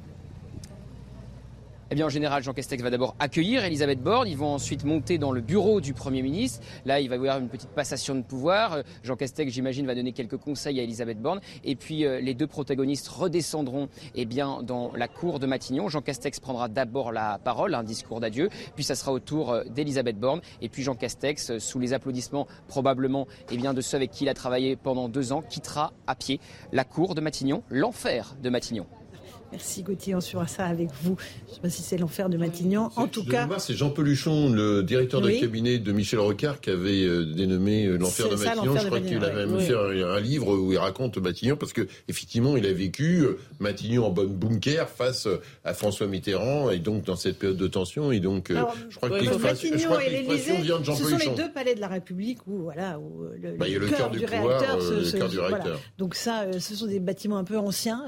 Eh 1.92 1.96
bien, 1.96 2.06
en 2.06 2.10
général, 2.10 2.42
Jean 2.42 2.54
Castex 2.54 2.82
va 2.82 2.90
d'abord 2.90 3.18
accueillir 3.20 3.66
Elisabeth 3.66 4.02
Borne. 4.02 4.26
Ils 4.26 4.38
vont 4.38 4.54
ensuite 4.54 4.86
monter 4.86 5.18
dans 5.18 5.34
le 5.34 5.42
bureau 5.42 5.82
du 5.82 5.94
Premier 5.94 6.22
ministre. 6.22 6.62
Là, 6.86 7.02
il 7.02 7.10
va 7.10 7.16
y 7.16 7.20
avoir 7.20 7.38
une 7.38 7.50
petite 7.50 7.72
passation 7.72 8.16
de 8.16 8.22
pouvoir. 8.22 8.72
Euh, 8.72 8.84
Jean 9.04 9.18
Castex, 9.18 9.52
j'imagine, 9.52 9.86
va 9.86 9.94
donner 9.94 10.14
quelques 10.14 10.38
conseils 10.38 10.80
à 10.80 10.84
Elisabeth 10.84 11.22
Borne. 11.22 11.42
Et 11.66 11.76
puis, 11.76 12.06
euh, 12.06 12.22
les 12.22 12.34
deux 12.34 12.48
protagonistes 12.48 13.10
redescendront 13.10 13.90
eh 14.16 14.24
bien, 14.24 14.64
dans 14.64 14.94
la 14.96 15.10
cour 15.10 15.40
de 15.40 15.46
Matignon. 15.46 15.90
Jean 15.90 16.02
Castex 16.02 16.40
prendra 16.40 16.70
d'abord 16.70 17.12
la 17.12 17.40
parole, 17.44 17.76
un 17.76 17.84
discours 17.84 18.22
d'adieu. 18.22 18.48
Puis, 18.76 18.86
ça 18.86 18.96
sera 18.96 19.12
au 19.12 19.20
tour 19.20 19.52
euh, 19.52 19.66
d'Elisabeth 19.66 20.18
Borne. 20.18 20.40
Et 20.62 20.70
puis, 20.70 20.84
Jean 20.84 20.96
Castex, 20.96 21.58
sous 21.58 21.80
les 21.80 21.92
applaudissements 21.92 22.48
probablement 22.70 23.28
eh 23.52 23.58
bien, 23.58 23.74
de 23.74 23.82
ceux 23.82 23.98
avec 23.98 24.12
qui 24.12 24.24
il 24.24 24.30
a 24.30 24.34
travaillé 24.34 24.78
pendant 24.78 25.10
deux 25.10 25.34
ans, 25.34 25.42
quittera 25.42 25.92
à 26.08 26.16
pied 26.16 26.40
la 26.72 26.86
cour 26.86 27.16
de 27.16 27.20
Matignon, 27.20 27.64
l'enfer 27.70 28.38
de 28.42 28.50
Matignon. 28.50 28.88
Merci 29.52 29.84
Gauthier, 29.84 30.16
on 30.16 30.22
suivra 30.22 30.48
ça 30.48 30.66
avec 30.66 30.90
vous. 31.04 31.18
Je 31.46 31.52
ne 31.52 31.56
sais 31.56 31.62
pas 31.62 31.70
si 31.70 31.82
c'est 31.82 31.98
l'enfer 31.98 32.30
de 32.30 32.38
Matignon. 32.38 32.90
En 32.96 33.08
tout 33.08 33.26
cas. 33.26 33.48
C'est 33.58 33.74
Jean 33.74 33.90
Peluchon, 33.90 34.50
le 34.50 34.82
directeur 34.82 35.20
de 35.20 35.30
cabinet 35.30 35.78
de 35.78 35.92
Michel 35.92 36.20
Rocard, 36.20 36.62
qui 36.62 36.70
avait 36.70 37.04
euh, 37.04 37.26
dénommé 37.26 37.86
euh, 37.86 37.98
l'enfer 37.98 38.30
de 38.30 38.36
Matignon. 38.36 38.78
Je 38.78 38.86
crois 38.86 39.02
qu'il 39.02 39.24
avait 39.24 39.46
même 39.46 39.60
fait 39.60 39.74
un, 39.74 40.20
livre 40.22 40.56
où 40.56 40.72
il 40.72 40.78
raconte 40.78 41.18
Matignon, 41.18 41.58
parce 41.58 41.74
que 41.74 41.88
effectivement, 42.08 42.56
il 42.56 42.66
a 42.66 42.72
vécu 42.72 43.24
euh, 43.24 43.40
Matignon 43.60 44.06
en 44.06 44.12
bonne 44.12 44.34
bunker 44.34 44.88
face 44.88 45.28
à 45.66 45.74
François 45.74 46.08
Mitterrand, 46.08 46.70
et 46.70 46.80
donc 46.80 47.04
dans 47.04 47.18
cette 47.18 47.38
période 47.38 47.58
de 47.58 47.68
tension. 47.68 48.12
Et 48.12 48.22
donc, 48.22 48.54
je 48.90 48.96
crois 48.96 49.10
que 49.10 49.16
l'expression 49.16 50.62
vient 50.62 50.80
de 50.80 50.86
Jean 50.86 50.96
Ce 50.96 51.04
sont 51.04 51.18
les 51.18 51.36
deux 51.36 51.52
palais 51.52 51.76
de 51.76 51.82
la 51.82 51.90
République 51.90 52.48
où, 52.48 52.64
voilà, 52.64 53.00
où 53.00 53.26
le, 53.42 53.58
bah, 53.58 53.68
il 53.68 53.74
y 53.74 53.76
a 53.76 53.80
le 53.80 53.88
cœur 53.88 54.10
du, 54.10 54.22
pouvoir, 54.22 54.78
le 54.80 55.12
cœur 55.12 55.30
du 55.30 55.40
réacteur. 55.40 55.80
Donc 55.98 56.16
ça, 56.16 56.46
ce 56.58 56.76
sont 56.76 56.88
des 56.88 57.02
bâtiments 57.02 57.38
un 57.38 57.44
peu 57.44 57.58
anciens 57.58 58.06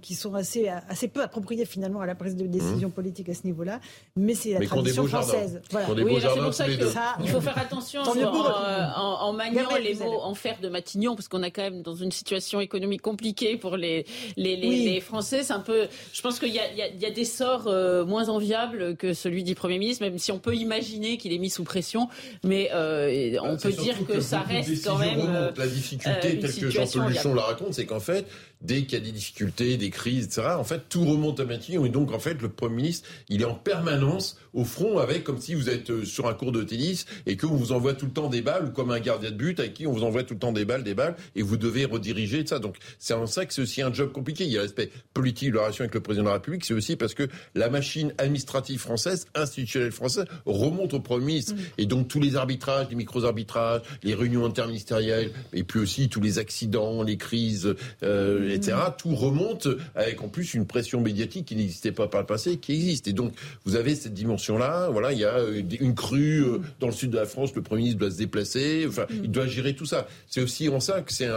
qui 0.00 0.14
sont 0.14 0.34
assez 0.34 0.68
assez 0.88 1.08
peu 1.08 1.22
approprié 1.22 1.64
finalement 1.64 2.00
à 2.00 2.06
la 2.06 2.14
prise 2.14 2.36
de 2.36 2.46
décision 2.46 2.88
mmh. 2.88 2.92
politique 2.92 3.28
à 3.28 3.34
ce 3.34 3.44
niveau-là, 3.44 3.80
mais 4.16 4.34
c'est 4.34 4.52
la 4.52 4.66
tradition 4.66 5.06
française. 5.06 5.60
Voilà. 5.70 5.88
Oui, 5.90 6.18
c'est 6.20 6.40
pour 6.40 6.54
ça 6.54 6.66
qu'il 6.66 7.28
faut 7.28 7.40
faire 7.40 7.58
attention 7.58 8.02
en, 8.02 9.32
maniant 9.32 9.76
les 9.82 9.94
mots 9.94 10.20
en 10.22 10.34
fer 10.34 10.56
de 10.60 10.68
Matignon, 10.68 11.14
parce 11.14 11.28
qu'on 11.28 11.42
a 11.42 11.50
quand 11.50 11.62
même 11.62 11.82
dans 11.82 11.94
une 11.94 12.12
situation 12.12 12.60
économique 12.60 13.02
compliquée 13.02 13.56
pour 13.56 13.76
les, 13.76 14.06
les, 14.36 14.56
les, 14.56 15.00
Français. 15.00 15.42
C'est 15.42 15.52
un 15.52 15.60
peu, 15.60 15.86
je 16.12 16.22
pense 16.22 16.38
qu'il 16.38 16.48
y, 16.48 16.54
y, 16.54 17.06
a 17.06 17.10
des 17.10 17.24
sorts 17.24 17.66
euh, 17.66 18.04
moins 18.04 18.28
enviables 18.28 18.96
que 18.96 19.12
celui 19.12 19.44
du 19.44 19.54
Premier 19.54 19.78
ministre, 19.78 20.04
même 20.04 20.18
si 20.18 20.32
on 20.32 20.38
peut 20.38 20.54
imaginer 20.54 21.18
qu'il 21.18 21.32
est 21.32 21.38
mis 21.38 21.50
sous 21.50 21.64
pression, 21.64 22.08
mais 22.44 22.70
euh, 22.72 23.36
on 23.42 23.52
bah, 23.54 23.58
peut 23.62 23.72
dire 23.72 24.06
que, 24.06 24.20
ça 24.20 24.40
reste 24.40 24.84
quand 24.84 24.98
même. 24.98 25.52
la 25.56 25.66
difficulté, 25.66 26.28
euh, 26.28 26.40
telle 26.40 26.54
que 26.54 26.70
Jean-Paul 26.70 27.08
Luchon 27.08 27.34
la 27.34 27.42
raconte, 27.42 27.74
c'est 27.74 27.86
qu'en 27.86 28.00
fait, 28.00 28.26
dès 28.60 28.82
qu'il 28.82 28.98
y 28.98 29.02
a 29.02 29.04
des 29.04 29.12
difficultés, 29.12 29.76
des 29.76 29.90
crises, 29.90 30.26
etc., 30.26 30.48
en 30.58 30.64
fait, 30.66 30.82
tout 30.88 31.04
remonte 31.04 31.40
à 31.40 31.44
Matignon. 31.44 31.86
Et 31.86 31.88
donc, 31.88 32.12
en 32.12 32.18
fait, 32.18 32.40
le 32.42 32.48
Premier 32.48 32.76
ministre, 32.76 33.08
il 33.28 33.42
est 33.42 33.46
en 33.46 33.54
permanence 33.54 34.38
au 34.52 34.64
front 34.64 34.98
avec, 34.98 35.24
comme 35.24 35.40
si 35.40 35.54
vous 35.54 35.68
êtes 35.68 35.90
euh, 35.90 36.04
sur 36.04 36.28
un 36.28 36.34
cours 36.34 36.52
de 36.52 36.62
tennis 36.62 37.06
et 37.26 37.36
qu'on 37.36 37.54
vous 37.54 37.72
envoie 37.72 37.94
tout 37.94 38.06
le 38.06 38.12
temps 38.12 38.28
des 38.28 38.42
balles, 38.42 38.66
ou 38.66 38.70
comme 38.70 38.90
un 38.90 39.00
gardien 39.00 39.30
de 39.30 39.36
but 39.36 39.60
avec 39.60 39.74
qui 39.74 39.86
on 39.86 39.92
vous 39.92 40.02
envoie 40.02 40.22
tout 40.22 40.34
le 40.34 40.40
temps 40.40 40.52
des 40.52 40.64
balles, 40.64 40.82
des 40.82 40.94
balles, 40.94 41.16
et 41.34 41.42
vous 41.42 41.56
devez 41.56 41.84
rediriger 41.84 42.44
ça. 42.46 42.58
Donc, 42.58 42.76
c'est 42.98 43.14
en 43.14 43.26
ça 43.26 43.46
que 43.46 43.54
c'est 43.54 43.62
aussi 43.62 43.82
un 43.82 43.92
job 43.92 44.12
compliqué. 44.12 44.44
Il 44.44 44.50
y 44.50 44.58
a 44.58 44.62
l'aspect 44.62 44.90
politique 45.14 45.50
de 45.50 45.56
la 45.56 45.62
relation 45.62 45.82
avec 45.82 45.94
le 45.94 46.00
président 46.00 46.24
de 46.24 46.28
la 46.28 46.34
République, 46.34 46.64
c'est 46.64 46.74
aussi 46.74 46.96
parce 46.96 47.14
que 47.14 47.28
la 47.54 47.68
machine 47.68 48.12
administrative 48.18 48.80
française, 48.80 49.26
institutionnelle 49.34 49.92
française, 49.92 50.26
remonte 50.44 50.94
au 50.94 51.00
Premier 51.00 51.26
ministre. 51.26 51.54
Mm. 51.54 51.58
Et 51.78 51.86
donc, 51.86 52.08
tous 52.08 52.20
les 52.20 52.36
arbitrages, 52.36 52.88
les 52.90 52.96
micro-arbitrages, 52.96 53.82
les 54.02 54.14
réunions 54.14 54.44
interministérielles, 54.44 55.32
et 55.52 55.64
puis 55.64 55.80
aussi 55.80 56.08
tous 56.08 56.20
les 56.20 56.38
accidents, 56.38 57.02
les 57.02 57.16
crises, 57.16 57.74
euh, 58.02 58.54
etc., 58.54 58.76
tout 58.96 59.14
remonte 59.14 59.68
avec 59.94 60.22
en 60.22 60.28
plus 60.28 60.54
une 60.56 60.66
pression 60.66 61.00
médiatique 61.00 61.46
qui 61.46 61.56
n'existait 61.56 61.92
pas 61.92 62.08
par 62.08 62.20
le 62.20 62.26
passé, 62.26 62.56
qui 62.58 62.74
existe. 62.74 63.08
Et 63.08 63.12
donc, 63.12 63.32
vous 63.64 63.76
avez 63.76 63.94
cette 63.94 64.14
dimension-là. 64.14 64.88
Voilà, 64.90 65.12
il 65.12 65.18
y 65.18 65.24
a 65.24 65.38
une 65.80 65.94
crue 65.94 66.42
euh, 66.42 66.58
dans 66.80 66.88
le 66.88 66.92
sud 66.92 67.10
de 67.10 67.16
la 67.16 67.26
France, 67.26 67.54
le 67.54 67.62
Premier 67.62 67.82
ministre 67.82 68.00
doit 68.00 68.10
se 68.10 68.18
déplacer. 68.18 68.84
Enfin, 68.88 69.06
il 69.10 69.30
doit 69.30 69.46
gérer 69.46 69.74
tout 69.74 69.86
ça. 69.86 70.06
C'est 70.26 70.40
aussi 70.40 70.68
en 70.68 70.80
ça 70.80 71.02
que 71.02 71.12
c'est 71.12 71.28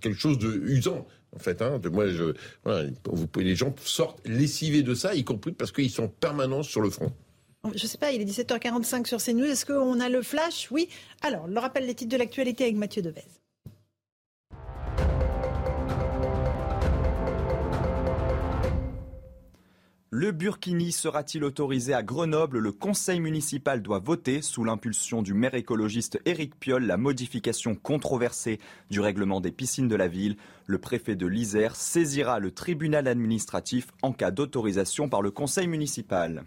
quelque 0.00 0.18
chose 0.18 0.38
de 0.38 0.62
usant. 0.64 1.06
En 1.34 1.38
fait, 1.38 1.62
hein, 1.62 1.78
de 1.78 1.88
moi, 1.88 2.08
je, 2.08 2.34
voilà, 2.62 2.90
vous, 3.06 3.26
les 3.36 3.56
gens 3.56 3.74
sortent 3.82 4.20
lessivés 4.26 4.82
de 4.82 4.94
ça, 4.94 5.14
y 5.14 5.24
compris 5.24 5.52
parce 5.52 5.72
qu'ils 5.72 5.90
sont 5.90 6.08
permanents 6.08 6.62
sur 6.62 6.82
le 6.82 6.90
front. 6.90 7.10
Je 7.64 7.84
ne 7.84 7.88
sais 7.88 7.96
pas, 7.96 8.10
il 8.10 8.20
est 8.20 8.24
17h45 8.24 9.06
sur 9.06 9.22
CNews. 9.22 9.44
Est-ce 9.44 9.64
qu'on 9.64 10.00
a 10.00 10.08
le 10.08 10.22
flash? 10.22 10.68
Oui. 10.70 10.88
Alors, 11.22 11.46
le 11.46 11.58
rappel 11.58 11.86
des 11.86 11.94
titres 11.94 12.10
de 12.10 12.16
l'actualité 12.16 12.64
avec 12.64 12.76
Mathieu 12.76 13.02
Devez. 13.02 13.24
Le 20.14 20.30
Burkini 20.30 20.92
sera-t-il 20.92 21.42
autorisé 21.42 21.94
à 21.94 22.02
Grenoble? 22.02 22.58
Le 22.58 22.70
conseil 22.70 23.18
municipal 23.18 23.80
doit 23.80 23.98
voter, 23.98 24.42
sous 24.42 24.62
l'impulsion 24.62 25.22
du 25.22 25.32
maire 25.32 25.54
écologiste 25.54 26.20
Éric 26.26 26.54
Piolle, 26.60 26.84
la 26.84 26.98
modification 26.98 27.74
controversée 27.74 28.60
du 28.90 29.00
règlement 29.00 29.40
des 29.40 29.52
piscines 29.52 29.88
de 29.88 29.96
la 29.96 30.08
ville. 30.08 30.36
Le 30.66 30.76
préfet 30.76 31.16
de 31.16 31.26
l'Isère 31.26 31.76
saisira 31.76 32.40
le 32.40 32.50
tribunal 32.50 33.08
administratif 33.08 33.86
en 34.02 34.12
cas 34.12 34.30
d'autorisation 34.30 35.08
par 35.08 35.22
le 35.22 35.30
conseil 35.30 35.66
municipal. 35.66 36.44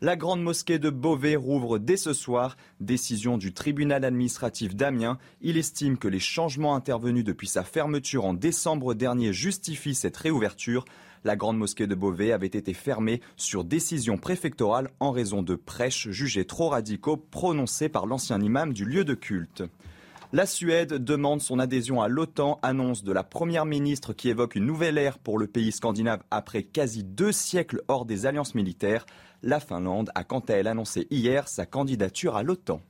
La 0.00 0.16
grande 0.16 0.42
mosquée 0.42 0.80
de 0.80 0.90
Beauvais 0.90 1.36
rouvre 1.36 1.78
dès 1.78 1.96
ce 1.96 2.12
soir. 2.12 2.56
Décision 2.80 3.38
du 3.38 3.52
tribunal 3.52 4.04
administratif 4.04 4.74
d'Amiens. 4.74 5.18
Il 5.40 5.56
estime 5.56 5.96
que 5.96 6.08
les 6.08 6.18
changements 6.18 6.74
intervenus 6.74 7.22
depuis 7.22 7.46
sa 7.46 7.62
fermeture 7.62 8.24
en 8.24 8.34
décembre 8.34 8.94
dernier 8.94 9.32
justifient 9.32 9.94
cette 9.94 10.16
réouverture. 10.16 10.84
La 11.24 11.36
grande 11.36 11.56
mosquée 11.56 11.86
de 11.86 11.94
Beauvais 11.94 12.32
avait 12.32 12.46
été 12.46 12.74
fermée 12.74 13.20
sur 13.36 13.62
décision 13.62 14.18
préfectorale 14.18 14.90
en 14.98 15.12
raison 15.12 15.42
de 15.42 15.54
prêches 15.54 16.08
jugées 16.10 16.44
trop 16.44 16.70
radicaux 16.70 17.16
prononcés 17.16 17.88
par 17.88 18.06
l'ancien 18.06 18.40
imam 18.40 18.72
du 18.72 18.84
lieu 18.84 19.04
de 19.04 19.14
culte. 19.14 19.62
La 20.32 20.46
Suède 20.46 20.94
demande 20.94 21.42
son 21.42 21.58
adhésion 21.58 22.00
à 22.00 22.08
l'OTAN, 22.08 22.58
annonce 22.62 23.04
de 23.04 23.12
la 23.12 23.22
Première 23.22 23.66
ministre 23.66 24.14
qui 24.14 24.30
évoque 24.30 24.56
une 24.56 24.64
nouvelle 24.64 24.96
ère 24.96 25.18
pour 25.18 25.38
le 25.38 25.46
pays 25.46 25.72
scandinave 25.72 26.22
après 26.30 26.62
quasi 26.62 27.04
deux 27.04 27.32
siècles 27.32 27.82
hors 27.86 28.06
des 28.06 28.24
alliances 28.24 28.54
militaires. 28.54 29.04
La 29.42 29.60
Finlande 29.60 30.10
a 30.14 30.24
quant 30.24 30.40
à 30.40 30.54
elle 30.54 30.68
annoncé 30.68 31.06
hier 31.10 31.48
sa 31.48 31.66
candidature 31.66 32.34
à 32.34 32.42
l'OTAN. 32.42 32.80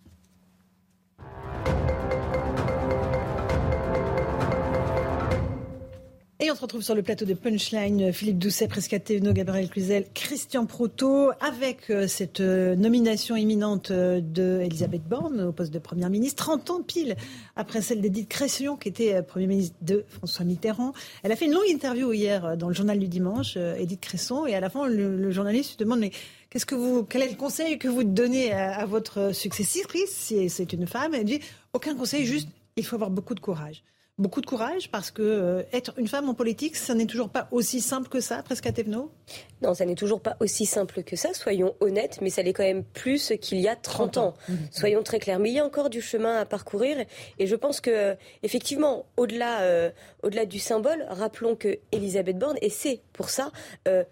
Et 6.45 6.51
on 6.51 6.57
se 6.57 6.61
retrouve 6.61 6.83
sur 6.83 6.97
le 6.97 7.05
plateau 7.05 7.25
de 7.25 7.35
Punchline, 7.35 8.13
Philippe 8.13 8.41
Doucet, 8.41 8.67
Prescaté, 8.67 9.21
Gabriel 9.21 9.69
Cluzel, 9.69 10.07
Christian 10.13 10.67
Proto, 10.67 11.31
avec 11.39 11.89
euh, 11.89 12.09
cette 12.09 12.41
euh, 12.41 12.75
nomination 12.75 13.37
imminente 13.37 13.93
euh, 13.93 14.21
d'Elisabeth 14.21 15.05
Borne 15.05 15.41
au 15.41 15.53
poste 15.53 15.73
de 15.73 15.79
Première 15.79 16.11
ministre, 16.11 16.43
30 16.43 16.71
ans 16.71 16.83
pile 16.83 17.15
après 17.55 17.81
celle 17.81 18.01
d'Edith 18.01 18.29
Cresson, 18.29 18.75
qui 18.75 18.89
était 18.89 19.23
Premier 19.23 19.47
ministre 19.47 19.77
de 19.83 20.05
François 20.09 20.45
Mitterrand. 20.45 20.95
Elle 21.23 21.31
a 21.31 21.37
fait 21.37 21.45
une 21.45 21.53
longue 21.53 21.69
interview 21.71 22.13
hier 22.13 22.57
dans 22.57 22.67
le 22.67 22.75
journal 22.75 22.99
du 22.99 23.07
dimanche, 23.07 23.57
Edith 23.57 24.01
Cresson, 24.01 24.45
et 24.45 24.57
à 24.57 24.61
la 24.61 24.69
fin, 24.69 24.89
le, 24.89 25.31
journaliste 25.31 25.79
lui 25.79 25.85
demande, 25.85 26.01
mais 26.01 26.11
que 26.51 26.75
vous, 26.75 27.05
quel 27.05 27.23
est 27.23 27.31
le 27.31 27.37
conseil 27.37 27.79
que 27.79 27.87
vous 27.87 28.03
donnez 28.03 28.51
à, 28.53 28.81
à 28.81 28.85
votre 28.85 29.33
successrice, 29.33 30.11
si 30.11 30.51
c'est 30.51 30.73
une 30.73 30.89
femme. 30.89 31.15
Elle 31.15 31.25
dit, 31.25 31.39
aucun 31.73 31.95
conseil, 31.95 32.27
juste, 32.27 32.49
il 32.75 32.85
faut 32.85 32.97
avoir 32.97 33.11
beaucoup 33.11 33.37
de 33.37 33.41
courage 33.41 33.85
beaucoup 34.23 34.41
de 34.41 34.47
courage 34.47 34.91
parce 34.91 35.11
que 35.11 35.23
euh, 35.23 35.63
être 35.73 35.93
une 35.99 36.09
femme 36.09 36.29
en 36.29 36.35
politique, 36.35 36.77
ça 36.77 36.95
n'est 36.95 37.07
toujours 37.07 37.29
pas 37.29 37.49
aussi 37.51 37.81
simple 37.81 38.09
que 38.09 38.21
ça, 38.21 38.43
presque 38.43 38.67
à 38.67 38.73
Thévenot 38.73 39.11
Non, 39.61 39.75
ça 39.75 39.85
n'est 39.85 39.95
toujours 39.95 40.21
pas 40.21 40.37
aussi 40.41 40.65
simple 40.65 41.03
que 41.03 41.17
ça, 41.17 41.35
soyons 41.35 41.75
honnêtes, 41.81 42.21
mais 42.23 42.31
ça 42.31 42.43
l'est 42.43 42.53
quand 42.53 42.63
même 42.63 42.85
plus 42.85 43.35
qu'il 43.41 43.61
y 43.61 43.69
a 43.69 43.77
30, 43.77 44.17
ans. 44.17 44.35
Mmh. 44.49 44.55
Soyons 44.71 45.03
très 45.03 45.19
clairs. 45.19 45.39
Mais 45.39 45.51
il 45.51 45.55
y 45.55 45.59
a 45.59 45.65
encore 45.65 45.91
du 45.91 46.01
chemin 46.01 46.37
à 46.37 46.45
parcourir 46.47 46.97
et 47.39 47.47
je 47.47 47.57
pense 47.57 47.81
que, 47.81 48.17
effectivement, 48.43 49.07
au-delà 49.17 49.63
euh, 49.63 49.91
au-delà 50.23 50.47
du 50.47 50.59
symbole, 50.59 51.05
rappelons 51.09 51.57
que 51.57 51.79
Elisabeth 51.91 52.39
Borne, 52.39 52.57
et 52.63 52.71
c'est 52.71 53.01
pour 53.13 53.29
ça, 53.29 53.51
euh, 53.89 54.05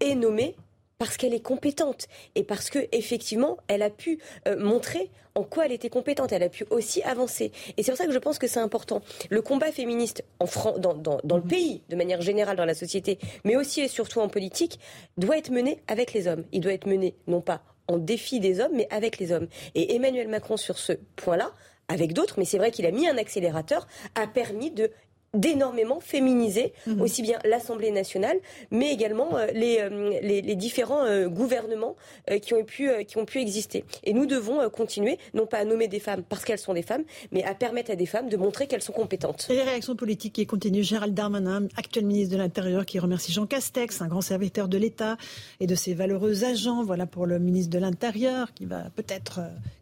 est 0.00 0.14
nommée 0.14 0.56
parce 1.00 1.16
qu'elle 1.16 1.32
est 1.32 1.40
compétente 1.40 2.08
et 2.34 2.44
parce 2.44 2.68
que 2.68 2.78
effectivement 2.92 3.56
elle 3.68 3.80
a 3.80 3.88
pu 3.88 4.18
euh, 4.46 4.62
montrer 4.62 5.10
en 5.34 5.44
quoi 5.44 5.64
elle 5.64 5.72
était 5.72 5.88
compétente. 5.88 6.32
Elle 6.32 6.42
a 6.42 6.50
pu 6.50 6.66
aussi 6.68 7.02
avancer. 7.02 7.52
Et 7.76 7.82
c'est 7.82 7.90
pour 7.90 7.98
ça 7.98 8.04
que 8.04 8.12
je 8.12 8.18
pense 8.18 8.38
que 8.38 8.46
c'est 8.46 8.60
important. 8.60 9.00
Le 9.30 9.40
combat 9.40 9.72
féministe 9.72 10.24
en 10.40 10.78
dans, 10.78 10.94
dans, 10.94 11.36
le 11.36 11.42
pays, 11.42 11.82
de 11.88 11.96
manière 11.96 12.20
générale 12.20 12.56
dans 12.56 12.66
la 12.66 12.74
société, 12.74 13.18
mais 13.44 13.56
aussi 13.56 13.80
et 13.80 13.88
surtout 13.88 14.20
en 14.20 14.28
politique, 14.28 14.78
doit 15.16 15.38
être 15.38 15.50
mené 15.50 15.80
avec 15.88 16.12
les 16.12 16.26
hommes. 16.26 16.44
Il 16.52 16.60
doit 16.60 16.74
être 16.74 16.86
mené 16.86 17.14
non 17.26 17.40
pas 17.40 17.62
en 17.88 17.96
défi 17.96 18.38
des 18.38 18.60
hommes, 18.60 18.72
mais 18.74 18.86
avec 18.90 19.18
les 19.18 19.32
hommes. 19.32 19.48
Et 19.74 19.94
Emmanuel 19.94 20.28
Macron, 20.28 20.58
sur 20.58 20.78
ce 20.78 20.92
point-là, 21.16 21.52
avec 21.88 22.12
d'autres, 22.12 22.34
mais 22.38 22.44
c'est 22.44 22.58
vrai 22.58 22.70
qu'il 22.70 22.86
a 22.86 22.90
mis 22.90 23.08
un 23.08 23.16
accélérateur, 23.16 23.86
a 24.14 24.26
permis 24.26 24.70
de 24.70 24.90
d'énormément 25.34 26.00
féminiser 26.00 26.72
mhm. 26.86 27.00
aussi 27.00 27.22
bien 27.22 27.38
l'Assemblée 27.44 27.90
nationale, 27.92 28.38
mais 28.70 28.92
également 28.92 29.36
euh, 29.36 29.46
les, 29.54 29.78
euh, 29.80 30.18
les, 30.22 30.42
les, 30.42 30.56
différents 30.56 31.04
euh, 31.04 31.28
gouvernements 31.28 31.96
qui, 32.42 32.54
ont 32.54 32.64
pu, 32.64 32.90
qui 33.06 33.16
ont 33.16 33.24
pu 33.24 33.40
exister. 33.40 33.84
Et 34.04 34.12
nous 34.12 34.26
devons 34.26 34.68
continuer, 34.70 35.18
non 35.34 35.46
pas 35.46 35.58
à 35.58 35.64
nommer 35.64 35.88
des 35.88 36.00
femmes 36.00 36.22
parce 36.28 36.44
qu'elles 36.44 36.58
sont 36.58 36.74
des 36.74 36.82
femmes, 36.82 37.04
mais 37.32 37.44
à 37.44 37.54
permettre 37.54 37.90
à 37.90 37.96
des 37.96 38.06
femmes 38.06 38.28
de 38.28 38.36
montrer 38.36 38.66
qu'elles 38.66 38.82
sont 38.82 38.92
compétentes. 38.92 39.46
Et 39.50 39.54
les 39.54 39.62
réactions 39.62 39.96
politiques 39.96 40.34
qui 40.34 40.46
continuent. 40.46 40.82
Gérald 40.82 41.14
Darmanin, 41.14 41.68
actuel 41.76 42.06
ministre 42.06 42.34
de 42.34 42.38
l'Intérieur, 42.38 42.86
qui 42.86 42.98
remercie 42.98 43.32
Jean 43.32 43.46
Castex, 43.46 44.02
un 44.02 44.08
grand 44.08 44.20
serviteur 44.20 44.68
de 44.68 44.78
l'État 44.78 45.16
et 45.60 45.66
de 45.66 45.74
ses 45.74 45.94
valeureux 45.94 46.44
agents. 46.44 46.82
Voilà 46.84 47.06
pour 47.06 47.26
le 47.26 47.38
ministre 47.38 47.70
de 47.70 47.78
l'Intérieur, 47.78 48.52
qui 48.54 48.66
va 48.66 48.84
peut-être 48.94 49.40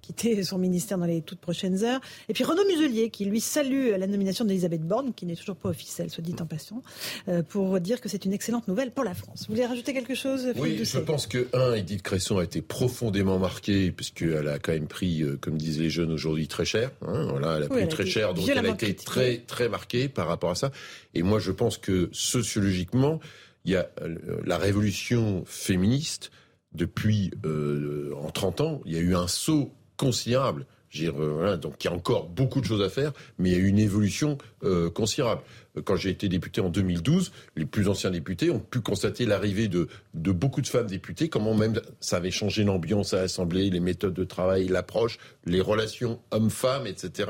quitter 0.08 0.42
son 0.42 0.58
ministère 0.58 0.96
dans 0.96 1.04
les 1.04 1.20
toutes 1.20 1.40
prochaines 1.40 1.84
heures. 1.84 2.00
Et 2.28 2.32
puis 2.32 2.44
Renaud 2.44 2.64
Muselier, 2.66 3.10
qui 3.10 3.26
lui 3.26 3.40
salue 3.40 3.90
la 3.90 4.06
nomination 4.06 4.44
d'Elisabeth 4.46 4.82
Borne, 4.82 5.12
qui 5.12 5.26
n'est 5.26 5.36
toujours 5.36 5.56
pas 5.56 5.68
officielle, 5.68 6.10
soit 6.10 6.24
dit 6.24 6.34
en 6.40 6.46
passant, 6.46 6.82
euh, 7.28 7.42
pour 7.42 7.78
dire 7.80 8.00
que 8.00 8.08
c'est 8.08 8.24
une 8.24 8.32
excellente 8.32 8.68
nouvelle 8.68 8.90
pour 8.90 9.04
la 9.04 9.14
France. 9.14 9.44
Vous 9.46 9.54
voulez 9.54 9.66
rajouter 9.66 9.92
quelque 9.92 10.14
chose 10.14 10.52
Oui, 10.56 10.80
je 10.82 10.98
pense 10.98 11.26
que, 11.26 11.48
un, 11.52 11.74
Edith 11.74 12.02
Cresson 12.02 12.38
a 12.38 12.44
été 12.44 12.62
profondément 12.62 13.38
marquée, 13.38 13.90
puisqu'elle 13.90 14.48
a 14.48 14.58
quand 14.58 14.72
même 14.72 14.86
pris, 14.86 15.22
euh, 15.22 15.36
comme 15.38 15.58
disent 15.58 15.78
les 15.78 15.90
jeunes 15.90 16.12
aujourd'hui, 16.12 16.48
très 16.48 16.64
cher. 16.64 16.90
Hein, 17.02 17.26
voilà, 17.28 17.58
elle 17.58 17.64
a 17.64 17.68
pris 17.68 17.88
très 17.88 18.06
cher, 18.06 18.32
donc 18.32 18.48
elle 18.48 18.58
a 18.58 18.68
été 18.68 18.94
très, 18.94 19.38
très 19.38 19.68
marquée 19.68 20.08
par 20.08 20.26
rapport 20.26 20.50
à 20.50 20.54
ça. 20.54 20.70
Et 21.14 21.22
moi, 21.22 21.38
je 21.38 21.52
pense 21.52 21.76
que 21.76 22.08
sociologiquement, 22.12 23.20
il 23.66 23.72
y 23.72 23.76
a 23.76 23.90
euh, 24.00 24.16
la 24.46 24.56
révolution 24.56 25.44
féministe 25.44 26.30
depuis 26.74 27.30
en 27.44 28.30
30 28.30 28.60
ans, 28.60 28.80
il 28.84 28.92
y 28.92 28.96
a 28.96 29.00
eu 29.00 29.14
un 29.14 29.26
saut 29.26 29.72
considérable. 29.98 30.64
Euh, 31.00 31.56
donc 31.56 31.84
il 31.84 31.88
y 31.88 31.90
a 31.90 31.94
encore 31.94 32.28
beaucoup 32.28 32.60
de 32.60 32.66
choses 32.66 32.82
à 32.82 32.88
faire, 32.88 33.12
mais 33.38 33.50
il 33.50 33.52
y 33.52 33.60
a 33.60 33.66
une 33.66 33.78
évolution 33.78 34.38
euh, 34.64 34.88
considérable. 34.88 35.42
Quand 35.84 35.96
j'ai 35.96 36.10
été 36.10 36.28
député 36.28 36.60
en 36.60 36.70
2012, 36.70 37.30
les 37.54 37.66
plus 37.66 37.88
anciens 37.88 38.10
députés 38.10 38.50
ont 38.50 38.58
pu 38.58 38.80
constater 38.80 39.26
l'arrivée 39.26 39.68
de, 39.68 39.88
de 40.14 40.32
beaucoup 40.32 40.60
de 40.60 40.66
femmes 40.66 40.86
députées, 40.86 41.28
comment 41.28 41.54
même 41.54 41.80
ça 42.00 42.16
avait 42.16 42.32
changé 42.32 42.64
l'ambiance 42.64 43.12
à 43.14 43.18
l'Assemblée, 43.18 43.70
les 43.70 43.78
méthodes 43.78 44.14
de 44.14 44.24
travail, 44.24 44.66
l'approche, 44.66 45.18
les 45.44 45.60
relations 45.60 46.20
hommes-femmes, 46.32 46.86
etc 46.86 47.28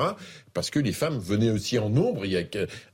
parce 0.59 0.71
que 0.71 0.81
les 0.81 0.93
femmes 0.93 1.21
venaient 1.21 1.53
aussi 1.53 1.79
en 1.79 1.89
nombre. 1.89 2.27
Il 2.27 2.33
y 2.33 2.37
a 2.37 2.43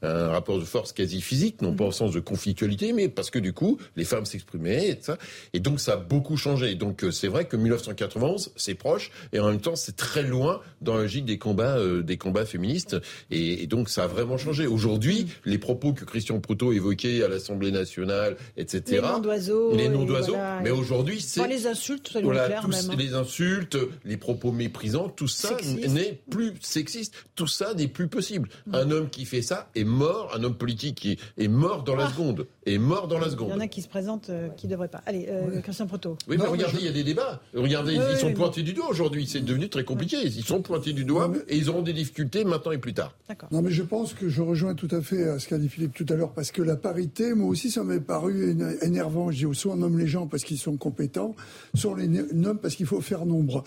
un 0.03 0.29
rapport 0.29 0.59
de 0.59 0.67
force 0.67 0.93
quasi 0.93 1.23
physique, 1.23 1.63
non 1.63 1.75
pas 1.75 1.87
au 1.87 1.93
sens 1.93 2.13
de 2.13 2.21
conflictualité, 2.21 2.93
mais 2.93 3.09
parce 3.09 3.31
que 3.31 3.39
du 3.39 3.55
coup, 3.55 3.79
les 3.97 4.05
femmes 4.05 4.27
s'exprimaient 4.27 4.89
et 4.89 4.99
ça. 5.01 5.17
Et 5.55 5.61
donc, 5.61 5.81
ça 5.81 5.95
a 5.95 5.97
beaucoup 5.97 6.37
changé. 6.37 6.75
Donc, 6.75 7.05
euh, 7.05 7.11
c'est 7.11 7.27
vrai 7.27 7.47
que 7.47 7.57
1991, 7.57 8.53
c'est 8.55 8.75
proche, 8.75 9.11
et 9.33 9.41
en 9.41 9.49
même 9.49 9.63
temps, 9.63 9.77
c'est 9.77 9.97
très 9.97 10.25
loin 10.25 10.61
dans 10.83 10.97
la 10.97 11.05
logique 11.05 11.25
des 11.25 11.39
combats, 11.39 11.79
euh, 11.79 12.03
des 12.03 12.19
combats 12.19 12.45
féministes. 12.45 12.99
Et, 13.31 13.67
donc, 13.67 13.89
ça 13.89 14.05
a 14.05 14.07
vraiment 14.09 14.37
changé. 14.37 14.67
Aujourd'hui, 14.67 15.29
les 15.47 15.57
propos 15.57 15.95
que 15.95 16.05
Christian 16.05 16.41
Proutot 16.41 16.71
évoquait 16.75 17.23
à 17.23 17.29
l'Assemblée 17.29 17.71
nationale, 17.71 18.37
etc. 18.59 18.83
Les 18.89 19.01
noms 19.01 19.19
d'oiseaux. 19.21 19.75
Les 19.75 19.89
noms 19.89 20.05
d'oiseaux. 20.05 20.35
voilà. 20.35 20.61
Mais 20.63 20.71
aujourd'hui, 20.71 21.23
c'est 21.23 21.41
Enfin, 21.41 21.49
les 21.49 21.67
insultes, 21.67 22.11
ça 22.13 22.21
nous 22.21 22.27
voilà, 22.27 22.45
clair 22.45 22.61
tous 22.61 22.69
même. 22.69 22.91
hein. 22.91 22.97
les 22.99 23.15
insultes, 23.15 23.79
les 24.05 24.19
propos 24.19 24.53
méprisants, 24.53 25.09
tout 25.09 25.29
ça 25.29 25.57
n'est 25.89 26.21
plus 26.29 26.53
sexiste, 26.61 27.15
tout 27.35 27.47
ça 27.55 27.75
n'est 27.75 27.89
plus 27.89 28.09
possible. 28.09 28.49
Mm. 28.67 28.75
Un 28.75 28.91
homme 28.91 29.11
qui 29.11 29.25
fait 29.25 29.43
ça 29.43 29.69
est 29.75 29.85
mort, 29.85 30.33
un 30.37 30.43
homme 30.45 30.57
politique 30.57 30.97
qui 30.97 31.19
est 31.39 31.49
mort 31.49 31.83
dans 31.85 31.97
la 31.97 32.07
Ah. 32.07 32.11
seconde, 32.11 32.47
est 32.67 32.79
mort 32.79 33.09
dans 33.09 33.19
la 33.19 33.27
Il 33.27 33.29
y 33.29 33.33
seconde. 33.33 33.53
en 33.53 33.61
a 33.61 33.69
qui 33.69 33.83
se 33.83 33.89
présentent, 33.89 34.31
euh, 34.31 34.49
qui 34.57 34.67
ne 34.67 34.73
devraient 34.73 34.89
pas. 34.89 35.03
Allez, 35.07 35.27
euh, 35.29 35.61
Christian 35.61 35.87
Proto. 35.87 36.17
Oui, 36.29 36.37
mais 36.39 36.47
regardez, 36.47 36.79
il 36.81 36.85
y 36.85 36.89
a 36.89 36.93
des 36.93 37.05
débats. 37.05 37.41
Regardez, 37.55 37.99
Oui, 37.99 38.05
ils 38.13 38.17
sont 38.19 38.27
oui, 38.29 38.33
pointés 38.35 38.63
du 38.63 38.73
doigt 38.73 38.89
aujourd'hui. 38.89 39.27
C'est 39.27 39.41
devenu 39.41 39.69
très 39.69 39.85
compliqué. 39.85 40.17
Ils 40.25 40.45
sont 40.45 40.63
pointés 40.63 40.93
du 40.93 41.05
doigt 41.05 41.31
et 41.49 41.57
ils 41.57 41.69
auront 41.71 41.83
des 41.83 41.93
difficultés 41.93 42.45
maintenant 42.45 42.73
et 42.73 42.79
plus 42.79 42.95
tard. 42.95 43.15
D'accord. 43.29 43.49
Non, 43.53 43.63
mais 43.63 43.71
je 43.71 43.83
pense 43.83 44.15
que 44.15 44.29
je 44.29 44.43
rejoins 44.43 44.75
tout 44.75 44.89
à 44.91 45.01
fait 45.01 45.29
à 45.29 45.39
ce 45.39 45.49
qu'a 45.49 45.59
dit 45.59 45.69
Philippe 45.69 45.95
tout 45.95 46.07
à 46.09 46.15
l'heure, 46.15 46.33
parce 46.33 46.51
que 46.51 46.63
la 46.63 46.77
parité, 46.77 47.35
moi 47.35 47.49
aussi, 47.49 47.71
ça 47.71 47.85
m'est 47.85 48.01
paru 48.01 48.53
éne- 48.53 48.77
énervant. 48.83 49.31
Je 49.31 49.47
dis, 49.47 49.55
soit 49.55 49.75
on 49.75 49.77
nomme 49.77 49.99
les 49.99 50.07
gens 50.07 50.27
parce 50.27 50.43
qu'ils 50.45 50.59
sont 50.59 50.77
compétents, 50.77 51.35
soit 51.75 51.93
on 51.93 51.95
les 51.95 52.09
nomme 52.09 52.59
parce 52.59 52.75
qu'il 52.75 52.87
faut 52.87 53.01
faire 53.01 53.27
nombre. 53.27 53.65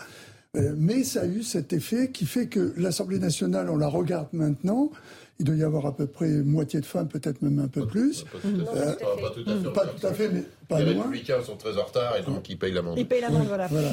Euh, 0.57 0.73
Mais 0.77 1.03
ça 1.03 1.21
a 1.21 1.25
eu 1.25 1.43
cet 1.43 1.71
effet 1.73 2.09
qui 2.11 2.25
fait 2.25 2.47
que 2.47 2.73
l'Assemblée 2.77 3.19
nationale, 3.19 3.69
on 3.69 3.77
la 3.77 3.87
regarde 3.87 4.27
maintenant. 4.33 4.89
Il 5.39 5.45
doit 5.45 5.55
y 5.55 5.61
avoir 5.63 5.85
à 5.85 5.95
peu 5.95 6.07
près 6.07 6.29
moitié 6.29 6.79
de 6.79 6.85
femmes, 6.85 7.07
peut-être 7.07 7.43
même 7.43 7.59
un 7.59 7.67
peu 7.67 7.85
plus. 7.85 8.23
Pas 8.23 8.39
tout 8.39 8.47
à 8.47 8.73
fait. 8.73 8.79
Euh, 8.79 8.93
Pas, 9.21 9.29
tout 9.29 9.43
à 9.47 9.55
fait. 9.55 9.71
Pas 9.71 9.85
tout 9.85 10.07
à 10.07 10.13
fait, 10.13 10.29
mais 10.29 10.43
pas 10.67 10.79
les 10.81 10.93
loin. 10.95 11.03
républicains 11.03 11.43
sont 11.43 11.55
très 11.57 11.77
en 11.77 11.83
retard 11.83 12.17
et 12.17 12.23
donc 12.23 12.49
ils 12.49 12.57
payent 12.57 12.71
l'amende. 12.73 12.97
Il 12.97 13.05
paye 13.07 13.21
l'amende, 13.21 13.45
voilà. 13.45 13.67
Voilà. 13.67 13.91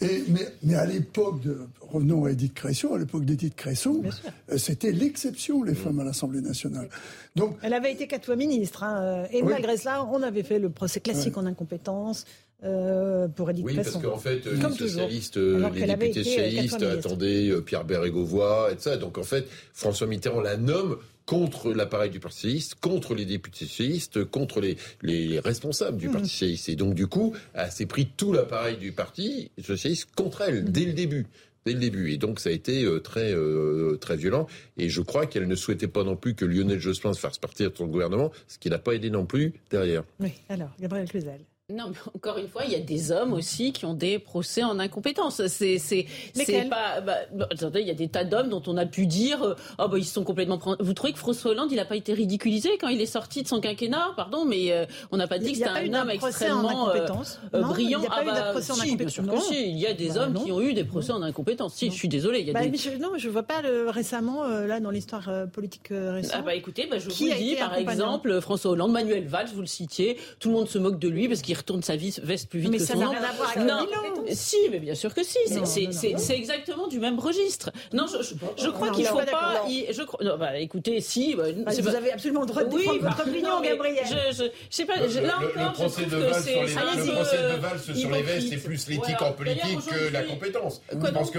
Et, 0.00 0.24
mais, 0.28 0.48
mais 0.62 0.74
à 0.74 0.86
l'époque 0.86 1.42
de, 1.42 1.58
revenons 1.82 2.24
à 2.24 2.30
Edith 2.30 2.54
Cresson, 2.54 2.94
à 2.94 2.98
l'époque 2.98 3.26
d'Edith 3.26 3.54
Cresson, 3.54 4.02
euh, 4.50 4.56
c'était 4.56 4.90
l'exception, 4.90 5.62
les 5.62 5.74
femmes 5.74 6.00
à 6.00 6.04
l'Assemblée 6.04 6.40
nationale. 6.40 6.88
Donc, 7.34 7.58
Elle 7.60 7.74
avait 7.74 7.92
été 7.92 8.06
quatre 8.06 8.24
fois 8.24 8.36
ministre. 8.36 8.82
hein, 8.82 9.24
Et 9.32 9.42
Oui. 9.42 9.50
malgré 9.50 9.76
cela, 9.76 10.02
on 10.02 10.22
avait 10.22 10.44
fait 10.44 10.58
le 10.58 10.70
procès 10.70 11.00
classique 11.00 11.36
en 11.36 11.44
incompétence 11.44 12.24
euh, 12.64 13.28
pour 13.28 13.50
Edith 13.50 13.64
Oui, 13.66 13.74
parce 13.74 13.90
qu'en 13.92 14.16
fait, 14.18 14.40
Comme 14.60 14.72
les 14.72 14.88
socialistes, 14.88 15.36
euh, 15.36 15.56
Alors 15.56 15.70
les 15.72 15.86
députés 15.86 16.20
euh, 16.20 16.24
socialistes 16.24 16.82
attendaient 16.82 17.50
euh, 17.50 17.60
Pierre 17.60 17.84
Bérégovoy 17.84 18.72
et 18.72 18.78
ça. 18.78 18.96
Donc 18.96 19.18
en 19.18 19.22
fait, 19.22 19.46
François 19.74 20.06
Mitterrand 20.06 20.40
la 20.40 20.56
nomme 20.56 20.96
contre 21.26 21.72
l'appareil 21.72 22.10
du 22.10 22.20
Parti 22.20 22.36
socialiste, 22.36 22.76
contre 22.80 23.14
les 23.14 23.24
députés 23.24 23.66
socialistes, 23.66 24.24
contre 24.24 24.60
les, 24.60 24.76
les, 25.02 25.26
les 25.26 25.40
responsables 25.40 25.96
Mmh. 25.96 26.00
du 26.00 26.08
Parti 26.08 26.28
socialiste. 26.30 26.68
Et 26.68 26.76
donc 26.76 26.94
du 26.94 27.08
coup, 27.08 27.34
elle 27.52 27.70
s'est 27.70 27.86
pris 27.86 28.06
tout 28.16 28.32
l'appareil 28.32 28.76
du 28.78 28.92
Parti 28.92 29.50
socialiste 29.62 30.08
contre 30.16 30.42
elle, 30.42 30.62
Mmh. 30.64 30.68
dès 30.68 30.84
le 30.84 30.92
début. 30.92 31.26
Dès 31.66 31.72
le 31.72 31.80
début. 31.80 32.12
Et 32.12 32.16
donc 32.16 32.38
ça 32.38 32.48
a 32.48 32.52
été 32.52 32.86
très, 33.02 33.32
euh, 33.34 33.98
très 34.00 34.16
violent. 34.16 34.46
Et 34.78 34.88
je 34.88 35.00
crois 35.02 35.26
qu'elle 35.26 35.48
ne 35.48 35.56
souhaitait 35.56 35.88
pas 35.88 36.04
non 36.04 36.14
plus 36.14 36.34
que 36.36 36.44
Lionel 36.44 36.78
Jospin 36.78 37.12
se 37.12 37.18
fasse 37.18 37.38
partir 37.38 37.72
de 37.72 37.76
son 37.76 37.86
gouvernement, 37.88 38.30
ce 38.46 38.58
qui 38.58 38.70
n'a 38.70 38.78
pas 38.78 38.92
aidé 38.92 39.10
non 39.10 39.26
plus 39.26 39.52
derrière. 39.70 40.04
Oui, 40.20 40.30
alors, 40.48 40.70
Gabriel 40.80 41.08
Cluzel. 41.08 41.40
Non, 41.74 41.86
mais 41.90 41.96
encore 42.14 42.38
une 42.38 42.46
fois, 42.46 42.62
il 42.64 42.70
y 42.70 42.76
a 42.76 42.78
des 42.78 43.10
hommes 43.10 43.32
aussi 43.32 43.72
qui 43.72 43.86
ont 43.86 43.94
des 43.94 44.20
procès 44.20 44.62
en 44.62 44.78
incompétence. 44.78 45.44
C'est, 45.48 45.78
c'est, 45.78 46.06
c'est 46.32 46.68
pas. 46.70 47.00
Bah, 47.00 47.16
bah, 47.34 47.48
attendez, 47.50 47.80
il 47.80 47.88
y 47.88 47.90
a 47.90 47.94
des 47.94 48.06
tas 48.06 48.22
d'hommes 48.22 48.50
dont 48.50 48.62
on 48.68 48.76
a 48.76 48.86
pu 48.86 49.08
dire, 49.08 49.42
euh, 49.42 49.54
oh 49.80 49.88
bah 49.88 49.98
ils 49.98 50.04
sont 50.04 50.22
complètement. 50.22 50.60
Vous 50.78 50.92
trouvez 50.92 51.12
que 51.12 51.18
François 51.18 51.50
Hollande, 51.50 51.72
il 51.72 51.76
n'a 51.78 51.84
pas 51.84 51.96
été 51.96 52.12
ridiculisé 52.14 52.78
quand 52.80 52.86
il 52.86 53.00
est 53.00 53.06
sorti 53.06 53.42
de 53.42 53.48
son 53.48 53.60
quinquennat? 53.60 54.12
Pardon, 54.14 54.44
mais 54.44 54.70
euh, 54.70 54.86
on 55.10 55.16
n'a 55.16 55.26
pas 55.26 55.40
dit 55.40 55.54
que 55.54 55.58
c'était 55.58 55.70
un 55.70 55.92
homme 55.92 56.10
extrêmement 56.10 56.90
euh, 56.90 57.04
Non, 57.52 57.66
brillant. 57.66 57.98
il 57.98 58.04
y 58.04 58.06
a 58.06 58.10
pas 58.10 58.16
ah 58.18 58.22
eu 58.22 58.26
de 58.46 58.50
procès 58.52 58.70
en 58.70 58.74
si, 58.76 58.82
bien 58.82 59.06
incompétence. 59.06 59.12
sûr 59.14 59.22
que 59.24 59.28
Non. 59.28 59.40
si. 59.40 59.68
Il 59.68 59.78
y 59.78 59.86
a 59.88 59.92
des 59.92 60.08
Bah, 60.10 60.20
hommes 60.20 60.34
non. 60.34 60.44
qui 60.44 60.52
ont 60.52 60.60
eu 60.60 60.72
des 60.72 60.84
procès 60.84 61.10
en 61.10 61.22
incompétence. 61.22 61.74
Si, 61.74 61.90
je 61.90 61.96
suis 61.96 62.08
désolée. 62.08 62.42
Il 62.42 62.46
y 62.46 62.50
a 62.56 62.62
des... 62.62 62.68
mais 62.70 62.78
je, 62.78 62.90
non, 62.90 63.10
je 63.16 63.28
vois 63.28 63.42
pas 63.42 63.60
le, 63.62 63.90
récemment, 63.90 64.44
euh, 64.44 64.68
là, 64.68 64.78
dans 64.78 64.90
l'histoire 64.90 65.28
politique 65.52 65.88
récente. 65.90 66.44
Ah 66.46 66.54
écoutez, 66.54 66.88
je 66.96 67.08
vous 67.08 67.34
dis, 67.34 67.56
par 67.56 67.74
exemple, 67.74 68.40
François 68.40 68.70
Hollande, 68.70 68.92
Manuel 68.92 69.26
Valls, 69.26 69.48
vous 69.52 69.62
le 69.62 69.66
citiez, 69.66 70.16
tout 70.38 70.50
le 70.50 70.54
monde 70.54 70.68
se 70.68 70.78
moque 70.78 71.00
de 71.00 71.08
lui 71.08 71.26
parce 71.26 71.42
qu'il 71.42 71.55
retourne 71.56 71.82
sa 71.82 71.96
vis- 71.96 72.20
veste 72.22 72.48
plus 72.48 72.60
vite 72.60 72.70
Mais 72.70 72.78
que 72.78 72.84
ça 72.84 72.92
son 72.94 73.00
n'a 73.00 73.04
nom. 73.06 73.10
rien 73.12 73.22
à 73.24 73.32
voir 73.32 73.50
avec 73.56 73.64
Non, 73.64 73.86
le. 74.26 74.34
Si, 74.34 74.56
mais 74.70 74.78
bien 74.78 74.94
sûr 74.94 75.12
que 75.14 75.22
si. 75.22 75.38
C'est- 75.46 76.36
exactement 76.36 76.86
du 76.88 76.98
même 77.00 77.18
registre. 77.18 77.70
Non, 77.92 78.06
je, 78.06 78.22
je, 78.22 78.34
je 78.64 78.68
crois 78.70 78.90
qu'il 78.90 79.04
suis 79.04 79.12
faut 79.12 79.18
pas 79.18 79.26
pas. 79.26 79.52
d'accord. 79.54 79.68
y- 79.70 79.86
je 79.92 80.02
crois, 80.02 80.24
non, 80.24 80.36
bah 80.38 80.58
écoutez, 80.58 81.00
si. 81.00 81.34
Bah, 81.34 81.44
Bah, 81.64 81.72
vous 81.76 81.82
pas- 81.82 81.96
avez 81.96 82.12
absolument 82.12 82.40
le 82.42 82.46
droit 82.46 82.64
de 82.64 82.74
oui, 82.74 82.82
défendre 82.82 83.00
votre 83.02 83.20
opinion, 83.28 83.60
Gabriel. 83.60 84.04
Je, 84.06 84.36
je, 84.36 84.44
je 84.44 84.50
sais 84.76 84.84
pas. 84.84 84.96
Le, 84.96 85.06
là 85.06 85.34
le- 85.40 85.46
encore, 85.46 85.54
le 85.56 85.62
je 85.62 85.72
procès 85.72 86.02
trouve 86.02 86.20
de 86.20 86.26
que 86.28 86.34
c'est- 86.34 86.52
sur 86.52 86.62
les, 86.62 86.68
c'est 86.68 86.74
le 86.76 86.80
un 86.80 87.14
procès 87.14 87.36
peu 87.36 87.42
de 87.56 87.60
Valls 87.60 87.80
sur 87.96 88.10
les 88.10 88.22
vestes, 88.22 88.48
c'est 88.50 88.56
plus 88.56 88.88
l'éthique 88.88 89.22
en 89.22 89.32
politique 89.32 89.78
que 89.88 90.12
la 90.12 90.22
compétence. 90.22 90.82
Je 90.92 90.96
pense 91.10 91.30
que 91.30 91.38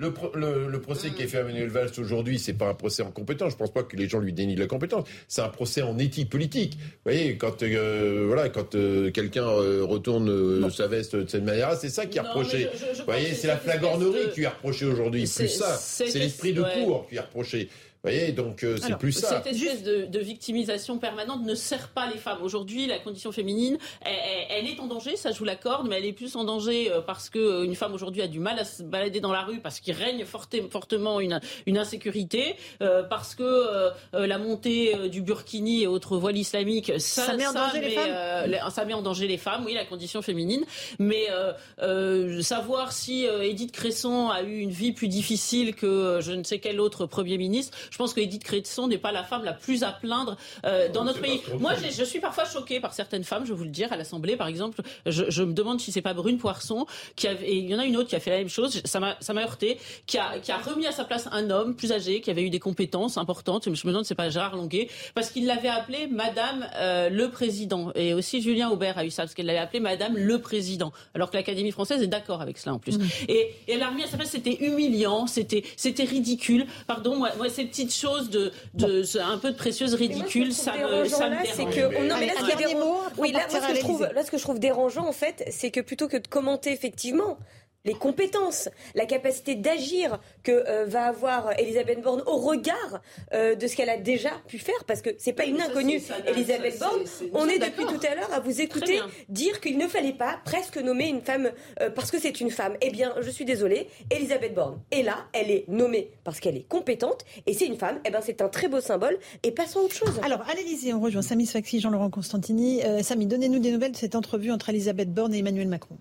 le, 0.00 0.12
pro- 0.12 0.30
le, 0.34 0.68
le 0.68 0.80
procès 0.80 1.10
qui 1.10 1.22
est 1.22 1.26
fait 1.26 1.38
à 1.38 1.42
Manuel 1.42 1.68
Valls 1.68 1.90
aujourd'hui, 1.98 2.38
c'est 2.38 2.52
pas 2.54 2.68
un 2.68 2.74
procès 2.74 3.02
en 3.02 3.10
compétence. 3.10 3.52
Je 3.52 3.56
pense 3.56 3.72
pas 3.72 3.82
que 3.82 3.96
les 3.96 4.08
gens 4.08 4.20
lui 4.20 4.32
dénient 4.32 4.54
de 4.54 4.60
la 4.60 4.68
compétence. 4.68 5.06
C'est 5.26 5.42
un 5.42 5.48
procès 5.48 5.82
en 5.82 5.98
éthique 5.98 6.30
politique. 6.30 6.74
Vous 6.80 6.86
voyez, 7.10 7.36
quand 7.36 7.62
euh, 7.64 8.24
voilà, 8.26 8.48
quand 8.48 8.76
euh, 8.76 9.10
quelqu'un 9.10 9.48
euh, 9.48 9.82
retourne 9.84 10.70
sa 10.70 10.86
veste 10.86 11.16
de 11.16 11.28
cette 11.28 11.44
manière, 11.44 11.74
c'est 11.76 11.88
ça 11.90 12.06
qui 12.06 12.18
est 12.18 12.20
reproché. 12.20 12.68
mais 12.72 12.78
je- 12.78 12.78
je- 12.78 12.92
je 12.94 12.98
Vous 13.00 13.04
voyez, 13.06 13.34
c'est 13.34 13.48
la 13.48 13.56
flagornerie 13.56 14.26
de- 14.26 14.30
qui 14.30 14.40
lui 14.40 14.44
est 14.46 14.48
reproché 14.48 14.84
aujourd'hui. 14.86 15.26
C'est- 15.26 15.44
Plus 15.44 15.52
ça, 15.54 15.76
c'est- 15.76 16.16
l'esprit 16.16 16.52
de 16.52 16.62
ouais. 16.62 16.84
cours 16.84 17.08
qui 17.08 17.16
est 17.16 17.20
reproché. 17.20 17.68
Vous 18.04 18.10
voyez, 18.10 18.30
donc 18.32 18.62
euh, 18.62 18.76
c'est 18.80 18.96
plus 18.96 19.10
ça. 19.12 19.42
Cette 19.42 19.52
espèce 19.52 19.82
de, 19.82 20.04
de 20.06 20.18
victimisation 20.20 20.98
permanente 20.98 21.44
ne 21.44 21.54
sert 21.56 21.88
pas 21.88 22.08
les 22.08 22.16
femmes. 22.18 22.38
Aujourd'hui, 22.42 22.86
la 22.86 22.98
condition 23.00 23.32
féminine, 23.32 23.76
elle, 24.02 24.66
est 24.68 24.78
en 24.78 24.86
danger, 24.86 25.16
ça 25.16 25.32
je 25.32 25.38
vous 25.38 25.44
l'accorde, 25.44 25.88
mais 25.88 25.96
elle 25.98 26.04
est 26.04 26.12
plus 26.12 26.36
en 26.36 26.44
danger 26.44 26.92
euh, 26.92 27.00
parce 27.00 27.28
que 27.28 27.38
euh, 27.38 27.64
une 27.64 27.74
femme 27.74 27.92
aujourd'hui 27.94 28.22
a 28.22 28.28
du 28.28 28.38
mal 28.38 28.58
à 28.58 28.64
se 28.64 28.82
balader 28.84 29.20
dans 29.20 29.32
la 29.32 29.42
rue 29.42 29.58
parce 29.60 29.80
qu'il 29.80 29.94
règne 29.94 30.24
forte- 30.24 30.70
fortement 30.70 31.18
une, 31.20 31.40
une 31.66 31.76
insécurité, 31.76 32.54
euh, 32.82 33.02
parce 33.02 33.34
que 33.34 33.42
euh, 33.42 33.90
la 34.26 34.38
montée 34.38 35.08
du 35.08 35.20
burkini 35.22 35.82
et 35.82 35.86
autres 35.88 36.16
voiles 36.18 36.36
islamiques, 36.38 36.92
ça, 36.98 37.26
Ça 37.26 37.36
met 37.36 37.46
en 37.46 37.52
danger 37.52 37.80
les 37.80 37.90
femmes 37.90 38.10
euh, 38.10 38.70
ça 38.70 38.84
met 38.84 38.94
en 38.94 39.02
danger 39.02 39.26
les 39.26 39.38
femmes, 39.38 39.64
oui, 39.66 39.74
la 39.74 39.84
condition 39.84 40.22
féminine. 40.22 40.64
Mais 41.00 41.26
euh, 41.30 41.52
euh, 41.82 42.42
savoir 42.42 42.92
si 42.92 43.26
euh, 43.26 43.42
Edith 43.42 43.72
Cresson 43.72 44.28
a 44.28 44.42
eu 44.42 44.58
une 44.58 44.70
vie 44.70 44.92
plus 44.92 45.08
difficile 45.08 45.74
que 45.74 46.20
je 46.20 46.32
ne 46.32 46.44
sais 46.44 46.58
quel 46.60 46.80
autre 46.80 47.06
Premier 47.06 47.38
ministre, 47.38 47.76
je 47.90 47.96
pense 47.96 48.14
que 48.14 48.20
Edith 48.20 48.44
Cresson 48.44 48.88
n'est 48.88 48.98
pas 48.98 49.12
la 49.12 49.24
femme 49.24 49.44
la 49.44 49.52
plus 49.52 49.82
à 49.82 49.92
plaindre 49.92 50.36
euh, 50.64 50.88
dans 50.88 51.00
Non, 51.00 51.06
notre 51.06 51.20
c'est 51.20 51.26
pays. 51.26 51.42
Moi, 51.58 51.72
je, 51.74 51.90
je 51.92 52.04
suis 52.04 52.20
parfois 52.20 52.44
choquée 52.44 52.80
par 52.80 52.92
certaines 52.94 53.24
femmes, 53.24 53.44
je 53.44 53.52
vais 53.52 53.58
vous 53.58 53.64
le 53.64 53.70
dire, 53.70 53.92
à 53.92 53.96
l'Assemblée, 53.96 54.36
par 54.36 54.46
exemple. 54.46 54.82
Je, 55.06 55.24
je 55.28 55.42
me 55.42 55.52
demande 55.52 55.80
si 55.80 55.92
c'est 55.92 56.02
pas 56.02 56.14
Brune 56.14 56.38
Poisson 56.38 56.86
qui 57.16 57.26
avait, 57.28 57.46
et 57.48 57.56
il 57.56 57.68
y 57.68 57.74
en 57.74 57.78
a 57.78 57.84
une 57.84 57.96
autre 57.96 58.08
qui 58.08 58.16
a 58.16 58.20
fait 58.20 58.30
la 58.30 58.38
même 58.38 58.48
chose. 58.48 58.80
Ça 58.84 59.00
m'a, 59.00 59.16
ça 59.20 59.32
m'a 59.32 59.42
heurté, 59.42 59.78
qui 60.06 60.18
a, 60.18 60.38
qui 60.38 60.52
a 60.52 60.58
remis 60.58 60.86
à 60.86 60.92
sa 60.92 61.04
place 61.04 61.28
un 61.32 61.50
homme 61.50 61.74
plus 61.74 61.92
âgé, 61.92 62.20
qui 62.20 62.30
avait 62.30 62.42
eu 62.42 62.50
des 62.50 62.60
compétences 62.60 63.18
importantes. 63.18 63.64
Je 63.64 63.70
me 63.86 63.92
demande 63.92 64.04
si 64.04 64.08
c'est 64.08 64.14
pas 64.14 64.30
Gérard 64.30 64.56
Longuet, 64.56 64.88
parce 65.14 65.30
qu'il 65.30 65.46
l'avait 65.46 65.68
appelé 65.68 66.06
Madame 66.06 66.68
euh, 66.76 67.08
le 67.08 67.30
Président. 67.30 67.92
Et 67.94 68.14
aussi 68.14 68.42
Julien 68.42 68.70
Aubert 68.70 68.98
a 68.98 69.04
eu 69.04 69.10
ça, 69.10 69.22
parce 69.22 69.34
qu'elle 69.34 69.46
l'avait 69.46 69.58
appelé 69.58 69.80
Madame 69.80 70.16
le 70.16 70.40
Président. 70.40 70.92
Alors 71.14 71.30
que 71.30 71.36
l'Académie 71.36 71.72
française 71.72 72.02
est 72.02 72.06
d'accord 72.08 72.42
avec 72.42 72.58
cela 72.58 72.74
en 72.74 72.78
plus. 72.78 72.98
Et, 73.28 73.54
et 73.66 73.72
elle 73.72 73.80
l'a 73.80 73.88
remis 73.88 74.02
à 74.04 74.06
sa 74.06 74.16
place. 74.16 74.30
C'était 74.30 74.64
humiliant, 74.64 75.26
c'était, 75.26 75.64
c'était 75.76 76.04
ridicule. 76.04 76.66
Pardon, 76.86 77.16
moi, 77.16 77.30
moi 77.36 77.48
ces 77.48 77.64
petites 77.84 77.94
choses 77.94 78.30
de, 78.30 78.52
de, 78.74 79.18
un 79.20 79.38
peu 79.38 79.50
de 79.52 79.56
précieuses 79.56 79.94
ridicules, 79.94 80.52
ça 80.52 80.72
me, 80.76 81.04
ça 81.06 81.28
me 81.30 81.42
dérange. 81.42 81.74
que 81.74 81.88
Mais- 81.88 82.08
non, 82.08 82.16
mais 82.18 82.26
là, 82.26 82.32
ce 82.40 82.44
qui 82.44 82.50
est 82.62 82.66
oui, 82.66 82.74
on 82.74 83.38
là, 83.38 83.46
moi, 83.50 83.60
ce 83.60 83.68
que 83.68 83.74
je 83.74 83.80
trouve, 83.80 84.08
là, 84.14 84.24
ce 84.24 84.30
que 84.30 84.38
je 84.38 84.42
trouve 84.42 84.58
dérangeant, 84.58 85.06
en 85.06 85.12
fait, 85.12 85.44
c'est 85.50 85.70
que 85.70 85.80
plutôt 85.80 86.08
que 86.08 86.16
de 86.16 86.26
commenter 86.28 86.72
effectivement 86.72 87.38
les 87.84 87.94
compétences, 87.94 88.68
la 88.94 89.06
capacité 89.06 89.54
d'agir 89.54 90.20
que 90.42 90.52
euh, 90.52 90.84
va 90.86 91.04
avoir 91.04 91.58
Elisabeth 91.58 92.02
Borne 92.02 92.22
au 92.26 92.36
regard 92.36 93.00
euh, 93.32 93.54
de 93.54 93.66
ce 93.66 93.76
qu'elle 93.76 93.88
a 93.88 93.96
déjà 93.96 94.30
pu 94.46 94.58
faire, 94.58 94.84
parce 94.86 95.00
que 95.00 95.10
c'est 95.18 95.32
pas 95.32 95.44
une 95.44 95.60
inconnue, 95.60 96.00
ça, 96.00 96.14
Elisabeth 96.26 96.78
Borne. 96.78 97.04
On 97.32 97.48
est 97.48 97.58
depuis 97.58 97.86
tout 97.86 98.00
à 98.06 98.14
l'heure 98.14 98.32
à 98.32 98.40
vous 98.40 98.60
écouter 98.60 98.94
bien. 98.94 99.08
dire 99.28 99.60
qu'il 99.60 99.78
ne 99.78 99.86
fallait 99.86 100.12
pas 100.12 100.40
presque 100.44 100.76
nommer 100.78 101.08
une 101.08 101.22
femme 101.22 101.50
euh, 101.80 101.90
parce 101.90 102.10
que 102.10 102.18
c'est 102.18 102.40
une 102.40 102.50
femme. 102.50 102.76
Eh 102.80 102.90
bien, 102.90 103.14
je 103.20 103.30
suis 103.30 103.44
désolée, 103.44 103.88
Elisabeth 104.10 104.54
Borne 104.54 104.80
est 104.90 105.02
là, 105.02 105.26
elle 105.32 105.50
est 105.50 105.64
nommée 105.68 106.10
parce 106.24 106.40
qu'elle 106.40 106.56
est 106.56 106.68
compétente, 106.68 107.24
et 107.46 107.54
c'est 107.54 107.66
une 107.66 107.78
femme. 107.78 108.00
Eh 108.04 108.10
ben, 108.10 108.20
c'est 108.22 108.42
un 108.42 108.48
très 108.48 108.68
beau 108.68 108.80
symbole. 108.80 109.18
Et 109.42 109.52
passons 109.52 109.80
à 109.80 109.82
autre 109.82 109.94
chose. 109.94 110.20
Alors, 110.22 110.42
à 110.48 110.54
l'Élysée, 110.54 110.92
on 110.92 111.00
rejoint 111.00 111.22
Samy 111.22 111.46
Sfaxi, 111.46 111.80
Jean-Laurent 111.80 112.10
Constantini. 112.10 112.82
Euh, 112.84 113.02
Samy, 113.02 113.26
donnez-nous 113.26 113.58
des 113.58 113.70
nouvelles 113.70 113.92
de 113.92 113.96
cette 113.96 114.14
entrevue 114.14 114.50
entre 114.50 114.68
Elisabeth 114.70 115.12
Borne 115.12 115.34
et 115.34 115.38
Emmanuel 115.38 115.68
Macron. 115.68 115.96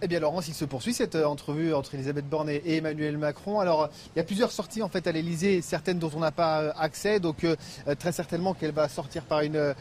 Eh 0.00 0.06
bien, 0.06 0.20
Laurence, 0.20 0.46
il 0.46 0.54
se 0.54 0.64
poursuit 0.64 0.94
cette 0.94 1.16
euh, 1.16 1.24
entrevue 1.24 1.74
entre 1.74 1.96
Elisabeth 1.96 2.28
Borne 2.28 2.48
et 2.48 2.76
Emmanuel 2.76 3.18
Macron. 3.18 3.58
Alors, 3.58 3.90
il 4.14 4.18
y 4.18 4.20
a 4.20 4.24
plusieurs 4.24 4.52
sorties 4.52 4.80
en 4.80 4.88
fait 4.88 5.08
à 5.08 5.12
l'Elysée, 5.12 5.60
certaines 5.60 5.98
dont 5.98 6.12
on 6.14 6.20
n'a 6.20 6.30
pas 6.30 6.60
euh, 6.60 6.72
accès. 6.78 7.18
Donc, 7.18 7.42
euh, 7.42 7.56
très 7.98 8.12
certainement 8.12 8.54
qu'elle 8.54 8.70
va 8.70 8.88
sortir 8.88 9.24
par 9.24 9.40
une, 9.40 9.74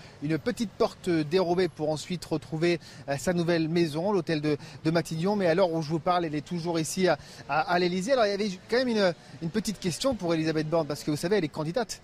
petite 0.43 0.71
porte 0.71 1.07
dérobée 1.07 1.67
pour 1.67 1.91
ensuite 1.91 2.25
retrouver 2.25 2.79
sa 3.19 3.33
nouvelle 3.33 3.69
maison, 3.69 4.11
l'hôtel 4.11 4.41
de, 4.41 4.57
Matignon. 4.89 5.35
Mais 5.35 5.45
à 5.45 5.53
l'heure 5.53 5.71
où 5.71 5.83
je 5.83 5.89
vous 5.89 5.99
parle, 5.99 6.25
elle 6.25 6.33
est 6.33 6.45
toujours 6.45 6.79
ici 6.79 7.07
à, 7.07 7.17
à, 7.47 7.77
l'Elysée. 7.77 8.13
Alors, 8.13 8.25
il 8.25 8.29
y 8.29 8.33
avait 8.33 8.49
quand 8.69 8.83
même 8.83 9.13
une, 9.41 9.49
petite 9.49 9.79
question 9.79 10.15
pour 10.15 10.33
Elisabeth 10.33 10.67
Borne, 10.67 10.87
parce 10.87 11.03
que 11.03 11.11
vous 11.11 11.17
savez, 11.17 11.37
elle 11.37 11.45
est 11.45 11.49
candidate 11.49 12.01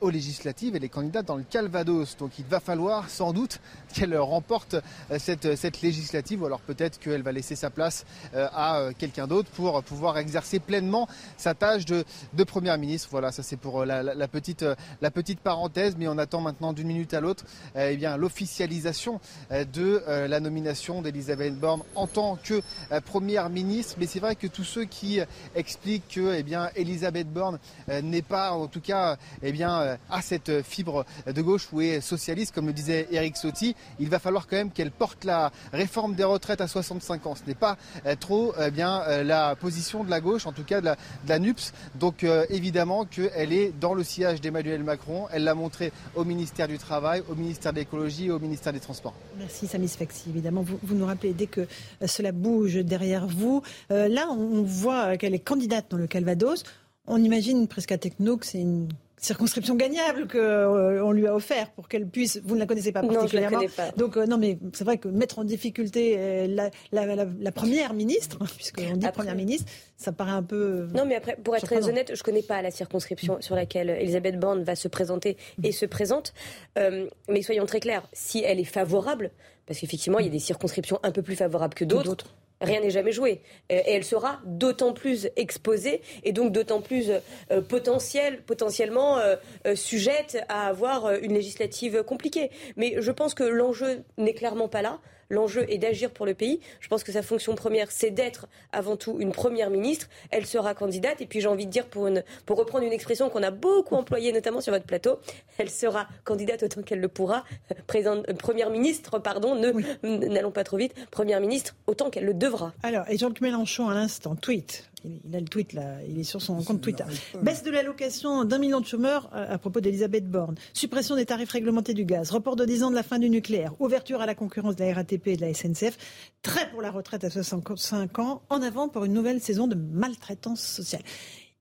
aux 0.00 0.10
législatives, 0.10 0.76
elle 0.76 0.84
est 0.84 0.88
candidate 0.88 1.26
dans 1.26 1.36
le 1.36 1.44
Calvados. 1.44 2.16
Donc, 2.18 2.38
il 2.38 2.44
va 2.44 2.60
falloir 2.60 3.08
sans 3.08 3.32
doute 3.32 3.60
qu'elle 3.92 4.16
remporte 4.16 4.74
euh, 4.74 5.18
cette, 5.18 5.56
cette 5.56 5.82
législative, 5.82 6.42
ou 6.42 6.46
alors 6.46 6.60
peut-être 6.60 6.98
qu'elle 6.98 7.22
va 7.22 7.32
laisser 7.32 7.56
sa 7.56 7.70
place 7.70 8.04
à 8.34 8.88
quelqu'un 8.98 9.26
d'autre 9.26 9.50
pour 9.50 9.82
pouvoir 9.82 10.18
exercer 10.18 10.58
pleinement 10.58 11.08
sa 11.36 11.54
tâche 11.54 11.84
de, 11.84 12.04
Première 12.46 12.78
ministre. 12.78 13.08
Voilà, 13.10 13.30
ça 13.30 13.42
c'est 13.42 13.56
pour 13.56 13.84
la, 13.84 14.28
petite, 14.28 14.64
la 15.02 15.10
petite 15.10 15.40
parenthèse, 15.40 15.96
mais 15.98 16.08
on 16.08 16.16
attend 16.16 16.40
maintenant 16.40 16.72
d'une 16.72 16.88
minute 16.88 17.12
à 17.12 17.20
l'autre 17.20 17.44
eh 17.76 17.96
bien 17.96 18.16
l'officialisation 18.16 19.20
de 19.50 20.02
la 20.06 20.40
nomination 20.40 21.02
d'Elisabeth 21.02 21.58
Borne 21.58 21.82
en 21.94 22.06
tant 22.06 22.36
que 22.36 22.62
Première 23.04 23.50
ministre. 23.50 23.96
Mais 23.98 24.06
c'est 24.06 24.20
vrai 24.20 24.34
que 24.34 24.46
tous 24.46 24.64
ceux 24.64 24.84
qui 24.84 25.20
expliquent 25.54 26.08
que 26.08 26.34
eh 26.34 26.42
bien, 26.42 26.70
Elisabeth 26.74 27.30
Borne 27.30 27.58
n'est 28.02 28.22
pas, 28.22 28.52
en 28.52 28.66
tout 28.66 28.80
cas, 28.80 29.18
eh 29.42 29.52
bien, 29.52 29.98
à 30.10 30.22
cette 30.22 30.62
fibre 30.62 31.04
de 31.26 31.42
gauche 31.42 31.68
ou 31.72 31.80
est 31.80 32.00
socialiste, 32.00 32.54
comme 32.54 32.66
le 32.66 32.72
disait 32.72 33.08
Eric 33.10 33.36
Sotti, 33.36 33.74
il 33.98 34.08
va 34.08 34.18
falloir 34.18 34.46
quand 34.46 34.56
même 34.56 34.70
qu'elle 34.70 34.90
porte 34.90 35.24
la 35.24 35.50
réforme 35.72 36.14
des 36.14 36.24
retraites 36.24 36.60
à 36.60 36.68
65 36.68 37.26
ans. 37.26 37.34
Ce 37.34 37.42
n'est 37.46 37.54
pas 37.54 37.76
euh, 38.06 38.14
trop 38.18 38.54
eh 38.60 38.70
bien, 38.70 39.02
euh, 39.02 39.24
la 39.24 39.56
position 39.56 40.04
de 40.04 40.10
la 40.10 40.20
gauche, 40.20 40.46
en 40.46 40.52
tout 40.52 40.64
cas 40.64 40.80
de 40.80 40.90
la, 41.26 41.38
NUPS. 41.38 41.72
Donc 41.94 42.24
euh, 42.24 42.44
évidemment 42.50 43.04
qu'elle 43.04 43.52
est 43.52 43.72
dans 43.78 43.94
le 43.94 44.02
sillage 44.02 44.40
d'Emmanuel 44.40 44.82
Macron. 44.82 45.26
Elle 45.32 45.44
l'a 45.44 45.54
montré 45.54 45.92
au 46.14 46.24
ministère 46.24 46.68
du 46.68 46.78
Travail, 46.78 47.22
au 47.28 47.34
ministère 47.34 47.72
de 47.72 47.78
l'Écologie 47.78 48.26
et 48.26 48.30
au 48.30 48.38
ministère 48.38 48.72
des 48.72 48.80
Transports. 48.80 49.14
Merci 49.38 49.66
Samy 49.66 49.88
Sfaxi. 49.88 50.30
Évidemment, 50.30 50.62
vous, 50.62 50.78
vous, 50.82 50.94
nous 50.94 51.06
rappelez 51.06 51.32
dès 51.32 51.46
que 51.46 51.66
cela 52.06 52.32
bouge 52.32 52.74
derrière 52.74 53.26
vous. 53.26 53.62
là, 53.90 54.28
on 54.30 54.62
voit 54.62 55.16
qu'elle 55.16 55.34
est 55.34 55.38
candidate 55.38 55.86
dans 55.90 55.96
le 55.96 56.06
Calvados. 56.06 56.64
On 57.06 57.22
imagine 57.22 57.68
presque 57.68 57.92
à 57.92 57.98
Techno 57.98 58.36
que 58.36 58.46
c'est 58.46 58.60
une 58.60 58.88
circonscription 59.20 59.74
gagnable 59.74 60.28
qu'on 60.28 60.38
euh, 60.38 61.12
lui 61.12 61.26
a 61.26 61.34
offert 61.34 61.70
pour 61.72 61.88
qu'elle 61.88 62.06
puisse. 62.06 62.40
Vous 62.44 62.54
ne 62.54 62.60
la 62.60 62.66
connaissez 62.66 62.92
pas 62.92 63.02
particulièrement. 63.02 63.60
Non, 63.60 63.68
je 63.68 63.76
la 63.76 63.82
connais 63.82 63.90
pas. 63.90 63.96
Donc 63.96 64.16
euh, 64.16 64.26
non, 64.26 64.38
mais 64.38 64.58
c'est 64.72 64.84
vrai 64.84 64.98
que 64.98 65.08
mettre 65.08 65.38
en 65.38 65.44
difficulté 65.44 66.16
euh, 66.18 66.46
la, 66.46 66.70
la, 66.92 67.24
la, 67.24 67.52
première 67.52 67.94
ministre, 67.94 68.38
puisqu'on 68.56 68.96
dit 68.96 69.06
première 69.12 69.34
ministre, 69.34 69.70
ça 69.96 70.12
paraît 70.12 70.32
un 70.32 70.42
peu. 70.42 70.88
Non, 70.94 71.04
mais 71.04 71.16
après, 71.16 71.36
pour 71.36 71.56
être 71.56 71.66
très 71.66 71.88
honnête, 71.88 72.12
je 72.14 72.20
ne 72.20 72.24
connais 72.24 72.42
pas 72.42 72.62
la 72.62 72.70
circonscription 72.70 73.38
sur 73.40 73.54
laquelle 73.54 73.90
Elisabeth 73.90 74.38
Borne 74.38 74.62
va 74.62 74.76
se 74.76 74.88
présenter 74.88 75.36
et 75.62 75.72
se 75.72 75.86
présente. 75.86 76.34
mais 76.76 77.42
soyons 77.42 77.66
très 77.66 77.80
clairs, 77.80 78.08
si 78.12 78.42
elle 78.44 78.60
est 78.60 78.64
favorable, 78.64 79.30
parce 79.66 79.80
qu'effectivement, 79.80 80.18
il 80.18 80.26
y 80.26 80.28
a 80.28 80.32
des 80.32 80.38
circonscriptions 80.38 80.98
un 81.02 81.10
peu 81.10 81.22
plus 81.22 81.36
favorables 81.36 81.74
que 81.74 81.84
d'autres 81.84 82.26
rien 82.60 82.80
n'est 82.80 82.90
jamais 82.90 83.12
joué. 83.12 83.40
Euh, 83.72 83.76
et 83.86 83.92
elle 83.94 84.04
sera 84.04 84.40
d'autant 84.44 84.92
plus 84.92 85.28
exposée 85.36 86.00
et 86.24 86.32
donc 86.32 86.52
d'autant 86.52 86.80
plus 86.80 87.10
euh, 87.50 87.60
potentielle, 87.60 88.42
potentiellement 88.42 89.18
euh, 89.18 89.36
sujette 89.74 90.38
à 90.48 90.66
avoir 90.66 91.12
une 91.14 91.34
législative 91.34 92.02
compliquée. 92.02 92.50
Mais 92.76 92.96
je 92.98 93.10
pense 93.10 93.34
que 93.34 93.44
l'enjeu 93.44 94.02
n'est 94.16 94.34
clairement 94.34 94.68
pas 94.68 94.82
là. 94.82 95.00
L'enjeu 95.30 95.66
est 95.70 95.78
d'agir 95.78 96.10
pour 96.10 96.26
le 96.26 96.34
pays. 96.34 96.60
Je 96.80 96.88
pense 96.88 97.04
que 97.04 97.12
sa 97.12 97.22
fonction 97.22 97.54
première, 97.54 97.90
c'est 97.90 98.10
d'être 98.10 98.46
avant 98.72 98.96
tout 98.96 99.16
une 99.20 99.32
première 99.32 99.70
ministre. 99.70 100.08
Elle 100.30 100.46
sera 100.46 100.74
candidate. 100.74 101.20
Et 101.20 101.26
puis 101.26 101.40
j'ai 101.40 101.48
envie 101.48 101.66
de 101.66 101.70
dire, 101.70 101.86
pour, 101.86 102.06
une, 102.06 102.24
pour 102.46 102.58
reprendre 102.58 102.84
une 102.84 102.92
expression 102.92 103.28
qu'on 103.28 103.42
a 103.42 103.50
beaucoup 103.50 103.94
employée, 103.94 104.32
notamment 104.32 104.60
sur 104.60 104.72
votre 104.72 104.86
plateau, 104.86 105.18
elle 105.58 105.70
sera 105.70 106.08
candidate 106.24 106.62
autant 106.62 106.82
qu'elle 106.82 107.00
le 107.00 107.08
pourra. 107.08 107.44
Euh, 107.72 108.34
première 108.38 108.70
ministre, 108.70 109.18
pardon, 109.18 109.54
n'allons 110.02 110.50
pas 110.50 110.64
trop 110.64 110.76
vite. 110.76 110.94
Première 111.10 111.40
ministre 111.40 111.74
autant 111.86 112.10
qu'elle 112.10 112.24
le 112.24 112.34
devra. 112.34 112.72
Alors, 112.82 113.04
et 113.08 113.18
Jean-Luc 113.18 113.40
Mélenchon, 113.40 113.88
à 113.88 113.94
l'instant, 113.94 114.34
tweet 114.34 114.87
il 115.04 115.34
a 115.34 115.40
le 115.40 115.46
tweet 115.46 115.72
là, 115.72 115.98
il 116.08 116.18
est 116.18 116.24
sur 116.24 116.42
son 116.42 116.62
compte 116.62 116.80
Twitter. 116.80 117.04
Baisse 117.42 117.62
de 117.62 117.70
l'allocation 117.70 118.44
d'un 118.44 118.58
million 118.58 118.80
de 118.80 118.86
chômeurs 118.86 119.30
euh, 119.34 119.54
à, 119.54 119.58
propos 119.58 119.80
d'Elisabeth 119.80 120.28
Borne. 120.28 120.56
Suppression 120.72 121.16
des 121.16 121.26
tarifs 121.26 121.50
réglementés 121.50 121.94
du 121.94 122.04
gaz. 122.04 122.30
Report 122.30 122.56
de 122.56 122.64
10 122.64 122.84
ans 122.84 122.90
de 122.90 122.96
la 122.96 123.02
fin 123.02 123.18
du 123.18 123.30
nucléaire. 123.30 123.74
Ouverture 123.80 124.20
à 124.20 124.26
la 124.26 124.34
concurrence 124.34 124.76
de 124.76 124.84
la 124.84 124.94
RATP 124.94 125.28
et 125.28 125.36
de 125.36 125.42
la 125.42 125.54
SNCF. 125.54 125.96
Trait 126.42 126.70
pour 126.70 126.82
la 126.82 126.90
retraite 126.90 127.24
à 127.24 127.30
65 127.30 128.18
ans. 128.18 128.42
En 128.50 128.62
avant 128.62 128.88
pour 128.88 129.04
une 129.04 129.12
nouvelle 129.12 129.40
saison 129.40 129.66
de 129.66 129.74
maltraitance 129.74 130.60
sociale 130.60 131.02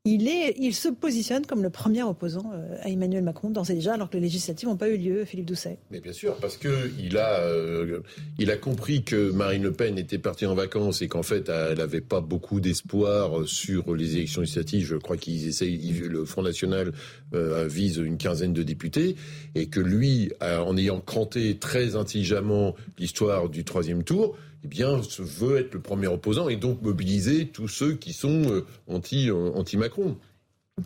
il, 0.07 0.73
se 0.73 0.89
positionne 0.89 1.45
comme 1.45 1.63
le 1.63 1.69
premier 1.69 2.03
opposant 2.03 2.51
euh, 2.53 2.77
à 2.81 2.89
Emmanuel 2.89 3.23
Macron, 3.23 3.49
d'ores 3.49 3.69
et 3.69 3.73
déjà, 3.73 3.93
alors 3.93 4.09
que 4.09 4.15
les 4.15 4.23
législatives 4.23 4.67
n'ont 4.67 4.77
pas 4.77 4.89
eu 4.89 4.97
lieu, 4.97 5.25
Philippe 5.25 5.47
Doucet. 5.47 5.77
Mais 5.91 5.99
bien 5.99 6.13
sûr, 6.13 6.35
parce 6.37 6.57
qu'il 6.57 7.17
a, 7.17 7.41
euh, 7.41 8.01
a 8.39 8.57
compris 8.57 9.03
que 9.03 9.31
Marine 9.31 9.63
Le 9.63 9.71
Pen 9.71 9.97
était 9.97 10.17
partie 10.17 10.45
en 10.45 10.55
vacances 10.55 11.01
et 11.01 11.07
qu'en 11.07 11.23
fait, 11.23 11.49
elle 11.49 11.77
n'avait 11.77 12.01
pas 12.01 12.21
beaucoup 12.21 12.59
d'espoir 12.59 13.47
sur 13.47 13.95
les 13.95 14.15
élections 14.15 14.41
législatives. 14.41 14.85
Je 14.85 14.95
crois 14.95 15.17
qu'ils 15.17 15.47
essayent, 15.47 15.77
le 15.77 16.25
Front 16.25 16.43
National 16.43 16.93
euh, 17.33 17.67
vise 17.67 17.97
une 17.97 18.17
quinzaine 18.17 18.53
de 18.53 18.63
députés 18.63 19.15
et 19.55 19.67
que 19.67 19.79
lui, 19.79 20.31
en 20.41 20.77
ayant 20.77 20.99
cranté 20.99 21.57
très 21.57 21.95
intelligemment 21.95 22.75
l'histoire 22.97 23.49
du 23.49 23.63
troisième 23.63 24.03
tour, 24.03 24.37
eh 24.67 24.69
bien, 24.69 24.99
veut 25.19 25.57
être 25.57 25.73
le 25.73 25.79
premier 25.79 26.07
opposant 26.07 26.49
et 26.49 26.57
donc 26.57 26.81
mobiliser 26.81 27.47
tous 27.47 27.69
ceux 27.69 27.93
qui 27.93 28.11
sont 28.11 28.51
euh, 28.51 28.65
anti, 28.87 29.29
euh, 29.29 29.51
anti 29.55 29.77
Macron. 29.77 30.17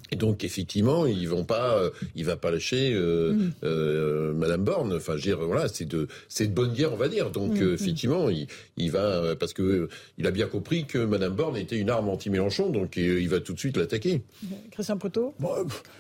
Et 0.10 0.16
donc 0.16 0.46
effectivement, 0.46 1.06
ils 1.06 1.28
vont 1.28 1.44
pas, 1.44 1.78
euh, 1.78 1.90
il 2.16 2.24
va 2.24 2.38
pas 2.38 2.50
lâcher 2.50 2.94
mm. 2.94 4.34
Madame 4.36 4.64
Borne. 4.64 4.94
Enfin, 4.94 5.18
je 5.18 5.24
dire, 5.24 5.40
voilà, 5.40 5.68
c'est 5.68 5.86
de, 5.86 6.08
c'est 6.30 6.48
de 6.48 6.54
bonne 6.54 6.72
guerre, 6.72 6.94
on 6.94 6.98
va 6.98 7.10
dire. 7.10 7.30
Donc 7.32 7.60
mm. 7.60 7.74
effectivement, 7.74 8.30
il, 8.30 8.48
il, 8.78 8.92
va 8.92 9.36
parce 9.36 9.52
que 9.52 9.90
il 10.18 10.28
a 10.28 10.32
bien 10.32 10.48
compris 10.48 10.86
que 10.86 11.00
Madame 11.00 11.34
Borne 11.34 11.58
était 11.58 11.78
une 11.78 11.90
arme 11.90 12.08
anti-Mélenchon, 12.08 12.70
donc 12.70 12.96
il 12.96 13.28
va 13.28 13.42
tout 13.42 13.54
de 13.54 13.60
suite 13.60 13.76
l'attaquer. 13.76 14.22
Christian 14.72 14.98
Proto. 14.98 15.34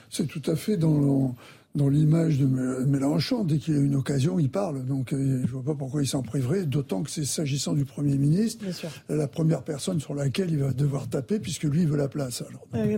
c'est 0.10 0.28
tout 0.28 0.44
à 0.50 0.56
fait 0.56 0.78
dans 0.78 1.36
dans 1.76 1.90
l'image 1.90 2.38
de 2.38 2.46
Mélenchon. 2.46 3.44
Dès 3.44 3.58
qu'il 3.58 3.76
a 3.76 3.80
une 3.80 3.96
occasion, 3.96 4.40
il 4.40 4.50
parle. 4.50 4.86
Donc 4.86 5.14
euh, 5.14 5.42
je 5.42 5.48
ne 5.48 5.48
vois 5.48 5.64
pas 5.64 5.76
pourquoi 5.76 6.02
il 6.02 6.08
s'en 6.08 6.22
priverait, 6.22 6.66
d'autant 6.66 7.04
que 7.04 7.10
c'est 7.10 7.26
s'agissant 7.26 7.74
du 7.74 7.86
Premier 7.86 8.18
ministre, 8.18 8.66
la 9.10 9.28
première 9.28 9.64
personne 9.64 10.00
sur 10.00 10.14
laquelle 10.14 10.52
il 10.52 10.60
va 10.60 10.74
devoir 10.74 11.10
taper, 11.10 11.40
puisque 11.40 11.64
lui, 11.64 11.82
il 11.82 11.88
veut 11.88 11.98
la 11.98 12.08
place. 12.08 12.44
Alors, 12.48 12.68
euh, 12.76 12.98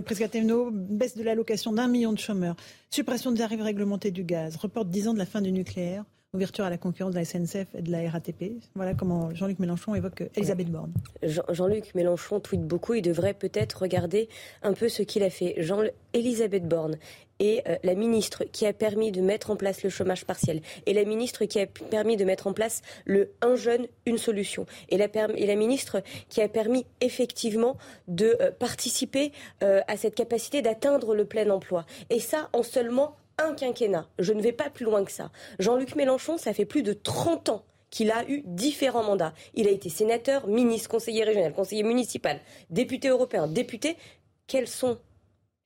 baisse 0.72 1.16
de 1.16 1.22
l'allocation 1.22 1.72
d'un 1.72 1.88
million 1.88 2.12
de 2.12 2.18
chômeurs, 2.18 2.56
suppression 2.90 3.32
des 3.32 3.42
arrives 3.42 3.62
réglementées 3.62 4.10
du 4.10 4.24
gaz, 4.24 4.56
report 4.56 4.84
de 4.84 4.90
10 4.90 5.08
ans 5.08 5.14
de 5.14 5.18
la 5.18 5.26
fin 5.26 5.40
du 5.40 5.52
nucléaire, 5.52 6.04
ouverture 6.34 6.64
à 6.64 6.70
la 6.70 6.78
concurrence 6.78 7.14
de 7.14 7.18
la 7.18 7.24
SNCF 7.24 7.74
et 7.74 7.82
de 7.82 7.90
la 7.90 8.10
RATP. 8.10 8.60
Voilà 8.74 8.94
comment 8.94 9.32
Jean-Luc 9.34 9.58
Mélenchon 9.60 9.94
évoque 9.94 10.24
Elisabeth 10.36 10.70
Borne. 10.70 10.92
Jean-Luc 11.22 11.94
Mélenchon 11.94 12.40
tweet 12.40 12.62
beaucoup. 12.62 12.94
Il 12.94 13.02
devrait 13.02 13.34
peut-être 13.34 13.82
regarder 13.82 14.28
un 14.62 14.72
peu 14.72 14.88
ce 14.88 15.02
qu'il 15.02 15.22
a 15.22 15.30
fait. 15.30 15.54
Jean 15.58 15.82
Elisabeth 16.12 16.66
Borne 16.66 16.96
et 17.40 17.62
euh, 17.68 17.76
la 17.82 17.94
ministre 17.94 18.44
qui 18.44 18.66
a 18.66 18.72
permis 18.72 19.12
de 19.12 19.20
mettre 19.20 19.50
en 19.50 19.56
place 19.56 19.82
le 19.82 19.90
chômage 19.90 20.24
partiel 20.24 20.60
et 20.86 20.94
la 20.94 21.04
ministre 21.04 21.44
qui 21.44 21.60
a 21.60 21.66
permis 21.66 22.16
de 22.16 22.24
mettre 22.24 22.46
en 22.46 22.52
place 22.52 22.82
le 23.04 23.32
un 23.42 23.56
jeune, 23.56 23.86
une 24.06 24.18
solution 24.18 24.66
et 24.88 24.96
la, 24.96 25.56
ministre 25.56 26.02
qui 26.28 26.40
a 26.40 26.48
permis 26.48 26.86
effectivement 27.00 27.76
de 28.08 28.36
euh, 28.40 28.50
participer 28.50 29.32
euh, 29.62 29.80
à 29.88 29.96
cette 29.96 30.14
capacité 30.14 30.62
d'atteindre 30.62 31.14
le 31.14 31.24
plein 31.24 31.48
emploi. 31.50 31.86
Et 32.10 32.20
ça 32.20 32.48
en 32.52 32.62
seulement 32.62 33.16
un 33.38 33.54
quinquennat. 33.54 34.08
Je 34.18 34.32
ne 34.32 34.42
vais 34.42 34.52
pas 34.52 34.70
plus 34.70 34.84
loin 34.84 35.04
que 35.04 35.12
ça. 35.12 35.30
Jean-Luc 35.58 35.96
Mélenchon, 35.96 36.38
ça 36.38 36.52
fait 36.52 36.64
plus 36.64 36.82
de 36.82 36.92
30 36.92 37.48
ans 37.48 37.64
qu'il 37.90 38.10
a 38.10 38.28
eu 38.28 38.42
différents 38.44 39.04
mandats. 39.04 39.34
Il 39.54 39.68
a 39.68 39.70
été 39.70 39.88
sénateur, 39.88 40.46
ministre, 40.48 40.88
conseiller 40.88 41.24
régional, 41.24 41.52
conseiller 41.52 41.84
municipal, 41.84 42.40
député 42.70 43.08
européen, 43.08 43.46
député. 43.46 43.96
Quels 44.46 44.68
sont 44.68 44.98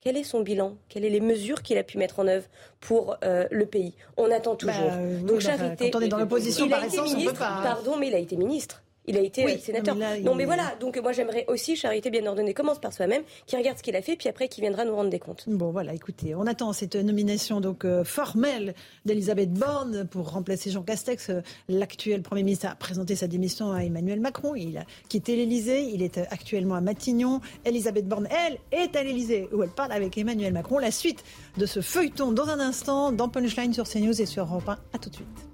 quel 0.01 0.15
est 0.15 0.23
son 0.23 0.41
bilan? 0.41 0.77
Quelles 0.87 1.03
sont 1.03 1.09
les 1.09 1.19
mesures 1.19 1.61
qu'il 1.61 1.77
a 1.77 1.83
pu 1.83 1.97
mettre 1.97 2.19
en 2.19 2.27
œuvre 2.27 2.45
pour 2.79 3.17
euh, 3.23 3.45
le 3.51 3.65
pays? 3.65 3.93
On 4.17 4.31
attend 4.31 4.55
toujours. 4.55 4.73
Bah, 4.73 5.27
Donc, 5.27 5.41
charité. 5.41 5.91
Quand 5.91 5.99
on 5.99 6.01
est 6.01 6.07
dans 6.07 6.19
l'opposition, 6.19 6.69
par 6.69 6.83
essence, 6.83 7.13
on 7.15 7.25
peut 7.25 7.33
pas. 7.33 7.59
Pardon, 7.63 7.97
mais 7.97 8.07
il 8.07 8.15
a 8.15 8.19
été 8.19 8.37
ministre. 8.37 8.83
Il 9.09 9.17
a 9.17 9.21
été 9.21 9.57
sénateur. 9.57 9.95
Non, 10.23 10.35
mais, 10.35 10.45
voilà. 10.45 10.75
Donc 10.79 10.97
moi, 10.97 11.11
j'aimerais 11.11 11.45
aussi, 11.47 11.75
Charité 11.75 12.09
bien 12.11 12.25
ordonnée 12.25 12.53
commence 12.53 12.79
par 12.79 12.93
soi-même, 12.93 13.23
qui 13.47 13.55
regarde 13.55 13.77
ce 13.77 13.83
qu'il 13.83 13.95
a 13.95 14.01
fait, 14.01 14.15
puis 14.15 14.29
après, 14.29 14.47
qui 14.47 14.61
viendra 14.61 14.85
nous 14.85 14.95
rendre 14.95 15.09
des 15.09 15.19
comptes. 15.19 15.45
Bon, 15.47 15.71
voilà. 15.71 15.93
Écoutez, 15.93 16.35
on 16.35 16.45
attend 16.45 16.73
cette 16.73 16.95
nomination 16.95 17.59
donc 17.59 17.85
euh, 17.85 18.03
formelle 18.03 18.75
d'Elisabeth 19.05 19.51
Borne 19.51 20.07
pour 20.09 20.31
remplacer 20.31 20.69
Jean 20.69 20.83
Castex. 20.83 21.29
Euh, 21.29 21.41
l'actuel 21.67 22.21
Premier 22.21 22.43
ministre 22.43 22.67
a 22.67 22.75
présenté 22.75 23.15
sa 23.15 23.27
démission 23.27 23.71
à 23.71 23.83
Emmanuel 23.83 24.19
Macron. 24.19 24.53
Il 24.55 24.77
a 24.77 24.85
quitté 25.07 25.35
l'Élysée. 25.35 25.89
Il 25.91 26.03
est 26.03 26.17
actuellement 26.17 26.75
à 26.75 26.81
Matignon. 26.81 27.41
Elisabeth 27.65 28.07
Borne, 28.07 28.27
elle, 28.31 28.59
est 28.71 28.95
à 28.95 29.03
l'Élysée 29.03 29.49
où 29.51 29.63
elle 29.63 29.69
parle 29.69 29.91
avec 29.91 30.17
Emmanuel 30.17 30.53
Macron. 30.53 30.77
La 30.77 30.91
suite 30.91 31.23
de 31.57 31.65
ce 31.65 31.81
feuilleton 31.81 32.31
dans 32.31 32.47
un 32.49 32.59
instant 32.59 33.11
dans 33.11 33.29
Punchline 33.29 33.73
sur 33.73 33.87
CNews 33.87 34.21
et 34.21 34.25
sur 34.25 34.43
Europe 34.43 34.69
1. 34.69 34.77
À 34.93 34.97
tout 34.99 35.09
de 35.09 35.15
suite. 35.15 35.48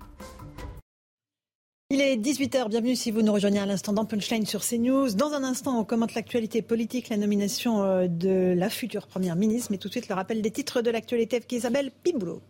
Il 1.92 2.02
est 2.02 2.18
18h, 2.18 2.68
bienvenue 2.70 2.96
si 2.96 3.12
vous 3.12 3.22
nous 3.22 3.32
rejoignez 3.32 3.60
à 3.60 3.68
l'instant 3.68 3.94
dans 3.94 4.06
Punchline 4.06 4.48
sur 4.48 4.66
CNews. 4.66 5.14
Dans 5.14 5.34
un 5.34 5.44
instant, 5.44 5.80
on 5.80 5.84
commente 5.84 6.16
l'actualité 6.16 6.64
politique, 6.64 7.10
la 7.10 7.18
nomination 7.18 7.84
euh, 7.84 8.08
de 8.08 8.56
la 8.58 8.72
future 8.72 9.06
Première 9.06 9.36
ministre, 9.36 9.68
mais 9.70 9.78
tout 9.78 9.88
de 9.90 9.94
suite 9.94 10.10
le 10.10 10.16
rappel 10.16 10.42
des 10.42 10.50
titres 10.50 10.82
de 10.82 10.90
l'actualité 10.90 11.36
avec 11.36 11.52
Isabelle 11.52 11.92
Piboulot. 11.92 12.42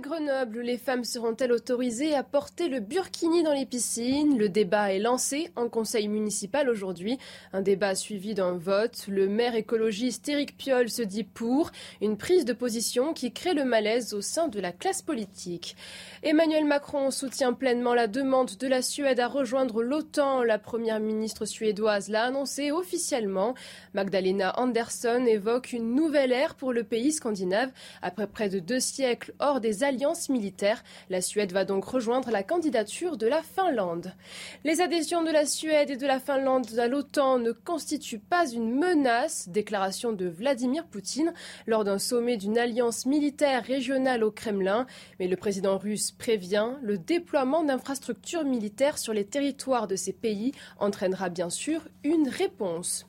Grenoble, 0.00 0.60
les 0.60 0.78
femmes 0.78 1.04
seront-elles 1.04 1.52
autorisées 1.52 2.14
à 2.14 2.22
porter 2.22 2.68
le 2.68 2.80
burkini 2.80 3.42
dans 3.42 3.52
les 3.52 3.66
piscines? 3.66 4.38
Le 4.38 4.48
débat 4.48 4.92
est 4.92 4.98
lancé 4.98 5.50
en 5.54 5.68
conseil 5.68 6.08
municipal 6.08 6.70
aujourd'hui. 6.70 7.18
Un 7.52 7.60
débat 7.60 7.94
suivi 7.94 8.34
d'un 8.34 8.56
vote. 8.56 9.04
Le 9.08 9.28
maire 9.28 9.54
écologiste 9.54 10.28
Éric 10.28 10.56
Piolle 10.56 10.88
se 10.88 11.02
dit 11.02 11.24
pour 11.24 11.70
une 12.00 12.16
prise 12.16 12.46
de 12.46 12.54
position 12.54 13.12
qui 13.12 13.32
crée 13.32 13.54
le 13.54 13.64
malaise 13.64 14.14
au 14.14 14.22
sein 14.22 14.48
de 14.48 14.60
la 14.60 14.72
classe 14.72 15.02
politique. 15.02 15.76
Emmanuel 16.24 16.64
Macron 16.64 17.10
soutient 17.10 17.52
pleinement 17.52 17.94
la 17.94 18.06
demande 18.06 18.52
de 18.56 18.68
la 18.68 18.80
Suède 18.80 19.18
à 19.18 19.26
rejoindre 19.26 19.82
l'OTAN. 19.82 20.44
La 20.44 20.56
première 20.56 21.00
ministre 21.00 21.46
suédoise 21.46 22.08
l'a 22.08 22.26
annoncé 22.26 22.70
officiellement. 22.70 23.54
Magdalena 23.92 24.56
Andersson 24.56 25.24
évoque 25.26 25.72
une 25.72 25.96
nouvelle 25.96 26.30
ère 26.30 26.54
pour 26.54 26.72
le 26.72 26.84
pays 26.84 27.10
scandinave 27.10 27.72
après 28.02 28.28
près 28.28 28.48
de 28.48 28.60
deux 28.60 28.78
siècles 28.78 29.34
hors 29.40 29.60
des 29.60 29.82
alliances 29.82 30.28
militaires. 30.28 30.84
La 31.10 31.20
Suède 31.20 31.50
va 31.50 31.64
donc 31.64 31.84
rejoindre 31.84 32.30
la 32.30 32.44
candidature 32.44 33.16
de 33.16 33.26
la 33.26 33.42
Finlande. 33.42 34.14
Les 34.62 34.80
adhésions 34.80 35.24
de 35.24 35.32
la 35.32 35.44
Suède 35.44 35.90
et 35.90 35.96
de 35.96 36.06
la 36.06 36.20
Finlande 36.20 36.78
à 36.78 36.86
l'OTAN 36.86 37.40
ne 37.40 37.50
constituent 37.50 38.20
pas 38.20 38.48
une 38.48 38.78
menace, 38.78 39.48
déclaration 39.48 40.12
de 40.12 40.26
Vladimir 40.28 40.86
Poutine 40.86 41.34
lors 41.66 41.82
d'un 41.82 41.98
sommet 41.98 42.36
d'une 42.36 42.58
alliance 42.58 43.06
militaire 43.06 43.64
régionale 43.64 44.22
au 44.22 44.30
Kremlin. 44.30 44.86
Mais 45.18 45.26
le 45.26 45.36
président 45.36 45.78
russe 45.78 46.11
prévient, 46.18 46.70
le 46.82 46.98
déploiement 46.98 47.64
d'infrastructures 47.64 48.44
militaires 48.44 48.98
sur 48.98 49.12
les 49.12 49.24
territoires 49.24 49.86
de 49.86 49.96
ces 49.96 50.12
pays 50.12 50.52
entraînera 50.78 51.28
bien 51.28 51.50
sûr 51.50 51.88
une 52.04 52.28
réponse. 52.28 53.06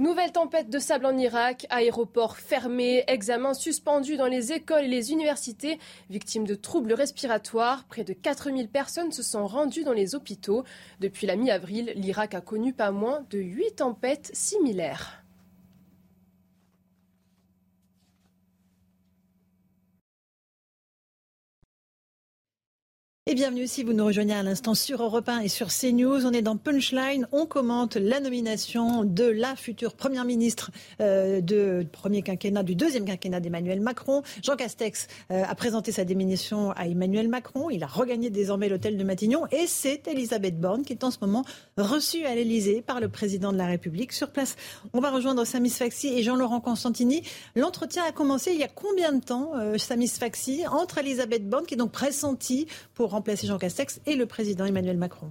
Nouvelle 0.00 0.32
tempête 0.32 0.70
de 0.70 0.78
sable 0.78 1.04
en 1.04 1.18
Irak, 1.18 1.66
aéroport 1.68 2.38
fermé, 2.38 3.04
examens 3.06 3.52
suspendus 3.52 4.16
dans 4.16 4.28
les 4.28 4.50
écoles 4.50 4.84
et 4.84 4.88
les 4.88 5.12
universités, 5.12 5.78
victimes 6.08 6.46
de 6.46 6.54
troubles 6.54 6.94
respiratoires. 6.94 7.84
Près 7.84 8.02
de 8.02 8.14
4000 8.14 8.68
personnes 8.68 9.12
se 9.12 9.22
sont 9.22 9.46
rendues 9.46 9.84
dans 9.84 9.92
les 9.92 10.14
hôpitaux. 10.14 10.64
Depuis 11.00 11.26
la 11.26 11.36
mi-avril, 11.36 11.92
l'Irak 11.96 12.34
a 12.34 12.40
connu 12.40 12.72
pas 12.72 12.92
moins 12.92 13.26
de 13.28 13.40
8 13.40 13.76
tempêtes 13.76 14.30
similaires. 14.32 15.22
Et 23.30 23.34
bienvenue 23.36 23.68
si 23.68 23.84
vous 23.84 23.92
nous 23.92 24.04
rejoignez 24.04 24.34
à 24.34 24.42
l'instant 24.42 24.74
sur 24.74 25.00
Europe 25.04 25.28
1 25.28 25.38
et 25.38 25.48
sur 25.48 25.68
CNews. 25.68 26.26
On 26.26 26.32
est 26.32 26.42
dans 26.42 26.56
Punchline. 26.56 27.28
On 27.30 27.46
commente 27.46 27.94
la 27.94 28.18
nomination 28.18 29.04
de 29.04 29.22
la 29.22 29.54
future 29.54 29.94
première 29.94 30.24
ministre 30.24 30.72
euh, 31.00 31.40
de 31.40 31.86
premier 31.92 32.22
quinquennat, 32.22 32.64
du 32.64 32.74
deuxième 32.74 33.04
quinquennat 33.04 33.38
d'Emmanuel 33.38 33.80
Macron. 33.80 34.22
Jean 34.42 34.56
Castex 34.56 35.06
euh, 35.30 35.44
a 35.48 35.54
présenté 35.54 35.92
sa 35.92 36.04
démission 36.04 36.72
à 36.72 36.88
Emmanuel 36.88 37.28
Macron. 37.28 37.70
Il 37.70 37.84
a 37.84 37.86
regagné 37.86 38.30
désormais 38.30 38.68
l'hôtel 38.68 38.96
de 38.96 39.04
Matignon. 39.04 39.46
Et 39.52 39.68
c'est 39.68 40.08
Elisabeth 40.08 40.58
Borne 40.58 40.82
qui 40.82 40.92
est 40.92 41.04
en 41.04 41.12
ce 41.12 41.18
moment 41.20 41.44
reçue 41.76 42.24
à 42.24 42.34
l'Elysée 42.34 42.82
par 42.82 42.98
le 42.98 43.08
président 43.08 43.52
de 43.52 43.58
la 43.58 43.66
République 43.66 44.12
sur 44.12 44.32
place. 44.32 44.56
On 44.92 44.98
va 44.98 45.12
rejoindre 45.12 45.44
Samis 45.44 45.70
Faxi 45.70 46.08
et 46.08 46.24
Jean-Laurent 46.24 46.60
Constantini. 46.60 47.22
L'entretien 47.54 48.02
a 48.02 48.10
commencé 48.10 48.50
il 48.50 48.58
y 48.58 48.64
a 48.64 48.68
combien 48.68 49.12
de 49.12 49.22
temps, 49.22 49.52
euh, 49.54 49.78
Samis 49.78 50.08
Faxi, 50.08 50.66
entre 50.66 50.98
Elisabeth 50.98 51.48
Borne, 51.48 51.64
qui 51.64 51.74
est 51.74 51.76
donc 51.76 51.92
pressentie 51.92 52.66
pour 52.92 53.19
remplacer 53.20 53.46
Jean 53.46 53.58
Castex 53.58 54.00
et 54.06 54.16
le 54.16 54.24
président 54.24 54.64
Emmanuel 54.64 54.96
Macron. 54.96 55.30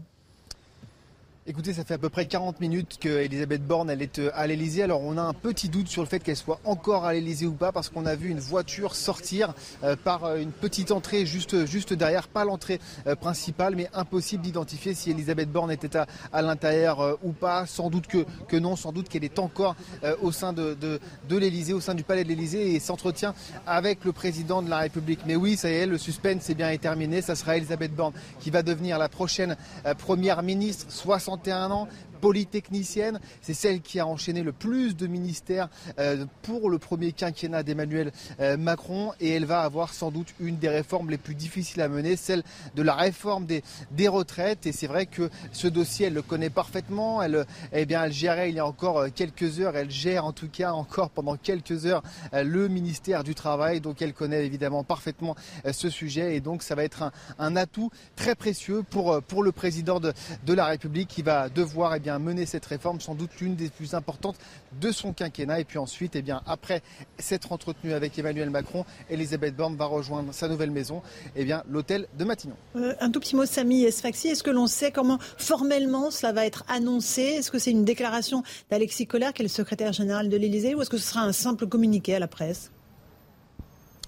Écoutez, 1.50 1.74
ça 1.74 1.84
fait 1.84 1.96
à 1.96 1.98
peu 1.98 2.10
près 2.10 2.28
40 2.28 2.60
minutes 2.60 3.00
que 3.02 3.10
Elisabeth 3.10 3.66
Borne 3.66 3.90
elle 3.90 4.04
est 4.04 4.20
euh, 4.20 4.30
à 4.36 4.46
l'Elysée. 4.46 4.84
Alors 4.84 5.02
on 5.02 5.18
a 5.18 5.24
un 5.24 5.34
petit 5.34 5.68
doute 5.68 5.88
sur 5.88 6.04
le 6.04 6.08
fait 6.08 6.20
qu'elle 6.20 6.36
soit 6.36 6.60
encore 6.64 7.06
à 7.06 7.14
l'Elysée 7.14 7.48
ou 7.48 7.54
pas 7.54 7.72
parce 7.72 7.90
qu'on 7.90 8.06
a 8.06 8.14
vu 8.14 8.30
une 8.30 8.40
voiture 8.40 8.94
sortir 8.94 9.56
euh, 9.84 9.96
par 9.96 10.26
euh, 10.26 10.38
une 10.38 10.52
petite 10.52 10.92
entrée 10.92 11.26
juste, 11.26 11.66
juste 11.66 11.92
derrière, 11.92 12.28
pas 12.28 12.46
l'entrée 12.46 12.80
principale, 13.20 13.76
mais 13.76 13.90
impossible 13.96 14.44
d'identifier 14.44 14.94
si 14.94 15.10
Elisabeth 15.10 15.52
Borne 15.52 15.72
était 15.72 15.98
à, 15.98 16.06
à 16.32 16.44
l'intérieur 16.44 17.18
ou 17.24 17.32
pas. 17.32 17.66
Sans 17.66 17.90
doute 17.90 18.06
que, 18.06 18.28
que 18.48 18.56
non, 18.56 18.76
sans 18.76 18.92
doute 18.92 19.10
qu'elle 19.10 19.24
est 19.24 19.40
encore 19.40 19.76
au 20.22 20.32
sein 20.32 20.54
de, 20.54 20.76
de, 20.80 21.00
de 21.28 21.38
l'Elysée, 21.38 21.74
au 21.74 21.82
sein 21.82 21.96
du 21.96 22.04
palais 22.04 22.24
de 22.24 22.30
l'Elysée 22.30 22.76
et 22.76 22.80
s'entretient 22.80 23.34
avec 23.66 24.06
le 24.06 24.12
président 24.12 24.62
de 24.62 24.70
la 24.70 24.78
République. 24.78 25.22
Mais 25.26 25.36
oui, 25.36 25.58
ça 25.58 25.72
y 25.72 25.74
est, 25.74 25.86
le 25.88 25.98
suspense 25.98 26.48
est 26.52 26.56
bien 26.56 26.76
terminé. 26.78 27.24
Ça 27.24 27.34
sera 27.34 27.58
Elisabeth 27.58 27.96
Borne 27.96 28.14
qui 28.40 28.52
va 28.52 28.62
devenir 28.62 29.00
la 29.00 29.10
prochaine 29.10 29.58
première 29.98 30.44
ministre. 30.44 30.86
60 30.90 31.39
61 31.44 31.72
ans, 31.72 31.88
polytechnicienne. 32.20 33.20
C'est 33.42 33.54
celle 33.54 33.82
qui 33.82 34.00
a 34.00 34.08
enchaîné 34.08 34.44
le 34.44 34.52
plus 34.52 34.96
de 34.96 35.08
ministères 35.08 35.70
euh, 36.00 36.26
pour 36.42 36.70
le 36.70 36.78
premier 36.78 37.12
quinquennat 37.12 37.64
d'Emmanuel 37.64 38.12
euh, 38.40 38.58
Macron 38.58 39.12
et 39.20 39.32
elle 39.32 39.46
va 39.46 39.62
avoir 39.62 39.94
sans 39.94 40.12
doute 40.12 40.28
une 40.40 40.58
des 40.58 40.70
réformes 40.70 41.10
les 41.10 41.18
plus 41.18 41.36
difficiles 41.36 41.82
à 41.82 41.88
mener, 41.88 42.16
celle 42.16 42.44
de 42.76 42.82
la 42.82 42.96
réforme 42.96 43.46
des, 43.46 43.64
retraites. 44.08 44.66
Et 44.66 44.72
c'est 44.72 44.88
vrai 44.88 45.06
que 45.06 45.30
ce 45.52 45.68
dossier, 45.68 46.08
elle 46.08 46.14
le 46.14 46.22
connaît 46.22 46.50
parfaitement. 46.50 47.22
Elle, 47.22 47.46
eh 47.74 47.86
bien, 47.86 48.04
elle 48.04 48.14
gérait 48.14 48.50
il 48.50 48.56
y 48.56 48.60
a 48.60 48.66
encore 48.66 48.98
euh, 49.00 49.10
quelques 49.14 49.60
heures, 49.60 49.76
elle 49.78 49.92
gère 49.92 50.26
en 50.26 50.34
tout 50.34 50.50
cas 50.50 50.72
encore 50.72 51.10
pendant 51.12 51.36
quelques 51.36 51.86
heures 51.86 52.02
le 52.34 52.68
ministère 52.68 53.24
du 53.24 53.36
Travail. 53.36 53.82
Donc 53.82 54.02
elle 54.02 54.14
connaît 54.14 54.46
évidemment 54.46 54.84
parfaitement 54.84 55.36
ce 55.72 55.90
sujet 55.90 56.36
et 56.36 56.42
donc 56.42 56.64
ça 56.64 56.76
va 56.76 56.84
être 56.84 57.04
un, 57.04 57.12
un 57.38 57.56
atout 57.56 57.92
très 58.16 58.36
précieux 58.36 58.84
pour, 58.90 59.22
pour 59.22 59.44
le 59.44 59.52
président 59.52 60.00
de, 60.00 60.14
de 60.46 60.54
la 60.54 60.66
République 60.66 61.08
qui 61.08 61.22
va 61.22 61.50
devoir 61.50 61.96
eh 61.96 62.00
bien, 62.00 62.09
mener 62.18 62.48
cette 62.48 62.66
réforme, 62.66 63.00
sans 63.00 63.14
doute 63.14 63.30
l'une 63.40 63.56
des 63.56 63.70
plus 63.70 63.94
importantes 63.94 64.38
de 64.82 64.92
son 64.92 65.14
quinquennat. 65.14 65.60
Et 65.60 65.66
puis 65.66 65.78
ensuite, 65.78 66.16
eh 66.16 66.22
bien, 66.22 66.42
après 66.48 66.82
s'être 67.20 67.52
entretenu 67.52 67.94
avec 67.94 68.18
Emmanuel 68.18 68.50
Macron, 68.50 68.86
Elisabeth 69.10 69.56
Borne 69.56 69.76
va 69.76 69.86
rejoindre 69.86 70.34
sa 70.34 70.48
nouvelle 70.48 70.72
maison, 70.72 71.02
eh 71.36 71.46
bien, 71.46 71.64
l'hôtel 71.70 72.08
de 72.18 72.24
Matignon. 72.24 72.56
Euh, 72.76 72.96
un 73.00 73.12
tout 73.12 73.20
petit 73.20 73.36
mot, 73.36 73.46
Samy 73.46 73.84
Esfaxi. 73.84 74.30
Est-ce 74.30 74.44
que 74.44 74.50
l'on 74.50 74.68
sait 74.68 74.92
comment 74.92 75.20
formellement 75.38 76.10
cela 76.10 76.34
va 76.34 76.46
être 76.46 76.64
annoncé? 76.68 77.22
Est-ce 77.22 77.52
que 77.52 77.60
c'est 77.60 77.72
une 77.72 77.86
déclaration 77.86 78.44
d'Alexis 78.70 79.06
Collère, 79.06 79.34
qui 79.34 79.42
est 79.42 79.44
le 79.44 79.50
secrétaire 79.50 79.94
général 79.94 80.30
de 80.30 80.38
l'Élysée, 80.38 80.76
ou 80.76 80.82
est-ce 80.82 80.90
que 80.90 80.98
ce 80.98 81.10
sera 81.10 81.22
un 81.22 81.34
simple 81.34 81.68
communiqué 81.68 82.16
à 82.16 82.20
la 82.20 82.28
presse? 82.28 82.72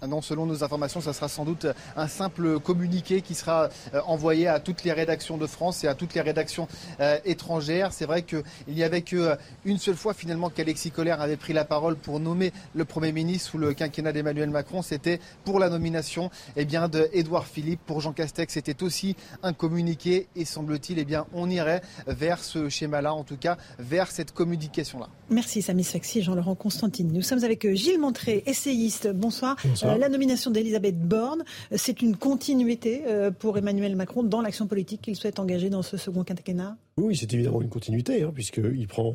Non, 0.08 0.22
selon 0.22 0.46
nos 0.46 0.64
informations, 0.64 1.02
ça 1.02 1.14
sera 1.14 1.28
sans 1.28 1.46
doute 1.46 1.68
un 1.96 2.08
simple 2.08 2.60
communiqué 2.60 3.22
qui 3.22 3.36
sera 3.36 3.70
euh, 3.94 4.02
envoyé 4.08 4.48
à 4.48 4.60
toutes 4.60 4.84
les 4.84 4.92
rédactions 4.92 5.38
de 5.38 5.48
France 5.48 5.84
et 5.84 5.88
à 5.88 5.96
toutes 5.96 6.14
les 6.14 6.22
rédactions 6.22 6.68
euh, 7.00 7.20
étrangères. 7.26 7.94
C'est 7.94 8.06
vrai 8.06 8.24
qu'il 8.24 8.44
n'y 8.68 8.84
avait 8.84 9.02
qu'une 9.02 9.78
seule 9.78 9.96
fois 9.96 10.14
finalement 10.14 10.50
qu'Alexis 10.50 10.92
Collère 10.92 11.22
avait 11.22 11.38
pris 11.38 11.54
la 11.54 11.66
parole 11.66 11.96
pour 11.96 12.20
nommer 12.20 12.52
le 12.74 12.86
Premier 12.86 13.12
ministre 13.12 13.52
sous 13.52 13.58
le 13.58 13.74
quinquennat 13.74 14.12
d'Emmanuel 14.12 14.50
Macron. 14.50 14.82
C'était 14.82 15.20
pour 15.46 15.60
la 15.60 15.70
nomination 15.70 16.30
eh 16.56 16.66
bien, 16.66 16.88
de 16.88 17.10
Édouard 17.14 17.46
Philippe. 17.46 17.82
Pour 17.86 18.02
Jean 18.02 18.14
Castex, 18.14 18.54
c'était 18.54 18.84
aussi 18.84 19.16
un 19.44 19.54
communiqué 19.54 20.28
et 20.36 20.46
semble-t-il, 20.46 21.00
eh 21.00 21.06
bien, 21.06 21.26
on 21.34 21.50
irait 21.50 21.82
vers 22.08 22.44
ce 22.44 22.70
schéma-là, 22.70 23.14
en 23.14 23.24
tout 23.24 23.38
cas, 23.38 23.58
vers 23.80 24.12
cette 24.12 24.32
communication-là. 24.34 25.10
Merci 25.30 25.62
Samy 25.62 25.84
Sfaxi 25.84 26.20
et 26.20 26.22
Jean-Laurent 26.22 26.56
Constantine. 26.56 27.12
Nous 27.14 27.22
sommes 27.22 27.44
avec 27.44 27.66
euh, 27.66 27.74
Gilles 27.74 28.00
Montré, 28.00 28.44
essayiste. 28.46 29.08
Bonsoir. 29.08 29.58
Bonsoir. 29.64 29.91
Euh, 29.92 29.98
la 29.98 30.10
nomination 30.10 30.52
d'Elisabeth 30.52 31.00
Borne, 31.00 31.44
euh, 31.72 31.76
c'est 31.78 32.02
une 32.02 32.16
continuité 32.16 33.04
euh, 33.08 33.32
pour 33.32 33.58
Emmanuel 33.58 33.96
Macron 33.96 34.24
dans 34.24 34.42
l'action 34.42 34.68
politique 34.68 35.02
qu'il 35.02 35.16
souhaite 35.16 35.40
engager 35.40 35.70
dans 35.70 35.82
ce 35.82 35.98
second 35.98 36.24
quinquennat? 36.24 36.78
Oui, 36.98 37.16
c'est 37.16 37.34
évidemment 37.34 37.62
une 37.62 37.70
continuité, 37.70 38.24
hein, 38.24 38.32
puisqu'il 38.34 38.88
prend 38.88 39.14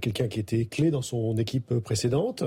quelqu'un 0.00 0.28
qui 0.28 0.40
était 0.40 0.66
clé 0.66 0.90
dans 0.90 1.02
son 1.02 1.36
équipe 1.38 1.72
précédente. 1.78 2.44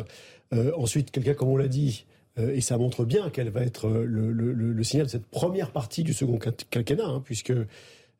ensuite, 0.77 1.11
quelqu'un, 1.11 1.33
comme 1.33 1.49
on 1.49 1.57
l'a 1.57 1.67
dit, 1.67 2.05
et 2.37 2.61
ça 2.61 2.77
montre 2.77 3.05
bien 3.05 3.29
qu'elle 3.29 3.49
va 3.49 3.61
être 3.61 3.89
le, 3.89 4.31
le, 4.31 4.51
le, 4.53 4.83
signal 4.83 5.07
de 5.07 5.11
cette 5.11 5.25
première 5.25 5.71
partie 5.71 6.03
du 6.03 6.13
second 6.13 6.37
quinquennat, 6.69 7.07
hein, 7.07 7.21
puisque 7.23 7.53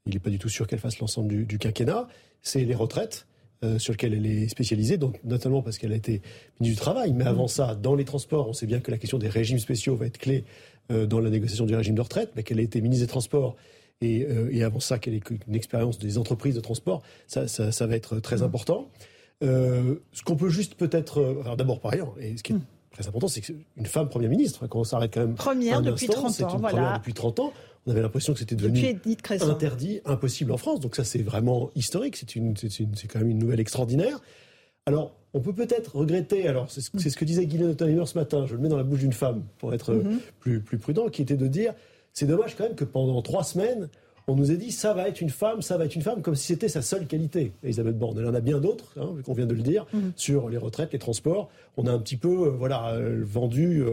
il 0.06 0.14
n'est 0.14 0.20
pas 0.20 0.30
du 0.30 0.40
tout 0.40 0.50
sûr 0.50 0.66
qu'elle 0.66 0.80
fasse 0.80 1.00
l'ensemble 1.00 1.28
du, 1.28 1.46
du 1.46 1.60
quinquennat. 1.60 2.08
C'est 2.42 2.64
les 2.64 2.76
retraites. 2.76 3.28
Euh, 3.62 3.78
sur 3.78 3.92
lequel 3.92 4.14
elle 4.14 4.26
est 4.26 4.48
spécialisée, 4.48 4.96
donc 4.96 5.20
notamment 5.26 5.62
parce 5.62 5.78
qu'elle 5.78 5.92
a 5.92 5.96
été 5.98 6.22
ministre 6.62 6.80
du 6.80 6.82
Travail. 6.82 7.12
Mais 7.12 7.26
avant 7.26 7.50
ça, 7.50 7.76
dans 7.76 7.94
les 7.94 8.06
transports, 8.06 8.48
on 8.48 8.54
sait 8.54 8.66
bien 8.66 8.80
que 8.80 8.90
la 8.90 8.98
question 8.98 9.18
des 9.18 9.28
régimes 9.28 9.60
spéciaux 9.60 9.98
va 9.98 10.06
être 10.06 10.18
clé 10.18 10.46
euh, 10.94 11.06
dans 11.06 11.20
la 11.20 11.30
négociation 11.30 11.66
du 11.66 11.76
régime 11.76 11.96
de 11.96 12.00
retraite, 12.00 12.32
mais 12.38 12.44
qu'elle 12.44 12.60
a 12.60 12.62
été 12.62 12.80
ministre 12.80 13.04
des 13.06 13.10
Transports 13.10 13.58
et, 14.00 14.24
euh, 14.24 14.48
et 14.50 14.64
avant 14.64 14.80
ça 14.80 14.98
qu'elle 14.98 15.14
ait 15.14 15.22
une 15.46 15.56
expérience 15.56 16.00
des 16.00 16.18
entreprises 16.18 16.56
de 16.56 16.62
transport, 16.62 17.02
ça, 17.28 17.50
ça, 17.50 17.74
ça 17.74 17.86
va 17.86 17.98
être 17.98 18.22
très 18.22 18.44
important. 18.44 18.90
ce 19.42 20.24
qu'on 20.24 20.38
peut 20.38 20.50
juste 20.50 20.76
peut-être... 20.76 21.42
Alors 21.44 21.58
d'abord 21.58 21.82
par 21.82 21.92
ailleurs, 21.92 22.16
et 22.22 22.38
ce 22.38 22.44
qui 22.44 22.54
est 22.54 22.58
très 22.92 23.08
important, 23.08 23.28
c'est 23.28 23.42
qu'une 23.42 23.86
femme 23.86 24.10
première 24.10 24.30
ministre, 24.30 24.68
quand 24.68 24.80
on 24.80 24.84
s'arrête 24.84 25.14
quand 25.14 25.22
même... 25.22 25.36
Première 25.36 25.82
depuis 25.82 26.08
instant, 26.08 26.30
30 26.30 26.42
ans, 26.42 26.54
une 26.56 26.60
voilà. 26.60 26.78
Première 26.78 26.98
depuis 27.00 27.14
30 27.14 27.40
ans 27.40 27.54
on 27.86 27.92
avait 27.92 28.02
l'impression 28.02 28.34
que 28.34 28.40
c'était 28.40 28.56
devenu 28.56 29.00
interdit, 29.42 30.02
impossible 30.06 30.52
en 30.52 30.58
France. 30.58 30.80
Donc 30.80 30.96
ça, 30.96 31.04
c'est 31.04 31.22
vraiment 31.24 31.72
historique. 31.76 32.18
C'est 32.18 33.08
quand 33.08 33.20
même 33.20 33.30
une 33.30 33.40
nouvelle 33.40 33.60
extraordinaire. 33.60 34.20
Alors, 34.86 35.16
on 35.34 35.40
peut 35.40 35.54
peut-être 35.54 35.96
regretter, 35.96 36.48
alors 36.48 36.72
c'est 36.72 36.82
ce, 36.82 36.90
ce, 36.98 37.16
que 37.16 37.26
disait 37.26 37.46
Guylaine 37.46 37.70
Ottenheimer 37.70 38.06
ce 38.06 38.18
matin, 38.18 38.46
je 38.48 38.56
le 38.56 38.62
mets 38.62 38.70
dans 38.70 38.78
la 38.78 38.84
bouche 38.84 39.00
d'une 39.00 39.14
femme 39.14 39.44
pour 39.60 39.74
être 39.74 39.94
mm-hmm. 39.94 40.18
plus, 40.40 40.62
plus 40.62 40.78
prudent, 40.80 41.10
qui 41.10 41.22
était 41.22 41.38
de 41.38 41.48
dire, 41.48 41.74
c'est 42.14 42.26
dommage 42.26 42.56
quand 42.56 42.64
même 42.64 42.76
que 42.76 42.86
pendant 42.86 43.22
trois 43.22 43.44
semaines, 43.44 43.90
on 44.30 44.36
nous 44.36 44.52
a 44.52 44.56
dit 44.56 44.72
ça 44.72 44.94
va 44.94 45.08
être 45.08 45.22
une 45.22 45.30
femme, 45.30 45.62
ça 45.62 45.78
va 45.78 45.86
être 45.86 45.96
une 45.96 46.02
femme, 46.02 46.22
comme 46.22 46.36
si 46.36 46.48
c'était 46.48 46.68
sa 46.68 46.82
seule 46.82 47.08
qualité. 47.08 47.52
Elisabeth 47.64 47.98
Borne, 47.98 48.20
elle 48.20 48.28
en 48.28 48.34
a 48.34 48.42
bien 48.42 48.60
d'autres, 48.60 48.94
hein, 49.00 49.16
qu'on 49.26 49.34
vient 49.34 49.48
de 49.48 49.54
le 49.54 49.62
dire, 49.62 49.86
mm. 49.92 50.10
sur 50.16 50.50
les 50.50 50.58
retraites, 50.58 50.94
les 50.94 51.00
transports. 51.00 51.50
On 51.78 51.88
a 51.88 51.92
un 51.92 52.00
petit 52.00 52.18
peu, 52.18 52.48
euh, 52.48 52.50
voilà, 52.50 52.94
euh, 52.94 53.24
vendu 53.24 53.84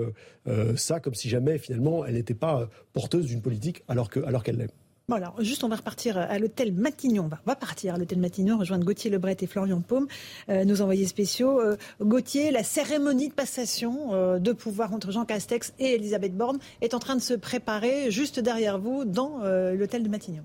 euh, 0.46 0.76
ça 0.76 1.00
comme 1.00 1.14
si 1.14 1.28
jamais 1.28 1.58
finalement 1.58 2.04
elle 2.04 2.14
n'était 2.14 2.34
pas 2.34 2.68
porteuse 2.92 3.26
d'une 3.26 3.40
politique 3.40 3.82
alors 3.88 4.10
que, 4.10 4.20
alors 4.20 4.42
qu'elle 4.44 4.58
l'est. 4.58 4.72
Bon 5.08 5.14
alors, 5.14 5.40
juste, 5.40 5.62
on 5.62 5.68
va 5.68 5.76
repartir 5.76 6.18
à 6.18 6.36
l'hôtel 6.36 6.72
Matignon. 6.72 7.30
On 7.30 7.48
va, 7.48 7.54
partir 7.54 7.94
à 7.94 7.96
l'hôtel 7.96 8.18
Matignon, 8.18 8.58
rejoindre 8.58 8.84
Gauthier 8.84 9.08
Lebret 9.08 9.36
et 9.40 9.46
Florian 9.46 9.80
Paume, 9.80 10.08
nos 10.48 10.82
envoyés 10.82 11.06
spéciaux. 11.06 11.60
Gauthier, 12.00 12.50
la 12.50 12.64
cérémonie 12.64 13.28
de 13.28 13.32
passation 13.32 14.38
de 14.40 14.52
pouvoir 14.52 14.92
entre 14.92 15.12
Jean 15.12 15.24
Castex 15.24 15.74
et 15.78 15.94
Elisabeth 15.94 16.36
Borne 16.36 16.58
est 16.80 16.92
en 16.92 16.98
train 16.98 17.14
de 17.14 17.20
se 17.20 17.34
préparer 17.34 18.10
juste 18.10 18.40
derrière 18.40 18.80
vous 18.80 19.04
dans 19.04 19.42
l'hôtel 19.74 20.02
de 20.02 20.08
Matignon. 20.08 20.42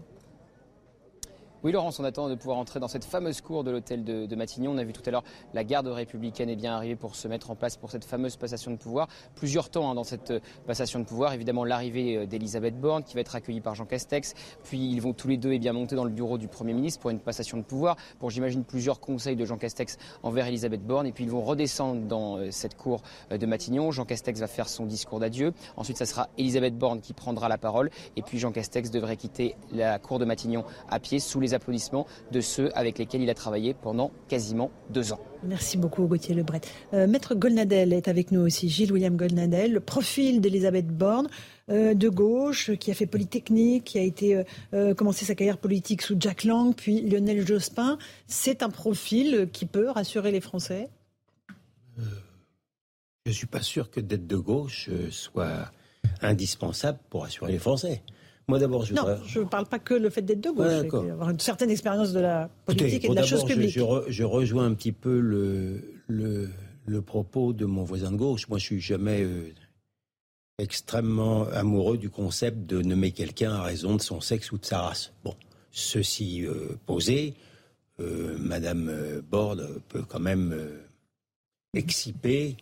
Oui, 1.63 1.71
Laurence, 1.71 1.99
on 1.99 2.03
attend 2.03 2.27
de 2.27 2.33
pouvoir 2.33 2.57
entrer 2.57 2.79
dans 2.79 2.87
cette 2.87 3.05
fameuse 3.05 3.39
cour 3.39 3.63
de 3.63 3.69
l'hôtel 3.69 4.03
de, 4.03 4.35
Matignon. 4.35 4.71
On 4.71 4.79
a 4.79 4.83
vu 4.83 4.93
tout 4.93 5.03
à 5.05 5.11
l'heure 5.11 5.23
la 5.53 5.63
garde 5.63 5.85
républicaine 5.85 6.49
est 6.49 6.55
bien 6.55 6.73
arrivée 6.73 6.95
pour 6.95 7.15
se 7.15 7.27
mettre 7.27 7.51
en 7.51 7.55
place 7.55 7.77
pour 7.77 7.91
cette 7.91 8.03
fameuse 8.03 8.35
passation 8.35 8.71
de 8.71 8.77
pouvoir. 8.77 9.07
Plusieurs 9.35 9.69
temps 9.69 9.91
hein, 9.91 9.93
dans 9.93 10.03
cette 10.03 10.31
euh, 10.31 10.39
passation 10.65 10.97
de 10.97 11.05
pouvoir. 11.05 11.33
Évidemment, 11.33 11.63
l'arrivée 11.63 12.17
euh, 12.17 12.25
d'Elisabeth 12.25 12.81
Borne 12.81 13.03
qui 13.03 13.13
va 13.13 13.21
être 13.21 13.35
accueillie 13.35 13.61
par 13.61 13.75
Jean 13.75 13.85
Castex. 13.85 14.33
Puis 14.63 14.91
ils 14.91 15.01
vont 15.01 15.13
tous 15.13 15.27
les 15.27 15.37
deux 15.37 15.51
eh 15.51 15.59
bien, 15.59 15.71
monter 15.71 15.95
dans 15.95 16.03
le 16.03 16.09
bureau 16.09 16.39
du 16.39 16.47
Premier 16.47 16.73
ministre 16.73 16.99
pour 16.99 17.11
une 17.11 17.19
passation 17.19 17.57
de 17.57 17.63
pouvoir, 17.63 17.95
pour 18.17 18.31
j'imagine 18.31 18.63
plusieurs 18.63 18.99
conseils 18.99 19.35
de 19.35 19.45
Jean 19.45 19.57
Castex 19.59 19.99
envers 20.23 20.47
Elisabeth 20.47 20.81
Borne. 20.81 21.05
Et 21.05 21.11
puis 21.11 21.25
ils 21.25 21.29
vont 21.29 21.43
redescendre 21.43 22.07
dans 22.07 22.37
euh, 22.37 22.49
cette 22.49 22.75
cour 22.75 23.03
de 23.29 23.45
Matignon. 23.45 23.91
Jean 23.91 24.05
Castex 24.05 24.39
va 24.39 24.47
faire 24.47 24.67
son 24.67 24.87
discours 24.87 25.19
d'adieu. 25.19 25.53
Ensuite, 25.77 25.97
ça 25.97 26.07
sera 26.07 26.27
Elisabeth 26.39 26.75
Borne 26.75 27.01
qui 27.01 27.13
prendra 27.13 27.49
la 27.49 27.59
parole. 27.59 27.91
Et 28.15 28.23
puis 28.23 28.39
Jean 28.39 28.51
Castex 28.51 28.89
devrait 28.89 29.17
quitter 29.17 29.55
la 29.71 29.99
cour 29.99 30.17
de 30.17 30.25
Matignon 30.25 30.65
à 30.89 30.99
pied 30.99 31.19
sous 31.19 31.39
les 31.39 31.50
applaudissements 31.53 32.07
de 32.31 32.41
ceux 32.41 32.75
avec 32.77 32.97
lesquels 32.97 33.21
il 33.21 33.29
a 33.29 33.33
travaillé 33.33 33.73
pendant 33.73 34.11
quasiment 34.27 34.71
deux 34.89 35.13
ans. 35.13 35.19
Merci 35.43 35.77
beaucoup 35.77 36.05
Gauthier 36.05 36.35
Lebret. 36.35 36.61
Euh, 36.93 37.07
Maître 37.07 37.35
Golnadel 37.35 37.93
est 37.93 38.07
avec 38.07 38.31
nous 38.31 38.41
aussi, 38.41 38.69
Gilles 38.69 38.91
William 38.91 39.15
Golnadel, 39.15 39.73
le 39.73 39.79
profil 39.79 40.39
d'Elisabeth 40.39 40.87
Borne, 40.87 41.27
euh, 41.69 41.93
de 41.93 42.09
gauche, 42.09 42.71
qui 42.73 42.91
a 42.91 42.93
fait 42.93 43.07
Polytechnique, 43.07 43.85
qui 43.85 43.97
a 43.97 44.03
été 44.03 44.43
euh, 44.73 44.93
commencé 44.93 45.25
sa 45.25 45.35
carrière 45.35 45.57
politique 45.57 46.01
sous 46.01 46.15
Jack 46.19 46.43
Lang, 46.43 46.75
puis 46.75 47.01
Lionel 47.01 47.45
Jospin. 47.45 47.97
C'est 48.27 48.61
un 48.63 48.69
profil 48.69 49.49
qui 49.51 49.65
peut 49.65 49.89
rassurer 49.89 50.31
les 50.31 50.41
Français? 50.41 50.89
Je 51.97 53.29
ne 53.29 53.33
suis 53.33 53.47
pas 53.47 53.61
sûr 53.61 53.91
que 53.91 53.99
d'être 53.99 54.27
de 54.27 54.37
gauche 54.37 54.89
soit 55.11 55.71
indispensable 56.21 56.99
pour 57.09 57.23
rassurer 57.23 57.51
les 57.51 57.59
Français. 57.59 58.01
Moi 58.47 58.59
d'abord, 58.59 58.85
je. 58.85 58.93
Non, 58.93 59.05
je 59.25 59.39
ne 59.39 59.45
parle 59.45 59.65
pas 59.65 59.79
que 59.79 59.93
le 59.93 60.09
fait 60.09 60.21
d'être 60.21 60.41
de 60.41 60.49
gauche, 60.49 60.93
avoir 60.93 61.29
une 61.29 61.39
certaine 61.39 61.69
expérience 61.69 62.11
de 62.11 62.19
la 62.19 62.49
politique 62.65 63.05
et 63.05 63.09
de 63.09 63.15
la 63.15 63.23
chose 63.23 63.45
publique. 63.45 63.69
Je, 63.69 64.23
rejoins 64.23 64.65
un 64.65 64.73
petit 64.73 64.91
peu 64.91 65.19
le, 65.19 65.81
le, 66.07 67.01
propos 67.01 67.53
de 67.53 67.65
mon 67.65 67.83
voisin 67.83 68.11
de 68.11 68.17
gauche. 68.17 68.47
Moi, 68.49 68.57
je 68.57 68.65
suis 68.65 68.81
jamais 68.81 69.21
euh, 69.21 69.53
extrêmement 70.57 71.47
amoureux 71.47 71.97
du 71.97 72.09
concept 72.09 72.65
de 72.65 72.81
nommer 72.81 73.11
quelqu'un 73.11 73.53
à 73.53 73.63
raison 73.63 73.95
de 73.95 74.01
son 74.01 74.21
sexe 74.21 74.51
ou 74.51 74.57
de 74.57 74.65
sa 74.65 74.81
race. 74.81 75.13
Bon, 75.23 75.35
ceci 75.71 76.45
euh, 76.45 76.77
posé, 76.85 77.35
euh, 77.99 78.37
Madame 78.39 79.21
Borde 79.29 79.81
peut 79.89 80.03
quand 80.03 80.19
même 80.19 80.55
exciper 81.73 82.57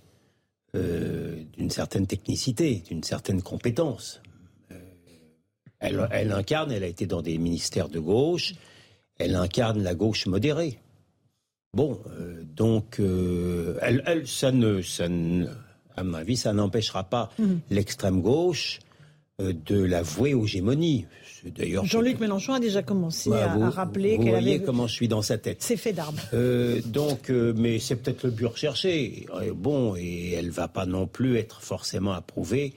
d'une 0.73 1.71
certaine 1.71 2.05
technicité, 2.05 2.83
d'une 2.87 3.03
certaine 3.03 3.41
compétence. 3.41 4.21
Elle, 5.79 6.31
incarne, 6.31 6.71
elle 6.71 6.83
a 6.83 6.87
été 6.87 7.05
dans 7.05 7.21
des 7.21 7.37
ministères 7.37 7.89
de 7.89 7.99
gauche, 7.99 8.53
elle 9.17 9.35
incarne 9.35 9.81
la 9.81 9.95
gauche 9.95 10.25
modérée. 10.25 10.79
Bon, 11.73 11.99
euh, 12.19 12.43
donc, 12.43 12.99
euh, 12.99 13.77
elle, 13.81 14.27
ça 14.27 14.51
ne, 14.51 14.81
ça 14.81 15.05
à 15.95 16.03
mon 16.03 16.13
avis, 16.13 16.37
ça 16.37 16.53
n'empêchera 16.53 17.03
pas 17.03 17.29
mhm. 17.37 17.59
l'extrême 17.69 18.21
gauche 18.21 18.79
euh, 19.39 19.53
de 19.65 19.81
la 19.81 20.01
vouer 20.01 20.33
aux 20.33 20.45
gémonies. 20.45 21.05
D'ailleurs, 21.45 21.85
Jean-Luc 21.85 22.19
Mélenchon 22.19 22.53
a 22.53 22.59
déjà 22.59 22.81
commencé 22.81 23.29
bah, 23.29 23.51
à, 23.51 23.69
rappeler 23.69 24.17
qu'elle 24.17 24.29
avait. 24.29 24.41
voyez 24.41 24.63
comment 24.63 24.87
je 24.87 24.93
suis 24.93 25.07
dans 25.07 25.21
sa 25.21 25.37
tête. 25.37 25.61
C'est 25.61 25.77
fait 25.77 25.93
d'armes. 25.93 26.17
donc, 26.85 27.29
mais 27.29 27.79
c'est 27.79 27.95
peut-être 27.95 28.23
le 28.23 28.31
but 28.31 28.47
recherché. 28.47 29.25
bon, 29.55 29.95
et 29.95 30.33
elle 30.33 30.49
va 30.49 30.67
pas 30.67 30.85
non 30.85 31.07
plus 31.07 31.37
être 31.37 31.61
forcément 31.61 32.11
approuvée 32.11 32.73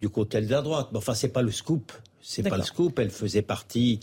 du 0.00 0.08
côté 0.08 0.40
de 0.42 0.50
la 0.50 0.62
droite. 0.62 0.88
Mais 0.92 0.98
enfin, 0.98 1.14
c'est 1.14 1.28
pas 1.28 1.42
le 1.42 1.50
scoop. 1.50 1.90
C'est 2.24 2.42
pas 2.42 2.56
le 2.56 2.62
scoop. 2.62 2.98
Elle 2.98 3.10
faisait 3.10 3.42
partie 3.42 4.00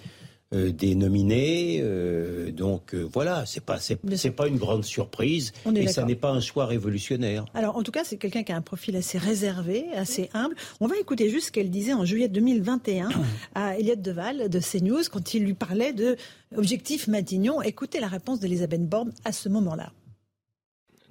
euh, 0.54 0.74
des 0.74 0.96
nominés. 0.96 1.80
Euh, 1.82 2.52
donc 2.52 2.94
euh, 2.94 3.08
voilà, 3.14 3.46
c'est 3.46 3.64
pas 3.64 3.80
c'est, 3.80 3.96
pas 4.32 4.50
une 4.50 4.58
grande 4.58 4.84
surprise 4.84 5.54
et 5.74 5.88
ça 5.88 6.04
n'est 6.04 6.16
pas 6.16 6.32
un 6.32 6.42
choix 6.42 6.66
révolutionnaire. 6.66 7.46
Alors 7.54 7.78
en 7.78 7.84
tout 7.84 7.92
cas, 7.92 8.04
c'est 8.04 8.18
quelqu'un 8.18 8.44
qui 8.44 8.52
a 8.52 8.58
un 8.58 8.62
profil 8.62 8.98
assez 8.98 9.18
réservé, 9.18 9.86
assez 9.96 10.30
humble. 10.34 10.56
On 10.82 10.88
va 10.88 10.98
écouter 11.00 11.30
juste 11.30 11.48
ce 11.48 11.52
qu'elle 11.54 11.70
disait 11.70 11.94
en 11.94 12.04
juillet 12.04 12.28
2021 12.28 13.12
à 13.56 13.78
Elliot 13.78 13.96
Deval 13.96 14.50
de 14.50 14.60
CNews 14.60 15.04
quand 15.10 15.34
il 15.34 15.46
lui 15.46 15.54
parlait 15.54 15.94
de 15.94 16.18
objectif 16.58 17.08
Matignon. 17.08 17.62
Écoutez 17.62 18.02
la 18.02 18.10
réponse 18.10 18.42
d'Elisabeth 18.42 18.86
Borne 18.90 19.14
à 19.24 19.32
ce 19.32 19.48
moment-là 19.48 19.94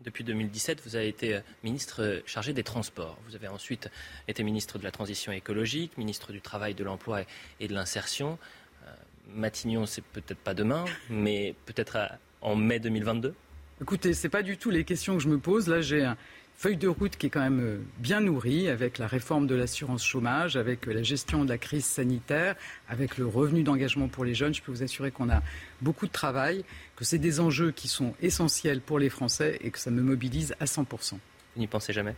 depuis 0.04 0.24
2017, 0.24 0.82
vous 0.84 0.96
avez 0.96 1.08
été 1.08 1.34
euh, 1.34 1.40
ministre 1.62 2.02
euh, 2.02 2.20
chargé 2.26 2.52
des 2.52 2.62
Transports. 2.62 3.18
Vous 3.28 3.34
avez 3.34 3.48
ensuite 3.48 3.90
été 4.28 4.42
ministre 4.42 4.78
de 4.78 4.84
la 4.84 4.90
Transition 4.90 5.32
écologique, 5.32 5.96
ministre 5.98 6.32
du 6.32 6.40
Travail, 6.40 6.74
de 6.74 6.84
l'Emploi 6.84 7.22
et 7.60 7.68
de 7.68 7.74
l'Insertion. 7.74 8.38
Euh, 8.84 8.90
Matignon, 9.34 9.86
c'est 9.86 10.04
peut-être 10.04 10.38
pas 10.38 10.54
demain, 10.54 10.84
mais 11.08 11.54
peut-être 11.66 11.98
en 12.40 12.56
mai 12.56 12.80
2022 12.80 13.34
Écoutez, 13.82 14.12
ce 14.12 14.26
n'est 14.26 14.30
pas 14.30 14.42
du 14.42 14.58
tout 14.58 14.68
les 14.68 14.84
questions 14.84 15.16
que 15.16 15.22
je 15.22 15.28
me 15.28 15.38
pose. 15.38 15.66
Là, 15.66 15.80
j'ai 15.80 16.04
un 16.04 16.18
feuille 16.54 16.76
de 16.76 16.88
route 16.88 17.16
qui 17.16 17.28
est 17.28 17.30
quand 17.30 17.40
même 17.40 17.82
bien 17.96 18.20
nourrie 18.20 18.68
avec 18.68 18.98
la 18.98 19.06
réforme 19.06 19.46
de 19.46 19.54
l'assurance 19.54 20.04
chômage, 20.04 20.58
avec 20.58 20.84
la 20.84 21.02
gestion 21.02 21.46
de 21.46 21.48
la 21.48 21.56
crise 21.56 21.86
sanitaire, 21.86 22.56
avec 22.90 23.16
le 23.16 23.26
revenu 23.26 23.62
d'engagement 23.62 24.08
pour 24.08 24.26
les 24.26 24.34
jeunes. 24.34 24.52
Je 24.52 24.60
peux 24.60 24.70
vous 24.70 24.82
assurer 24.82 25.10
qu'on 25.10 25.30
a 25.30 25.42
beaucoup 25.80 26.06
de 26.06 26.12
travail, 26.12 26.62
que 27.00 27.06
c'est 27.06 27.18
des 27.18 27.40
enjeux 27.40 27.70
qui 27.70 27.88
sont 27.88 28.12
essentiels 28.20 28.82
pour 28.82 28.98
les 28.98 29.08
Français 29.08 29.58
et 29.62 29.70
que 29.70 29.78
ça 29.78 29.90
me 29.90 30.02
mobilise 30.02 30.54
à 30.60 30.66
100%. 30.66 31.12
Vous 31.12 31.18
n'y 31.56 31.66
pensez 31.66 31.94
jamais? 31.94 32.14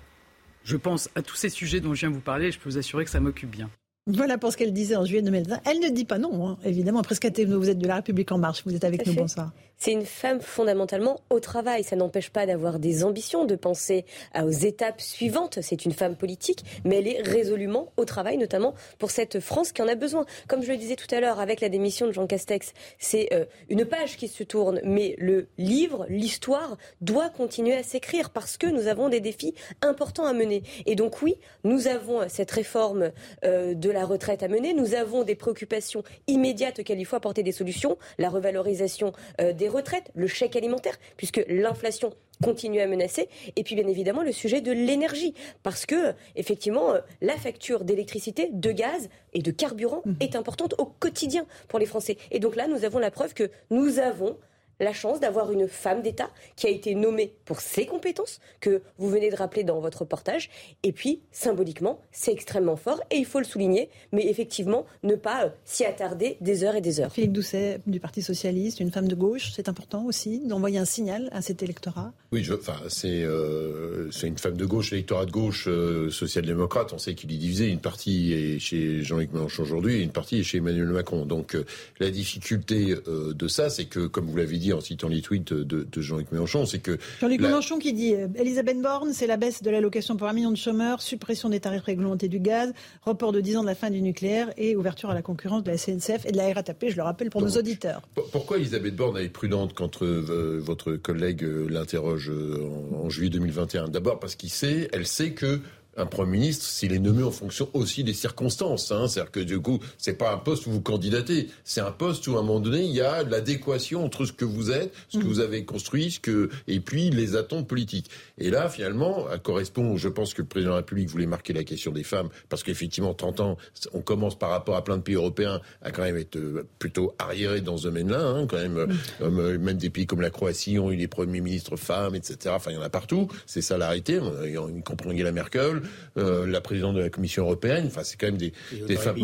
Je 0.65 0.77
pense 0.77 1.09
à 1.15 1.23
tous 1.23 1.37
ces 1.37 1.51
sujets 1.51 1.79
dont 1.79 1.95
je 1.95 2.01
viens 2.01 2.11
vous 2.11 2.19
parler 2.19 2.49
et 2.49 2.51
je 2.51 2.59
peux 2.59 2.69
vous 2.69 2.79
assurer 2.79 3.05
que 3.05 3.11
ça 3.11 3.21
m'occupe 3.21 3.49
bien. 3.49 3.71
Voilà 4.09 4.37
pour 4.37 4.51
ce 4.51 4.57
qu'elle 4.57 4.73
disait 4.73 4.97
en 4.97 5.05
juillet 5.05 5.23
2020. 5.23 5.61
Elle 5.65 5.79
ne 5.79 5.89
dit 5.89 6.05
pas 6.05 6.19
non, 6.19 6.49
hein. 6.49 6.59
évidemment. 6.65 6.99
Après 6.99 7.15
ce 7.15 7.45
vous 7.45 7.71
êtes 7.71 7.79
de 7.79 7.87
la 7.87 7.97
République 7.97 8.33
en 8.33 8.39
marche, 8.39 8.65
vous 8.67 8.75
êtes 8.75 8.83
avec 8.83 9.07
nous, 9.07 9.15
bonsoir. 9.15 9.53
C'est 9.77 9.93
une 9.93 10.05
femme 10.05 10.41
fondamentalement 10.41 11.21
au 11.31 11.39
travail. 11.39 11.85
Ça 11.85 11.95
n'empêche 11.95 12.31
pas 12.31 12.45
d'avoir 12.45 12.81
des 12.81 13.05
ambitions, 13.05 13.45
de 13.45 13.55
penser 13.55 14.05
aux 14.37 14.51
étapes 14.51 15.01
suivantes. 15.01 15.61
C'est 15.63 15.85
une 15.85 15.93
femme 15.93 16.17
politique, 16.17 16.65
mais 16.85 16.99
elle 16.99 17.07
est 17.07 17.23
résolument 17.23 17.93
au 17.97 18.05
travail, 18.05 18.39
notamment 18.39 18.75
pour 18.99 19.13
cette 19.13 19.39
France 19.39 19.71
qui 19.71 19.83
en 19.83 19.89
a 19.89 19.95
besoin. 19.95 20.27
Comme 20.49 20.63
je 20.63 20.73
le 20.73 20.79
disais 20.79 20.97
tout 20.97 21.13
à 21.15 21.21
l'heure, 21.21 21.39
avec 21.39 21.61
la 21.61 21.69
démission 21.69 22.09
de 22.09 22.13
Jean 22.13 22.27
Castex, 22.27 22.73
c'est 22.99 23.33
euh, 23.33 23.45
une 23.69 23.85
page 23.85 24.17
qui 24.17 24.27
se 24.27 24.43
tourne, 24.43 24.81
mais 24.85 25.15
le 25.19 25.47
livre, 25.59 26.07
l'histoire, 26.09 26.77
doit 27.01 27.31
continuer 27.31 27.75
à 27.75 27.85
s'écrire 27.85 28.31
parce 28.31 28.57
que 28.57 28.67
nous 28.67 28.89
avons 28.89 29.09
des 29.09 29.21
défis 29.21 29.55
importants 29.81 30.27
à 30.27 30.33
mener. 30.33 30.65
Et 30.87 30.97
donc 30.97 31.23
oui, 31.23 31.37
nous 31.63 31.87
avons 31.87 32.29
cette 32.29 32.51
réforme 32.51 33.13
euh, 33.45 33.75
de 33.75 33.92
la 33.93 34.05
retraite 34.05 34.43
à 34.43 34.49
mener. 34.49 34.75
Nous 34.75 34.95
avons 34.95 35.25
des 35.25 35.35
préoccupations 35.35 36.03
immédiates 36.27 36.79
auxquelles 36.79 37.01
il 37.01 37.05
faut 37.05 37.17
apporter 37.17 37.43
des 37.43 37.53
solutions. 37.53 37.97
La 38.19 38.29
revalorisation 38.29 39.13
euh, 39.41 39.53
des 39.53 39.69
retraites, 39.69 40.11
le 40.15 40.27
chèque 40.27 40.57
alimentaire, 40.57 40.99
puisque 41.17 41.45
l'inflation 41.49 42.13
continue 42.43 42.81
à 42.81 42.87
menacer. 42.87 43.29
Et 43.57 43.63
puis 43.63 43.75
bien 43.75 43.87
évidemment 43.87 44.23
le 44.23 44.33
sujet 44.33 44.61
de 44.61 44.73
l'énergie, 44.73 45.35
parce 45.63 45.87
que 45.87 46.13
effectivement 46.37 46.95
euh, 46.95 47.01
la 47.21 47.37
facture 47.37 47.85
d'électricité, 47.85 48.49
de 48.53 48.73
gaz 48.73 49.09
et 49.33 49.43
de 49.43 49.51
carburant 49.51 50.03
mmh. 50.05 50.13
est 50.21 50.37
importante 50.37 50.75
au 50.79 50.87
quotidien 50.87 51.47
pour 51.69 51.79
les 51.79 51.87
Français. 51.87 52.17
Et 52.31 52.41
donc 52.41 52.57
là, 52.57 52.67
nous 52.67 52.85
avons 52.85 52.99
la 52.99 53.11
preuve 53.11 53.35
que 53.35 53.51
nous 53.71 53.99
avons 53.99 54.37
la 54.81 54.93
chance 54.93 55.21
d'avoir 55.21 55.53
une 55.53 55.69
femme 55.69 56.03
d'État 56.03 56.31
qui 56.57 56.67
a 56.67 56.71
été 56.71 56.95
nommée 56.95 57.33
pour 57.45 57.61
ses 57.61 57.87
compétences, 57.87 58.41
que 58.61 58.83
vous 58.99 59.09
venez 59.09 59.31
de 59.31 59.37
rappeler 59.37 59.65
dans 59.65 59.81
votre 59.81 60.01
reportage. 60.01 60.51
Et 60.83 60.93
puis, 60.93 61.21
symboliquement, 61.31 62.01
c'est 62.11 62.33
extrêmement 62.33 62.77
fort 62.77 63.01
et 63.11 63.17
il 63.17 63.25
faut 63.25 63.39
le 63.39 63.45
souligner, 63.45 63.91
mais 64.13 64.27
effectivement, 64.27 64.87
ne 65.03 65.15
pas 65.15 65.47
euh, 65.47 65.49
s'y 65.65 65.85
attarder 65.85 66.37
des 66.41 66.65
heures 66.65 66.75
et 66.75 66.81
des 66.81 67.01
heures. 67.01 67.13
Philippe 67.13 67.33
Doucet, 67.33 67.81
du 67.87 68.01
Parti 68.01 68.23
Socialiste, 68.23 68.81
une 68.81 68.91
femme 68.91 69.09
de 69.09 69.15
gauche, 69.15 69.53
c'est 69.55 69.69
important 69.69 70.05
aussi 70.05 70.41
d'envoyer 70.47 70.79
un 70.79 70.85
signal 70.85 71.29
à 71.33 71.43
cet 71.43 71.63
électorat? 71.63 72.13
Oui, 72.33 72.47
enfin, 72.53 72.77
euh, 73.05 74.09
c'est 74.11 74.27
une 74.27 74.39
femme 74.39 74.57
de 74.57 74.65
gauche, 74.65 74.91
l'électorat 74.91 75.27
de 75.27 75.31
gauche 75.31 75.67
euh, 75.69 76.11
social-démocrate. 76.11 76.93
On 76.93 76.99
sait 76.99 77.15
qu'il 77.15 77.33
est 77.33 77.37
divisé. 77.37 77.69
Une 77.69 77.81
partie 77.81 78.33
est 78.33 78.59
chez 78.59 79.03
Jean-Luc 79.03 79.33
Mélenchon 79.33 79.63
aujourd'hui 79.63 79.97
et 79.97 80.03
une 80.03 80.13
partie 80.13 80.41
est 80.41 80.43
chez 80.43 80.59
Emmanuel 80.59 80.89
Macron. 80.89 81.25
Donc, 81.27 81.57
la 82.01 82.11
difficulté 82.11 82.95
de 83.07 83.49
ça, 83.49 83.71
c'est 83.71 83.85
que, 83.85 84.07
comme 84.07 84.27
vous 84.27 84.37
l'avez 84.37 84.59
dit, 84.59 84.72
dit 84.73 84.79
en 84.79 84.81
citant 84.81 85.09
les 85.09 85.21
tweets 85.21 85.53
de, 85.53 85.87
Jean-Luc 86.01 86.33
Mélenchon, 86.33 86.67
c'est 86.67 86.79
que... 86.79 86.99
Jean-Luc 87.21 87.41
Mélenchon 87.41 87.79
qui 87.79 87.93
dit, 87.93 88.15
euh, 88.15 88.29
Elisabeth 88.37 88.81
Borne, 88.81 89.13
c'est 89.13 89.27
la 89.27 89.37
baisse 89.37 89.63
de 89.63 89.71
l'allocation 89.71 90.17
pour 90.17 90.27
un 90.29 90.33
million 90.33 90.51
de 90.51 90.57
chômeurs, 90.57 91.03
suppression 91.03 91.49
des 91.49 91.61
tarifs 91.61 91.83
réglementés 91.83 92.29
du 92.29 92.41
gaz, 92.41 92.73
report 93.03 93.33
de 93.33 93.41
10 93.41 93.59
ans 93.59 93.63
de 93.63 93.67
la 93.67 93.75
fin 93.75 93.91
du 93.91 94.03
nucléaire 94.03 94.53
et 94.57 94.77
ouverture 94.77 95.11
à 95.11 95.15
la 95.15 95.23
concurrence 95.23 95.63
de 95.63 95.71
la 95.71 95.77
CNCF 95.77 96.27
et 96.27 96.33
de 96.33 96.37
la 96.37 96.53
RATP, 96.53 96.87
je 96.89 96.97
le 96.97 97.03
rappelle 97.03 97.31
pour 97.31 97.43
nos 97.43 97.51
auditeurs. 97.51 98.03
Pourquoi 98.33 98.59
Elisabeth 98.59 98.97
Borne 98.97 99.19
est 99.19 99.29
prudente 99.29 99.75
quand 99.75 100.03
euh, 100.03 100.61
votre 100.63 100.93
collègue 100.93 101.43
l'interroge 101.69 102.31
en, 102.31 103.07
en 103.07 103.11
juillet 103.11 103.31
2021 103.31 103.89
D'abord 103.89 104.19
parce 104.19 104.35
qu'il 104.35 104.51
sait, 104.51 104.89
elle 104.93 105.07
sait 105.07 105.33
que 105.33 105.61
un 105.97 106.07
Premier 106.07 106.33
ministre 106.33 106.65
s'il 106.65 106.93
est 106.93 106.99
nommé 106.99 107.23
en 107.23 107.31
fonction 107.31 107.69
aussi 107.75 108.05
des 108.05 108.15
circonstances. 108.15 108.91
Hein. 108.93 109.09
C'est-à-dire 109.09 109.31
que 109.31 109.41
du 109.41 109.61
coup, 109.61 109.79
c'est 109.99 110.15
pas 110.15 110.33
un 110.33 110.39
poste 110.39 110.67
où 110.67 110.71
vous 110.71 110.81
candidatez, 110.81 111.49
c'est 111.65 111.81
un 111.81 111.93
poste 111.93 112.27
où 112.29 112.37
à 112.37 112.41
un 112.41 112.43
moment 112.43 112.61
donné, 112.61 112.83
il 112.83 112.93
y 112.93 113.01
a 113.01 113.23
l'adéquation 113.23 114.05
entre 114.05 114.25
ce 114.25 114.33
que 114.33 114.45
vous 114.45 114.71
êtes, 114.71 114.93
ce 115.09 115.19
que 115.19 115.25
mm. 115.25 115.27
vous 115.27 115.41
avez 115.41 115.65
construit, 115.65 116.11
ce 116.11 116.21
que 116.21 116.51
et 116.67 116.81
puis 116.81 117.11
les 117.11 117.37
attentes 117.37 117.69
politiques. 117.69 118.11
Et 118.39 118.51
là, 118.51 118.69
finalement, 118.69 119.27
ça 119.31 119.39
correspond, 119.39 119.97
je 119.97 120.09
pense 120.09 120.35
que 120.35 120.43
le 120.43 120.49
président 120.49 120.71
de 120.71 120.75
la 120.75 120.79
République 120.79 121.09
voulait 121.09 121.27
marquer 121.27 121.53
la 121.53 121.65
question 121.65 121.93
des 121.93 122.05
femmes, 122.05 122.29
parce 122.49 122.63
qu'effectivement, 122.63 123.15
30 123.15 123.41
ans, 123.41 123.57
on 123.93 124.01
commence 124.01 124.39
par 124.39 124.51
rapport 124.51 124.77
à 124.77 124.85
plein 124.85 124.97
de 124.97 125.03
pays 125.03 125.15
européens 125.15 125.61
à 125.83 125.91
quand 125.91 126.03
même 126.03 126.17
être 126.17 126.37
euh, 126.37 126.67
plutôt 126.79 127.15
arriéré 127.19 127.61
dans 127.61 127.77
ce 127.77 127.85
domaine-là, 127.85 128.21
hein, 128.21 128.47
quand 128.47 128.57
même, 128.57 128.87
mm. 128.87 128.99
euh, 129.23 129.59
même 129.59 129.77
des 129.77 129.91
pays 129.91 130.07
comme 130.07 130.21
la 130.21 130.31
Croatie 130.31 130.79
ont 130.79 130.91
eu 130.91 130.97
des 130.97 131.09
premiers 131.09 131.41
ministres 131.41 131.77
femmes, 131.77 132.15
etc. 132.15 132.55
Enfin, 132.55 132.71
il 132.71 132.75
y 132.75 132.79
en 132.79 132.83
a 132.83 132.91
partout. 132.91 133.29
C'est 133.47 133.63
ça 133.63 133.77
l'arrêté. 133.77 134.19
On 134.21 134.81
comprend 134.81 135.11
Angela 135.11 135.33
Merkel. 135.33 135.82
Euh, 136.19 136.47
la 136.47 136.61
présidente 136.61 136.95
de 136.95 137.01
la 137.01 137.09
Commission 137.09 137.45
européenne. 137.45 137.85
Enfin, 137.87 138.03
c'est 138.05 138.19
quand 138.19 138.27
même 138.27 138.37
des, 138.37 138.53
des 138.87 138.97
femmes. 138.97 139.17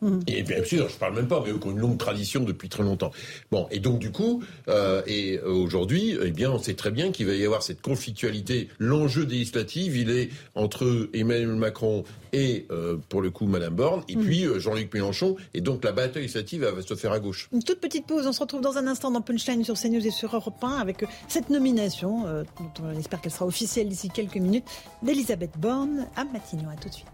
Mmh. 0.00 0.20
Et 0.28 0.42
bien 0.44 0.62
sûr, 0.62 0.88
je 0.88 0.96
parle 0.96 1.16
même 1.16 1.26
pas, 1.26 1.42
mais 1.44 1.50
eux 1.50 1.58
qui 1.58 1.66
ont 1.66 1.72
une 1.72 1.78
longue 1.78 1.98
tradition 1.98 2.44
depuis 2.44 2.68
très 2.68 2.84
longtemps. 2.84 3.10
Bon, 3.50 3.66
et 3.72 3.80
donc 3.80 3.98
du 3.98 4.12
coup, 4.12 4.42
euh, 4.68 5.02
et 5.06 5.40
aujourd'hui, 5.40 6.16
eh 6.22 6.30
bien, 6.30 6.52
on 6.52 6.58
sait 6.58 6.74
très 6.74 6.92
bien 6.92 7.10
qu'il 7.10 7.26
va 7.26 7.34
y 7.34 7.44
avoir 7.44 7.64
cette 7.64 7.80
conflictualité. 7.80 8.68
L'enjeu 8.78 9.26
des 9.26 9.34
législatives, 9.34 9.96
il 9.96 10.10
est 10.10 10.28
entre 10.54 11.08
Emmanuel 11.12 11.56
Macron 11.56 12.04
et 12.32 12.66
euh, 12.70 12.98
pour 13.08 13.20
le 13.20 13.30
coup 13.30 13.46
Madame 13.46 13.74
Borne, 13.74 14.04
et 14.08 14.14
mmh. 14.14 14.20
puis 14.20 14.46
Jean-Luc 14.58 14.92
Mélenchon, 14.94 15.36
et 15.54 15.60
donc 15.60 15.82
la 15.82 15.92
bataille 15.92 16.22
législative 16.22 16.64
va 16.64 16.82
se 16.82 16.94
faire 16.94 17.12
à 17.12 17.18
gauche. 17.18 17.48
Une 17.52 17.64
toute 17.64 17.80
petite 17.80 18.06
pause, 18.06 18.26
on 18.26 18.32
se 18.32 18.40
retrouve 18.40 18.60
dans 18.60 18.76
un 18.76 18.86
instant 18.86 19.10
dans 19.10 19.22
Punchline 19.22 19.64
sur 19.64 19.74
CNews 19.74 20.06
et 20.06 20.10
sur 20.10 20.34
Europe 20.36 20.62
1 20.62 20.68
avec 20.68 21.04
cette 21.26 21.50
nomination, 21.50 22.24
dont 22.58 22.84
on 22.84 22.98
espère 22.98 23.20
qu'elle 23.20 23.32
sera 23.32 23.46
officielle 23.46 23.88
d'ici 23.88 24.08
quelques 24.08 24.36
minutes, 24.36 24.66
d'Elisabeth 25.02 25.58
Borne 25.58 25.97
à 26.16 26.24
Matignon. 26.24 26.68
À 26.70 26.76
tout 26.76 26.88
de 26.88 26.94
suite. 26.94 27.08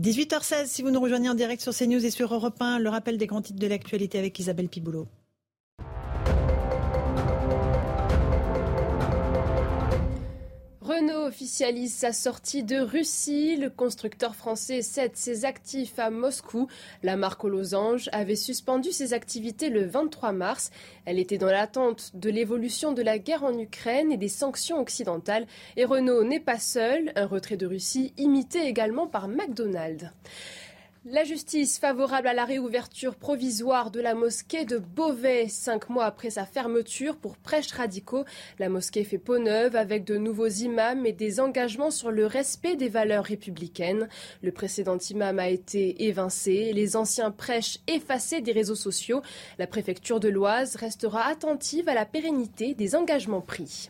18h16, 0.00 0.66
si 0.66 0.82
vous 0.82 0.90
nous 0.90 1.00
rejoignez 1.00 1.28
en 1.28 1.34
direct 1.34 1.60
sur 1.60 1.74
CNews 1.74 2.04
et 2.04 2.10
sur 2.10 2.32
Europe 2.32 2.60
1, 2.60 2.78
le 2.78 2.88
rappel 2.88 3.18
des 3.18 3.26
grands 3.26 3.42
titres 3.42 3.58
de 3.58 3.66
l'actualité 3.66 4.18
avec 4.18 4.38
Isabelle 4.38 4.68
Piboulot. 4.68 5.08
Renault 10.98 11.26
officialise 11.26 11.94
sa 11.94 12.12
sortie 12.12 12.64
de 12.64 12.80
Russie. 12.80 13.56
Le 13.56 13.70
constructeur 13.70 14.34
français 14.34 14.82
cède 14.82 15.14
ses 15.14 15.44
actifs 15.44 15.96
à 16.00 16.10
Moscou. 16.10 16.66
La 17.04 17.16
marque 17.16 17.44
aux 17.44 17.48
losanges 17.48 18.08
avait 18.10 18.34
suspendu 18.34 18.90
ses 18.90 19.12
activités 19.12 19.68
le 19.68 19.86
23 19.86 20.32
mars. 20.32 20.72
Elle 21.04 21.20
était 21.20 21.38
dans 21.38 21.46
l'attente 21.46 22.10
de 22.14 22.30
l'évolution 22.30 22.92
de 22.92 23.02
la 23.02 23.18
guerre 23.20 23.44
en 23.44 23.56
Ukraine 23.56 24.10
et 24.10 24.16
des 24.16 24.28
sanctions 24.28 24.80
occidentales. 24.80 25.46
Et 25.76 25.84
Renault 25.84 26.24
n'est 26.24 26.40
pas 26.40 26.58
seul. 26.58 27.12
Un 27.14 27.26
retrait 27.26 27.56
de 27.56 27.66
Russie 27.66 28.12
imité 28.16 28.66
également 28.66 29.06
par 29.06 29.28
McDonald's. 29.28 30.10
La 31.04 31.22
justice 31.22 31.78
favorable 31.78 32.26
à 32.26 32.34
la 32.34 32.44
réouverture 32.44 33.14
provisoire 33.14 33.92
de 33.92 34.00
la 34.00 34.14
mosquée 34.14 34.64
de 34.64 34.78
Beauvais, 34.78 35.46
cinq 35.46 35.90
mois 35.90 36.06
après 36.06 36.30
sa 36.30 36.44
fermeture 36.44 37.16
pour 37.16 37.36
prêches 37.36 37.70
radicaux. 37.70 38.24
La 38.58 38.68
mosquée 38.68 39.04
fait 39.04 39.16
peau 39.16 39.38
neuve 39.38 39.76
avec 39.76 40.02
de 40.02 40.16
nouveaux 40.16 40.48
imams 40.48 41.06
et 41.06 41.12
des 41.12 41.38
engagements 41.38 41.92
sur 41.92 42.10
le 42.10 42.26
respect 42.26 42.74
des 42.74 42.88
valeurs 42.88 43.24
républicaines. 43.24 44.08
Le 44.42 44.50
précédent 44.50 44.98
imam 44.98 45.38
a 45.38 45.48
été 45.48 46.04
évincé, 46.06 46.72
les 46.72 46.96
anciens 46.96 47.30
prêches 47.30 47.78
effacés 47.86 48.40
des 48.40 48.52
réseaux 48.52 48.74
sociaux. 48.74 49.22
La 49.58 49.68
préfecture 49.68 50.18
de 50.18 50.28
l'Oise 50.28 50.74
restera 50.74 51.28
attentive 51.28 51.88
à 51.88 51.94
la 51.94 52.06
pérennité 52.06 52.74
des 52.74 52.96
engagements 52.96 53.40
pris. 53.40 53.88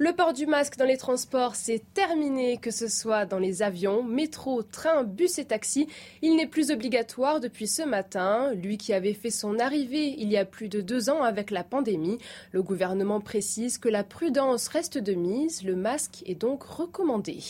Le 0.00 0.12
port 0.12 0.32
du 0.32 0.46
masque 0.46 0.76
dans 0.76 0.84
les 0.84 0.96
transports, 0.96 1.56
c'est 1.56 1.82
terminé, 1.92 2.58
que 2.58 2.70
ce 2.70 2.86
soit 2.86 3.26
dans 3.26 3.40
les 3.40 3.62
avions, 3.62 4.04
métro, 4.04 4.62
train, 4.62 5.02
bus 5.02 5.40
et 5.40 5.44
taxis. 5.44 5.88
Il 6.22 6.36
n'est 6.36 6.46
plus 6.46 6.70
obligatoire 6.70 7.40
depuis 7.40 7.66
ce 7.66 7.82
matin. 7.82 8.52
Lui 8.54 8.78
qui 8.78 8.92
avait 8.92 9.12
fait 9.12 9.30
son 9.30 9.58
arrivée 9.58 10.14
il 10.16 10.30
y 10.30 10.36
a 10.36 10.44
plus 10.44 10.68
de 10.68 10.80
deux 10.80 11.10
ans 11.10 11.24
avec 11.24 11.50
la 11.50 11.64
pandémie. 11.64 12.18
Le 12.52 12.62
gouvernement 12.62 13.20
précise 13.20 13.76
que 13.76 13.88
la 13.88 14.04
prudence 14.04 14.68
reste 14.68 14.98
de 14.98 15.14
mise. 15.14 15.64
Le 15.64 15.74
masque 15.74 16.22
est 16.26 16.36
donc 16.36 16.62
recommandé. 16.62 17.42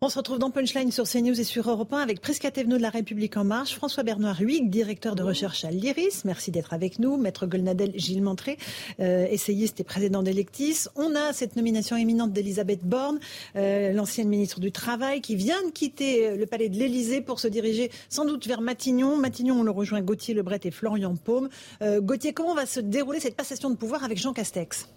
On 0.00 0.08
se 0.08 0.16
retrouve 0.16 0.38
dans 0.38 0.52
Punchline 0.52 0.92
sur 0.92 1.08
CNews 1.08 1.40
et 1.40 1.44
sur 1.44 1.68
Europe 1.68 1.92
1 1.92 1.98
avec 1.98 2.20
Prisca 2.20 2.52
Thévenot 2.52 2.76
de 2.76 2.82
La 2.82 2.88
République 2.88 3.36
En 3.36 3.42
Marche, 3.42 3.74
François 3.74 4.04
Bernard 4.04 4.40
Huyghe, 4.40 4.70
directeur 4.70 5.16
de 5.16 5.24
recherche 5.24 5.64
à 5.64 5.72
l'IRIS. 5.72 6.24
Merci 6.24 6.52
d'être 6.52 6.72
avec 6.72 7.00
nous. 7.00 7.16
Maître 7.16 7.48
Golnadel, 7.48 7.90
Gilles 7.96 8.22
Montré, 8.22 8.58
euh, 9.00 9.26
essayiste 9.28 9.80
et 9.80 9.84
président 9.84 10.22
d'Electis. 10.22 10.86
On 10.94 11.16
a 11.16 11.32
cette 11.32 11.56
nomination 11.56 11.96
éminente 11.96 12.32
d'Elisabeth 12.32 12.84
Borne, 12.84 13.18
euh, 13.56 13.92
l'ancienne 13.92 14.28
ministre 14.28 14.60
du 14.60 14.70
Travail, 14.70 15.20
qui 15.20 15.34
vient 15.34 15.64
de 15.66 15.72
quitter 15.72 16.28
euh, 16.28 16.36
le 16.36 16.46
palais 16.46 16.68
de 16.68 16.78
l'Élysée 16.78 17.20
pour 17.20 17.40
se 17.40 17.48
diriger 17.48 17.90
sans 18.08 18.24
doute 18.24 18.46
vers 18.46 18.60
Matignon. 18.60 19.16
Matignon, 19.16 19.56
on 19.56 19.64
le 19.64 19.72
rejoint 19.72 20.00
Gauthier 20.00 20.32
Lebret 20.32 20.60
et 20.62 20.70
Florian 20.70 21.16
Paume. 21.16 21.48
Gauthier, 21.82 22.32
comment 22.32 22.54
va 22.54 22.66
se 22.66 22.78
dérouler 22.78 23.18
cette 23.18 23.36
passation 23.36 23.68
de 23.68 23.74
pouvoir 23.74 24.04
avec 24.04 24.18
Jean 24.18 24.32
Castex? 24.32 24.88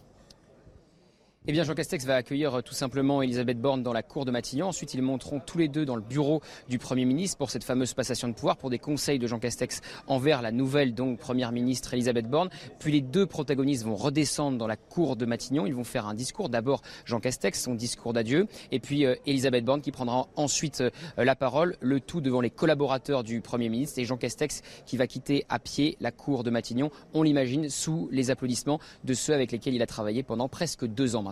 Eh 1.47 1.53
bien, 1.53 1.63
Jean 1.63 1.73
Castex 1.73 2.05
va 2.05 2.18
accueillir 2.18 2.53
euh, 2.53 2.61
tout 2.61 2.76
simplement 2.76 3.23
Elisabeth 3.23 3.59
Borne 3.59 3.81
dans 3.81 3.93
la 3.93 4.03
cour 4.03 4.26
de 4.26 4.31
Matignon. 4.31 4.68
Ensuite, 4.68 4.93
ils 4.93 5.01
monteront 5.01 5.39
tous 5.39 5.57
les 5.57 5.69
deux 5.69 5.85
dans 5.85 5.95
le 5.95 6.01
bureau 6.03 6.39
du 6.69 6.77
Premier 6.77 7.03
ministre 7.03 7.35
pour 7.39 7.49
cette 7.49 7.63
fameuse 7.63 7.95
passation 7.95 8.27
de 8.27 8.34
pouvoir, 8.34 8.57
pour 8.57 8.69
des 8.69 8.77
conseils 8.77 9.18
de 9.18 9.26
Jean 9.26 9.39
Castex 9.39 9.81
envers 10.05 10.43
la 10.43 10.51
nouvelle 10.51 10.93
donc 10.93 11.18
Première 11.18 11.51
ministre 11.51 11.95
Elisabeth 11.95 12.30
Borne. 12.30 12.51
Puis 12.77 12.91
les 12.91 13.01
deux 13.01 13.26
protagonistes 13.26 13.85
vont 13.85 13.95
redescendre 13.95 14.59
dans 14.59 14.68
la 14.68 14.76
cour 14.76 15.15
de 15.15 15.26
Matignon. 15.26 15.65
Ils 15.65 15.73
vont 15.73 15.84
faire 15.84 16.05
un 16.05 16.13
discours. 16.13 16.47
D'abord 16.49 16.84
Jean 17.05 17.19
Castex, 17.19 17.59
son 17.59 17.73
discours 17.73 18.13
d'adieu, 18.13 18.45
et 18.72 18.80
puis 18.80 19.07
euh, 19.07 19.15
Elisabeth 19.26 19.65
Borne 19.65 19.81
qui 19.81 19.91
prendra 19.91 20.27
ensuite 20.35 20.81
euh, 20.81 20.91
la 21.18 21.35
parole, 21.35 21.76
le 21.81 21.99
tout 21.99 22.22
devant 22.22 22.41
les 22.41 22.51
collaborateurs 22.51 23.23
du 23.23 23.41
Premier 23.41 23.69
ministre 23.69 23.97
et 23.97 24.05
Jean 24.05 24.18
Castex 24.18 24.61
qui 24.85 24.95
va 24.95 25.07
quitter 25.07 25.43
à 25.49 25.57
pied 25.57 25.97
la 26.01 26.11
cour 26.11 26.43
de 26.43 26.51
Matignon. 26.51 26.91
On 27.15 27.23
l'imagine 27.23 27.68
sous 27.68 28.09
les 28.11 28.30
applaudissements 28.30 28.80
de 29.03 29.15
ceux 29.15 29.34
avec 29.34 29.51
lesquels 29.51 29.73
il 29.73 29.81
a 29.81 29.88
travaillé 29.88 30.22
pendant 30.22 30.47
presque 30.47 30.85
deux 30.85 31.15
ans 31.15 31.23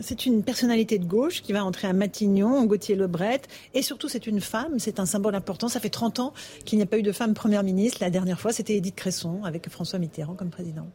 c'est 0.00 0.26
une 0.26 0.42
personnalité 0.42 0.98
de 0.98 1.04
gauche 1.04 1.42
qui 1.42 1.52
va 1.52 1.64
entrer 1.64 1.86
à 1.86 1.92
Matignon, 1.92 2.64
Gauthier 2.64 2.94
Lebret, 2.94 3.42
et 3.74 3.82
surtout 3.82 4.08
c'est 4.08 4.26
une 4.26 4.40
femme, 4.40 4.78
c'est 4.78 5.00
un 5.00 5.06
symbole 5.06 5.34
important. 5.34 5.68
Ça 5.68 5.80
fait 5.80 5.90
30 5.90 6.20
ans 6.20 6.32
qu'il 6.64 6.78
n'y 6.78 6.82
a 6.82 6.86
pas 6.86 6.98
eu 6.98 7.02
de 7.02 7.12
femme 7.12 7.34
première 7.34 7.62
ministre. 7.62 7.98
La 8.00 8.10
dernière 8.10 8.40
fois, 8.40 8.52
c'était 8.52 8.76
Edith 8.76 8.96
Cresson 8.96 9.44
avec 9.44 9.68
François 9.68 9.98
Mitterrand 9.98 10.34
comme 10.34 10.50
président. 10.50 10.86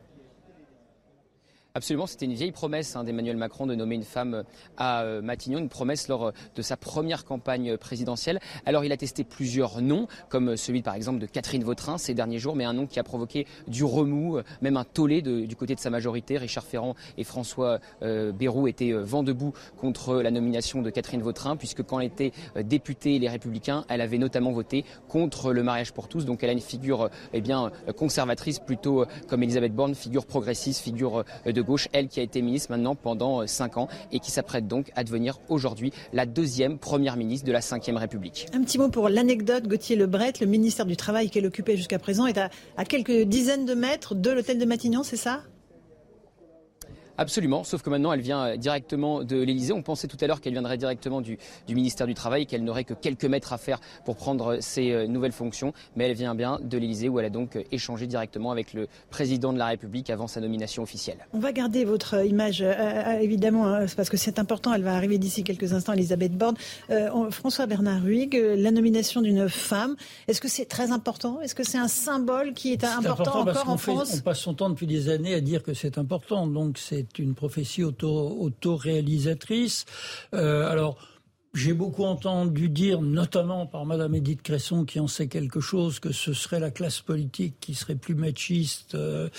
Absolument, 1.77 2.07
c'était 2.07 2.25
une 2.25 2.33
vieille 2.33 2.51
promesse 2.51 2.95
hein, 2.95 3.03
d'Emmanuel 3.03 3.37
Macron 3.37 3.67
de 3.67 3.75
nommer 3.75 3.93
une 3.93 4.03
femme 4.03 4.33
euh, 4.33 4.43
à 4.77 5.03
euh, 5.03 5.21
Matignon, 5.21 5.59
une 5.59 5.69
promesse 5.69 6.07
lors 6.07 6.25
euh, 6.25 6.31
de 6.55 6.63
sa 6.63 6.75
première 6.75 7.23
campagne 7.23 7.77
présidentielle. 7.77 8.39
Alors 8.65 8.83
il 8.83 8.91
a 8.91 8.97
testé 8.97 9.23
plusieurs 9.23 9.79
noms, 9.79 10.07
comme 10.27 10.57
celui 10.57 10.81
par 10.81 10.95
exemple 10.95 11.19
de 11.19 11.27
Catherine 11.27 11.63
Vautrin 11.63 11.99
ces 11.99 12.15
derniers 12.15 12.39
jours, 12.39 12.55
mais 12.55 12.65
un 12.65 12.73
nom 12.73 12.87
qui 12.87 12.99
a 12.99 13.03
provoqué 13.03 13.45
du 13.67 13.83
remous, 13.83 14.39
même 14.63 14.75
un 14.75 14.85
tollé 14.85 15.21
du 15.21 15.55
côté 15.55 15.75
de 15.75 15.79
sa 15.79 15.91
majorité. 15.91 16.39
Richard 16.39 16.63
Ferrand 16.63 16.95
et 17.15 17.23
François 17.23 17.77
euh, 18.01 18.33
étaient 18.65 18.93
vent 18.93 19.21
debout 19.21 19.53
contre 19.79 20.15
la 20.15 20.31
nomination 20.31 20.81
de 20.81 20.89
Catherine 20.89 21.21
Vautrin, 21.21 21.57
puisque 21.57 21.83
quand 21.83 21.99
elle 21.99 22.07
était 22.07 22.31
députée 22.59 23.19
Les 23.19 23.29
Républicains, 23.29 23.85
elle 23.87 24.01
avait 24.01 24.17
notamment 24.17 24.51
voté 24.51 24.83
contre 25.07 25.53
le 25.53 25.61
mariage 25.61 25.93
pour 25.93 26.07
tous. 26.07 26.25
Donc 26.25 26.43
elle 26.43 26.49
a 26.49 26.53
une 26.53 26.59
figure 26.59 27.11
eh 27.33 27.41
bien 27.41 27.71
conservatrice, 27.95 28.57
plutôt 28.57 29.05
comme 29.27 29.43
Elisabeth 29.43 29.75
Borne, 29.75 29.93
figure 29.93 30.25
progressiste, 30.25 30.81
figure 30.81 31.23
de 31.45 31.66
gauche, 31.67 31.87
elle 31.93 32.07
qui 32.07 32.19
a 32.19 32.23
été 32.23 32.41
ministre 32.41 32.71
maintenant 32.71 32.95
pendant 32.95 33.41
euh, 33.41 33.47
cinq 33.47 33.77
ans 33.77 33.87
et 34.11 34.19
qui 34.19 34.31
s'apprête 34.31 34.67
donc 34.67 34.91
à 34.95 35.03
devenir 35.03 35.39
aujourd'hui 35.49 35.91
la 36.13 36.25
deuxième 36.25 36.79
première 36.79 37.17
ministre 37.17 37.45
de 37.45 37.51
la 37.51 37.59
Ve 37.59 37.97
République. 37.97 38.47
Un 38.53 38.63
petit 38.63 38.79
mot 38.79 38.89
pour 38.89 39.09
l'anecdote, 39.09 39.67
Gauthier 39.67 39.95
Lebret, 39.95 40.33
le 40.41 40.47
ministère 40.47 40.85
du 40.85 40.97
Travail 40.97 41.29
qu'elle 41.29 41.45
occupait 41.45 41.77
jusqu'à 41.77 41.99
présent 41.99 42.25
est 42.25 42.39
à 42.39 42.85
quelques 42.85 43.21
dizaines 43.23 43.65
de 43.65 43.75
mètres 43.75 44.15
de 44.15 44.31
l'hôtel 44.31 44.57
de 44.57 44.65
Matignon, 44.65 45.03
c'est 45.03 45.17
ça? 45.17 45.43
Absolument, 47.17 47.63
sauf 47.63 47.81
que 47.81 47.89
maintenant 47.89 48.11
elle 48.11 48.21
vient 48.21 48.55
directement 48.57 49.23
de 49.23 49.37
l'Elysée. 49.37 49.73
On 49.73 49.81
pensait 49.81 50.07
tout 50.07 50.17
à 50.21 50.27
l'heure 50.27 50.41
qu'elle 50.41 50.53
viendrait 50.53 50.77
directement 50.77 51.21
du, 51.21 51.37
du 51.67 51.75
ministère 51.75 52.07
du 52.07 52.13
Travail, 52.13 52.45
qu'elle 52.45 52.63
n'aurait 52.63 52.83
que 52.83 52.93
quelques 52.93 53.25
mètres 53.25 53.53
à 53.53 53.57
faire 53.57 53.79
pour 54.05 54.15
prendre 54.15 54.57
ses 54.61 54.91
euh, 54.91 55.07
nouvelles 55.07 55.31
fonctions, 55.31 55.73
mais 55.95 56.05
elle 56.05 56.15
vient 56.15 56.35
bien 56.35 56.59
de 56.61 56.77
l'Elysée 56.77 57.09
où 57.09 57.19
elle 57.19 57.25
a 57.25 57.29
donc 57.29 57.55
euh, 57.55 57.63
échangé 57.71 58.07
directement 58.07 58.51
avec 58.51 58.73
le 58.73 58.87
président 59.09 59.53
de 59.53 59.57
la 59.57 59.67
République 59.67 60.09
avant 60.09 60.27
sa 60.27 60.41
nomination 60.41 60.83
officielle. 60.83 61.17
On 61.33 61.39
va 61.39 61.51
garder 61.51 61.85
votre 61.85 62.25
image, 62.25 62.61
euh, 62.61 63.19
évidemment, 63.19 63.67
hein, 63.67 63.85
parce 63.95 64.09
que 64.09 64.17
c'est 64.17 64.39
important. 64.39 64.73
Elle 64.73 64.83
va 64.83 64.95
arriver 64.95 65.17
d'ici 65.17 65.43
quelques 65.43 65.73
instants, 65.73 65.93
Elisabeth 65.93 66.37
Borne. 66.37 66.55
François 67.31 67.65
Bernard 67.65 68.01
Ruig, 68.01 68.33
la 68.33 68.71
nomination 68.71 69.21
d'une 69.21 69.49
femme, 69.49 69.95
est-ce 70.27 70.41
que 70.41 70.47
c'est 70.47 70.65
très 70.65 70.91
important? 70.91 71.41
Est-ce 71.41 71.55
que 71.55 71.63
c'est 71.63 71.77
un 71.77 71.87
symbole 71.87 72.53
qui 72.53 72.73
est, 72.73 72.83
important, 72.83 73.41
encore 73.41 73.69
en 73.69 73.77
France? 73.77 74.15
On 74.17 74.21
passe 74.21 74.39
son 74.39 74.53
temps 74.53 74.69
depuis 74.69 74.87
des 74.87 75.09
années 75.09 75.33
à 75.33 75.41
dire 75.41 75.63
que 75.63 75.73
c'est 75.73 75.97
important, 75.97 76.47
donc 76.47 76.77
c'est 76.77 77.06
une 77.17 77.35
prophétie 77.35 77.83
auto-réalisatrice. 77.83 79.85
Euh, 80.33 80.69
alors, 80.69 80.97
j'ai 81.53 81.73
beaucoup 81.73 82.03
entendu 82.03 82.69
dire, 82.69 83.01
notamment 83.01 83.65
par 83.65 83.85
Madame 83.85 84.15
Edith 84.15 84.41
Cresson, 84.41 84.85
qui 84.85 84.99
en 84.99 85.07
sait 85.07 85.27
quelque 85.27 85.59
chose, 85.59 85.99
que 85.99 86.11
ce 86.11 86.33
serait 86.33 86.59
la 86.59 86.71
classe 86.71 87.01
politique 87.01 87.55
qui 87.59 87.73
serait 87.73 87.95
plus 87.95 88.15
machiste 88.15 88.95
euh, 88.95 89.29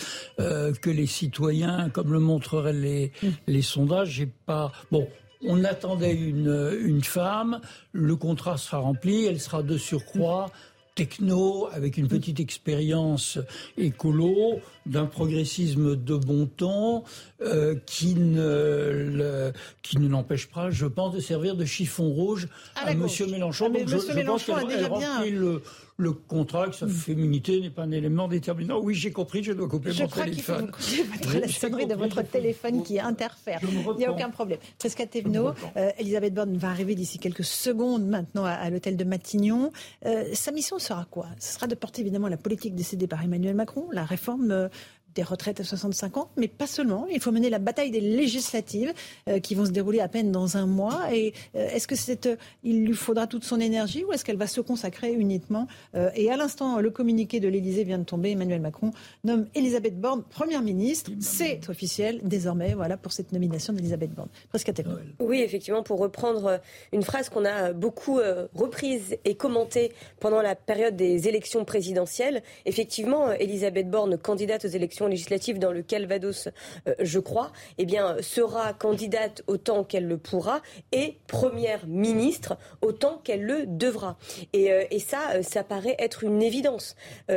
euh, 0.40 0.72
que 0.72 0.90
les 0.90 1.06
citoyens, 1.06 1.90
comme 1.90 2.12
le 2.12 2.18
montreraient 2.18 3.10
les, 3.46 3.62
sondages. 3.62 4.10
J'ai 4.10 4.26
pas. 4.26 4.72
Bon, 4.90 5.06
on 5.46 5.62
attendait 5.64 6.14
une 6.14 7.04
femme, 7.04 7.60
le 7.92 8.16
contrat 8.16 8.56
sera 8.56 8.78
rempli, 8.78 9.26
elle 9.26 9.40
sera 9.40 9.62
de 9.62 9.78
surcroît 9.78 10.50
techno, 10.98 11.68
avec 11.72 11.96
une 11.96 12.08
petite 12.08 12.40
expérience 12.40 13.38
écolo, 13.76 14.58
d'un 14.84 15.06
progressisme 15.06 15.94
de 15.94 16.16
bon 16.16 16.46
ton, 16.46 17.04
euh, 17.40 17.76
qui 17.86 18.16
ne 18.16 19.52
qui 19.82 19.98
ne 19.98 20.08
l'empêche 20.08 20.48
pas, 20.48 20.70
je 20.70 20.86
pense, 20.86 21.14
de 21.14 21.20
servir 21.20 21.54
de 21.54 21.64
chiffon 21.64 22.08
rouge 22.08 22.48
à, 22.74 22.90
M. 22.90 23.06
Mélenchon. 23.30 23.72
Ah, 23.72 23.78
je, 23.86 24.24
pense 24.26 24.44
qu'elle 24.44 24.86
remplit 24.86 25.30
le, 25.30 25.62
le 26.00 26.12
contrat, 26.12 26.68
que 26.68 26.76
sa 26.76 26.86
mm. 26.86 26.90
féminité 26.90 27.60
n'est 27.60 27.70
pas 27.70 27.82
un 27.82 27.90
élément 27.90 28.28
déterminant. 28.28 28.80
Oui, 28.80 28.94
j'ai 28.94 29.10
compris, 29.10 29.42
je 29.42 29.52
dois 29.52 29.68
couper 29.68 29.90
je 29.90 30.04
mon 30.04 30.08
crois 30.08 30.24
téléphone. 30.24 30.70
Qu'il 30.80 31.04
faut 31.04 31.40
la 31.40 31.48
sonnerie 31.48 31.86
de 31.86 31.96
votre 31.96 32.22
téléphone 32.22 32.84
qui 32.84 33.00
interfère. 33.00 33.58
Il 33.62 33.96
n'y 33.96 34.04
a 34.04 34.12
aucun 34.12 34.30
problème. 34.30 34.60
Presca 34.78 35.06
Thévenot, 35.06 35.54
euh, 35.76 35.90
Elisabeth 35.98 36.34
Borne 36.34 36.56
va 36.56 36.70
arriver 36.70 36.94
d'ici 36.94 37.18
quelques 37.18 37.42
secondes 37.42 38.06
maintenant 38.06 38.44
à, 38.44 38.70
l'hôtel 38.70 38.96
de 38.96 39.02
Matignon. 39.02 39.72
Euh, 40.06 40.24
sa 40.34 40.52
mission 40.52 40.78
sera 40.78 41.04
quoi? 41.10 41.26
Ce 41.40 41.54
sera 41.54 41.66
de 41.66 41.74
porter 41.74 42.02
évidemment 42.02 42.28
la 42.28 42.36
politique 42.36 42.76
décidée 42.76 43.08
par 43.08 43.24
Emmanuel 43.24 43.56
Macron, 43.56 43.88
la 43.90 44.04
réforme 44.04 44.52
euh, 44.52 44.68
des 45.14 45.22
retraites 45.22 45.60
à 45.60 45.64
65 45.64 46.16
ans, 46.16 46.30
mais 46.36 46.48
pas 46.48 46.66
seulement. 46.66 47.06
Il 47.10 47.20
faut 47.20 47.32
mener 47.32 47.50
la 47.50 47.58
bataille 47.58 47.90
des 47.90 48.00
législatives 48.00 48.92
euh, 49.28 49.40
qui 49.40 49.54
vont 49.54 49.64
se 49.64 49.70
dérouler 49.70 50.00
à 50.00 50.08
peine 50.08 50.30
dans 50.30 50.56
un 50.56 50.66
mois. 50.66 51.12
Et 51.12 51.32
euh, 51.56 51.68
est-ce 51.70 51.88
que 51.88 51.96
c'est, 51.96 52.26
euh, 52.26 52.36
il 52.62 52.84
lui 52.84 52.94
faudra 52.94 53.26
toute 53.26 53.44
son 53.44 53.60
énergie 53.60 54.04
ou 54.04 54.12
est-ce 54.12 54.24
qu'elle 54.24 54.36
va 54.36 54.46
se 54.46 54.60
consacrer 54.60 55.12
uniquement 55.12 55.66
Et 56.14 56.30
à 56.30 56.36
l'instant, 56.36 56.80
le 56.80 56.90
communiqué 56.90 57.40
de 57.40 57.48
l'Élysée 57.48 57.84
vient 57.84 57.98
de 57.98 58.04
tomber. 58.04 58.30
Emmanuel 58.30 58.60
Macron 58.60 58.92
nomme 59.24 59.46
Elisabeth 59.54 59.98
Borne 59.98 60.22
première 60.22 60.62
ministre. 60.62 61.10
C'est 61.20 61.68
officiel 61.68 62.20
désormais. 62.22 62.74
Voilà 62.74 62.96
pour 62.96 63.12
cette 63.12 63.32
nomination 63.32 63.72
d'Elisabeth 63.72 64.12
Borne. 64.12 64.28
Presque 64.50 64.68
à 64.68 64.72
Oui, 65.20 65.40
effectivement, 65.40 65.82
pour 65.82 65.98
reprendre 65.98 66.60
une 66.92 67.02
phrase 67.02 67.28
qu'on 67.28 67.44
a 67.44 67.72
beaucoup 67.72 68.20
reprise 68.54 69.16
et 69.24 69.34
commentée 69.34 69.92
pendant 70.20 70.42
la 70.42 70.54
période 70.54 70.96
des 70.96 71.28
élections 71.28 71.64
présidentielles. 71.64 72.42
Effectivement, 72.66 73.32
Elisabeth 73.32 73.90
Borne, 73.90 74.18
candidate 74.18 74.64
aux 74.64 74.68
élections 74.68 74.97
législative 75.06 75.58
dans 75.58 75.72
le 75.72 75.82
Calvados, 75.82 76.48
euh, 76.86 76.94
je 77.00 77.18
crois, 77.18 77.52
eh 77.78 77.86
bien, 77.86 78.16
sera 78.20 78.72
candidate 78.72 79.42
autant 79.46 79.84
qu'elle 79.84 80.06
le 80.06 80.18
pourra 80.18 80.60
et 80.92 81.18
première 81.26 81.86
ministre 81.86 82.56
autant 82.82 83.20
qu'elle 83.22 83.44
le 83.44 83.66
devra. 83.66 84.18
Et, 84.52 84.72
euh, 84.72 84.84
ça, 84.98 85.34
euh, 85.34 85.42
ça 85.42 85.62
paraît 85.64 85.96
être 85.98 86.24
une 86.24 86.42
évidence. 86.42 86.96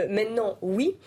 maintenant, 0.10 0.58
oui, 0.62 0.98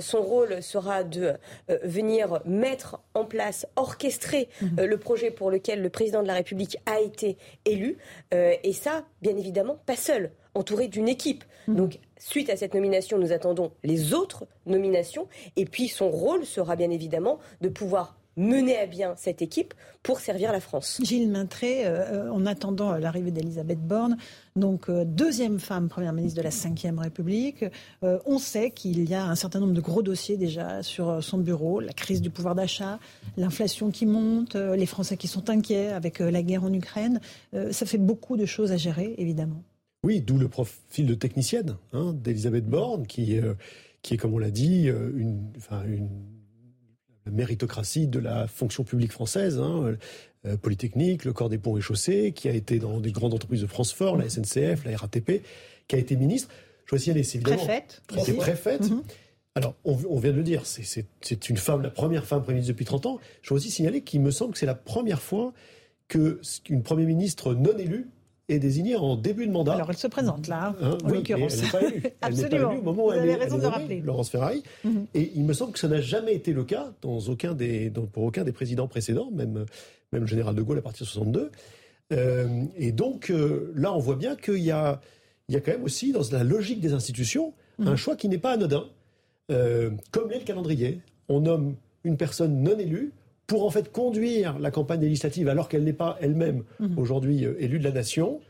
son 0.00 0.22
rôle 0.22 0.62
sera 0.62 1.02
de 1.02 1.34
venir 1.82 2.40
mettre 2.44 3.00
en 3.14 3.24
place, 3.24 3.66
orchestrer 3.76 4.48
mmh. 4.60 4.82
le 4.82 4.96
projet 4.98 5.30
pour 5.30 5.50
lequel 5.50 5.82
le 5.82 5.90
président 5.90 6.22
de 6.22 6.26
la 6.26 6.34
République 6.34 6.78
a 6.86 7.00
été 7.00 7.36
élu. 7.64 7.98
et 8.32 8.72
ça, 8.72 9.04
bien 9.22 9.36
évidemment, 9.36 9.78
pas 9.86 9.96
seul 9.96 10.30
entouré 10.54 10.88
d'une 10.88 11.08
équipe. 11.08 11.44
Mmh. 11.66 11.74
Donc, 11.74 11.98
suite 12.18 12.50
à 12.50 12.56
cette 12.56 12.74
nomination, 12.74 13.18
nous 13.18 13.32
attendons 13.32 13.72
les 13.82 14.14
autres 14.14 14.46
nominations. 14.66 15.28
Et 15.56 15.64
puis, 15.64 15.88
son 15.88 16.10
rôle 16.10 16.44
sera 16.44 16.76
bien 16.76 16.90
évidemment 16.90 17.38
de 17.60 17.68
pouvoir 17.68 18.16
mener 18.36 18.76
à 18.78 18.86
bien 18.86 19.14
cette 19.16 19.42
équipe 19.42 19.74
pour 20.02 20.20
servir 20.20 20.52
la 20.52 20.60
France. 20.60 21.00
Gilles 21.02 21.30
Maintré, 21.30 21.86
euh, 21.86 22.30
en 22.30 22.46
attendant 22.46 22.92
l'arrivée 22.96 23.30
d'Elisabeth 23.30 23.80
Borne, 23.80 24.16
donc 24.56 24.88
euh, 24.88 25.04
deuxième 25.04 25.58
femme 25.58 25.88
première 25.88 26.12
ministre 26.12 26.36
de 26.38 26.42
la 26.42 26.50
Ve 26.50 26.98
République, 26.98 27.64
euh, 28.02 28.18
on 28.26 28.38
sait 28.38 28.70
qu'il 28.70 29.08
y 29.08 29.14
a 29.14 29.24
un 29.24 29.34
certain 29.34 29.60
nombre 29.60 29.72
de 29.72 29.80
gros 29.80 30.02
dossiers 30.02 30.36
déjà 30.36 30.82
sur 30.82 31.22
son 31.22 31.38
bureau, 31.38 31.80
la 31.80 31.92
crise 31.92 32.20
du 32.20 32.30
pouvoir 32.30 32.54
d'achat, 32.54 32.98
l'inflation 33.36 33.90
qui 33.90 34.06
monte, 34.06 34.56
les 34.56 34.86
Français 34.86 35.16
qui 35.16 35.28
sont 35.28 35.48
inquiets 35.48 35.88
avec 35.88 36.18
la 36.18 36.42
guerre 36.42 36.64
en 36.64 36.72
Ukraine. 36.72 37.20
ça 37.70 37.86
fait 37.86 37.98
beaucoup 37.98 38.36
de 38.36 38.46
choses 38.46 38.72
à 38.72 38.76
gérer, 38.76 39.14
évidemment. 39.18 39.62
Oui, 40.04 40.20
d'où 40.20 40.36
le 40.36 40.48
profil 40.48 41.06
de 41.06 41.14
technicienne 41.14 41.78
hein, 41.94 42.12
d'Elisabeth 42.12 42.66
Borne, 42.66 43.06
qui, 43.06 43.38
euh, 43.38 43.54
qui 44.02 44.14
est, 44.14 44.16
comme 44.18 44.34
on 44.34 44.38
l'a 44.38 44.50
dit, 44.50 44.90
euh, 44.90 45.10
une, 45.16 45.50
enfin, 45.56 45.82
une 45.86 46.10
méritocratie 47.24 48.06
de 48.06 48.18
la 48.18 48.46
fonction 48.46 48.84
publique 48.84 49.12
française, 49.12 49.58
hein, 49.58 49.96
euh, 50.44 50.56
Polytechnique, 50.58 51.24
le 51.24 51.32
corps 51.32 51.48
des 51.48 51.56
ponts 51.56 51.78
et 51.78 51.80
chaussées, 51.80 52.32
qui 52.32 52.50
a 52.50 52.52
été 52.52 52.78
dans 52.78 53.00
des 53.00 53.12
grandes 53.12 53.32
entreprises 53.32 53.62
de 53.62 53.66
France 53.66 53.94
Fort, 53.94 54.18
la 54.18 54.28
SNCF, 54.28 54.84
la 54.84 54.94
RATP, 54.94 55.42
qui 55.88 55.96
a 55.96 55.98
été 55.98 56.16
ministre. 56.16 56.50
Je 56.84 56.90
dois 56.90 56.98
signaler, 56.98 57.22
c'est 57.22 57.38
évidemment... 57.38 57.64
Préfète. 57.64 58.02
Qui 58.06 58.32
préfète. 58.34 58.82
Mm-hmm. 58.82 59.02
Alors, 59.54 59.74
on, 59.86 59.96
on, 60.10 60.18
vient 60.18 60.32
de 60.32 60.36
le 60.36 60.42
dire, 60.42 60.66
c'est 60.66 61.48
une 61.48 61.56
femme, 61.56 61.80
la 61.80 61.88
première 61.88 62.26
femme 62.26 62.42
Première 62.42 62.56
ministre 62.56 62.74
depuis 62.74 62.84
30 62.84 63.06
ans. 63.06 63.20
Je 63.40 63.48
dois 63.48 63.56
aussi 63.56 63.70
signaler 63.70 64.02
qu'il 64.02 64.20
me 64.20 64.30
semble 64.30 64.52
que 64.52 64.58
c'est 64.58 64.66
la 64.66 64.74
première 64.74 65.22
fois 65.22 65.54
qu'une 66.08 66.82
Première 66.82 67.06
ministre 67.06 67.54
non 67.54 67.74
élue 67.78 68.08
est 68.48 68.58
désignée 68.58 68.96
en 68.96 69.16
début 69.16 69.46
de 69.46 69.52
mandat. 69.52 69.74
Alors 69.74 69.90
elle 69.90 69.96
se 69.96 70.06
présente 70.06 70.48
là, 70.48 70.74
hein, 70.80 70.98
en 71.04 71.08
l'occurrence. 71.08 71.54
Elle 71.54 71.64
n'est 71.64 71.70
pas 71.70 71.82
élue. 71.82 72.02
N'est 72.02 72.48
pas 72.48 72.56
élue 72.56 72.64
au 72.64 72.82
moment 72.82 73.06
où 73.06 73.12
elle, 73.12 73.28
est, 73.28 73.34
raison 73.34 73.58
de 73.58 73.66
rappeler. 73.66 74.00
Laurence 74.00 74.30
Ferrari. 74.30 74.62
Mhm. 74.84 75.06
Et 75.14 75.32
il 75.34 75.44
me 75.44 75.52
semble 75.52 75.72
que 75.72 75.78
ça 75.78 75.88
n'a 75.88 76.00
jamais 76.00 76.34
été 76.34 76.52
le 76.52 76.64
cas 76.64 76.92
dans 77.02 77.18
aucun 77.20 77.54
des, 77.54 77.90
pour 78.12 78.24
aucun 78.24 78.44
des 78.44 78.52
présidents 78.52 78.88
précédents, 78.88 79.30
même, 79.32 79.64
même 80.12 80.22
le 80.22 80.26
général 80.26 80.54
de 80.54 80.62
Gaulle 80.62 80.78
à 80.78 80.82
partir 80.82 81.06
de 81.06 81.10
62. 81.10 81.50
Euh, 82.12 82.64
et 82.76 82.92
donc 82.92 83.30
euh, 83.30 83.72
là, 83.74 83.94
on 83.94 83.98
voit 83.98 84.16
bien 84.16 84.36
qu'il 84.36 84.58
y 84.58 84.70
a, 84.70 85.00
il 85.48 85.54
y 85.54 85.56
a 85.56 85.60
quand 85.60 85.72
même 85.72 85.84
aussi, 85.84 86.12
dans 86.12 86.22
la 86.32 86.44
logique 86.44 86.80
des 86.80 86.92
institutions, 86.92 87.54
mhm. 87.78 87.88
un 87.88 87.96
choix 87.96 88.16
qui 88.16 88.28
n'est 88.28 88.38
pas 88.38 88.52
anodin. 88.52 88.84
Euh, 89.50 89.90
comme 90.10 90.30
l'est 90.30 90.38
le 90.38 90.44
calendrier. 90.44 91.00
On 91.28 91.40
nomme 91.40 91.76
une 92.02 92.16
personne 92.16 92.62
non 92.62 92.78
élue 92.78 93.12
pour 93.46 93.64
en 93.64 93.70
fait 93.70 93.92
conduire 93.92 94.58
la 94.58 94.70
campagne 94.70 95.00
législative 95.00 95.48
alors 95.48 95.68
qu'elle 95.68 95.84
n'est 95.84 95.92
pas 95.92 96.16
elle-même 96.20 96.64
mhm. 96.80 96.98
aujourd'hui 96.98 97.44
euh, 97.44 97.54
élue 97.58 97.78
de 97.78 97.84
la 97.84 97.92
nation. 97.92 98.40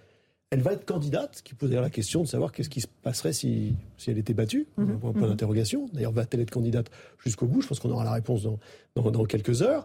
Elle 0.50 0.60
va 0.60 0.72
être 0.72 0.84
candidate, 0.84 1.36
ce 1.36 1.42
qui 1.42 1.54
pose 1.54 1.72
la 1.72 1.90
question 1.90 2.22
de 2.22 2.28
savoir 2.28 2.52
qu'est-ce 2.52 2.68
qui 2.68 2.80
se 2.80 2.86
passerait 3.02 3.32
si, 3.32 3.74
si 3.96 4.10
elle 4.10 4.18
était 4.18 4.34
battue. 4.34 4.68
Mm 4.76 4.82
Un 4.82 4.96
point 4.96 5.12
mhm. 5.12 5.28
d'interrogation. 5.30 5.88
D'ailleurs, 5.92 6.12
va-t-elle 6.12 6.40
être 6.42 6.50
candidate 6.50 6.90
jusqu'au 7.18 7.46
bout? 7.46 7.60
Je 7.60 7.66
pense 7.66 7.80
qu'on 7.80 7.90
aura 7.90 8.04
la 8.04 8.12
réponse 8.12 8.42
dans, 8.42 9.10
dans, 9.10 9.24
quelques 9.24 9.62
heures. 9.62 9.84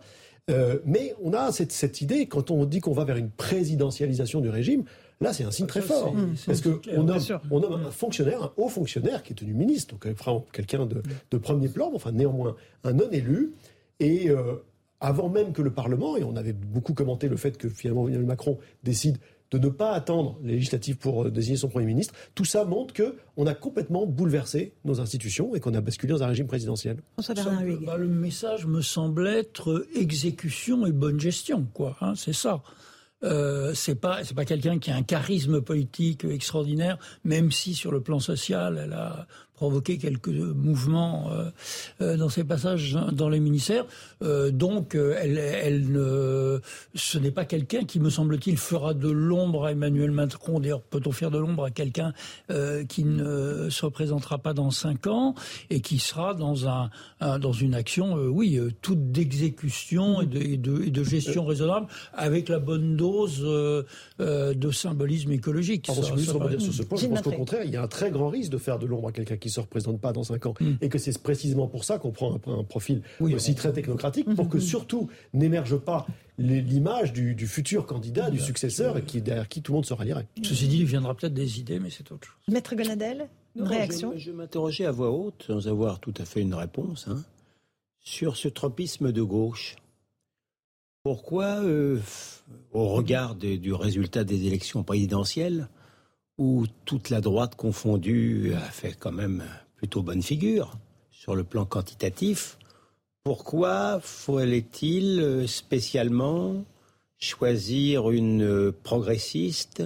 Euh, 0.51 0.77
mais 0.85 1.15
on 1.23 1.33
a 1.33 1.51
cette, 1.51 1.71
cette, 1.71 2.01
idée, 2.01 2.27
quand 2.27 2.51
on 2.51 2.65
dit 2.65 2.81
qu'on 2.81 2.93
va 2.93 3.03
vers 3.03 3.17
une 3.17 3.29
présidentialisation 3.29 4.41
du 4.41 4.49
régime, 4.49 4.83
là 5.21 5.33
c'est 5.33 5.43
un 5.43 5.51
signe 5.51 5.67
très 5.67 5.81
fort. 5.81 6.13
parce 6.45 6.61
qu'on 6.61 7.03
nomme, 7.03 7.19
on 7.51 7.59
nomme 7.59 7.85
un 7.85 7.91
fonctionnaire, 7.91 8.43
un 8.43 8.51
haut 8.57 8.69
fonctionnaire 8.69 9.21
qui 9.21 9.33
est 9.33 9.35
tenu 9.35 9.53
ministre, 9.53 9.95
donc 9.95 10.07
quelqu'un 10.51 10.85
de, 10.85 11.01
de, 11.29 11.37
premier 11.37 11.67
plan, 11.67 11.91
enfin 11.93 12.11
néanmoins 12.11 12.55
un 12.83 12.93
non 12.93 13.09
élu. 13.11 13.53
Et 13.99 14.29
euh, 14.29 14.55
avant 15.01 15.29
même 15.29 15.53
que 15.53 15.61
le 15.61 15.71
Parlement, 15.71 16.17
et 16.17 16.23
on 16.23 16.35
avait 16.35 16.53
beaucoup 16.53 16.93
commenté 16.93 17.27
le 17.27 17.37
fait 17.37 17.57
que 17.57 17.69
finalement 17.69 18.07
Emmanuel 18.07 18.25
Macron 18.25 18.57
décide 18.83 19.17
de 19.51 19.57
ne 19.57 19.69
pas 19.69 19.93
attendre 19.93 20.37
les 20.43 20.53
législatives 20.53 20.97
pour 20.97 21.25
euh, 21.25 21.31
désigner 21.31 21.57
son 21.57 21.69
Premier 21.69 21.87
ministre, 21.87 22.13
tout 22.35 22.45
ça 22.45 22.65
montre 22.65 22.93
qu'on 22.93 23.47
a 23.47 23.53
complètement 23.55 24.05
bouleversé 24.05 24.73
nos 24.85 25.01
institutions 25.01 25.55
et 25.55 25.59
qu'on 25.59 25.73
a 25.73 25.81
basculé 25.81 26.13
dans 26.13 26.23
un 26.23 26.27
régime 26.27 26.47
présidentiel. 26.47 26.97
Bah, 27.85 27.97
le 27.97 28.07
message 28.07 28.67
me 28.67 28.81
semble 28.81 29.27
être 29.27 29.87
exécution 29.95 30.85
et 30.85 30.91
bonne 30.91 31.19
gestion, 31.19 31.67
quoi. 31.73 31.97
Hein, 32.01 32.13
c'est 32.15 32.33
ça. 32.33 32.61
Euh, 33.21 33.73
c'est 33.73 33.95
pas 33.95 34.23
c'est 34.23 34.33
pas 34.33 34.45
quelqu'un 34.45 34.79
qui 34.79 34.91
a 34.91 34.95
un 34.95 35.03
charisme 35.03 35.61
politique 35.61 36.23
extraordinaire, 36.23 36.97
même 37.25 37.51
si 37.51 37.73
sur 37.73 37.91
le 37.91 37.99
plan 38.01 38.21
social 38.21 38.79
elle 38.81 38.93
a 38.93 39.27
provoqué 39.59 39.97
quelques 39.97 40.29
mouvements 40.29 41.29
dans 41.99 42.29
ses 42.29 42.45
passages 42.45 42.97
dans 43.11 43.27
les 43.27 43.41
ministères. 43.41 43.85
donc, 44.21 44.95
elle, 44.95 45.37
elle 45.37 45.91
ne, 45.91 46.61
ce 46.95 47.17
n'est 47.17 47.31
pas 47.31 47.43
quelqu'un 47.43 47.83
qui, 47.83 47.99
me 47.99 48.09
semble-t-il, 48.09 48.57
fera 48.57 48.93
de 48.93 49.09
l'ombre 49.09 49.65
à 49.65 49.73
Emmanuel 49.73 50.11
Macron. 50.11 50.61
D'ailleurs, 50.61 50.81
peut-on 50.81 51.11
faire 51.11 51.29
de 51.29 51.37
l'ombre 51.37 51.65
à 51.65 51.71
quelqu'un 51.71 52.13
qui 52.87 53.03
ne 53.03 53.69
se 53.69 53.85
représentera 53.85 54.37
pas 54.37 54.53
dans 54.53 54.71
cinq 54.71 55.07
ans 55.07 55.35
et 55.69 55.81
qui 55.81 55.99
sera 55.99 56.33
dans 56.33 56.69
un, 56.69 56.89
dans 57.19 57.51
une 57.51 57.75
action, 57.75 58.13
oui, 58.13 58.57
toute 58.81 59.11
d'exécution 59.11 60.21
et 60.21 60.25
de, 60.25 60.39
et, 60.39 60.57
de, 60.57 60.83
et 60.83 60.89
de, 60.89 61.03
gestion 61.03 61.43
raisonnable, 61.43 61.87
avec 62.13 62.47
la 62.47 62.59
bonne 62.59 62.95
dose 62.95 63.41
de 64.19 64.71
symbolisme 64.71 65.33
écologique. 65.33 65.87
Pardon, 65.87 66.01
ça, 66.01 66.09
ça, 66.09 66.47
dire 66.47 66.61
sur 66.61 66.73
ce 66.73 66.83
point, 66.83 66.97
je 66.97 67.07
pense 67.07 67.21
qu'au 67.21 67.31
contraire, 67.31 67.63
il 67.65 67.71
y 67.71 67.77
a 67.77 67.83
un 67.83 67.87
très 67.87 68.11
grand 68.11 68.29
risque 68.29 68.51
de 68.51 68.57
faire 68.57 68.79
de 68.79 68.85
l'ombre 68.85 69.09
à 69.09 69.11
quelqu'un 69.11 69.37
qui 69.37 69.48
ne 69.49 69.55
se 69.55 69.59
représente 69.59 69.99
pas 69.99 70.13
dans 70.13 70.23
5 70.23 70.45
ans. 70.45 70.53
Mm. 70.59 70.73
Et 70.81 70.89
que 70.89 70.97
c'est 70.97 71.17
précisément 71.21 71.67
pour 71.67 71.83
ça 71.83 71.99
qu'on 71.99 72.11
prend 72.11 72.39
un, 72.47 72.59
un 72.59 72.63
profil 72.63 73.01
oui, 73.19 73.35
aussi 73.35 73.55
très 73.55 73.73
technocratique, 73.73 74.33
pour 74.35 74.45
mm-hmm. 74.45 74.49
que 74.49 74.59
surtout 74.59 75.09
n'émerge 75.33 75.77
pas 75.77 76.07
l'image 76.37 77.13
du, 77.13 77.35
du, 77.35 77.47
futur 77.47 77.85
candidat, 77.85 78.29
du 78.29 78.39
successeur, 78.39 79.03
qui, 79.05 79.21
derrière 79.21 79.47
qui 79.47 79.61
tout 79.61 79.73
le 79.73 79.77
monde 79.77 79.85
se 79.85 79.93
rallierait. 79.93 80.27
Ceci 80.41 80.67
dit, 80.67 80.79
il 80.79 80.85
viendra 80.85 81.15
peut-être 81.15 81.33
des 81.33 81.59
idées, 81.59 81.79
mais 81.79 81.89
c'est 81.89 82.11
autre 82.11 82.27
chose. 82.27 82.53
Maître 82.53 82.75
Gonadel, 82.75 83.27
une 83.55 83.63
réaction 83.63 84.13
Je, 84.15 84.25
je 84.25 84.31
m'interrogeais 84.31 84.85
à 84.85 84.91
voix 84.91 85.11
haute, 85.11 85.43
sans 85.47 85.67
avoir 85.67 85.99
tout 85.99 86.13
à 86.17 86.25
fait 86.25 86.41
une 86.41 86.53
réponse, 86.53 87.07
hein, 87.07 87.21
sur 87.99 88.37
ce 88.37 88.47
tropisme 88.47 89.11
de 89.11 89.21
gauche. 89.21 89.75
Pourquoi, 91.03 91.63
euh, 91.63 91.99
au 92.71 92.89
regard 92.89 93.35
de, 93.35 93.55
du 93.55 93.73
résultat 93.73 94.23
des 94.23 94.47
élections 94.47 94.83
présidentielles, 94.83 95.69
où 96.39 96.65
toute 96.85 97.11
la 97.11 97.21
droite 97.21 97.55
confondue 97.55 98.53
a 98.55 98.71
fait 98.71 98.95
quand 98.97 99.11
même 99.11 99.43
plutôt 99.75 100.01
bonne 100.01 100.23
figure 100.23 100.77
sur 101.11 101.35
le 101.35 101.43
plan 101.43 101.65
quantitatif, 101.65 102.57
pourquoi 103.23 103.99
fallait-il 104.01 105.19
euh, 105.19 105.45
spécialement 105.45 106.63
choisir 107.19 108.09
une 108.09 108.71
progressiste 108.71 109.83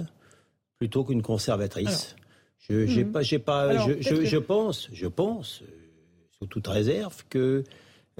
plutôt 0.78 1.04
qu'une 1.04 1.22
conservatrice? 1.22 2.16
Je 2.68 2.86
j'ai 2.86 3.04
hmm. 3.04 3.12
pas, 3.12 3.20
pas, 3.44 3.86
je, 3.86 4.00
je, 4.00 4.24
je, 4.24 4.38
pense, 4.38 4.88
je 4.92 5.06
pense, 5.06 5.62
euh, 5.62 5.66
sous 6.38 6.46
toute 6.46 6.66
réserve, 6.66 7.24
que 7.28 7.64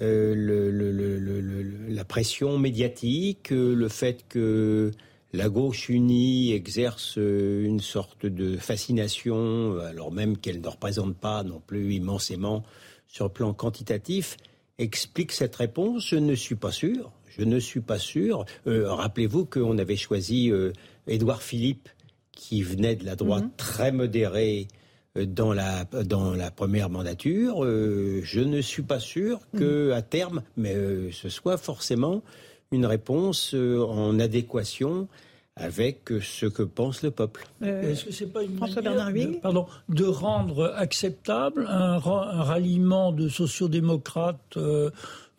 euh, 0.03 0.35
le, 0.35 0.71
le, 0.71 0.91
le, 0.91 1.89
la 1.89 2.05
pression 2.05 2.59
médiatique, 2.59 3.53
euh, 3.53 3.75
le 3.75 3.89
fait 3.89 4.25
que 4.29 4.91
la 5.35 5.49
gauche 5.49 5.89
unie 5.89 6.53
exerce 6.53 7.19
euh, 7.19 7.65
une 7.65 7.81
sorte 7.81 8.25
de 8.25 8.57
fascination, 8.57 9.79
alors 9.81 10.13
même 10.13 10.39
qu'elle 10.39 10.61
ne 10.61 10.69
représente 10.69 11.17
pas 11.17 11.43
non 11.43 11.61
plus 11.65 11.95
immensément 11.95 12.63
sur 13.09 13.27
le 13.27 13.33
plan 13.33 13.53
quantitatif, 13.53 14.37
explique 14.79 15.33
cette 15.33 15.57
réponse 15.57 16.07
Je 16.07 16.17
ne 16.17 16.35
suis 16.35 16.55
pas 16.55 16.73
sûr. 16.73 17.13
Je 17.37 17.43
ne 17.43 17.59
suis 17.59 17.81
pas 17.81 17.99
sûr. 17.99 18.45
Euh, 18.67 18.93
Rappelez-vous 18.93 19.45
qu'on 19.45 19.79
avait 19.79 19.97
choisi 19.97 20.51
euh, 20.51 20.73
Édouard 21.09 21.43
Philippe, 21.43 21.89
qui 22.31 22.63
venait 22.63 22.95
de 22.95 23.05
la 23.05 23.17
droite 23.17 23.45
mm-hmm. 23.45 23.57
très 23.57 23.93
modérée 23.93 24.69
euh, 25.17 25.27
dans 25.27 25.53
la, 25.53 25.85
dans 25.85 26.35
la 26.35 26.51
première 26.53 26.91
mandature. 26.91 27.65
Euh, 27.65 28.21
je 28.23 28.41
ne 28.41 28.61
suis 28.61 28.83
pas 28.83 29.01
sûr 29.01 29.41
que, 29.57 29.91
mm-hmm. 29.91 29.95
à 29.95 30.03
terme, 30.03 30.43
mais 30.57 30.75
euh, 30.75 31.11
ce 31.11 31.29
soit 31.29 31.57
forcément 31.57 32.23
une 32.71 32.87
réponse 32.87 33.55
euh, 33.55 33.83
en 33.85 34.19
adéquation 34.19 35.09
avec 35.57 36.11
ce 36.21 36.47
que 36.47 36.63
pense 36.63 37.03
le 37.03 37.13
peuple. 37.13 37.47
Euh, 37.63 37.93
Est-ce 37.93 38.07
que 38.07 38.13
c'est 38.13 38.27
pas 38.33 38.43
une 38.43 38.57
François 38.57 38.83
manière 38.83 39.13
de, 39.13 39.37
pardon, 39.41 39.67
de 39.89 40.05
rendre 40.05 40.75
acceptable 40.77 41.67
un, 41.71 41.95
un 41.95 42.43
ralliement 42.43 43.13
de 43.13 43.29
sociodémocrates 43.29 44.57
euh, 44.57 44.91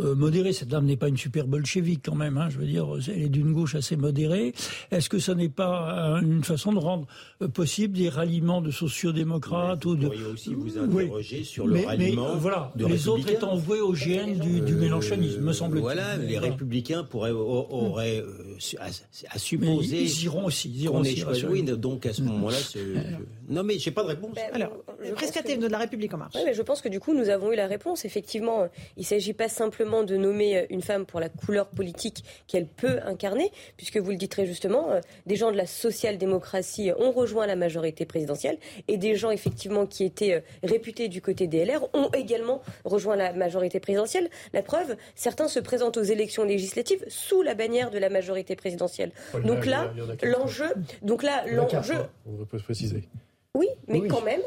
euh, 0.02 0.16
modérée. 0.16 0.54
Cette 0.54 0.70
dame 0.70 0.86
n'est 0.86 0.98
pas 0.98 1.08
une 1.08 1.18
super 1.18 1.48
bolchevique 1.48 2.02
quand 2.06 2.16
même, 2.16 2.38
hein, 2.38 2.50
je 2.50 2.58
veux 2.58 2.66
dire, 2.66 2.88
elle 3.08 3.24
est 3.24 3.30
d'une 3.30 3.54
gauche 3.54 3.76
assez 3.76 3.96
modérée. 3.96 4.54
Est-ce 4.92 5.10
que 5.10 5.20
ça 5.20 5.36
n'est 5.36 5.50
pas 5.50 6.20
une 6.22 6.44
façon 6.44 6.74
de 6.74 6.80
rendre 6.80 7.08
euh, 7.42 7.48
possible 7.48 7.98
des 7.98 8.10
ralliements 8.10 8.62
de 8.62 8.72
sociodémocrates 8.72 9.86
ou 9.86 9.96
de... 9.96 10.08
Vous 10.08 10.12
pourriez 10.12 10.26
aussi 10.26 10.54
vous 10.54 10.78
interroger 10.78 11.38
oui. 11.38 11.46
sur 11.46 11.68
le 11.68 11.74
mais, 11.76 11.86
ralliement 11.86 12.34
mais, 12.34 12.40
voilà, 12.40 12.74
Les 12.76 13.08
autres 13.08 13.30
étant 13.30 13.56
voués 13.56 13.80
au 13.80 13.94
GN 13.94 14.38
du, 14.40 14.62
du 14.62 14.76
mélanchonisme, 14.76 15.42
me 15.42 15.54
semble-t-il. 15.54 15.82
Voilà, 15.82 16.18
les 16.18 16.34
voilà. 16.34 16.52
républicains 16.52 17.04
pourraient, 17.04 17.32
auraient 17.32 18.20
euh, 18.20 18.58
à, 18.80 18.88
à, 19.34 19.40
supposer... 19.40 19.96
Mais 19.96 20.04
ils 20.04 20.24
iront 20.24 20.46
aussi. 20.46 20.70
Ils 20.70 20.84
iront 20.84 21.00
aussi 21.00 21.24
oui, 21.48 21.64
donc 21.64 22.06
à 22.06 22.14
ce 22.14 22.22
moment-là... 22.22 22.58
Non 23.48 23.64
mais 23.64 23.78
j'ai 23.78 23.92
pas 23.92 24.04
de 24.04 24.10
réponse. 24.10 24.34
Ben, 24.36 24.50
Alors, 24.54 24.72
rescapé 25.16 25.58
de 25.58 25.68
la 25.68 25.78
République 25.78 26.14
en 26.14 26.18
marche. 26.18 26.34
Oui, 26.36 26.42
mais 26.46 26.54
je 26.54 26.62
pense 26.62 26.82
que 26.82 26.90
du 26.90 27.00
coup, 27.00 27.14
nous 27.14 27.30
avons 27.30 27.52
eu 27.52 27.56
la 27.56 27.68
réponse. 27.68 28.06
Effectivement, 28.06 28.68
il 28.98 29.02
ne 29.02 29.06
s'agit 29.06 29.34
pas 29.34 29.48
simplement 29.50 29.85
de 29.86 30.18
nommer 30.18 30.58
euh, 30.58 30.66
une 30.70 30.82
femme 30.82 31.06
pour 31.06 31.20
la 31.20 31.30
couleur 31.30 31.68
politique 31.68 32.24
qu'elle 32.48 32.68
peut 32.68 33.00
incarner, 33.06 33.52
puisque 33.78 33.98
vous 33.98 34.12
le 34.12 34.18
dites 34.18 34.32
très 34.32 34.46
justement, 34.46 34.92
euh, 34.92 35.00
des 35.26 35.36
gens 35.36 35.52
de 35.52 35.58
la 35.58 35.68
social-démocratie 35.68 36.92
ont 36.98 37.12
rejoint 37.12 37.46
la 37.46 37.56
majorité 37.56 38.06
présidentielle 38.06 38.58
et 38.88 38.98
des 38.98 39.16
gens 39.16 39.32
effectivement 39.32 39.86
qui 39.86 40.04
étaient 40.04 40.34
euh, 40.34 40.42
réputés 40.64 41.08
du 41.08 41.22
côté 41.22 41.48
des 41.48 41.66
LR 41.66 41.88
ont 41.94 42.10
également 42.14 42.62
rejoint 42.84 43.16
la 43.16 43.34
majorité 43.34 43.80
présidentielle. 43.80 44.30
La 44.54 44.64
preuve, 44.64 44.96
certains 45.14 45.48
se 45.48 45.60
présentent 45.60 45.98
aux 45.98 46.04
élections 46.04 46.44
législatives 46.44 47.04
sous 47.08 47.42
la 47.42 47.54
bannière 47.54 47.92
de 47.92 48.00
la 48.00 48.10
majorité 48.10 48.56
présidentielle. 48.56 49.12
donc 49.44 49.66
là, 49.66 49.94
l'enjeu, 50.24 50.70
donc 51.02 51.24
là, 51.24 51.46
l'enjeu, 51.48 51.96
on 52.26 52.44
peut 52.46 52.58
préciser. 52.58 53.04
Oui, 53.54 53.68
mais 53.88 54.00
oui. 54.00 54.08
quand 54.08 54.22
même, 54.22 54.42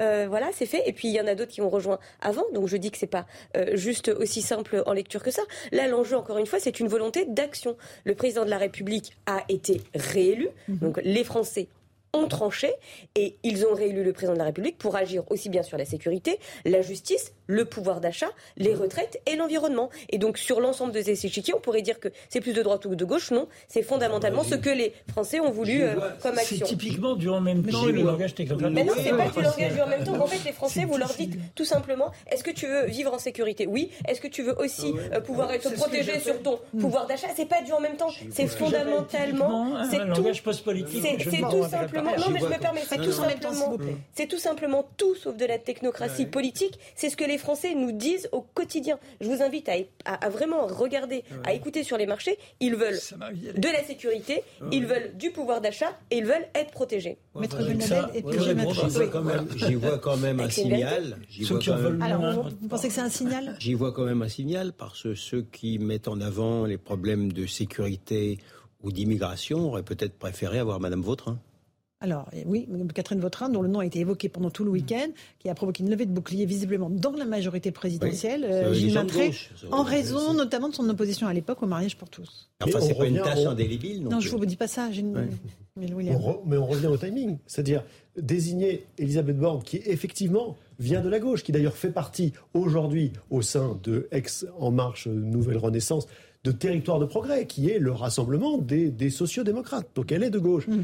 euh, 0.00 0.26
voilà, 0.28 0.48
c'est 0.52 0.66
fait. 0.66 0.82
Et 0.86 0.92
puis 0.92 1.08
il 1.08 1.14
y 1.14 1.20
en 1.20 1.26
a 1.26 1.34
d'autres 1.34 1.50
qui 1.50 1.60
ont 1.60 1.68
rejoint 1.68 1.98
avant, 2.20 2.44
donc 2.52 2.68
je 2.68 2.76
dis 2.76 2.90
que 2.90 2.98
c'est 2.98 3.06
pas 3.06 3.26
euh, 3.56 3.76
juste 3.76 4.08
aussi 4.08 4.42
simple 4.42 4.82
en 4.86 4.92
lecture 4.92 5.22
que 5.22 5.30
ça. 5.30 5.42
Là, 5.72 5.86
l'enjeu, 5.86 6.16
encore 6.16 6.38
une 6.38 6.46
fois, 6.46 6.60
c'est 6.60 6.80
une 6.80 6.88
volonté 6.88 7.24
d'action. 7.26 7.76
Le 8.04 8.14
président 8.14 8.44
de 8.44 8.50
la 8.50 8.58
République 8.58 9.16
a 9.26 9.44
été 9.48 9.80
réélu, 9.94 10.48
mmh. 10.68 10.76
donc 10.76 11.00
les 11.02 11.24
Français 11.24 11.68
ont 12.12 12.26
tranché 12.26 12.72
et 13.14 13.36
ils 13.42 13.66
ont 13.66 13.74
réélu 13.74 14.02
le 14.02 14.12
président 14.12 14.32
de 14.32 14.38
la 14.38 14.44
République 14.44 14.78
pour 14.78 14.96
agir 14.96 15.24
aussi 15.30 15.48
bien 15.48 15.62
sur 15.62 15.78
la 15.78 15.84
sécurité, 15.84 16.38
la 16.64 16.82
justice, 16.82 17.32
le 17.46 17.64
pouvoir 17.64 18.00
d'achat, 18.00 18.28
les 18.56 18.74
retraites 18.74 19.20
et 19.26 19.36
l'environnement. 19.36 19.90
Et 20.10 20.18
donc 20.18 20.38
sur 20.38 20.60
l'ensemble 20.60 20.92
de 20.92 21.02
ces 21.02 21.26
échiquiers, 21.26 21.54
on 21.54 21.60
pourrait 21.60 21.82
dire 21.82 22.00
que 22.00 22.08
c'est 22.28 22.40
plus 22.40 22.52
de 22.52 22.62
droite 22.62 22.84
ou 22.86 22.94
de 22.94 23.04
gauche. 23.04 23.30
Non, 23.30 23.48
c'est 23.68 23.82
fondamentalement 23.82 24.44
ce 24.44 24.54
que 24.54 24.70
les 24.70 24.92
Français 25.10 25.40
ont 25.40 25.50
voulu 25.50 25.82
euh, 25.82 25.94
comme 26.22 26.38
action. 26.38 26.66
C'est 26.66 26.76
typiquement 26.76 27.14
du 27.14 27.28
en 27.28 27.40
même 27.40 27.64
temps 27.64 27.84
le 27.84 28.02
langage 28.02 28.34
technocratique. 28.34 28.74
Mais 28.74 28.84
non, 28.84 28.94
c'est 28.96 29.10
pas 29.10 29.28
du 29.28 29.42
langage 29.42 29.74
du 29.74 29.80
en 29.80 29.86
même 29.86 30.04
temps. 30.04 30.20
En 30.20 30.26
fait, 30.26 30.44
les 30.44 30.52
Français, 30.52 30.84
vous 30.84 30.96
leur 30.96 31.12
dites 31.14 31.38
tout 31.54 31.64
simplement 31.64 32.12
est-ce 32.30 32.44
que 32.44 32.50
tu 32.50 32.66
veux 32.66 32.86
vivre 32.86 33.12
en 33.12 33.18
sécurité? 33.18 33.66
Oui. 33.66 33.90
Est-ce 34.06 34.20
que 34.20 34.28
tu 34.28 34.42
veux 34.42 34.58
aussi 34.58 34.94
euh, 35.12 35.20
pouvoir 35.20 35.52
être 35.52 35.72
protégé 35.74 36.20
sur 36.20 36.40
ton 36.42 36.58
pouvoir 36.78 37.06
d'achat? 37.06 37.28
C'est 37.36 37.48
pas 37.48 37.62
du 37.62 37.72
en 37.72 37.80
même 37.80 37.96
temps. 37.96 38.10
C'est 38.30 38.46
fondamentalement. 38.46 39.84
C'est 39.90 39.98
tout. 39.98 40.06
langage 40.06 40.42
post-politique. 40.42 41.02
C'est 41.02 41.38
tout 41.38 41.68
simplement. 41.68 41.97
Non, 42.02 42.30
mais 42.30 42.40
je 42.40 42.46
me 42.46 42.58
permets. 42.58 42.82
C'est 42.88 42.96
tout 42.96 43.12
simplement. 43.12 43.76
C'est 44.14 44.26
tout 44.26 44.38
simplement 44.38 44.88
tout 44.96 45.14
sauf 45.14 45.36
de 45.36 45.44
la 45.44 45.58
technocratie 45.58 46.26
politique. 46.26 46.78
C'est 46.94 47.10
ce 47.10 47.16
que 47.16 47.24
les 47.24 47.38
Français 47.38 47.74
nous 47.74 47.92
disent 47.92 48.28
au 48.32 48.42
quotidien. 48.42 48.98
Je 49.20 49.28
vous 49.28 49.42
invite 49.42 49.68
à, 49.68 49.74
à, 50.04 50.26
à 50.26 50.28
vraiment 50.28 50.66
regarder, 50.66 51.16
ouais. 51.16 51.36
à 51.44 51.52
écouter 51.54 51.82
sur 51.82 51.96
les 51.96 52.06
marchés. 52.06 52.38
Ils 52.60 52.74
veulent 52.74 52.98
de 53.56 53.68
la 53.68 53.84
sécurité, 53.84 54.42
ouais. 54.60 54.68
ils 54.72 54.86
veulent 54.86 55.16
du 55.16 55.30
pouvoir 55.30 55.60
d'achat 55.60 55.92
et 56.10 56.18
ils 56.18 56.24
veulent 56.24 56.46
être 56.54 56.70
protégés. 56.72 57.18
Maître 57.34 57.62
Gunadel 57.62 58.04
et 58.14 58.22
puis 58.22 58.38
J'y 59.56 59.74
vois 59.74 59.98
quand 59.98 60.16
même 60.16 60.40
un 60.40 60.50
signal. 60.50 61.18
Alors, 62.00 62.48
vous 62.60 62.68
pensez 62.68 62.88
que 62.88 62.94
c'est 62.94 63.00
un 63.00 63.08
signal? 63.08 63.56
J'y 63.58 63.74
vois 63.74 63.92
quand 63.92 64.04
même 64.04 64.22
un 64.22 64.28
signal 64.28 64.72
parce 64.72 65.02
que 65.02 65.14
ceux 65.14 65.42
qui 65.42 65.78
mettent 65.78 66.08
en 66.08 66.20
avant 66.20 66.64
les 66.64 66.78
problèmes 66.78 67.32
de 67.32 67.46
sécurité 67.46 68.38
ou 68.82 68.92
d'immigration 68.92 69.66
auraient 69.66 69.82
peut-être 69.82 70.18
préféré 70.18 70.58
avoir 70.58 70.80
Madame 70.80 71.02
Vautrin. 71.02 71.38
Alors, 72.00 72.30
oui, 72.46 72.68
Catherine 72.94 73.18
Vautrin, 73.18 73.48
dont 73.48 73.60
le 73.60 73.68
nom 73.68 73.80
a 73.80 73.86
été 73.86 73.98
évoqué 73.98 74.28
pendant 74.28 74.50
tout 74.50 74.62
le 74.62 74.70
week-end, 74.70 75.08
qui 75.40 75.48
a 75.48 75.54
provoqué 75.54 75.82
une 75.82 75.90
levée 75.90 76.06
de 76.06 76.12
bouclier 76.12 76.46
visiblement 76.46 76.88
dans 76.90 77.10
la 77.10 77.24
majorité 77.24 77.72
présidentielle, 77.72 78.42
oui, 78.42 78.52
euh, 78.52 78.72
Gilles 78.72 78.94
Maintré, 78.94 79.32
en 79.72 79.82
raison 79.82 80.32
notamment 80.32 80.68
de 80.68 80.74
son 80.74 80.88
opposition 80.88 81.26
à 81.26 81.32
l'époque 81.32 81.60
au 81.60 81.66
mariage 81.66 81.96
pour 81.96 82.08
tous. 82.08 82.50
Enfin, 82.62 82.80
c'est 82.80 82.94
pas 82.94 83.06
une 83.06 83.20
tâche 83.20 83.40
on... 83.40 83.48
indélébile. 83.48 84.04
Non, 84.04 84.20
je 84.20 84.32
ne 84.32 84.38
vous 84.38 84.46
dis 84.46 84.54
pas 84.54 84.68
ça. 84.68 84.88
Une... 84.90 85.16
Ouais. 85.16 85.28
Mais, 85.74 86.12
on 86.14 86.18
re... 86.18 86.42
mais 86.46 86.56
on 86.56 86.66
revient 86.66 86.86
au 86.86 86.96
timing. 86.96 87.38
C'est-à-dire 87.48 87.82
désigner 88.16 88.86
Elisabeth 88.96 89.36
Borne, 89.36 89.64
qui 89.64 89.78
effectivement 89.84 90.56
vient 90.78 91.00
de 91.00 91.08
la 91.08 91.18
gauche, 91.18 91.42
qui 91.42 91.50
d'ailleurs 91.50 91.76
fait 91.76 91.90
partie 91.90 92.32
aujourd'hui 92.54 93.12
au 93.30 93.42
sein 93.42 93.76
de 93.82 94.06
Ex 94.12 94.46
En 94.60 94.70
Marche 94.70 95.08
Nouvelle 95.08 95.58
Renaissance, 95.58 96.06
de 96.44 96.52
Territoire 96.52 97.00
de 97.00 97.06
Progrès, 97.06 97.46
qui 97.46 97.68
est 97.68 97.80
le 97.80 97.90
rassemblement 97.90 98.56
des, 98.56 98.90
des 98.90 99.10
sociodémocrates. 99.10 99.88
Donc 99.96 100.12
elle 100.12 100.22
est 100.22 100.30
de 100.30 100.38
gauche. 100.38 100.68
Mmh 100.68 100.82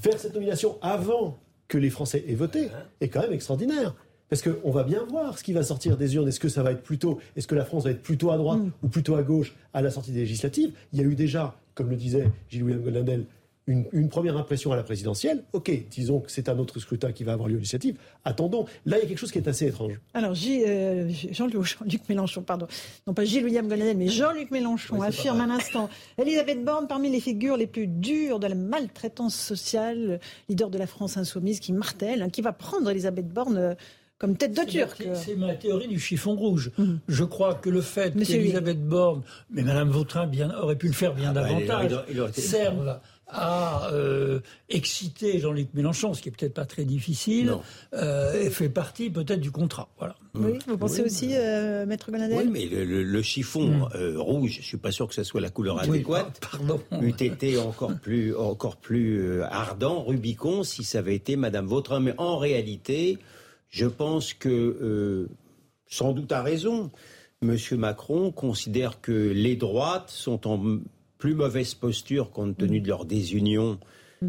faire 0.00 0.18
cette 0.18 0.34
nomination 0.34 0.78
avant 0.82 1.38
que 1.68 1.78
les 1.78 1.90
Français 1.90 2.24
aient 2.28 2.34
voté 2.34 2.68
est 3.00 3.08
quand 3.08 3.22
même 3.22 3.32
extraordinaire. 3.32 3.94
Parce 4.28 4.42
qu'on 4.42 4.70
va 4.70 4.82
bien 4.82 5.04
voir 5.08 5.38
ce 5.38 5.44
qui 5.44 5.52
va 5.52 5.62
sortir 5.62 5.96
des 5.96 6.14
urnes. 6.16 6.28
Est-ce 6.28 6.40
que 6.40 6.48
ça 6.48 6.62
va 6.62 6.72
être 6.72 6.82
plutôt, 6.82 7.20
est-ce 7.36 7.46
que 7.46 7.54
la 7.54 7.64
France 7.64 7.84
va 7.84 7.90
être 7.90 8.02
plutôt 8.02 8.30
à 8.30 8.36
droite 8.36 8.58
mm. 8.58 8.72
ou 8.82 8.88
plutôt 8.88 9.14
à 9.14 9.22
gauche 9.22 9.54
à 9.72 9.82
la 9.82 9.90
sortie 9.90 10.10
des 10.10 10.20
législatives? 10.20 10.72
Il 10.92 10.98
y 10.98 11.02
a 11.02 11.04
eu 11.04 11.14
déjà, 11.14 11.56
comme 11.74 11.90
le 11.90 11.96
disait 11.96 12.28
Gilles-William 12.48 12.82
Goldandel, 12.82 13.26
une, 13.66 14.08
première 14.08 14.36
impression 14.36 14.72
à 14.72 14.76
la 14.76 14.84
présidentielle. 14.84 15.44
Ok, 15.52 15.72
disons 15.90 16.20
que 16.20 16.30
c'est 16.30 16.48
un 16.48 16.58
autre 16.58 16.78
scrutin 16.78 17.12
qui 17.12 17.24
va 17.24 17.32
avoir 17.32 17.48
lieu 17.48 17.56
législatif. 17.56 17.96
Attendons. 18.24 18.66
Là, 18.84 18.98
il 18.98 19.02
y 19.02 19.04
a 19.04 19.08
quelque 19.08 19.18
chose 19.18 19.32
qui 19.32 19.38
est 19.38 19.48
assez 19.48 19.66
étrange. 19.66 20.00
Alors, 20.14 20.34
euh, 20.46 21.10
Jean-Luc 21.32 22.08
Mélenchon, 22.08 22.42
pardon. 22.42 22.66
Non 23.06 23.14
pas 23.14 23.24
Gilles-William 23.24 23.66
Gonadel, 23.66 23.96
mais 23.96 24.08
Jean-Luc 24.08 24.50
Mélenchon 24.50 25.02
affirme 25.02 25.40
un 25.40 25.50
instant 25.50 25.88
Elisabeth 26.18 26.64
Borne 26.64 26.86
parmi 26.86 27.10
les 27.10 27.20
figures 27.20 27.56
les 27.56 27.66
plus 27.66 27.88
dures 27.88 28.38
de 28.38 28.46
la 28.46 28.54
maltraitance 28.54 29.34
sociale, 29.34 30.20
leader 30.48 30.70
de 30.70 30.78
la 30.78 30.86
France 30.86 31.16
insoumise 31.16 31.58
qui 31.58 31.72
martèle, 31.72 32.22
hein, 32.22 32.30
qui 32.30 32.42
va 32.42 32.52
prendre 32.52 32.88
Elisabeth 32.90 33.28
Borne 33.28 33.56
euh, 33.56 33.74
comme 34.18 34.36
tête 34.36 34.56
de 34.56 34.62
Turc. 34.62 35.02
C'est 35.14 35.36
ma 35.36 35.54
théorie 35.54 35.88
du 35.88 35.98
chiffon 35.98 36.36
rouge. 36.36 36.70
Hum. 36.78 37.00
Je 37.08 37.24
crois 37.24 37.54
que 37.54 37.68
le 37.68 37.80
fait 37.80 38.14
qu'Elisabeth 38.14 38.82
Borne, 38.82 39.22
mais 39.50 39.62
Mme 39.62 39.90
Vautrin 39.90 40.26
bien, 40.26 40.54
aurait 40.58 40.76
pu 40.76 40.86
le 40.86 40.94
faire 40.94 41.14
bien 41.14 41.30
ah 41.30 41.34
bah, 41.34 41.42
davantage, 41.42 42.32
serve 42.32 42.98
a 43.28 43.90
euh, 43.92 44.40
excité 44.68 45.38
Jean-Luc 45.40 45.68
Mélenchon, 45.74 46.14
ce 46.14 46.22
qui 46.22 46.28
est 46.28 46.32
peut-être 46.32 46.54
pas 46.54 46.64
très 46.64 46.84
difficile, 46.84 47.54
euh, 47.94 48.40
et 48.40 48.50
fait 48.50 48.68
partie 48.68 49.10
peut-être 49.10 49.40
du 49.40 49.50
contrat. 49.50 49.88
Voilà. 49.98 50.14
Oui, 50.34 50.58
vous 50.66 50.78
pensez 50.78 51.02
aussi, 51.02 51.30
euh, 51.32 51.86
Maître 51.86 52.10
Gonadel 52.10 52.38
Oui, 52.38 52.48
mais 52.50 52.66
le, 52.66 53.22
chiffon 53.22 53.68
hmm. 53.68 53.88
euh, 53.96 54.20
rouge, 54.20 54.58
je 54.60 54.66
suis 54.66 54.76
pas 54.76 54.92
sûr 54.92 55.08
que 55.08 55.14
ce 55.14 55.24
soit 55.24 55.40
la 55.40 55.50
couleur 55.50 55.80
adéquate. 55.80 56.40
pardon. 56.52 56.80
Eût 57.00 57.08
été 57.08 57.58
encore 57.58 57.96
plus, 57.96 58.34
encore 58.36 58.76
plus 58.76 59.42
ardent, 59.42 60.04
Rubicon, 60.04 60.62
si 60.62 60.84
ça 60.84 60.98
avait 60.98 61.16
été 61.16 61.36
Madame 61.36 61.66
Vautrin. 61.66 62.00
Mais 62.00 62.14
en 62.18 62.36
réalité, 62.36 63.18
je 63.70 63.86
pense 63.86 64.34
que, 64.34 65.28
sans 65.88 66.12
doute 66.12 66.30
à 66.30 66.42
raison, 66.42 66.92
Monsieur 67.42 67.76
Macron 67.76 68.30
considère 68.30 69.00
que 69.00 69.12
les 69.12 69.56
droites 69.56 70.10
sont 70.10 70.46
en 70.46 70.78
plus 71.18 71.34
mauvaise 71.34 71.74
posture 71.74 72.30
compte 72.30 72.56
tenu 72.56 72.80
de 72.80 72.88
leur 72.88 73.04
désunion 73.04 73.78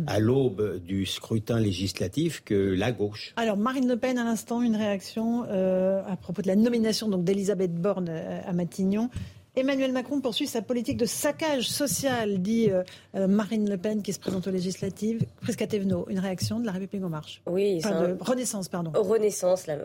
à 0.05 0.19
l'aube 0.19 0.79
du 0.83 1.05
scrutin 1.05 1.59
législatif 1.59 2.43
que 2.43 2.53
la 2.53 2.91
gauche. 2.91 3.33
Alors 3.37 3.57
Marine 3.57 3.87
Le 3.87 3.95
Pen, 3.95 4.17
à 4.17 4.23
l'instant, 4.23 4.61
une 4.61 4.75
réaction 4.75 5.45
euh, 5.49 6.01
à 6.05 6.17
propos 6.17 6.41
de 6.41 6.47
la 6.47 6.55
nomination 6.55 7.07
d'Elisabeth 7.09 7.73
Borne 7.73 8.09
euh, 8.09 8.41
à 8.45 8.53
Matignon. 8.53 9.09
Emmanuel 9.57 9.91
Macron 9.91 10.21
poursuit 10.21 10.45
sa 10.45 10.61
politique 10.61 10.97
de 10.97 11.07
saccage 11.07 11.67
social, 11.67 12.43
dit 12.43 12.69
euh, 12.69 12.83
euh, 13.15 13.25
Marine 13.25 13.67
Le 13.67 13.77
Pen, 13.77 14.03
qui 14.03 14.13
se 14.13 14.19
présente 14.19 14.45
aux 14.45 14.51
législatives. 14.51 15.25
Prisca 15.41 15.65
une 15.73 16.19
réaction 16.19 16.59
de 16.59 16.65
la 16.67 16.73
République 16.73 17.03
en 17.03 17.09
marche? 17.09 17.41
Oui, 17.47 17.79
de 17.79 18.17
Renaissance, 18.23 18.69
pardon. 18.69 18.91
Renaissance, 18.93 19.65
là, 19.65 19.77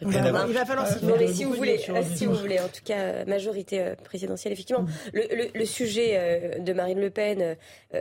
il 0.00 0.08
va 0.08 0.64
falloir 0.64 0.88
s'y 0.88 1.04
euh, 1.04 1.28
si 1.30 1.44
vous 1.44 1.52
voulez, 1.52 1.78
si 2.14 2.24
vous 2.24 2.34
voulez, 2.34 2.58
en 2.58 2.68
tout 2.68 2.80
cas, 2.82 3.26
majorité 3.26 3.92
présidentielle, 4.04 4.54
effectivement. 4.54 4.84
Mm. 4.84 5.20
Le, 5.54 5.64
sujet 5.66 6.60
de 6.60 6.72
Marine 6.72 7.00
Le 7.00 7.10
Pen, 7.10 7.56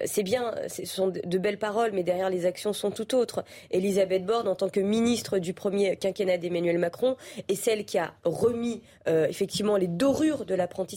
c'est 0.06 0.24
bien, 0.24 0.54
ce 0.70 0.86
sont 0.86 1.10
de 1.10 1.38
belles 1.38 1.60
paroles, 1.60 1.92
mais 1.94 2.04
derrière 2.04 2.30
les 2.30 2.46
actions 2.46 2.72
sont 2.72 2.92
tout 2.92 3.14
autres. 3.14 3.44
Elisabeth 3.72 4.26
Borne, 4.26 4.48
en 4.48 4.56
tant 4.56 4.70
que 4.70 4.80
ministre 4.80 5.38
du 5.40 5.54
premier 5.54 5.98
quinquennat 5.98 6.38
d'Emmanuel 6.38 6.78
Macron, 6.78 7.18
est 7.50 7.56
celle 7.56 7.84
qui 7.84 7.98
a 7.98 8.14
remis 8.24 8.82
effectivement 9.06 9.76
les 9.76 9.88
dorures 9.88 10.46
de 10.46 10.56
l'apprentissage 10.56 10.93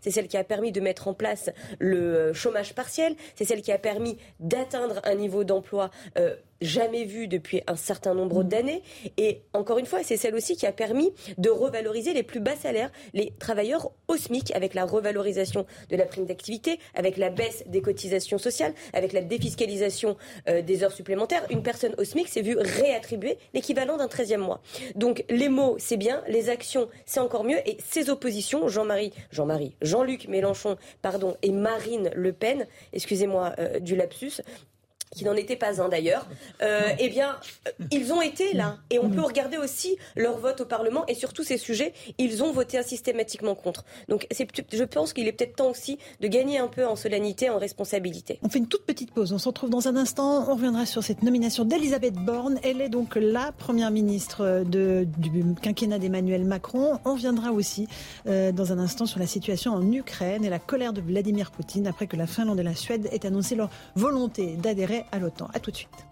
c'est 0.00 0.10
celle 0.10 0.28
qui 0.28 0.36
a 0.36 0.44
permis 0.44 0.72
de 0.72 0.80
mettre 0.80 1.08
en 1.08 1.14
place 1.14 1.50
le 1.78 2.32
chômage 2.32 2.74
partiel, 2.74 3.14
c'est 3.34 3.44
celle 3.44 3.62
qui 3.62 3.72
a 3.72 3.78
permis 3.78 4.18
d'atteindre 4.38 5.00
un 5.04 5.14
niveau 5.14 5.44
d'emploi 5.44 5.90
euh, 6.18 6.34
jamais 6.60 7.04
vu 7.04 7.28
depuis 7.28 7.62
un 7.66 7.76
certain 7.76 8.14
nombre 8.14 8.42
mm. 8.42 8.48
d'années. 8.48 8.82
Et 9.16 9.42
encore 9.52 9.78
une 9.78 9.86
fois, 9.86 10.02
c'est 10.02 10.16
celle 10.16 10.34
aussi 10.34 10.56
qui 10.56 10.66
a 10.66 10.72
permis 10.72 11.12
de 11.38 11.50
revaloriser 11.50 12.12
les 12.12 12.22
plus 12.22 12.40
bas 12.40 12.56
salaires, 12.56 12.90
les 13.14 13.32
travailleurs 13.38 13.90
au 14.08 14.16
SMIC, 14.16 14.54
avec 14.54 14.74
la 14.74 14.84
revalorisation 14.84 15.66
de 15.88 15.96
la 15.96 16.06
prime 16.06 16.26
d'activité, 16.26 16.78
avec 16.94 17.16
la 17.16 17.30
baisse 17.30 17.64
des 17.66 17.82
cotisations 17.82 18.38
sociales, 18.38 18.74
avec 18.92 19.12
la 19.12 19.22
défiscalisation 19.22 20.16
euh, 20.48 20.62
des 20.62 20.82
heures 20.84 20.92
supplémentaires. 20.92 21.44
Une 21.50 21.62
personne 21.62 21.94
au 21.98 22.04
SMIC 22.04 22.28
s'est 22.28 22.42
vue 22.42 22.56
réattribuer 22.58 23.38
l'équivalent 23.54 23.96
d'un 23.96 24.06
13e 24.06 24.38
mois. 24.38 24.60
Donc 24.94 25.24
les 25.28 25.48
mots, 25.48 25.76
c'est 25.78 25.96
bien, 25.96 26.22
les 26.28 26.48
actions, 26.48 26.88
c'est 27.06 27.20
encore 27.20 27.44
mieux. 27.44 27.58
Et 27.68 27.76
ces 27.86 28.10
oppositions, 28.10 28.68
Jean-Marie, 28.68 29.12
Jean-Marie, 29.30 29.76
Jean-Luc 29.82 30.28
Mélenchon, 30.28 30.76
pardon, 31.02 31.36
et 31.42 31.52
Marine 31.52 32.10
Le 32.14 32.32
Pen, 32.32 32.66
excusez-moi 32.92 33.54
euh, 33.58 33.78
du 33.80 33.96
lapsus, 33.96 34.42
qui 35.16 35.24
n'en 35.24 35.34
était 35.34 35.56
pas 35.56 35.82
un 35.82 35.88
d'ailleurs, 35.88 36.26
euh, 36.62 36.82
eh 37.00 37.08
bien, 37.08 37.36
euh, 37.66 37.84
ils 37.90 38.12
ont 38.12 38.22
été 38.22 38.52
là. 38.52 38.78
Et 38.90 39.00
on 39.00 39.10
peut 39.10 39.22
regarder 39.22 39.56
aussi 39.56 39.96
leur 40.14 40.38
vote 40.38 40.60
au 40.60 40.64
Parlement 40.64 41.04
et 41.08 41.14
sur 41.14 41.32
tous 41.32 41.42
ces 41.42 41.58
sujets, 41.58 41.92
ils 42.18 42.44
ont 42.44 42.52
voté 42.52 42.80
systématiquement 42.84 43.56
contre. 43.56 43.84
Donc 44.08 44.26
je 44.30 44.84
pense 44.84 45.12
qu'il 45.12 45.26
est 45.26 45.32
peut-être 45.32 45.56
temps 45.56 45.70
aussi 45.70 45.98
de 46.20 46.28
gagner 46.28 46.58
un 46.58 46.68
peu 46.68 46.86
en 46.86 46.94
solennité, 46.94 47.50
en 47.50 47.58
responsabilité. 47.58 48.38
On 48.42 48.48
fait 48.48 48.60
une 48.60 48.68
toute 48.68 48.86
petite 48.86 49.12
pause. 49.12 49.32
On 49.32 49.38
se 49.38 49.48
retrouve 49.48 49.68
dans 49.68 49.88
un 49.88 49.96
instant. 49.96 50.48
On 50.48 50.54
reviendra 50.54 50.86
sur 50.86 51.02
cette 51.02 51.24
nomination 51.24 51.64
d'Elisabeth 51.64 52.14
Borne. 52.14 52.60
Elle 52.62 52.80
est 52.80 52.88
donc 52.88 53.16
la 53.16 53.50
première 53.50 53.90
ministre 53.90 54.62
de, 54.64 55.06
du 55.18 55.44
quinquennat 55.60 55.98
d'Emmanuel 55.98 56.44
Macron. 56.44 57.00
On 57.04 57.14
reviendra 57.14 57.50
aussi 57.50 57.88
euh, 58.28 58.52
dans 58.52 58.72
un 58.72 58.78
instant 58.78 59.06
sur 59.06 59.18
la 59.18 59.26
situation 59.26 59.72
en 59.72 59.90
Ukraine 59.90 60.44
et 60.44 60.50
la 60.50 60.60
colère 60.60 60.92
de 60.92 61.00
Vladimir 61.00 61.50
Poutine 61.50 61.88
après 61.88 62.06
que 62.06 62.16
la 62.16 62.28
Finlande 62.28 62.60
et 62.60 62.62
la 62.64 62.76
Suède 62.76 63.08
aient 63.10 63.26
annoncé 63.26 63.56
leur 63.56 63.70
volonté 63.96 64.54
d'adhérer 64.56 64.99
à 65.12 65.18
l'OTAN. 65.18 65.48
À 65.54 65.60
tout 65.60 65.70
de 65.70 65.76
suite. 65.76 66.06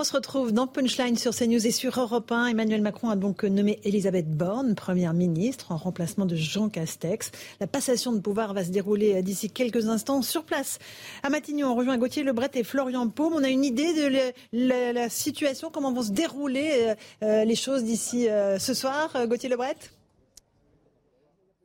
On 0.00 0.02
se 0.02 0.12
retrouve 0.12 0.50
dans 0.50 0.66
Punchline 0.66 1.16
sur 1.16 1.32
CNews 1.32 1.68
et 1.68 1.70
sur 1.70 2.00
Europe 2.00 2.32
1. 2.32 2.48
Emmanuel 2.48 2.82
Macron 2.82 3.10
a 3.10 3.16
donc 3.16 3.44
nommé 3.44 3.78
Elisabeth 3.84 4.28
Borne 4.28 4.74
première 4.74 5.14
ministre 5.14 5.70
en 5.70 5.76
remplacement 5.76 6.26
de 6.26 6.34
Jean 6.34 6.68
Castex. 6.68 7.30
La 7.60 7.68
passation 7.68 8.12
de 8.12 8.18
pouvoir 8.18 8.54
va 8.54 8.64
se 8.64 8.70
dérouler 8.70 9.22
d'ici 9.22 9.50
quelques 9.50 9.86
instants 9.86 10.20
sur 10.20 10.42
place. 10.42 10.80
À 11.22 11.30
Matignon, 11.30 11.68
on 11.68 11.76
rejoint 11.76 11.96
Gauthier 11.96 12.24
Lebret 12.24 12.50
et 12.54 12.64
Florian 12.64 13.08
Paume. 13.08 13.34
On 13.34 13.44
a 13.44 13.48
une 13.48 13.64
idée 13.64 13.94
de 13.94 14.32
la, 14.52 15.08
situation, 15.08 15.70
comment 15.72 15.92
vont 15.92 16.02
se 16.02 16.10
dérouler 16.10 16.70
euh, 16.72 16.94
euh, 17.22 17.44
les 17.44 17.56
choses 17.56 17.84
d'ici 17.84 18.28
euh, 18.28 18.58
ce 18.58 18.74
soir. 18.74 19.16
Gauthier 19.28 19.48
Lebret? 19.48 19.76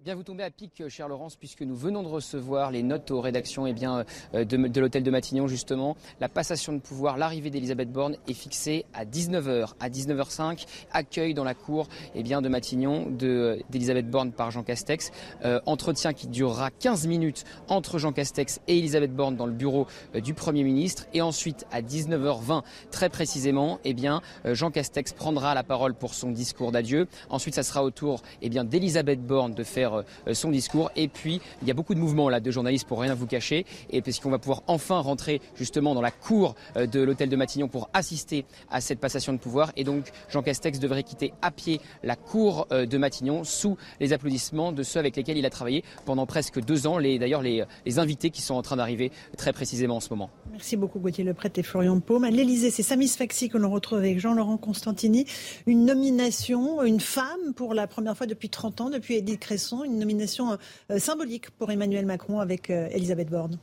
Bien, 0.02 0.16
vous 0.16 0.24
tombez 0.24 0.46
à 0.46 0.50
pic, 0.50 0.82
cher 0.88 1.10
Laurence, 1.10 1.36
puisque 1.36 1.62
nous 1.62 1.76
venons 1.76 2.04
de 2.04 2.08
recevoir 2.08 2.72
les 2.72 2.84
notes 2.84 3.12
aux 3.12 3.20
rédactions 3.20 3.68
eh 3.68 3.74
bien, 3.74 4.06
euh, 4.34 4.46
de, 4.46 4.80
l'hôtel 4.80 5.04
de 5.04 5.12
Matignon, 5.12 5.46
justement. 5.46 5.98
La 6.22 6.30
passation 6.30 6.72
de 6.72 6.80
pouvoir, 6.80 7.18
l'arrivée 7.18 7.50
d'Elisabeth 7.50 7.92
Borne 7.92 8.16
est 8.30 8.34
fixée 8.34 8.86
à 8.94 9.04
19h. 9.04 9.74
À 9.82 9.90
19h05, 9.90 10.68
accueil 10.94 11.34
dans 11.34 11.44
la 11.44 11.54
cour 11.54 11.90
eh 12.16 12.24
bien, 12.24 12.42
de 12.42 12.48
Matignon 12.48 13.08
d'Elisabeth 13.10 14.10
Borne 14.10 14.32
par 14.32 14.52
Jean 14.52 14.64
Castex. 14.64 15.12
Euh, 15.44 15.60
entretien 15.66 16.14
qui 16.14 16.28
durera 16.28 16.72
15 16.72 17.06
minutes 17.06 17.44
entre 17.68 18.00
Jean 18.00 18.14
Castex 18.14 18.62
et 18.70 18.78
Elisabeth 18.78 19.14
Borne 19.14 19.36
dans 19.36 19.48
le 19.48 19.52
bureau 19.52 19.86
euh, 20.16 20.22
du 20.22 20.34
Premier 20.34 20.64
ministre. 20.64 21.08
Et 21.14 21.22
ensuite, 21.22 21.66
à 21.74 21.82
19h20, 21.82 22.64
très 22.90 23.10
précisément, 23.10 23.80
eh 23.84 23.94
bien, 23.94 24.22
Jean 24.46 24.72
Castex 24.72 25.12
prendra 25.12 25.54
la 25.56 25.64
parole 25.64 25.94
pour 25.94 26.14
son 26.14 26.32
discours 26.32 26.72
d'adieu. 26.72 27.10
Ensuite, 27.30 27.56
ça 27.56 27.64
sera 27.64 27.84
au 27.84 27.92
tour 27.92 28.22
eh 28.42 28.48
d'Elisabeth 28.50 29.22
Borne 29.22 29.54
de 29.54 29.64
faire 29.66 29.89
euh, 29.96 30.34
son 30.34 30.50
discours. 30.50 30.92
Et 30.96 31.08
puis, 31.08 31.42
il 31.62 31.68
y 31.68 31.72
a 31.72 31.74
beaucoup 31.74 31.96
de 31.96 32.00
mouvements 32.00 32.30
là 32.30 32.40
de 32.40 32.52
journalistes 32.52 32.88
pour 32.88 33.00
rien 33.00 33.14
vous 33.14 33.28
cacher, 33.28 33.66
et 33.90 34.02
puisqu'on 34.02 34.30
va 34.30 34.40
pouvoir 34.40 34.64
enfin 34.68 35.00
rentrer 35.00 35.42
justement 35.56 35.94
dans 35.96 36.02
la 36.02 36.12
cour 36.12 36.56
euh, 36.76 36.88
de 36.88 37.02
l'hôtel 37.02 37.30
de 37.30 37.36
Matignon 37.36 37.68
pour 37.68 37.90
assister 37.94 38.46
à 38.70 38.82
cette 38.82 39.00
passation 39.00 39.34
de 39.34 39.38
pouvoir. 39.38 39.72
Et 39.76 39.84
donc, 39.84 40.12
Jean 40.30 40.42
Castex 40.42 40.80
devrait 40.80 41.04
quitter 41.04 41.34
à 41.42 41.52
pied 41.52 41.82
la 42.04 42.16
cour 42.16 42.68
euh, 42.72 42.86
de 42.86 42.98
Matignon 42.98 43.44
sous 43.44 43.78
les 44.00 44.14
applaudissements 44.14 44.72
de 44.72 44.84
ceux 44.84 45.00
avec 45.00 45.16
lesquels 45.16 45.38
il 45.38 45.46
a 45.46 45.50
travaillé 45.50 45.84
pendant 46.06 46.26
presque 46.26 46.60
deux 46.64 46.88
ans. 46.88 47.00
D'ailleurs, 47.00 47.42
les, 47.42 47.64
les, 47.86 48.00
invités 48.00 48.30
qui 48.30 48.42
sont 48.42 48.56
en 48.56 48.62
train 48.62 48.78
d'arriver 48.78 49.12
très 49.38 49.52
précisément 49.52 49.98
en 49.98 50.00
ce 50.00 50.10
moment. 50.10 50.30
Merci 50.52 50.78
beaucoup 50.78 51.00
Gauthier 51.00 51.24
Lepret 51.24 51.52
et 51.56 51.64
Florian 51.64 52.00
Paume. 52.00 52.24
À 52.24 52.32
l'Elysée, 52.32 52.72
c'est 52.72 52.84
Samis 52.84 53.10
Faxi 53.10 53.50
que 53.50 53.58
l'on 53.58 53.72
retrouve 53.72 53.98
avec 53.98 54.20
Jean-Laurent 54.20 54.58
Constantini. 54.58 55.26
Une 55.66 55.86
nomination, 55.86 56.82
une 56.84 57.00
femme 57.00 57.54
pour 57.56 57.74
la 57.74 57.88
première 57.88 58.16
fois 58.16 58.28
depuis 58.28 58.50
30 58.50 58.82
ans, 58.82 58.90
depuis 58.90 59.16
Edith 59.16 59.40
Cresson 59.40 59.79
une 59.84 60.00
nomination 60.00 60.58
euh, 60.92 61.00
symbolique 61.00 61.50
pour 61.52 61.72
Emmanuel 61.72 62.06
Macron 62.06 62.40
avec 62.40 62.70
euh, 62.70 62.88
Elisabeth 62.92 63.30
Borne. 63.30 63.58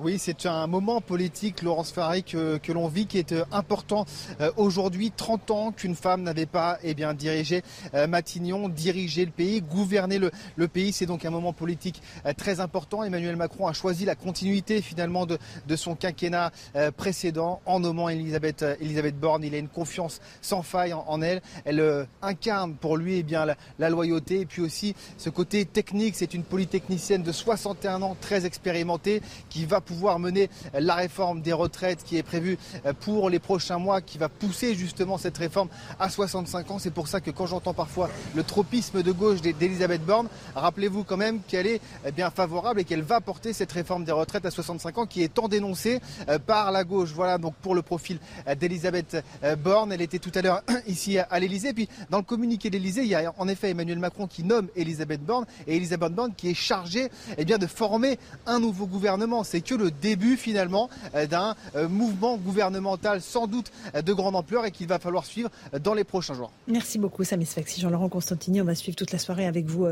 Oui, 0.00 0.16
c'est 0.20 0.46
un 0.46 0.68
moment 0.68 1.00
politique, 1.00 1.60
Laurence 1.62 1.90
Ferrari, 1.90 2.22
que, 2.22 2.72
l'on 2.72 2.86
vit, 2.86 3.06
qui 3.06 3.18
est 3.18 3.32
euh, 3.32 3.44
important 3.50 4.06
euh, 4.40 4.52
aujourd'hui. 4.56 5.10
30 5.10 5.50
ans 5.50 5.72
qu'une 5.72 5.96
femme 5.96 6.22
n'avait 6.22 6.46
pas 6.46 6.78
eh 6.84 6.94
bien, 6.94 7.14
dirigé 7.14 7.64
euh, 7.94 8.06
Matignon, 8.06 8.68
dirigé 8.68 9.24
le 9.24 9.32
pays, 9.32 9.60
gouverné 9.60 10.20
le, 10.20 10.68
pays. 10.68 10.92
C'est 10.92 11.06
donc 11.06 11.24
un 11.24 11.30
moment 11.30 11.52
politique 11.52 12.00
très 12.36 12.60
important. 12.60 13.02
Emmanuel 13.02 13.34
Macron 13.34 13.66
a 13.66 13.72
choisi 13.72 14.04
la 14.04 14.14
continuité 14.14 14.82
finalement 14.82 15.26
de, 15.26 15.38
son 15.74 15.96
quinquennat 15.96 16.52
précédent 16.96 17.60
en 17.66 17.80
nommant 17.80 18.08
Elisabeth, 18.08 18.64
Elisabeth 18.80 19.18
Borne. 19.18 19.42
Il 19.44 19.54
a 19.54 19.58
une 19.58 19.68
confiance 19.68 20.20
sans 20.42 20.62
faille 20.62 20.92
en, 20.92 21.22
elle. 21.22 21.40
Elle 21.64 22.06
incarne 22.22 22.74
pour 22.74 22.96
lui 22.96 23.18
eh 23.18 23.22
bien, 23.22 23.46
la, 23.46 23.56
la, 23.78 23.88
loyauté 23.90 24.40
et 24.40 24.46
puis 24.46 24.62
aussi 24.62 24.94
ce 25.16 25.30
côté 25.30 25.64
technique. 25.64 26.14
C'est 26.16 26.34
une 26.34 26.44
polytechnicienne 26.44 27.22
de 27.22 27.32
61 27.32 28.02
ans, 28.02 28.16
très 28.20 28.44
expérimentée, 28.44 29.22
qui 29.48 29.64
va 29.64 29.80
pouvoir 29.88 30.18
mener 30.18 30.50
la 30.74 30.94
réforme 30.94 31.40
des 31.40 31.54
retraites 31.54 32.04
qui 32.04 32.18
est 32.18 32.22
prévue 32.22 32.58
pour 33.00 33.30
les 33.30 33.38
prochains 33.38 33.78
mois, 33.78 34.02
qui 34.02 34.18
va 34.18 34.28
pousser 34.28 34.74
justement 34.74 35.16
cette 35.16 35.38
réforme 35.38 35.68
à 35.98 36.10
65 36.10 36.70
ans. 36.70 36.78
C'est 36.78 36.90
pour 36.92 37.08
ça 37.08 37.22
que 37.22 37.30
quand 37.30 37.46
j'entends 37.46 37.72
parfois 37.72 38.10
le 38.34 38.42
tropisme 38.42 39.02
de 39.02 39.12
gauche 39.12 39.40
d'Elisabeth 39.40 40.04
Borne, 40.04 40.28
rappelez-vous 40.54 41.04
quand 41.04 41.16
même 41.16 41.40
qu'elle 41.40 41.66
est 41.66 41.80
eh 42.04 42.12
bien 42.12 42.30
favorable 42.30 42.80
et 42.80 42.84
qu'elle 42.84 43.02
va 43.02 43.22
porter 43.22 43.54
cette 43.54 43.72
réforme 43.72 44.04
des 44.04 44.12
retraites 44.12 44.44
à 44.44 44.50
65 44.50 44.98
ans 44.98 45.06
qui 45.06 45.22
est 45.22 45.32
tant 45.32 45.48
dénoncée 45.48 46.00
par 46.46 46.70
la 46.70 46.84
gauche. 46.84 47.12
Voilà 47.14 47.38
donc 47.38 47.54
pour 47.62 47.74
le 47.74 47.80
profil 47.80 48.18
d'Elisabeth 48.60 49.24
Borne. 49.64 49.92
Elle 49.92 50.02
était 50.02 50.18
tout 50.18 50.32
à 50.34 50.42
l'heure 50.42 50.62
ici 50.86 51.18
à 51.18 51.40
l'Elysée. 51.40 51.72
Puis 51.72 51.88
dans 52.10 52.18
le 52.18 52.24
communiqué 52.24 52.68
d'Elysée, 52.68 53.02
il 53.02 53.08
y 53.08 53.14
a 53.14 53.32
en 53.38 53.48
effet 53.48 53.70
Emmanuel 53.70 53.98
Macron 53.98 54.26
qui 54.26 54.44
nomme 54.44 54.68
Elisabeth 54.76 55.24
Borne 55.24 55.46
et 55.66 55.76
Elisabeth 55.76 56.12
Borne 56.12 56.34
qui 56.36 56.50
est 56.50 56.54
chargée 56.54 57.08
eh 57.38 57.44
bien, 57.44 57.56
de 57.56 57.66
former 57.66 58.18
un 58.44 58.60
nouveau 58.60 58.86
gouvernement. 58.86 59.44
C'est 59.44 59.62
que 59.62 59.77
le 59.78 59.90
début 59.90 60.36
finalement 60.36 60.90
euh, 61.14 61.26
d'un 61.26 61.54
euh, 61.74 61.88
mouvement 61.88 62.36
gouvernemental 62.36 63.22
sans 63.22 63.46
doute 63.46 63.70
euh, 63.94 64.02
de 64.02 64.12
grande 64.12 64.36
ampleur 64.36 64.64
et 64.66 64.70
qu'il 64.70 64.86
va 64.86 64.98
falloir 64.98 65.24
suivre 65.24 65.50
dans 65.82 65.94
les 65.94 66.04
prochains 66.04 66.34
jours. 66.34 66.52
Merci 66.66 66.98
beaucoup 66.98 67.24
Samy 67.24 67.46
Sfaxi, 67.46 67.80
Jean-Laurent 67.80 68.08
Constantini. 68.08 68.60
On 68.60 68.64
va 68.64 68.74
suivre 68.74 68.96
toute 68.96 69.12
la 69.12 69.18
soirée 69.18 69.46
avec 69.46 69.66
vous 69.66 69.88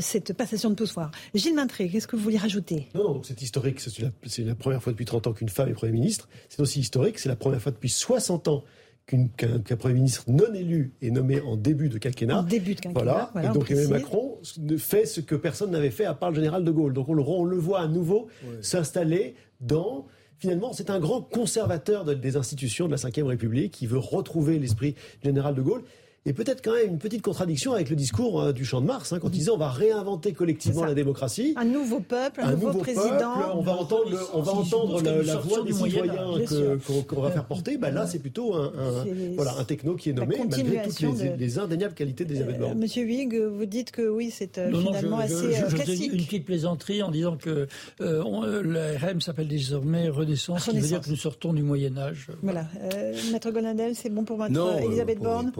cette 0.00 0.32
passation 0.32 0.70
de 0.70 0.74
pouvoir. 0.74 1.10
Gilles 1.34 1.54
Maintré, 1.54 1.88
qu'est-ce 1.88 2.06
que 2.06 2.16
vous 2.16 2.22
vouliez 2.22 2.38
rajouter? 2.38 2.88
Non, 2.94 3.14
non 3.14 3.22
c'est 3.22 3.40
historique. 3.40 3.80
C'est 3.80 4.00
la, 4.00 4.10
la, 4.44 4.54
première 4.54 4.82
fois 4.82 4.92
depuis 4.92 5.04
30 5.04 5.28
ans 5.28 5.32
qu'une 5.32 5.48
femme 5.48 5.68
est 5.68 5.72
Premier 5.72 5.92
ministre. 5.92 6.28
C'est 6.48 6.60
aussi 6.60 6.80
historique. 6.80 7.18
C'est 7.18 7.28
la 7.28 7.36
première 7.36 7.60
fois 7.60 7.72
depuis 7.72 7.88
60 7.88 8.48
ans 8.48 8.64
qu'un 9.08 9.76
Premier 9.76 9.94
ministre 9.94 10.24
non 10.28 10.52
élu 10.54 10.92
est 11.00 11.10
nommé 11.10 11.40
en 11.40 11.56
début 11.56 11.88
de 11.88 11.98
quinquennat. 11.98 12.40
En 12.40 12.42
début 12.42 12.74
de 12.74 12.80
quinquennat. 12.80 13.30
Voilà. 13.32 13.50
et 13.50 13.52
donc 13.54 13.70
Emmanuel 13.70 13.90
Macron 13.90 14.38
fait 14.76 15.06
ce 15.06 15.20
que 15.20 15.34
personne 15.34 15.70
n'avait 15.70 15.90
fait 15.90 16.04
à 16.04 16.14
part 16.14 16.30
le 16.30 16.36
général 16.36 16.64
de 16.64 16.70
Gaulle. 16.70 16.92
Donc 16.92 17.08
on 17.08 17.14
le, 17.14 17.22
on 17.22 17.44
le 17.44 17.56
voit 17.56 17.80
à 17.80 17.88
nouveau 17.88 18.28
s'installer 18.60 19.34
dans 19.60 20.06
finalement, 20.38 20.72
c'est 20.72 20.90
un 20.90 21.00
grand 21.00 21.20
conservateur 21.20 22.04
des 22.04 22.36
institutions 22.36 22.86
de 22.86 22.94
la 22.94 23.10
Ve 23.10 23.26
République 23.26 23.72
qui 23.72 23.86
veut 23.86 23.98
retrouver 23.98 24.58
l'esprit 24.58 24.94
général 25.22 25.54
de 25.54 25.62
Gaulle 25.62 25.82
et 26.28 26.34
peut-être 26.34 26.62
quand 26.62 26.74
même 26.74 26.88
une 26.88 26.98
petite 26.98 27.22
contradiction 27.22 27.72
avec 27.72 27.88
le 27.88 27.96
discours 27.96 28.42
hein, 28.42 28.52
du 28.52 28.64
Champ 28.64 28.82
de 28.82 28.86
Mars, 28.86 29.12
hein, 29.12 29.18
quand 29.18 29.28
il 29.28 29.38
disait 29.38 29.50
on 29.50 29.56
va 29.56 29.70
réinventer 29.70 30.32
collectivement 30.32 30.84
la 30.84 30.92
démocratie. 30.92 31.54
Un 31.56 31.64
nouveau 31.64 32.00
peuple, 32.00 32.40
un, 32.42 32.52
nouveau, 32.52 32.78
président. 32.80 33.54
on 33.54 33.62
va 33.62 33.72
entendre, 33.72 34.30
on 34.34 34.42
va 34.42 34.52
entendre 34.52 35.02
la, 35.02 35.36
voix 35.36 35.62
des 35.64 35.72
citoyens 35.72 36.12
qu'on 37.08 37.22
va 37.22 37.30
faire 37.30 37.46
porter. 37.46 37.78
Ben 37.78 37.94
là, 37.94 38.06
c'est 38.06 38.18
plutôt 38.18 38.54
un, 38.54 38.72
voilà, 39.36 39.56
un 39.58 39.64
techno 39.64 39.96
qui 39.96 40.10
est 40.10 40.12
nommé, 40.12 40.36
malgré 40.38 40.82
toutes 40.88 41.38
les, 41.38 41.58
indéniables 41.58 41.94
qualités 41.94 42.26
d'Elisabeth 42.26 42.58
Borne. 42.58 42.72
Euh, 42.72 42.80
Monsieur 42.80 43.04
Huyghe, 43.04 43.40
vous 43.40 43.64
dites 43.64 43.90
que 43.90 44.06
oui, 44.06 44.30
c'est 44.30 44.58
euh, 44.58 44.70
finalement 44.70 45.18
assez 45.18 45.54
je, 45.54 45.64
euh, 45.64 45.68
classique. 45.68 46.12
une 46.12 46.24
petite 46.24 46.44
plaisanterie 46.44 47.02
en 47.02 47.10
disant 47.10 47.36
que 47.36 47.66
le 47.98 48.96
RM 48.96 49.22
s'appelle 49.22 49.48
désormais 49.48 50.08
Renaissance, 50.10 50.64
ce 50.64 50.70
qui 50.72 50.78
veut 50.78 50.86
dire 50.86 51.00
que 51.00 51.08
nous 51.08 51.16
sortons 51.16 51.54
du 51.54 51.62
Moyen-Âge. 51.62 52.28
Voilà. 52.42 52.66
Maître 53.32 53.50
Gonadel, 53.50 53.94
c'est 53.94 54.10
bon 54.10 54.24
pour 54.24 54.36
votre 54.36 54.82
Elisabeth 54.82 55.20
Borne? 55.20 55.52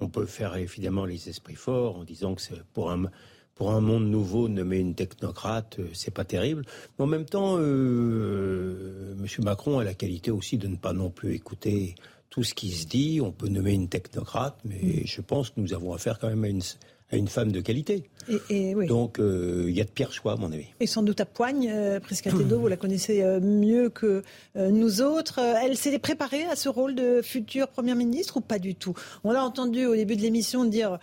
On, 0.00 0.08
peut 0.08 0.26
faire 0.26 0.56
évidemment 0.56 1.04
les 1.04 1.28
esprits 1.28 1.54
forts 1.54 1.96
en 1.96 2.04
disant 2.04 2.34
que 2.34 2.42
c'est 2.42 2.62
pour 2.72 2.90
un 2.90 3.10
pour 3.54 3.72
un 3.72 3.80
monde 3.80 4.06
nouveau, 4.06 4.48
nommer 4.48 4.78
une 4.78 4.94
technocrate, 4.94 5.78
euh, 5.78 5.88
c'est 5.92 6.10
pas 6.10 6.24
terrible. 6.24 6.64
Mais 6.98 7.04
en 7.04 7.06
même 7.06 7.26
temps, 7.26 7.56
euh, 7.58 9.12
M. 9.12 9.44
Macron 9.44 9.78
a 9.78 9.84
la 9.84 9.92
qualité 9.92 10.30
aussi 10.30 10.56
de 10.56 10.66
ne 10.68 10.76
pas 10.76 10.94
non 10.94 11.10
plus 11.10 11.34
écouter 11.34 11.94
tout 12.30 12.42
ce 12.42 12.54
qui 12.54 12.70
se 12.70 12.86
dit. 12.86 13.20
On 13.22 13.30
peut 13.30 13.48
nommer 13.48 13.74
une 13.74 13.88
technocrate, 13.88 14.58
mais 14.64 14.80
mm. 14.82 15.00
je 15.04 15.20
pense 15.20 15.50
que 15.50 15.60
nous 15.60 15.74
avons 15.74 15.92
affaire 15.92 16.18
quand 16.18 16.28
même 16.28 16.44
à 16.44 16.48
une, 16.48 16.62
à 17.12 17.16
une 17.16 17.28
femme 17.28 17.52
de 17.52 17.60
qualité. 17.60 18.04
Et, 18.48 18.74
oui. 18.74 18.86
Donc 18.86 19.18
euh, 19.18 19.66
il 19.68 19.76
y 19.76 19.80
a 19.80 19.84
de 19.84 19.90
pires 19.90 20.12
choix, 20.12 20.32
à 20.32 20.36
mon 20.36 20.50
avis. 20.50 20.66
Et 20.80 20.86
sans 20.86 21.02
doute 21.02 21.20
à 21.20 21.26
Poigne, 21.26 21.70
euh, 21.72 22.00
Priscatedo, 22.00 22.58
vous 22.58 22.68
la 22.68 22.76
connaissez 22.76 23.22
euh, 23.22 23.40
mieux 23.40 23.90
que 23.90 24.22
nous 24.56 25.02
autres. 25.02 25.38
Elle 25.38 25.76
s'est 25.76 25.98
préparée 25.98 26.44
à 26.44 26.56
ce 26.56 26.68
rôle 26.68 26.94
de 26.94 27.20
future 27.22 27.68
première 27.68 27.96
ministre 27.96 28.38
ou 28.38 28.40
pas 28.40 28.58
du 28.58 28.74
tout? 28.74 28.94
On 29.24 29.30
l'a 29.30 29.44
entendu 29.44 29.86
au 29.86 29.94
début 29.94 30.16
de 30.16 30.22
l'émission 30.22 30.64
dire 30.64 30.98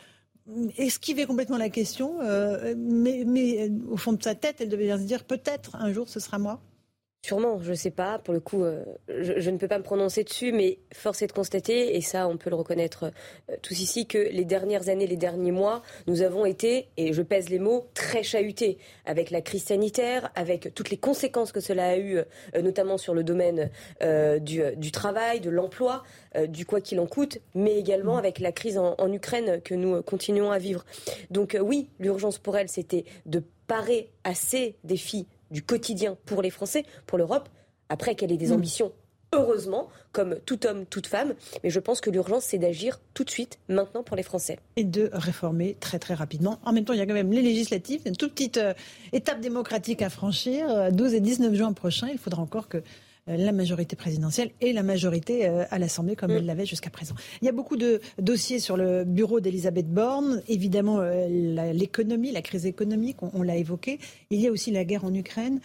esquiver 0.77 1.27
complètement 1.27 1.57
la 1.57 1.69
question, 1.69 2.15
mais, 2.76 3.23
mais, 3.26 3.72
au 3.90 3.98
fond 3.98 4.14
de 4.14 4.23
sa 4.23 4.34
tête, 4.34 4.56
elle 4.60 4.69
devait 4.69 4.86
bien 4.86 4.98
se 4.98 5.03
dire 5.03 5.23
peut-être 5.23 5.76
un 5.76 5.94
jour 5.94 6.10
ce 6.10 6.19
sera 6.19 6.40
moi. 6.40 6.60
Sûrement, 7.22 7.60
je 7.62 7.72
ne 7.72 7.76
sais 7.76 7.91
pas. 7.91 8.18
Pour 8.18 8.34
le 8.34 8.40
coup, 8.40 8.64
euh, 8.64 8.86
je, 9.10 9.50
ne 9.50 9.58
peux 9.58 9.68
pas 9.68 9.78
me 9.78 9.84
prononcer 9.84 10.24
dessus, 10.24 10.54
mais 10.54 10.80
force 10.94 11.22
est 11.22 11.28
de 11.28 11.34
constater, 11.34 11.98
et 11.98 12.02
ça, 12.02 12.30
on 12.30 12.38
peut 12.38 12.50
le 12.50 12.56
reconnaître 12.56 13.12
euh, 13.52 13.56
tous 13.62 13.78
ici, 13.82 14.08
que 14.08 14.18
les 14.18 14.46
dernières 14.46 14.88
années, 14.88 15.06
les 15.06 15.18
derniers 15.18 15.52
mois, 15.52 15.84
nous 16.08 16.22
avons 16.22 16.46
été, 16.46 16.88
et 16.96 17.12
je 17.12 17.22
pèse 17.22 17.50
les 17.50 17.60
mots, 17.60 17.88
très 17.94 18.24
chahutés 18.24 18.78
avec 19.06 19.32
la 19.32 19.41
crise 19.41 19.66
sanitaire, 19.66 20.32
avec 20.36 20.74
toutes 20.74 20.91
les 20.91 20.98
conséquences 20.98 21.52
que 21.52 21.60
cela 21.60 21.90
a 21.90 21.98
eu, 21.98 22.20
euh, 22.20 22.62
notamment 22.62 22.98
sur 22.98 23.14
le 23.14 23.26
domaine 23.26 23.70
du, 24.40 24.91
travail, 24.91 25.41
de 25.41 25.50
l'emploi, 25.50 26.04
du 26.48 26.66
quoi 26.66 26.80
qu'il 26.80 27.00
en 27.00 27.06
coûte, 27.06 27.40
mais 27.54 27.78
également 27.78 28.16
mmh. 28.16 28.20
avec 28.20 28.40
la 28.40 28.52
crise 28.52 28.78
en, 28.78 28.96
en 28.98 29.12
Ukraine 29.12 29.62
que 29.62 29.74
nous 29.76 30.02
continuons 30.04 30.52
à 30.52 30.58
vivre. 30.58 30.86
Donc 31.32 31.58
oui, 31.62 31.90
l'urgence 32.00 32.38
pour 32.38 32.56
elle, 32.58 32.70
c'était 32.70 33.04
de 33.26 33.44
parer 33.68 34.10
à 34.24 34.34
ces 34.34 34.76
défis 34.84 35.28
du 35.52 35.64
quotidien 35.64 36.18
pour 36.26 36.42
les 36.42 36.50
Français, 36.50 36.86
pour 37.06 37.18
l'Europe, 37.18 37.50
après 37.90 38.16
qu'elle 38.16 38.32
ait 38.32 38.38
des 38.38 38.50
mm. 38.50 38.54
ambitions 38.54 38.92
heureusement, 39.34 39.90
comme 40.12 40.38
tout 40.46 40.66
homme, 40.66 40.86
toute 40.86 41.08
femme. 41.08 41.34
Mais 41.64 41.70
je 41.70 41.80
pense 41.80 42.02
que 42.02 42.10
l'urgence, 42.10 42.46
c'est 42.46 42.58
d'agir 42.58 43.00
tout 43.14 43.24
de 43.24 43.30
suite, 43.30 43.60
maintenant, 43.68 44.04
pour 44.04 44.16
les 44.16 44.24
Français. 44.24 44.60
Et 44.76 44.84
de 44.84 45.10
réformer 45.14 45.76
très, 45.80 46.00
très 46.00 46.14
rapidement. 46.14 46.60
En 46.66 46.74
même 46.74 46.86
temps, 46.86 46.94
il 46.94 47.00
y 47.00 47.02
a 47.02 47.06
quand 47.06 47.14
même 47.14 47.32
les 47.32 47.42
législatives, 47.42 48.02
une 48.06 48.16
toute 48.16 48.34
petite 48.34 48.58
euh, 48.58 48.74
étape 49.14 49.40
démocratique 49.40 50.02
à 50.02 50.10
franchir. 50.10 50.92
12 50.92 51.14
euh, 51.14 51.18
et 51.18 51.20
19 51.20 51.54
juin 51.54 51.74
prochain, 51.74 52.08
il 52.12 52.18
faudra 52.18 52.42
encore 52.42 52.68
que 52.68 52.82
la 53.38 53.51
majorité 53.51 53.95
présidentielle 53.95 54.51
et 54.61 54.73
la 54.73 54.84
majorité 54.84 55.47
euh, 55.47 55.64
à 55.69 55.80
l'Assemblée 55.80 56.15
comme 56.15 56.31
elle 56.31 56.43
mm. 56.43 56.47
l'avait 56.47 56.65
jusqu'à 56.65 56.89
présent. 56.89 57.15
Il 57.41 57.45
y 57.45 57.49
a 57.49 57.51
beaucoup 57.51 57.77
de 57.77 58.01
dossiers 58.19 58.60
sur 58.60 58.76
le 58.76 59.03
bureau 59.03 59.39
d'Elisabeth 59.39 59.88
Borne. 59.88 60.41
Évidemment, 60.47 60.99
euh, 60.99 61.27
l'économie, 61.73 62.31
la 62.31 62.41
crise 62.41 62.65
économique, 62.65 63.18
on, 63.22 63.43
l'a 63.43 63.56
évoqué. 63.56 63.99
Il 64.31 64.39
y 64.39 64.47
a 64.47 64.51
aussi 64.51 64.72
la 64.72 64.84
guerre 64.84 65.06
en 65.06 65.14
Ukraine 65.14 65.60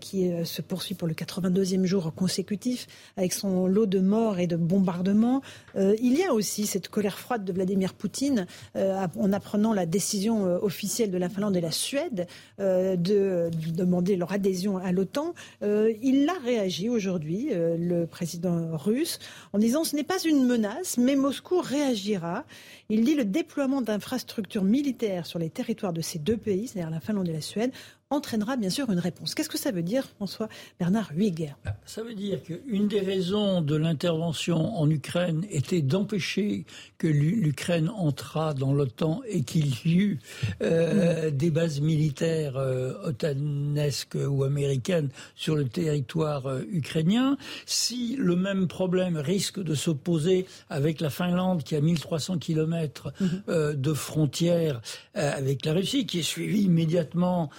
qui 0.00 0.30
se 0.44 0.62
poursuit 0.62 0.94
pour 0.94 1.06
le 1.06 1.14
82e 1.14 1.84
jour 1.84 2.12
consécutif 2.14 2.86
avec 3.16 3.32
son 3.32 3.66
lot 3.66 3.86
de 3.86 4.00
morts 4.00 4.38
et 4.38 4.46
de 4.46 4.56
bombardements. 4.56 5.42
il 5.76 6.18
y 6.18 6.24
a 6.24 6.34
aussi 6.34 6.66
cette 6.66 6.88
colère 6.88 7.18
froide 7.18 7.44
de 7.44 7.52
Vladimir 7.52 7.94
Poutine 7.94 8.46
en 8.74 9.32
apprenant 9.32 9.72
la 9.72 9.86
décision 9.86 10.44
officielle 10.62 11.10
de 11.10 11.18
la 11.18 11.28
Finlande 11.28 11.56
et 11.56 11.60
la 11.60 11.70
Suède 11.70 12.26
de, 12.58 13.50
demander 13.72 14.16
leur 14.16 14.32
adhésion 14.32 14.78
à 14.78 14.92
l'OTAN. 14.92 15.34
il 15.62 16.28
a 16.28 16.44
réagi 16.44 16.88
aujourd'hui 16.88 17.09
aujourd'hui, 17.10 17.48
euh, 17.50 17.76
le 17.76 18.06
président 18.06 18.76
russe, 18.76 19.18
en 19.52 19.58
disant 19.58 19.82
ce 19.82 19.96
n'est 19.96 20.04
pas 20.04 20.22
une 20.22 20.46
menace, 20.46 20.96
mais 20.96 21.16
Moscou 21.16 21.60
réagira. 21.60 22.44
Il 22.88 23.04
dit 23.04 23.16
le 23.16 23.24
déploiement 23.24 23.82
d'infrastructures 23.82 24.62
militaires 24.62 25.26
sur 25.26 25.40
les 25.40 25.50
territoires 25.50 25.92
de 25.92 26.02
ces 26.02 26.20
deux 26.20 26.36
pays, 26.36 26.68
c'est-à-dire 26.68 26.90
la 26.90 27.00
Finlande 27.00 27.28
et 27.28 27.32
la 27.32 27.40
Suède, 27.40 27.72
entraînera 28.10 28.56
bien 28.56 28.70
sûr 28.70 28.90
une 28.90 28.98
réponse. 28.98 29.36
Qu'est-ce 29.36 29.48
que 29.48 29.58
ça 29.58 29.70
veut 29.70 29.84
dire, 29.84 30.04
François 30.16 30.48
Bernard 30.80 31.10
Huyghe? 31.14 31.54
Bah, 31.64 31.76
Ça 31.86 32.02
veut 32.02 32.14
dire 32.14 32.42
qu'une 32.42 32.88
des 32.88 32.98
raisons 32.98 33.62
de 33.62 33.76
l'intervention 33.76 34.76
en 34.76 34.90
Ukraine 34.90 35.46
était 35.48 35.80
d'empêcher 35.80 36.64
que 36.98 37.06
l'Ukraine 37.06 37.88
entrât 37.88 38.54
dans 38.54 38.72
l'OTAN 38.72 39.22
et 39.28 39.42
qu'il 39.42 39.68
y 39.86 39.96
eût 39.96 40.18
euh, 40.60 41.30
des 41.30 41.52
bases 41.52 41.80
militaires 41.80 42.56
euh, 42.56 42.94
otanesques 43.04 44.18
ou 44.28 44.42
américaines 44.42 45.10
sur 45.36 45.54
le 45.54 45.68
territoire 45.68 46.46
euh, 46.46 46.62
ukrainien. 46.72 47.36
Si 47.64 48.16
le 48.18 48.34
même 48.34 48.66
problème 48.66 49.18
risque 49.18 49.62
de 49.62 49.76
s'opposer 49.76 50.46
avec 50.68 51.00
la 51.00 51.10
Finlande 51.10 51.62
qui 51.62 51.76
a 51.76 51.80
1300 51.80 52.38
kilomètres 52.38 53.12
mhm. 53.20 53.74
de 53.74 53.92
frontière 53.94 54.80
avec 55.14 55.64
la 55.64 55.74
Russie, 55.74 56.06
qui 56.06 56.20
est 56.20 56.22
suivie 56.22 56.62
immédiatement 56.62 57.50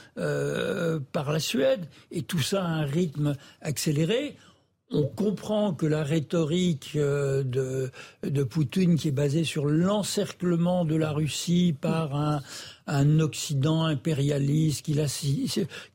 euh, 0.42 1.00
par 1.12 1.32
la 1.32 1.40
Suède, 1.40 1.86
et 2.12 2.24
tout 2.24 2.42
ça 2.42 2.64
à 2.64 2.68
un 2.68 2.86
rythme 2.86 3.36
accéléré. 3.62 4.36
On 4.94 5.04
comprend 5.04 5.74
que 5.74 5.86
la 5.86 6.04
rhétorique 6.04 6.94
euh, 6.98 7.44
de, 7.44 8.44
Poutine, 8.44 8.98
qui 8.98 9.08
est 9.08 9.12
basée 9.12 9.46
sur 9.46 9.66
l'encerclement 9.66 10.84
de 10.84 10.96
la 10.96 11.12
Russie 11.12 11.74
par 11.80 12.42
un, 12.88 13.20
Occident 13.20 13.86
impérialiste, 13.86 14.88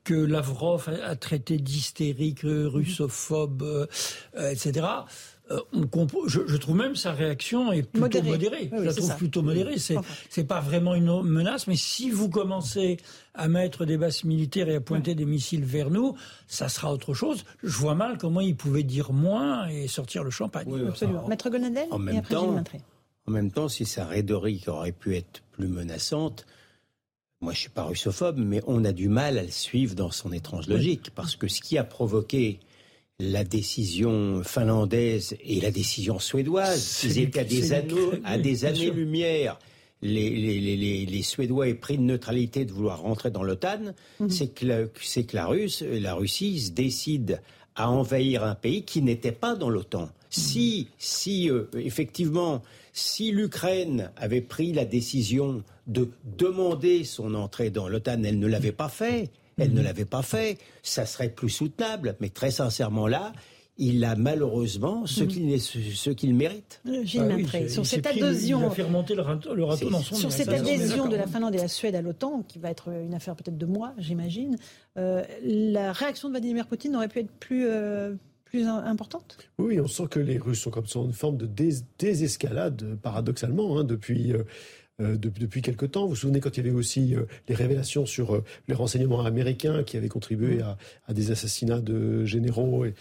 que 0.03 0.15
Lavrov 0.15 0.89
a, 1.03 1.15
traité 1.15 1.57
d'hystérique, 1.59 2.41
russophobe, 2.43 3.61
euh, 3.61 4.49
etc. 4.49 4.87
Euh, 5.49 5.59
je, 6.27 6.57
trouve 6.57 6.75
même 6.75 6.95
sa 6.95 7.13
réaction 7.13 7.71
est 7.71 7.83
plutôt 7.83 8.21
modérée. 8.21 8.69
je 8.71 8.83
la 8.83 8.93
trouve 8.93 9.15
plutôt 9.15 9.41
modérée. 9.41 9.77
C'est 9.77 9.95
n'est 10.37 10.43
pas 10.43 10.59
vraiment 10.59 10.95
une 10.95 11.21
menace, 11.23 11.67
mais 11.67 11.75
si 11.75 12.09
vous 12.09 12.29
commencez 12.29 12.97
à 13.33 13.47
mettre 13.47 13.85
des 13.85 13.97
bases 13.97 14.23
militaires 14.23 14.67
et 14.67 14.75
à 14.75 14.81
pointer 14.81 15.15
des 15.15 15.25
missiles 15.25 15.63
vers 15.63 15.89
nous, 15.89 16.15
ça 16.47 16.69
sera 16.69 16.91
autre 16.91 17.13
chose. 17.13 17.45
Je 17.63 17.77
vois 17.77 17.95
mal 17.95 18.17
comment 18.17 18.41
il 18.41 18.55
pouvait 18.55 18.83
dire 18.83 19.13
moins 19.13 19.67
et 19.67 19.87
sortir 19.87 20.23
le 20.23 20.31
champagne. 20.31 20.67
Absolument. 20.87 21.27
Maître 21.27 21.49
Gonadel 21.49 21.87
en 21.91 21.99
même 21.99 22.21
temps, 22.23 22.63
En 23.27 23.31
même 23.31 23.51
temps, 23.51 23.69
si 23.69 23.85
sa 23.85 24.05
rhétorique 24.05 24.67
aurait 24.67 24.91
pu 24.91 25.15
être 25.15 25.43
plus 25.51 25.67
menaçante, 25.67 26.45
moi 27.39 27.53
je 27.53 27.59
suis 27.59 27.69
pas 27.69 27.83
russophobe, 27.83 28.37
mais 28.37 28.61
on 28.67 28.83
a 28.83 28.91
du 28.91 29.07
mal 29.07 29.37
à 29.37 29.43
le 29.43 29.51
suivre 29.51 29.95
dans 29.95 30.11
son 30.11 30.31
étrange 30.33 30.67
logique, 30.67 31.11
parce 31.15 31.35
que 31.35 31.47
ce 31.47 31.61
qui 31.61 31.77
a 31.77 31.83
provoqué 31.83 32.59
la 33.19 33.43
décision 33.43 34.43
finlandaise 34.43 35.35
et 35.43 35.59
la 35.59 35.71
décision 35.71 36.19
suédoise, 36.19 37.01
ils 37.03 37.19
étaient 37.19 37.39
à 37.39 37.43
des, 37.43 37.73
anneaux, 37.73 38.11
à 38.23 38.37
des 38.37 38.65
années-lumière. 38.65 39.57
Les, 40.03 40.29
les, 40.29 40.59
les, 40.59 41.05
les, 41.07 41.21
Suédois 41.23 41.67
aient 41.67 41.73
pris 41.73 41.97
de 41.97 42.03
neutralité 42.03 42.65
de 42.65 42.71
vouloir 42.71 43.01
rentrer 43.01 43.31
dans 43.31 43.41
l'OTAN, 43.41 43.95
mhm. 44.19 44.29
c'est 44.29 44.49
que, 44.49 44.65
la, 44.67 44.83
que 44.83 45.35
la, 45.35 45.47
Russe, 45.47 45.81
la 45.81 46.13
Russie 46.13 46.59
se 46.59 46.71
décide 46.71 47.41
à 47.75 47.89
envahir 47.89 48.43
un 48.43 48.53
pays 48.53 48.83
qui 48.83 49.01
n'était 49.01 49.31
pas 49.31 49.55
dans 49.55 49.71
l'OTAN. 49.71 50.09
Si, 50.29 50.89
si 50.99 51.49
euh, 51.49 51.63
effectivement, 51.73 52.61
si 52.93 53.31
l'Ukraine 53.31 54.11
avait 54.17 54.41
pris 54.41 54.71
la 54.71 54.85
décision 54.85 55.63
de 55.87 56.09
demander 56.37 57.03
son 57.03 57.33
entrée 57.33 57.71
dans 57.71 57.87
l'OTAN, 57.87 58.21
elle 58.23 58.37
ne 58.37 58.47
l'avait 58.47 58.71
pas 58.71 58.89
fait. 58.89 59.31
Elle 59.57 59.73
ne 59.73 59.79
mhm. 59.79 59.85
l'avait 59.85 60.05
pas 60.05 60.21
fait. 60.21 60.57
Ça 60.83 61.05
serait 61.05 61.29
plus 61.29 61.49
soutenable. 61.49 62.15
Mais 62.19 62.29
très 62.29 62.51
sincèrement, 62.51 63.07
là, 63.07 63.33
il 63.77 64.03
a 64.03 64.15
malheureusement 64.15 65.05
ce 65.05 65.23
mhm. 65.23 65.27
qu'il 65.27 65.61
ce, 65.61 66.09
qu'il 66.09 66.35
mérite. 66.35 66.81
Euh, 66.87 67.03
Gilles 67.03 67.45
ah 67.53 67.69
sur 67.69 67.85
cette 67.85 68.07
adhésion, 68.07 68.61
il 68.61 68.65
a 68.65 68.69
fait 68.71 68.83
remonter 68.83 69.15
le, 69.15 69.21
râteau 69.21 69.55
dans 69.89 70.01
son 70.01 70.15
Sur 70.15 70.31
cette 70.31 70.49
adhésion 70.49 71.07
de 71.07 71.15
la 71.15 71.27
Finlande 71.27 71.53
et 71.53 71.57
de 71.57 71.61
la 71.63 71.67
Suède 71.67 71.95
à 71.95 72.01
l'OTAN, 72.01 72.43
qui 72.47 72.59
va 72.59 72.71
être 72.71 72.89
une 72.89 73.13
affaire 73.13 73.35
peut-être 73.35 73.57
de 73.57 73.65
mois, 73.65 73.93
j'imagine, 73.97 74.57
euh, 74.97 75.23
la 75.43 75.91
réaction 75.91 76.29
de 76.29 76.33
Vladimir 76.33 76.67
Poutine 76.67 76.95
aurait 76.95 77.07
pu 77.07 77.19
être 77.19 77.31
plus 77.31 77.67
euh, 77.67 78.15
plus 78.49 78.65
importante? 78.65 79.37
Oui, 79.57 79.79
on 79.79 79.87
sent 79.87 80.07
que 80.09 80.19
les 80.19 80.37
Russes 80.37 80.61
sont 80.61 80.71
comme 80.71 80.87
ça 80.87 80.99
une 80.99 81.13
forme 81.13 81.37
de 81.37 81.49
désescalade, 81.97 82.97
paradoxalement, 83.01 83.77
hein, 83.77 83.83
depuis 83.83 84.33
euh, 84.33 84.43
depuis, 84.99 85.61
quelque 85.61 85.85
temps. 85.85 86.03
Vous 86.03 86.09
vous 86.09 86.15
souvenez 86.15 86.39
quand 86.39 86.57
il 86.57 86.65
y 86.65 86.67
avait 86.67 86.75
aussi 86.75 87.15
euh, 87.15 87.25
les 87.47 87.55
révélations 87.55 88.05
sur 88.05 88.35
euh, 88.35 88.43
les 88.67 88.73
renseignements 88.73 89.23
américains 89.23 89.83
qui 89.83 89.97
avaient 89.97 90.09
contribué 90.09 90.57
mmh. 90.57 90.75
à, 91.07 91.13
des 91.13 91.31
assassinats 91.31 91.81
de 91.81 92.25
généraux. 92.25 92.85
Et, 92.85 92.93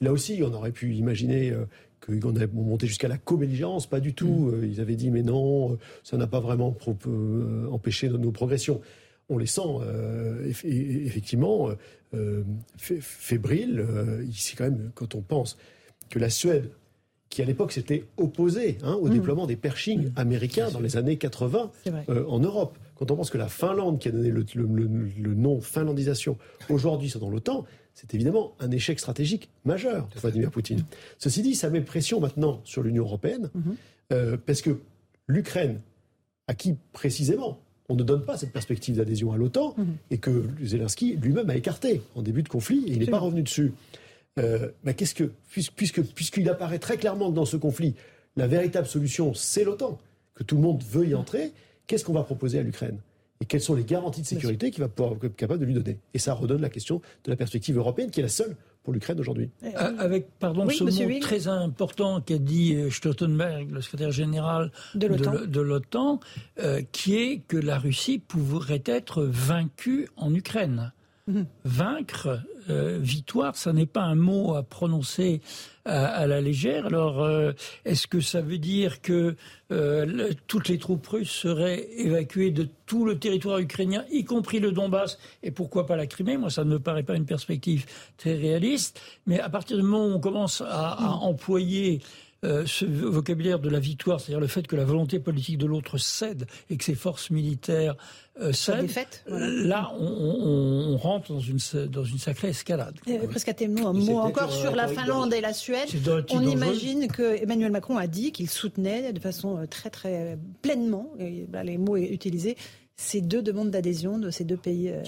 là 0.00 0.12
aussi, 0.12 0.42
on 0.42 0.52
aurait 0.52 0.72
pu 0.72 0.94
imaginer 0.94 1.52
qu'on 2.00 2.34
allait 2.34 2.48
monter 2.52 2.86
jusqu'à 2.86 3.08
la 3.08 3.18
co-belligérance, 3.18 3.86
pas 3.86 4.00
du 4.00 4.14
tout. 4.14 4.52
Mmh. 4.52 4.64
Ils 4.64 4.80
avaient 4.80 4.96
dit 4.96 5.10
mais 5.10 5.22
non, 5.22 5.78
ça 6.02 6.16
n'a 6.16 6.26
pas 6.26 6.40
vraiment 6.40 6.76
empêché 7.70 8.08
nos, 8.08 8.32
progressions. 8.32 8.80
On 9.28 9.38
les 9.38 9.46
sent 9.46 9.60
effectivement 10.44 11.70
fébriles. 12.76 13.86
C'est 14.32 14.56
quand 14.56 14.64
même 14.64 14.90
quand 14.94 15.14
on 15.14 15.20
pense 15.20 15.58
que 16.10 16.18
la 16.18 16.30
Suède 16.30 16.70
qui 17.34 17.42
à 17.42 17.44
l'époque 17.44 17.72
s'était 17.72 18.04
opposé 18.16 18.78
hein, 18.84 18.94
au 18.94 19.08
mm. 19.08 19.10
déploiement 19.10 19.46
des 19.48 19.56
Pershing 19.56 20.04
mm. 20.04 20.12
américains 20.14 20.70
dans 20.70 20.78
les 20.78 20.96
années 20.96 21.16
80 21.16 21.72
euh, 22.08 22.24
en 22.28 22.38
Europe. 22.38 22.78
Quand 22.94 23.10
on 23.10 23.16
pense 23.16 23.28
que 23.28 23.38
la 23.38 23.48
Finlande, 23.48 23.98
qui 23.98 24.06
a 24.06 24.12
donné 24.12 24.30
le, 24.30 25.34
nom 25.34 25.60
finlandisation, 25.60 26.38
aujourd'hui 26.70 27.10
sont 27.10 27.18
dans 27.18 27.30
l'OTAN, 27.30 27.64
c'est 27.92 28.14
évidemment 28.14 28.54
un 28.60 28.70
échec 28.70 29.00
stratégique 29.00 29.50
majeur 29.64 30.08
de 30.14 30.20
Vladimir 30.20 30.52
Poutine. 30.52 30.84
Ceci 31.18 31.42
dit, 31.42 31.56
ça 31.56 31.70
met 31.70 31.80
pression 31.80 32.20
maintenant 32.20 32.60
sur 32.62 32.84
l'Union 32.84 33.02
européenne, 33.02 33.50
mm-hmm. 33.56 34.12
euh, 34.12 34.36
parce 34.46 34.62
que 34.62 34.78
l'Ukraine, 35.26 35.80
à 36.46 36.54
qui 36.54 36.76
précisément 36.92 37.58
on 37.88 37.96
ne 37.96 38.02
donne 38.04 38.24
pas 38.24 38.38
cette 38.38 38.52
perspective 38.52 38.96
d'adhésion 38.96 39.32
à 39.32 39.36
l'OTAN, 39.36 39.74
mm-hmm. 39.76 39.84
et 40.12 40.18
que 40.18 40.44
Zelensky 40.62 41.16
lui-même 41.16 41.50
a 41.50 41.56
écarté 41.56 42.00
en 42.14 42.22
début 42.22 42.44
de 42.44 42.48
conflit, 42.48 42.84
et 42.86 42.92
il 42.92 43.00
n'est 43.00 43.06
pas 43.06 43.18
revenu 43.18 43.42
dessus. 43.42 43.72
Euh, 44.38 44.68
qu'est-ce 44.96 45.14
que, 45.14 45.30
puisque, 45.48 46.02
puisqu'il 46.02 46.48
apparaît 46.48 46.80
très 46.80 46.96
clairement 46.96 47.30
que 47.30 47.36
dans 47.36 47.44
ce 47.44 47.56
conflit, 47.56 47.94
la 48.36 48.46
véritable 48.46 48.86
solution, 48.86 49.32
c'est 49.32 49.64
l'OTAN, 49.64 49.98
que 50.34 50.42
tout 50.42 50.56
le 50.56 50.62
monde 50.62 50.82
veut 50.82 51.06
y 51.06 51.14
entrer, 51.14 51.52
qu'est-ce 51.86 52.04
qu'on 52.04 52.12
va 52.12 52.24
proposer 52.24 52.58
à 52.58 52.62
l'Ukraine? 52.62 52.98
Et 53.40 53.46
quelles 53.46 53.60
sont 53.60 53.74
les 53.74 53.84
garanties 53.84 54.22
de 54.22 54.26
sécurité 54.26 54.70
qu'il 54.70 54.82
va 54.82 54.88
pouvoir 54.88 55.16
être 55.22 55.36
capable 55.36 55.60
de 55.60 55.66
lui 55.66 55.74
donner? 55.74 55.98
Et 56.14 56.18
ça 56.18 56.34
redonne 56.34 56.62
la 56.62 56.68
question 56.68 57.00
de 57.24 57.30
la 57.30 57.36
perspective 57.36 57.76
européenne, 57.76 58.10
qui 58.10 58.20
est 58.20 58.24
la 58.24 58.28
seule 58.28 58.56
pour 58.82 58.92
l'Ukraine 58.92 59.18
aujourd'hui. 59.20 59.50
Euh, 59.62 59.70
avec, 59.98 60.26
pardon, 60.38 60.68
ce 60.68 60.84
mot 60.84 61.20
très 61.20 61.46
important 61.48 62.20
qu'a 62.20 62.38
dit 62.38 62.74
euh, 62.74 62.90
Stoltenberg, 62.90 63.70
le 63.70 63.80
secrétaire 63.80 64.12
général 64.12 64.72
de 64.94 65.60
l'OTAN, 65.60 66.20
qui 66.90 67.16
est 67.16 67.42
que 67.46 67.56
la 67.56 67.78
Russie 67.78 68.18
pourrait 68.18 68.82
être 68.86 69.22
vaincue 69.22 70.08
en 70.16 70.34
Ukraine. 70.34 70.92
Vaincre, 71.64 72.40
euh, 72.68 72.98
victoire, 73.00 73.56
ça 73.56 73.72
n'est 73.72 73.86
pas 73.86 74.02
un 74.02 74.14
mot 74.14 74.54
à 74.56 74.62
prononcer 74.62 75.40
à, 75.86 76.26
la 76.26 76.42
légère. 76.42 76.86
Alors, 76.86 77.22
euh, 77.22 77.52
est-ce 77.86 78.06
que 78.06 78.20
ça 78.20 78.42
veut 78.42 78.58
dire 78.58 79.00
que 79.00 79.34
euh, 79.72 80.32
toutes 80.46 80.68
les 80.68 80.78
troupes 80.78 81.06
russes 81.06 81.30
seraient 81.30 81.88
évacuées 81.96 82.50
de 82.50 82.68
tout 82.84 83.06
le 83.06 83.18
territoire 83.18 83.58
ukrainien, 83.58 84.04
y 84.10 84.24
compris 84.24 84.60
le 84.60 84.72
Donbass, 84.72 85.18
et 85.42 85.50
pourquoi 85.50 85.86
pas 85.86 85.96
la 85.96 86.06
Crimée? 86.06 86.36
Moi, 86.36 86.50
ça 86.50 86.64
ne 86.64 86.70
me 86.70 86.78
paraît 86.78 87.02
pas 87.02 87.16
une 87.16 87.26
perspective 87.26 87.86
très 88.18 88.34
réaliste. 88.34 89.00
Mais 89.26 89.40
à 89.40 89.48
partir 89.48 89.78
du 89.78 89.82
moment 89.82 90.06
où 90.06 90.16
on 90.16 90.20
commence 90.20 90.60
à, 90.60 90.92
à 90.92 91.08
employer 91.08 92.00
euh, 92.44 92.64
ce 92.66 92.84
vocabulaire 92.84 93.58
de 93.58 93.70
la 93.70 93.80
victoire, 93.80 94.20
c'est-à-dire 94.20 94.40
le 94.40 94.46
fait 94.46 94.66
que 94.66 94.76
la 94.76 94.84
volonté 94.84 95.18
politique 95.18 95.58
de 95.58 95.66
l'autre 95.66 95.98
cède 95.98 96.46
et 96.68 96.76
que 96.76 96.84
ses 96.84 96.94
forces 96.94 97.30
militaires 97.30 97.96
euh, 98.40 98.52
cèdent, 98.52 98.90
là, 99.26 99.92
on, 99.98 100.96
rentre 100.96 101.32
dans 101.32 101.40
une, 101.40 101.58
dans 101.88 102.04
une 102.04 102.18
sacrée 102.18 102.48
escalade. 102.48 102.98
presque 103.28 103.48
à 103.48 103.54
un 103.64 103.92
mot 103.92 104.18
encore 104.18 104.52
sur 104.52 104.74
la 104.74 104.88
Finlande 104.88 105.32
et 105.32 105.40
la 105.40 105.52
Suède. 105.52 105.88
On 106.30 106.42
imagine 106.42 107.08
que 107.08 107.42
Emmanuel 107.42 107.72
Macron 107.72 107.96
a 107.96 108.06
dit 108.06 108.32
qu'il 108.32 108.50
soutenait 108.50 109.12
de 109.12 109.20
façon 109.20 109.58
euh, 109.58 109.66
très 109.66 109.90
très 109.90 110.38
pleinement, 110.62 111.12
et 111.18 111.46
les 111.64 111.78
mots 111.78 111.96
utilisés, 111.96 112.56
ces 112.96 113.20
deux 113.20 113.42
demandes 113.42 113.70
d'adhésion 113.70 114.18
de 114.18 114.30
ces 114.30 114.44
deux 114.44 114.56
pays 114.56 114.90
euh, 114.90 115.02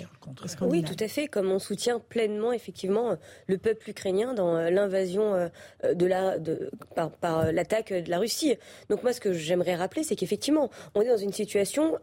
Oui, 0.63 0.83
tout 0.83 0.97
à 0.99 1.07
fait, 1.07 1.29
comme 1.29 1.51
on 1.53 1.61
soutient 1.61 2.01
pleinement 2.01 2.53
effectivement 2.53 3.17
le 3.47 3.59
peuple 3.59 3.91
ukrainien 3.91 4.35
dans 4.35 4.57
euh, 4.57 4.71
l'invasion 4.71 5.35
euh, 5.35 5.95
de 5.95 6.07
la, 6.07 6.39
de, 6.39 6.71
par, 7.21 7.53
l'attaque 7.53 7.93
de 7.93 8.11
la 8.11 8.19
Russie. 8.19 8.57
Donc 8.89 9.03
moi, 9.03 9.13
ce 9.13 9.21
que 9.21 9.33
j'aimerais 9.33 9.77
rappeler, 9.77 10.03
c'est 10.03 10.17
qu'effectivement, 10.17 10.71
on 10.95 11.03
est 11.03 11.09
dans 11.09 11.17
une 11.17 11.33
situation 11.33 11.99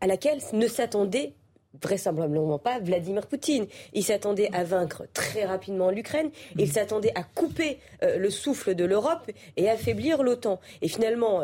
à 0.00 0.06
laquelle 0.06 0.38
ne 0.52 0.66
s'attendait 0.66 1.34
vraisemblablement 1.80 2.58
pas 2.58 2.80
Vladimir 2.80 3.26
Poutine. 3.26 3.66
Il 3.92 4.02
s'attendait 4.02 4.50
à 4.52 4.64
vaincre 4.64 5.04
très 5.12 5.44
rapidement 5.44 5.90
l'Ukraine, 5.90 6.30
il 6.56 6.70
s'attendait 6.70 7.12
à 7.14 7.22
couper 7.22 7.78
le 8.02 8.30
souffle 8.30 8.74
de 8.74 8.84
l'Europe 8.84 9.30
et 9.56 9.68
affaiblir 9.68 10.22
l'OTAN. 10.22 10.60
Et 10.82 10.88
finalement, 10.88 11.42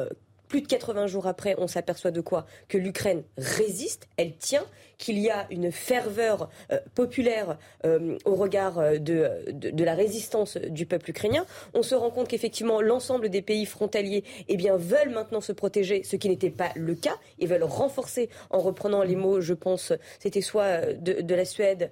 plus 0.49 0.61
de 0.61 0.67
80 0.67 1.07
jours 1.07 1.27
après, 1.27 1.55
on 1.59 1.67
s'aperçoit 1.67 2.11
de 2.11 2.21
quoi? 2.21 2.47
Que 2.69 2.79
l'Ukraine 2.79 3.25
résiste, 3.37 4.09
elle 4.17 4.37
tient, 4.37 4.65
qu'il 4.99 5.19
y 5.19 5.31
a 5.31 5.47
une 5.51 5.73
ferveur 5.73 6.49
euh, 6.73 6.79
populaire 6.95 7.59
euh, 7.85 8.17
au 8.25 8.35
regard 8.35 8.79
euh, 8.79 8.99
de, 8.99 9.85
la 9.85 9.95
résistance 9.95 10.57
du 10.57 10.87
peuple 10.87 11.11
ukrainien. 11.11 11.45
On 11.75 11.83
se 11.83 11.95
rend 11.95 12.11
compte 12.11 12.29
qu'effectivement, 12.29 12.81
l'ensemble 12.81 13.29
des 13.29 13.43
pays 13.43 13.67
frontaliers 13.67 14.25
eh 14.49 14.57
veulent 14.57 15.11
maintenant 15.11 15.41
se 15.41 15.53
protéger, 15.53 16.03
ce 16.05 16.17
qui 16.17 16.29
n'était 16.29 16.51
pas 16.51 16.71
le 16.75 16.95
cas. 16.95 17.17
Ils 17.39 17.49
veulent 17.49 17.65
renforcer, 17.65 18.31
en 18.51 18.59
reprenant 18.59 19.03
les 19.03 19.17
mots, 19.17 19.41
je 19.41 19.55
pense, 19.55 19.93
c'était 20.19 20.41
soit 20.41 20.95
de, 20.95 21.21
de, 21.21 21.35
la 21.35 21.45
Suède, 21.45 21.91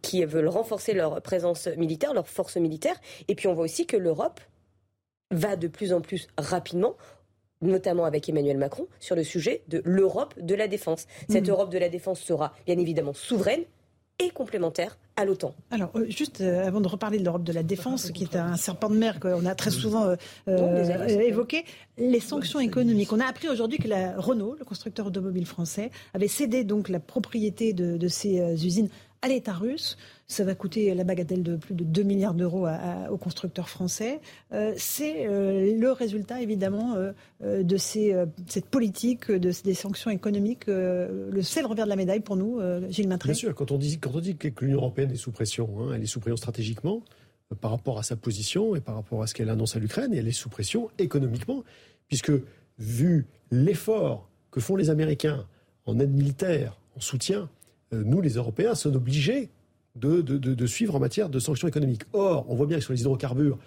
qui 0.00 0.24
veulent 0.24 0.48
renforcer 0.48 0.94
leur 0.94 1.20
présence 1.20 1.66
militaire, 1.76 2.14
leur 2.14 2.28
force 2.28 2.56
militaire. 2.56 2.96
Et 3.28 3.34
puis 3.34 3.46
on 3.48 3.54
voit 3.54 3.64
aussi 3.64 3.86
que 3.86 3.96
l'Europe 3.96 4.40
va 5.32 5.56
de 5.56 5.68
plus 5.68 5.92
en 5.92 6.00
plus 6.00 6.28
rapidement 6.38 6.96
notamment 7.62 8.04
avec 8.04 8.28
Emmanuel 8.28 8.58
Macron, 8.58 8.86
sur 9.00 9.16
le 9.16 9.24
sujet 9.24 9.62
de 9.68 9.80
l'Europe 9.84 10.34
de 10.40 10.54
la 10.54 10.68
défense. 10.68 11.06
Cette 11.28 11.44
mhm. 11.44 11.50
Europe 11.50 11.70
de 11.70 11.78
la 11.78 11.88
défense 11.88 12.20
sera 12.20 12.52
bien 12.66 12.78
évidemment 12.78 13.14
souveraine 13.14 13.64
et 14.18 14.30
complémentaire 14.30 14.98
à 15.16 15.24
l'OTAN. 15.24 15.54
Alors, 15.70 15.90
euh, 15.96 16.06
juste 16.08 16.40
euh, 16.40 16.66
avant 16.66 16.80
de 16.80 16.88
reparler 16.88 17.18
de 17.18 17.24
l'Europe 17.24 17.44
de 17.44 17.52
la 17.52 17.62
défense, 17.62 18.10
qui 18.10 18.24
est 18.24 18.36
un 18.36 18.56
serpent 18.56 18.88
de 18.88 18.96
mer 18.96 19.20
qu'on 19.20 19.44
a 19.46 19.54
très 19.54 19.70
souvent 19.70 20.14
euh, 20.48 21.06
évoqué, 21.08 21.64
les 21.98 22.20
sanctions 22.20 22.60
économiques. 22.60 23.12
On 23.12 23.20
a 23.20 23.26
appris 23.26 23.48
aujourd'hui 23.48 23.78
que 23.78 23.88
la 23.88 24.18
Renault, 24.18 24.56
le 24.58 24.64
constructeur 24.64 25.06
automobile 25.06 25.46
français, 25.46 25.90
avait 26.14 26.28
cédé 26.28 26.64
donc 26.64 26.88
la 26.88 27.00
propriété 27.00 27.72
de, 27.72 27.96
de 27.96 28.08
ses 28.08 28.64
usines 28.64 28.88
à 29.22 29.28
l'État 29.28 29.52
russe. 29.52 29.96
Ça 30.26 30.44
va 30.44 30.54
coûter 30.54 30.94
la 30.94 31.04
bagatelle 31.04 31.42
de 31.42 31.56
plus 31.56 31.74
de 31.74 31.84
2 31.84 32.02
milliards 32.02 32.34
d'euros 32.34 32.66
aux 33.10 33.16
constructeurs 33.16 33.68
français. 33.68 34.20
Euh, 34.52 34.74
c'est 34.76 35.26
euh, 35.26 35.78
le 35.78 35.92
résultat, 35.92 36.42
évidemment, 36.42 36.96
euh, 36.96 37.62
de 37.62 37.76
cette 37.76 38.66
politique, 38.70 39.30
de, 39.30 39.52
des 39.62 39.74
sanctions 39.74 40.10
économiques. 40.10 40.66
le 40.66 41.42
seul 41.42 41.66
revers 41.66 41.84
de 41.84 41.90
la 41.90 41.96
médaille 41.96 42.20
pour 42.20 42.36
nous, 42.36 42.60
Gilles 42.90 43.08
Matré. 43.08 43.28
Bien 43.28 43.34
sûr, 43.34 43.54
quand 43.54 43.70
on 43.70 43.78
dit, 43.78 43.98
quand 43.98 44.10
on 44.14 44.20
dit 44.20 44.36
que 44.36 44.64
l'Union 44.64 44.78
européenne 44.78 45.10
est 45.10 45.16
sous 45.16 45.32
pression, 45.32 45.68
hein, 45.80 45.92
elle 45.94 46.02
est 46.02 46.06
sous 46.06 46.20
pression 46.20 46.36
stratégiquement 46.36 47.02
par 47.60 47.70
rapport 47.70 47.98
à 47.98 48.02
sa 48.02 48.16
position 48.16 48.74
et 48.74 48.80
par 48.80 48.94
rapport 48.94 49.22
à 49.22 49.26
ce 49.26 49.34
qu'elle 49.34 49.50
annonce 49.50 49.76
à 49.76 49.78
l'Ukraine, 49.78 50.14
et 50.14 50.18
elle 50.18 50.28
est 50.28 50.32
sous 50.32 50.48
pression 50.48 50.90
économiquement, 50.98 51.62
puisque 52.08 52.32
vu 52.78 53.26
l'effort 53.50 54.30
que 54.50 54.60
font 54.60 54.76
les 54.76 54.90
Américains 54.90 55.46
en 55.84 55.98
aide 55.98 56.12
militaire, 56.12 56.78
en 56.96 57.00
soutien, 57.00 57.50
nous, 57.92 58.20
les 58.20 58.34
Européens, 58.34 58.74
sommes 58.74 58.96
obligés 58.96 59.50
de, 59.96 60.20
de, 60.22 60.66
suivre 60.66 60.94
en 60.94 61.00
matière 61.00 61.28
de 61.28 61.38
sanctions 61.38 61.68
économiques. 61.68 62.02
Or, 62.12 62.46
on 62.48 62.54
voit 62.54 62.66
bien 62.66 62.78
que 62.78 62.84
sur 62.84 62.92
les 62.92 63.00
hydrocarbures, 63.00 63.58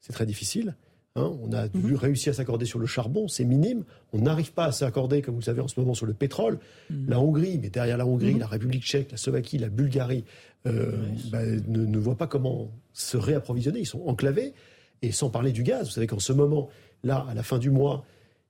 c'est 0.00 0.12
très 0.12 0.26
difficile. 0.26 0.76
Hein, 1.14 1.30
on 1.42 1.52
a 1.52 1.66
mhm. 1.74 1.94
réussi 1.94 2.30
à 2.30 2.32
s'accorder 2.32 2.64
sur 2.64 2.78
le 2.78 2.86
charbon, 2.86 3.28
c'est 3.28 3.44
minime. 3.44 3.84
On 4.12 4.20
n'arrive 4.20 4.52
pas 4.52 4.64
à 4.66 4.72
s'accorder, 4.72 5.20
comme 5.20 5.34
vous 5.34 5.40
le 5.40 5.44
savez 5.44 5.60
en 5.60 5.68
ce 5.68 5.78
moment, 5.78 5.92
sur 5.92 6.06
le 6.06 6.14
pétrole. 6.14 6.58
Mhm. 6.88 7.06
La 7.08 7.20
Hongrie, 7.20 7.58
mais 7.60 7.68
derrière 7.68 7.98
la 7.98 8.06
Hongrie, 8.06 8.34
mhm. 8.34 8.40
la 8.40 8.46
République 8.46 8.82
tchèque, 8.82 9.10
la 9.10 9.18
Slovaquie, 9.18 9.58
la 9.58 9.68
Bulgarie, 9.68 10.24
euh, 10.66 10.92
bah, 11.30 11.44
ne, 11.44 11.84
ne 11.84 11.98
voient 11.98 12.16
pas 12.16 12.26
comment 12.26 12.70
se 12.92 13.16
réapprovisionner. 13.16 13.80
Ils 13.80 13.86
sont 13.86 14.02
enclavés. 14.06 14.54
Et 15.02 15.10
sans 15.10 15.28
parler 15.28 15.52
du 15.52 15.64
gaz, 15.64 15.86
vous 15.86 15.92
savez 15.92 16.06
qu'en 16.06 16.20
ce 16.20 16.32
moment, 16.32 16.68
là, 17.02 17.26
à 17.28 17.34
la 17.34 17.42
fin 17.42 17.58
du 17.58 17.70
mois, 17.70 18.04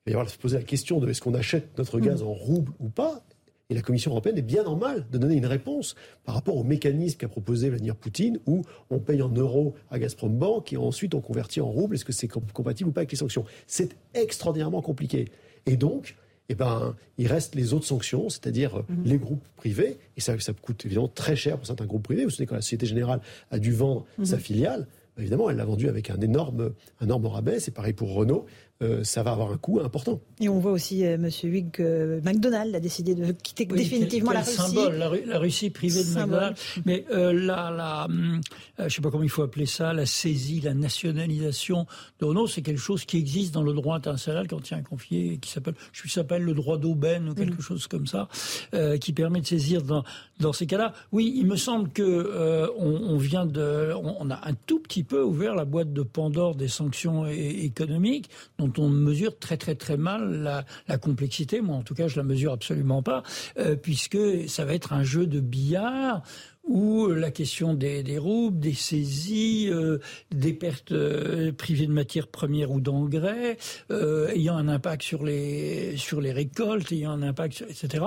il 0.07 0.11
va 0.11 0.13
y 0.13 0.15
avoir 0.15 0.31
se 0.31 0.39
poser 0.39 0.59
la 0.59 0.65
question 0.65 1.01
de 1.01 1.09
est-ce 1.09 1.23
qu'on 1.23 1.35
achète 1.35 1.79
notre 1.79 1.99
gaz 1.99 2.23
en 2.23 2.33
rouble 2.33 2.73
ou 2.79 2.91
pas. 2.91 3.25
Et 3.73 3.75
la 3.75 3.81
Commission 3.81 4.11
européenne 4.11 4.37
est 4.37 4.43
bien 4.43 4.67
en 4.67 4.77
mal 4.77 5.07
de 5.11 5.17
donner 5.17 5.35
une 5.35 5.47
réponse 5.47 5.95
par 6.25 6.35
rapport 6.35 6.59
au 6.59 6.63
mécanisme 6.63 7.17
qu'a 7.17 7.29
proposé 7.29 7.71
Vladimir 7.71 7.97
Poutine, 7.97 8.39
où 8.47 8.61
on 8.91 8.99
paye 8.99 9.23
en 9.23 9.31
euros 9.31 9.73
à 9.91 9.99
Gazprom 9.99 10.37
Bank 10.37 10.75
et 10.75 10.77
ensuite 10.77 11.15
on 11.15 11.23
convertit 11.23 11.63
en 11.63 11.71
roubles. 11.71 11.95
Est-ce 11.95 12.05
que 12.05 12.13
c'est 12.13 12.29
compatible 12.29 12.91
ou 12.91 12.93
pas 12.93 13.01
avec 13.01 13.13
les 13.13 13.17
sanctions? 13.17 13.47
C'est 13.67 13.97
extraordinairement 14.13 14.83
compliqué. 14.83 15.31
Et 15.65 15.79
donc, 15.79 16.17
eh 16.51 16.55
ben, 16.55 16.95
il 17.17 17.29
reste 17.29 17.55
les 17.55 17.73
autres 17.73 17.87
sanctions, 17.87 18.29
c'est-à-dire 18.29 18.81
euh, 18.81 18.83
mhm. 18.91 19.05
les 19.07 19.17
groupes 19.17 19.49
privés. 19.57 19.97
Et 20.19 20.21
ça, 20.21 20.39
ça 20.39 20.53
coûte 20.53 20.85
évidemment 20.85 21.09
très 21.09 21.35
cher 21.35 21.57
pour 21.57 21.67
certains 21.67 21.87
groupes 21.87 22.03
privés. 22.03 22.25
Vous 22.25 22.31
savez, 22.31 22.45
quand 22.45 22.57
la 22.57 22.61
Société 22.61 22.85
Générale 22.85 23.23
a 23.51 23.59
dû 23.59 23.73
vendre 23.73 24.05
mhm. 24.19 24.27
sa 24.27 24.37
filiale, 24.37 24.87
bah, 25.17 25.23
évidemment, 25.23 25.49
elle 25.49 25.57
l'a 25.57 25.65
vendu 25.65 25.89
avec 25.89 26.11
un 26.11 26.21
énorme, 26.21 26.75
un 27.01 27.07
énorme 27.07 27.25
rabais. 27.25 27.59
C'est 27.59 27.71
pareil 27.71 27.95
pour 27.95 28.13
Renault. 28.13 28.45
Euh, 28.83 29.05
ça 29.05 29.23
va 29.23 29.33
avoir 29.33 29.53
un 29.53 29.57
coût 29.59 29.81
important. 29.81 30.21
Et 30.41 30.49
on 30.49 30.59
voit 30.59 30.73
aussi 30.73 31.05
euh, 31.05 31.15
M. 31.15 31.29
Huyghe 31.43 31.71
que 31.71 32.21
McDonald's 32.25 32.75
a 32.75 32.81
décidé 32.81 33.15
de 33.15 33.31
quitter 33.31 33.65
définitivement 33.65 34.33
la 34.33 34.41
Russie. 34.41 34.57
symbole, 34.57 34.97
la, 34.97 35.39
Russie 35.39 35.71
privée 35.71 36.03
de 36.03 36.11
McDonald's. 36.11 36.61
Mais 36.85 37.05
euh, 37.13 37.33
la, 37.33 37.71
la 37.71 38.07
hum, 38.07 38.41
je 38.79 38.85
ne 38.85 38.89
sais 38.89 39.01
pas 39.01 39.11
comment 39.11 39.23
il 39.23 39.31
faut 39.31 39.43
appeler 39.43 39.67
ça, 39.67 39.93
la 39.93 40.07
saisie, 40.07 40.61
la 40.61 40.75
nationalisation 40.75 41.87
de 42.19 42.25
Renault, 42.25 42.49
c'est 42.49 42.63
quelque 42.63 42.81
chose 42.81 43.05
qui 43.05 43.19
existe 43.19 43.55
dans 43.55 43.63
le 43.63 43.73
droit 43.73 43.95
international 43.95 44.49
quand 44.49 44.69
il 44.69 44.73
y 44.73 44.75
a 44.75 44.79
un 44.79 44.83
conflit 44.83 45.39
qui 45.39 45.51
s'appelle, 45.51 45.75
je 45.93 46.09
s'appelle 46.09 46.43
le 46.43 46.55
droit 46.55 46.77
d'aubaine 46.77 47.29
ou 47.29 47.35
quelque 47.35 47.59
mm. 47.59 47.63
chose 47.63 47.87
comme 47.87 48.07
ça, 48.07 48.29
qui 49.01 49.13
permet 49.13 49.41
de 49.41 49.47
saisir 49.47 49.83
dans, 49.83 50.05
dans 50.41 50.53
ces 50.53 50.67
cas-là. 50.67 50.93
Oui, 51.13 51.33
il 51.37 51.47
me 51.47 51.57
semble 51.57 51.91
que 51.91 52.71
on, 52.77 53.17
vient 53.17 53.47
de, 53.47 53.93
on, 53.95 54.31
a 54.31 54.49
un 54.49 54.55
tout 54.55 54.81
petit 54.81 55.05
peu 55.05 55.23
ouvert 55.23 55.55
la 55.55 55.65
boîte 55.65 55.93
de 55.93 56.03
Pandore 56.03 56.55
des 56.55 56.69
sanctions 56.69 57.27
économiques 57.27 58.29
on 58.79 58.89
mesure 58.89 59.39
très 59.39 59.57
très 59.57 59.75
très 59.75 59.97
mal 59.97 60.65
la, 60.89 60.99
complexité. 60.99 61.61
Moi, 61.61 61.77
en 61.77 61.83
tout 61.83 61.95
cas, 61.95 62.09
je 62.09 62.17
la 62.17 62.23
mesure 62.23 62.53
absolument 62.53 63.03
pas, 63.03 63.23
euh, 63.59 63.77
puisque 63.77 64.19
ça 64.49 64.65
va 64.65 64.75
être 64.75 64.93
un 64.93 65.03
jeu 65.03 65.27
de 65.27 65.41
billard 65.41 66.23
où 66.65 67.09
la 67.09 67.33
question 67.33 67.75
des, 67.75 68.05
des 68.05 68.19
roubles, 68.19 68.61
des 68.61 68.75
saisies, 68.75 69.69
euh, 69.69 69.99
des 70.31 70.53
pertes 70.53 70.93
euh, 70.93 71.51
privées 71.51 71.87
de 71.87 71.93
matières 71.93 72.29
premières 72.29 72.71
ou 72.71 72.81
d'engrais, 72.81 73.59
ayant 73.91 74.57
un 74.57 74.69
impact 74.69 75.03
sur 75.03 75.25
les 75.25 75.97
sur 75.97 76.21
les 76.21 76.31
récoltes, 76.31 76.93
ayant 76.93 77.11
un 77.11 77.23
impact, 77.23 77.55
sur, 77.55 77.67
etc. 77.67 78.05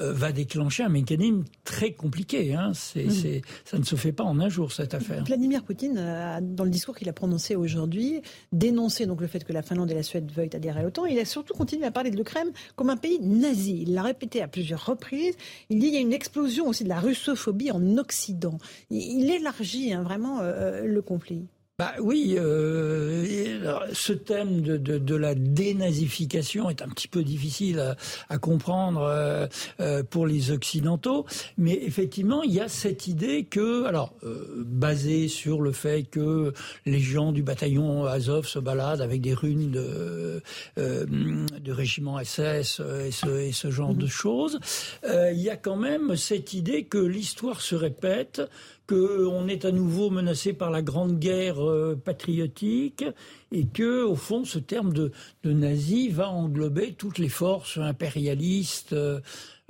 Euh, 0.00 0.12
va 0.12 0.32
déclencher 0.32 0.84
un 0.84 0.88
mécanisme 0.88 1.44
très 1.64 1.92
compliqué. 1.92 2.54
Hein. 2.54 2.72
C'est, 2.74 3.42
ça 3.64 3.78
ne 3.78 3.84
se 3.84 3.96
fait 3.96 4.12
pas 4.12 4.24
en 4.24 4.38
un 4.38 4.48
jour, 4.48 4.70
cette 4.70 4.94
affaire. 4.94 5.24
Vladimir 5.24 5.64
Poutine, 5.64 5.98
a, 5.98 6.40
dans 6.40 6.64
le 6.64 6.70
discours 6.70 6.96
qu'il 6.96 7.08
a 7.08 7.12
prononcé 7.12 7.56
aujourd'hui, 7.56 8.22
dénoncé 8.52 9.06
donc 9.06 9.20
le 9.20 9.26
fait 9.26 9.44
que 9.44 9.52
la 9.52 9.62
Finlande 9.62 9.90
et 9.90 9.94
la 9.94 10.02
Suède 10.02 10.30
veuillent 10.30 10.54
adhérer 10.54 10.80
à 10.80 10.82
l'OTAN. 10.82 11.06
Il 11.06 11.18
a 11.18 11.24
surtout 11.24 11.54
continué 11.54 11.84
à 11.84 11.90
parler 11.90 12.10
de 12.10 12.16
l'Ukraine 12.16 12.52
comme 12.76 12.90
un 12.90 12.96
pays 12.96 13.18
nazi. 13.20 13.82
Il 13.82 13.94
l'a 13.94 14.02
répété 14.02 14.40
à 14.40 14.48
plusieurs 14.48 14.84
reprises. 14.86 15.34
Il 15.68 15.80
dit 15.80 15.86
qu'il 15.86 15.94
y 15.94 15.98
a 15.98 16.00
une 16.00 16.12
explosion 16.12 16.68
aussi 16.68 16.84
de 16.84 16.88
la 16.88 17.00
russophobie 17.00 17.72
en 17.72 17.96
Occident. 17.96 18.58
Il, 18.90 19.30
élargit 19.30 19.92
hein, 19.92 20.02
vraiment 20.02 20.40
euh, 20.40 20.84
le 20.84 21.02
conflit. 21.02 21.46
Bah 21.78 21.94
oui, 22.00 22.34
euh, 22.36 23.86
ce 23.92 24.12
thème 24.12 24.62
de, 24.62 24.76
de, 24.76 24.98
de, 24.98 25.14
la 25.14 25.36
dénazification 25.36 26.68
est 26.70 26.82
un 26.82 26.88
petit 26.88 27.06
peu 27.06 27.22
difficile 27.22 27.78
à, 27.78 27.96
à 28.28 28.38
comprendre 28.38 29.02
euh, 29.02 29.46
euh, 29.78 30.02
pour 30.02 30.26
les 30.26 30.50
occidentaux, 30.50 31.24
mais 31.56 31.78
effectivement, 31.80 32.42
il 32.42 32.52
y 32.52 32.58
a 32.58 32.68
cette 32.68 33.06
idée 33.06 33.44
que, 33.44 33.84
alors, 33.84 34.12
euh, 34.24 34.64
basée 34.66 35.28
sur 35.28 35.60
le 35.60 35.70
fait 35.70 36.02
que 36.02 36.52
les 36.84 36.98
gens 36.98 37.30
du 37.30 37.44
bataillon 37.44 38.06
Azov 38.06 38.48
se 38.48 38.58
baladent 38.58 39.00
avec 39.00 39.20
des 39.20 39.34
runes 39.34 39.70
de, 39.70 40.42
euh, 40.78 41.06
de 41.06 41.72
régiment 41.72 42.18
SS 42.18 42.80
et 43.06 43.12
ce, 43.12 43.38
et 43.38 43.52
ce 43.52 43.70
genre 43.70 43.94
de 43.94 44.08
choses, 44.08 44.58
il 45.04 45.38
y 45.40 45.48
a 45.48 45.56
quand 45.56 45.76
même 45.76 46.16
cette 46.16 46.54
idée 46.54 46.86
que 46.86 46.98
l'histoire 46.98 47.60
se 47.60 47.76
répète, 47.76 48.42
qu'on 48.88 49.48
est 49.48 49.66
à 49.66 49.70
nouveau 49.70 50.08
menacé 50.08 50.54
par 50.54 50.70
la 50.70 50.80
grande 50.80 51.18
guerre 51.18 51.62
euh, 51.62 51.94
patriotique 51.94 53.04
et 53.52 53.66
que, 53.66 54.02
au 54.02 54.16
fond, 54.16 54.44
ce 54.44 54.58
terme 54.58 54.94
de, 54.94 55.12
de 55.44 55.52
nazi 55.52 56.08
va 56.08 56.30
englober 56.30 56.94
toutes 56.94 57.18
les 57.18 57.28
forces 57.28 57.76
impérialistes. 57.76 58.94
Euh, 58.94 59.20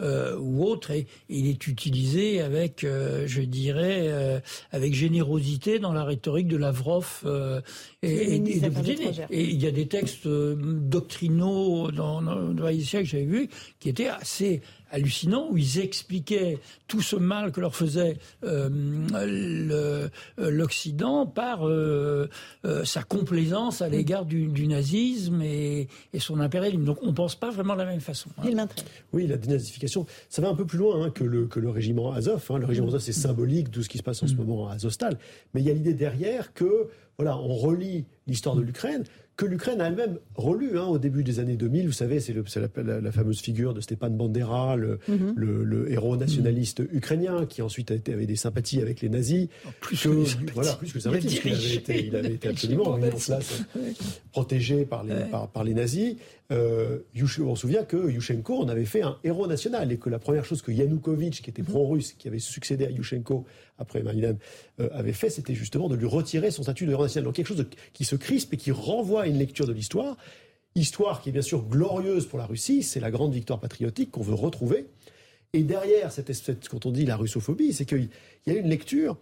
euh, 0.01 0.39
ou 0.39 0.63
autre, 0.63 0.93
et, 0.93 1.09
il 1.29 1.49
est 1.49 1.67
utilisé 1.67 2.41
avec, 2.41 2.87
je 2.87 3.41
dirais, 3.41 4.41
avec 4.71 4.95
générosité 4.95 5.81
dans 5.81 5.93
la 5.93 6.05
rhétorique 6.05 6.47
de 6.47 6.57
Lavrov 6.57 7.25
et, 8.03 8.37
et, 8.37 8.39
de 8.61 8.69
Poutine. 8.69 9.27
Et 9.31 9.43
il 9.43 9.61
y 9.61 9.67
a 9.67 9.73
des 9.73 9.89
textes 9.89 10.29
doctrinaux 10.29 11.91
dans, 11.91 12.23
dans, 12.23 12.55
dans 12.55 12.69
les 12.69 12.79
que 12.79 13.03
j'avais 13.03 13.25
vus 13.25 13.49
qui 13.81 13.89
étaient 13.89 14.07
assez 14.07 14.63
hallucinant 14.91 15.49
où 15.51 15.57
ils 15.57 15.79
expliquaient 15.79 16.59
tout 16.87 17.01
ce 17.01 17.17
mal 17.17 17.53
que 17.53 17.61
leur 17.61 17.75
faisait 17.75 18.19
euh, 18.45 18.69
euh, 19.15 20.09
l'Occident 20.39 21.27
par 21.27 21.67
euh, 21.67 22.29
sa 22.85 23.03
complaisance 23.03 23.83
à 23.83 23.89
l'égard 23.89 24.25
du, 24.25 24.67
nazisme 24.67 25.43
et, 25.43 25.89
son 26.19 26.41
impérialisme. 26.41 26.85
Donc 26.85 26.99
on 27.03 27.09
ne 27.09 27.13
pense 27.13 27.35
pas 27.35 27.51
vraiment 27.51 27.75
de 27.75 27.81
la 27.81 27.87
même 27.87 28.01
façon. 28.01 28.31
Hein. 28.39 28.69
Oui, 29.13 29.27
la 29.27 29.37
dénazification, 29.37 30.07
ça 30.29 30.43
va 30.43 30.49
un 30.49 30.55
peu 30.55 30.65
plus 30.65 30.79
loin 30.79 31.05
hein, 31.05 31.11
que, 31.11 31.25
le, 31.25 31.47
que 31.47 31.61
le 31.61 31.71
régiment 31.71 32.13
Azov. 32.13 32.45
Hein. 32.51 32.59
Le 32.59 32.67
régiment 32.67 32.89
Azov, 32.89 33.01
c'est 33.01 33.13
symbolique 33.13 33.71
de 33.71 33.83
ce 33.83 33.89
qui 33.89 33.99
se 33.99 34.03
passe 34.03 34.23
en 34.23 34.27
ce 34.27 34.35
mm. 34.35 34.39
moment 34.39 34.69
à 34.69 34.75
Azovstal. 34.75 35.19
Mais 35.55 35.61
il 35.61 35.67
y 35.67 35.71
a 35.71 35.75
l'idée 35.75 35.95
derrière 35.95 36.53
que, 36.53 36.89
voilà, 37.19 37.37
on 37.39 37.55
relie 37.55 38.05
l'histoire 38.27 38.57
de 38.57 38.63
l'Ukraine 38.63 39.05
que 39.39 39.47
l'Ukraine 39.47 39.81
a 39.81 39.87
elle-même 39.87 40.19
relu 40.35 40.79
hein, 40.79 40.87
au 40.87 40.99
début 40.99 41.23
des 41.23 41.39
années 41.39 41.55
2000. 41.55 41.87
Vous 41.87 41.93
savez, 41.93 42.19
c'est 42.19 42.35
la, 42.35 43.01
la, 43.01 43.13
fameuse 43.13 43.41
figure 43.41 43.73
de 43.73 43.81
Stepan 43.81 44.11
Bandera, 44.11 44.75
le, 44.75 44.99
mhm. 45.07 45.35
le, 45.37 45.93
héros 45.93 46.17
nationaliste 46.17 46.83
ukrainien, 46.93 47.47
qui 47.47 47.63
ensuite 47.63 47.93
a 47.93 47.95
été, 47.95 48.13
avait 48.13 48.27
des 48.27 48.35
sympathies 48.35 48.83
avec 48.83 49.01
les 49.01 49.09
nazis. 49.09 49.47
Oh, 49.65 49.69
plus 49.81 50.03
que, 50.03 50.53
voilà, 50.53 50.73
plus 50.75 50.93
que 50.93 50.99
sympathies, 50.99 51.29
parce 51.29 51.41
qu'il 51.41 51.53
avait 51.55 51.75
été, 51.77 52.07
il 52.07 52.17
avait 52.17 52.35
été 52.35 52.49
absolument 52.49 52.89
en 52.89 52.99
place, 52.99 53.63
protégé 54.33 54.85
par 54.85 55.05
les, 55.05 55.15
par, 55.31 55.49
par 55.49 55.63
les 55.63 55.73
nazis. 55.73 56.17
Euh, 56.51 57.01
on 57.15 57.55
se 57.55 57.61
souvient 57.61 57.85
que 57.85 58.11
Yushchenko 58.11 58.63
en 58.63 58.69
avait 58.69 58.87
fait 58.87 59.03
un 59.03 59.19
héros 59.23 59.47
national 59.47 59.93
et 59.93 59.99
que 59.99 60.09
la 60.09 60.19
première 60.19 60.47
chose 60.47 60.63
que 60.63 60.73
Yanukovych, 60.73 61.43
qui 61.43 61.51
était 61.51 61.63
mhm. 61.63 61.69
pro-russe, 61.69 62.13
qui 62.15 62.27
avait 62.27 62.39
succédé 62.39 62.87
à 62.87 62.91
Yushchenko 62.91 63.45
après 63.77 64.03
Maïdan, 64.03 64.39
euh, 64.81 64.89
avait 64.93 65.13
fait, 65.13 65.29
c'était 65.29 65.55
justement 65.55 65.89
de 65.89 65.95
lui 65.95 66.07
retirer 66.07 66.51
son 66.51 66.63
statut 66.63 66.87
de 66.87 66.93
héros 66.93 67.03
national. 67.03 67.25
Donc 67.25 67.35
quelque 67.35 67.49
chose 67.49 67.67
qui 67.93 68.05
se 68.05 68.17
crispe 68.17 68.55
et 68.55 68.57
qui 68.57 68.71
renvoie 68.71 69.23
à 69.23 69.27
une 69.27 69.39
lecture 69.39 69.67
de 69.67 69.73
l'histoire. 69.73 70.17
Histoire 70.75 71.21
qui 71.21 71.29
est 71.29 71.33
bien 71.33 71.43
sûr 71.43 71.65
glorieuse 71.65 72.27
pour 72.27 72.39
la 72.39 72.47
Russie, 72.47 72.83
c'est 72.83 73.01
la 73.01 73.11
grande 73.11 73.35
victoire 73.35 73.61
patriotique 73.61 74.11
qu'on 74.11 74.23
veut 74.23 74.35
retrouver. 74.35 74.87
Et 75.53 75.63
derrière 75.63 76.13
cette 76.13 76.31
espèce, 76.31 76.69
quand 76.69 76.87
on 76.87 76.93
dit 76.93 77.05
la 77.05 77.17
russophobie, 77.17 77.73
c'est 77.73 77.85
qu'il 77.85 78.09
y 78.47 78.51
a 78.51 78.55
une 78.55 78.69
lecture 78.69 79.17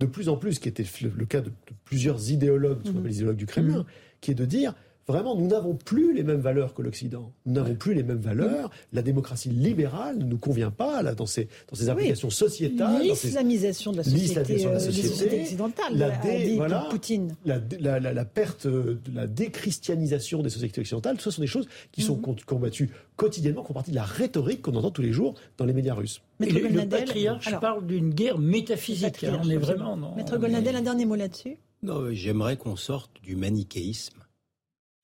de 0.00 0.06
plus 0.06 0.28
en 0.28 0.36
plus, 0.36 0.58
qui 0.58 0.68
était 0.68 0.84
le, 1.02 1.26
cas 1.26 1.40
de, 1.40 1.50
plusieurs 1.84 2.30
idéologues, 2.30 2.86
mmh. 2.86 3.06
les 3.06 3.16
idéologues 3.16 3.36
du 3.36 3.46
Kremlin, 3.46 3.78
mhm. 3.78 3.84
qui 4.20 4.30
est 4.30 4.34
de 4.34 4.44
dire 4.44 4.74
vraiment, 5.08 5.34
nous 5.34 5.46
n'avons 5.48 5.74
plus 5.74 6.14
les 6.14 6.22
mêmes 6.22 6.40
valeurs 6.40 6.74
que 6.74 6.82
l'Occident. 6.82 7.32
Nous 7.46 7.54
n'avons 7.54 7.74
plus 7.74 7.94
les 7.94 8.02
mêmes 8.02 8.20
valeurs. 8.20 8.70
La 8.92 9.02
démocratie 9.02 9.48
libérale 9.48 10.18
ne 10.18 10.24
nous 10.24 10.38
convient 10.38 10.70
pas 10.70 11.02
là, 11.02 11.14
dans 11.14 11.26
ses, 11.26 11.48
dans 11.68 11.76
ses 11.76 11.88
applications 11.88 12.30
sociétales. 12.30 13.02
L'islamisation 13.02 13.92
de 13.92 13.98
la 13.98 14.04
société, 14.04 14.64
de 14.64 14.68
la 14.68 14.80
société, 14.80 15.40
occidentale, 15.40 15.96
la, 15.96 16.10
voilà, 16.56 16.86
Poutine. 16.90 17.36
La, 17.44 17.58
la, 17.80 17.98
la, 18.00 18.24
perte, 18.24 18.66
de 18.66 18.98
la 19.14 19.26
déchristianisation 19.26 20.42
des 20.42 20.50
sociétés 20.50 20.82
occidentales, 20.82 21.20
ça 21.20 21.30
sont 21.30 21.40
des 21.40 21.46
choses 21.46 21.68
qui 21.90 22.02
sont 22.02 22.16
mhm. 22.16 22.36
combattues 22.46 22.90
quotidiennement, 23.16 23.62
qui 23.62 23.68
font 23.68 23.74
partie 23.74 23.90
de 23.90 23.96
la 23.96 24.04
rhétorique 24.04 24.62
qu'on 24.62 24.76
entend 24.76 24.90
tous 24.90 25.02
les 25.02 25.12
jours 25.12 25.34
dans 25.56 25.64
les 25.64 25.72
médias 25.72 25.94
russes. 25.94 26.20
Et 26.40 26.50
le, 26.50 26.86
patriarche 26.86 27.58
parle 27.60 27.86
d'une 27.86 28.10
guerre 28.10 28.38
métaphysique. 28.38 29.24
on 29.42 29.48
est 29.48 29.56
vraiment 29.56 29.96
Maître 30.16 30.36
Golnadel, 30.36 30.76
un 30.76 30.82
dernier 30.82 31.06
mot 31.06 31.16
là-dessus? 31.16 31.56
Non, 31.82 32.10
j'aimerais 32.10 32.56
qu'on 32.56 32.76
sorte 32.76 33.10
du 33.22 33.36
manichéisme 33.36 34.18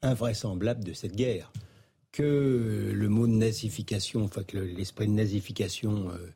invraisemblable 0.04 0.84
de 0.84 0.92
cette 0.92 1.16
guerre. 1.16 1.52
Que 2.12 2.92
le 2.94 3.08
mot 3.08 3.26
de 3.26 3.32
nazification, 3.32 4.24
enfin 4.24 4.44
que 4.44 4.58
l'esprit 4.58 5.08
de 5.08 5.12
nazification 5.12 6.10
euh, 6.10 6.32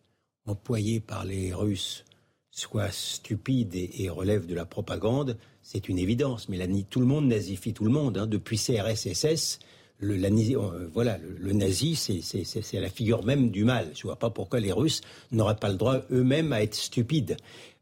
employé 0.47 0.99
par 0.99 1.25
les 1.25 1.55
Russes 1.55 2.05
soit 2.51 2.91
stupide 2.91 3.75
et, 3.75 4.09
relève 4.09 4.47
de 4.47 4.55
la 4.55 4.65
propagande, 4.65 5.37
c'est 5.63 5.89
une 5.89 5.99
évidence. 5.99 6.49
Mais 6.49 6.59
tout 6.91 6.99
le 6.99 7.07
monde 7.07 7.29
nazifie 7.29 7.73
tout 7.73 7.85
le 7.85 7.91
monde. 7.91 8.19
Hein. 8.19 8.27
Depuis 8.27 8.59
CRSSS, 8.59 9.61
le, 10.01 10.15
euh, 10.25 10.89
voilà, 10.93 11.19
le, 11.19 11.53
nazi, 11.53 11.95
c'est 11.95 12.81
la 12.81 12.89
figure 12.89 13.25
même 13.25 13.51
du 13.51 13.65
mal. 13.65 13.91
Je 13.95 14.01
ne 14.01 14.03
vois 14.05 14.19
pas 14.19 14.31
pourquoi 14.31 14.61
les 14.61 14.73
Russes 14.73 15.03
n'auraient 15.31 15.57
pas 15.57 15.69
le 15.69 15.77
droit 15.77 16.01
eux-mêmes 16.11 16.53
à 16.53 16.63
être 16.63 16.75
stupides. 16.75 17.37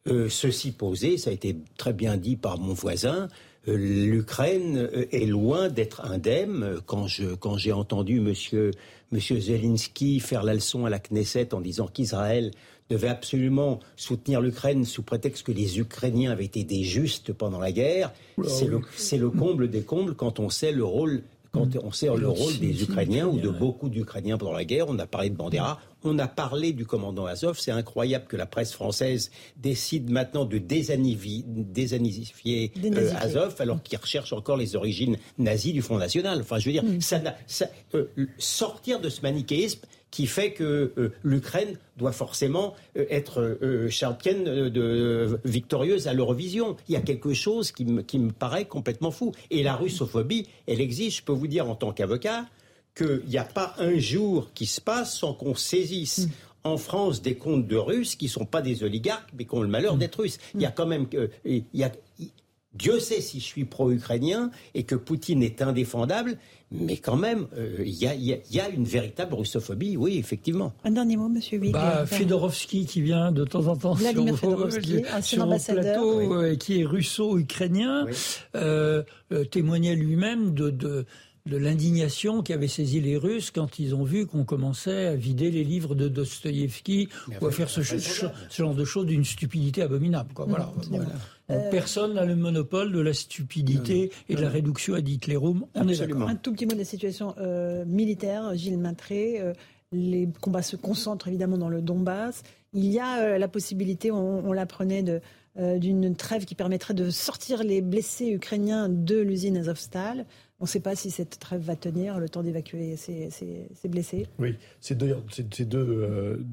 Euh, 0.07 0.29
ceci 0.29 0.73
posé, 0.73 1.19
ça 1.19 1.31
a 1.31 1.33
été 1.33 1.57
très 1.77 1.93
bien 1.93 2.17
dit 2.17 2.37
par 2.37 2.59
mon 2.59 2.75
voisin, 2.75 3.29
l'Ukraine 3.67 4.89
est 5.13 5.27
loin 5.27 5.69
d'être 5.69 6.05
indemne. 6.05 6.81
Quand 6.87 7.07
je 7.07 7.35
quand 7.35 7.57
j'ai 7.57 7.73
entendu 7.73 8.21
Monsieur 8.21 8.71
Monsieur 9.13 9.41
Zelensky 9.41 10.21
faire 10.21 10.43
la 10.43 10.55
leçon 10.55 10.85
à 10.85 10.91
la 10.91 10.99
Knesset 10.99 11.55
en 11.55 11.61
disant 11.61 11.87
qu'Israël 11.87 12.51
devait 12.91 13.09
absolument 13.09 13.81
soutenir 13.97 14.41
l'Ukraine 14.41 14.85
sous 14.85 15.03
prétexte 15.03 15.45
que 15.45 15.53
les 15.53 15.79
Ukrainiens 15.79 16.33
avaient 16.33 16.45
été 16.45 16.65
des 16.65 16.85
justes 16.85 17.33
pendant 17.33 17.59
la 17.59 17.73
guerre, 17.73 18.13
c'est 18.47 18.67
le, 18.67 18.81
le 19.19 19.31
comble 19.31 19.69
des 19.69 19.83
combles 19.83 20.15
quand 20.15 20.39
on 20.39 20.51
sait 20.51 20.73
le 20.73 20.85
rôle 20.85 21.23
quand 21.57 21.77
on 21.83 21.93
sait 21.93 22.09
le 22.15 22.29
rôle 22.29 22.59
des 22.59 22.83
Ukrainiens 22.83 23.27
ou 23.27 23.39
de 23.39 23.49
beaucoup 23.49 23.89
d'Ukrainiens 23.89 24.37
pendant 24.39 24.53
la 24.53 24.65
guerre. 24.65 24.87
On 24.89 24.99
a 24.99 25.07
parlé 25.07 25.31
de 25.31 25.37
Bandera, 25.37 25.81
on 26.05 26.19
a 26.19 26.29
parlé 26.29 26.73
du 26.73 26.85
commandant 26.87 27.27
Azov. 27.27 27.59
C'est 27.59 27.71
incroyable 27.71 28.27
que 28.27 28.37
la 28.37 28.47
presse 28.47 28.73
française 28.73 29.31
décide 29.57 30.11
maintenant 30.11 30.45
de 30.45 30.59
désanifier 30.59 31.45
euh, 32.85 33.13
Azov 33.19 33.57
alors 33.59 33.83
qu'il 33.83 33.99
recherche 33.99 34.33
encore 34.33 34.57
les 34.57 34.77
origines 34.77 35.17
nazies 35.39 35.73
du 35.73 35.83
Front 35.83 35.99
National. 35.99 36.41
Enfin, 36.41 36.59
je 36.59 36.67
veux 36.67 36.73
dire, 36.73 36.85
mm. 36.85 37.01
ça, 37.01 37.21
euh, 37.95 38.07
sortir 38.39 39.01
de 39.01 39.09
ce 39.09 39.23
manichéisme, 39.23 39.81
qui 40.17 40.27
fait 40.27 40.53
que 40.55 40.95
euh, 40.97 41.13
l'Ukraine 41.23 41.77
doit 41.99 42.11
forcément 42.11 42.75
euh, 42.97 43.05
être 43.11 43.59
euh, 43.61 43.91
championne 43.91 44.71
de, 44.71 45.39
victorieuse 45.45 46.09
à 46.09 46.15
l'Eurovision. 46.15 46.75
Il 46.89 46.95
y 46.95 46.97
a 46.97 47.03
quelque 47.03 47.35
chose 47.35 47.71
qui 47.71 47.85
me, 47.85 48.01
qui 48.01 48.19
me 48.19 48.33
paraît 48.33 48.65
complètement 48.65 49.11
fou. 49.11 49.33
Et 49.51 49.63
la 49.63 49.77
russophobie, 49.77 50.47
elle 50.67 50.81
existe, 50.81 51.19
je 51.19 51.23
peux 51.23 51.35
vous 51.35 51.49
dire 51.49 51.69
en 51.69 51.75
tant 51.75 51.93
qu'avocat, 51.93 52.47
qu'il 52.97 53.25
n'y 53.29 53.37
a 53.37 53.45
pas 53.45 53.75
un 53.77 53.99
jour 53.99 54.53
qui 54.55 54.65
se 54.65 54.81
passe 54.81 55.19
sans 55.19 55.35
qu'on 55.35 55.55
saisisse 55.55 56.29
mm. 56.29 56.31
en 56.65 56.79
France 56.79 57.21
des 57.21 57.35
comptes 57.35 57.67
de 57.67 57.77
Russes 57.77 58.17
qui 58.17 58.25
ne 58.25 58.31
sont 58.31 58.47
pas 58.47 58.63
des 58.63 58.85
oligarques, 58.85 59.29
mais 59.37 59.45
qui 59.45 59.55
ont 59.55 59.61
le 59.61 59.69
malheur 59.69 59.97
mm. 59.97 59.99
d'être 59.99 60.21
russes. 60.21 60.39
Il 60.55 60.63
y 60.63 60.67
a 60.67 60.71
quand 60.71 60.87
même... 60.87 61.09
Il 61.45 61.63
y 61.75 61.85
a, 61.85 61.93
Dieu 62.79 63.01
sait 63.01 63.21
si 63.21 63.41
je 63.41 63.45
suis 63.45 63.65
pro-ukrainien 63.65 64.51
et 64.75 64.85
que 64.85 64.95
Poutine 64.95 65.43
est 65.43 65.63
indéfendable, 65.63 66.39
mais 66.71 66.97
quand 66.97 67.17
même, 67.17 67.47
euh, 67.57 67.77
il 67.79 67.95
y, 67.95 68.61
a, 68.61 68.69
une 68.69 68.85
véritable 68.85 69.35
russophobie, 69.35 69.97
oui, 69.97 70.19
effectivement. 70.19 70.73
Un 70.85 70.91
dernier 70.91 71.17
mot, 71.17 71.29
monsieur 71.29 71.59
Huyghe. 71.59 71.73
Bah, 71.73 72.07
Fedorovski 72.07 72.87
qui 72.87 73.03
vient 73.03 73.31
de 73.31 73.45
temps 73.45 73.67
en 73.69 73.77
temps 73.77 73.95
Vladimir 73.95 74.37
sur, 74.37 74.49
sur 75.23 75.47
le 75.47 75.73
plateau 75.75 76.35
euh, 76.35 76.57
qui 76.57 76.81
est 76.81 76.85
russo-ukrainien, 76.85 78.07
euh, 78.57 79.03
témoignait 79.51 79.95
lui-même 79.95 80.55
de, 80.55 80.71
de 80.71 81.07
de 81.47 81.57
l'indignation 81.57 82.43
qui 82.43 82.53
avait 82.53 82.69
saisi 82.69 83.01
les 83.01 83.17
Russes 83.17 83.51
quand 83.51 83.79
ils 83.79 83.95
ont 83.95 84.05
vu 84.05 84.27
qu'on 84.27 84.45
commençait 84.45 85.07
à 85.07 85.15
vider 85.15 85.51
les 85.51 85.65
livres 85.65 85.95
de 85.95 86.09
Dostoïevski 86.09 87.09
ou 87.41 87.47
à 87.47 87.51
faire 87.51 87.71
ce, 87.71 87.83
genre 87.83 88.75
de 88.75 88.85
choses 88.85 89.07
d'une 89.07 89.25
stupidité 89.25 89.83
abominable. 89.83 90.33
Quoi. 90.35 90.47
Voilà. 90.47 90.73
Euh, 91.51 91.71
personne 91.71 92.15
n'a 92.15 92.25
le 92.25 92.35
monopole 92.35 92.93
de 92.93 93.01
la 93.01 93.13
stupidité 93.13 94.11
et 94.29 94.35
de 94.35 94.41
la 94.41 94.49
réduction 94.49 94.95
à 94.95 94.99
Hitlerum. 94.99 95.67
On 95.75 95.89
est 95.89 96.01
Un 96.01 96.35
tout 96.35 96.53
petit 96.53 96.67
mot 96.67 96.73
de 96.73 96.79
la 96.79 96.85
situation 96.85 97.35
euh, 97.39 97.85
militaire, 97.85 98.55
Gilles 98.55 98.79
Maintré. 98.79 99.41
Euh, 99.41 99.53
les 99.93 100.29
combats 100.41 100.63
se 100.63 100.77
concentrent 100.77 101.29
évidemment 101.29 101.59
dans 101.59 101.69
le 101.69 101.81
Donbass. 101.81 102.43
Il 102.73 102.87
y 102.87 102.99
a 102.99 103.39
la 103.39 103.49
possibilité, 103.49 104.11
on, 104.11 104.53
l'apprenait, 104.53 105.05
d'une 105.57 106.17
trêve 106.17 106.45
qui 106.45 106.55
permettrait 106.55 106.93
de 106.93 107.09
sortir 107.09 107.63
les 107.63 107.81
blessés 107.81 108.31
ukrainiens 108.31 108.89
de 108.89 109.17
l'usine 109.17 109.57
Azovstal. 109.57 110.27
On 110.59 110.65
ne 110.65 110.69
sait 110.69 110.81
pas 110.81 110.97
si 110.97 111.11
cette 111.11 111.39
trêve 111.39 111.63
va 111.63 111.77
tenir 111.77 112.19
le 112.19 112.29
temps 112.29 112.43
d'évacuer 112.43 112.97
ces, 112.97 113.31
blessés. 113.85 114.27
Oui, 114.39 114.57
c'est 114.81 114.99
deux, 114.99 115.17
deux 115.61 116.45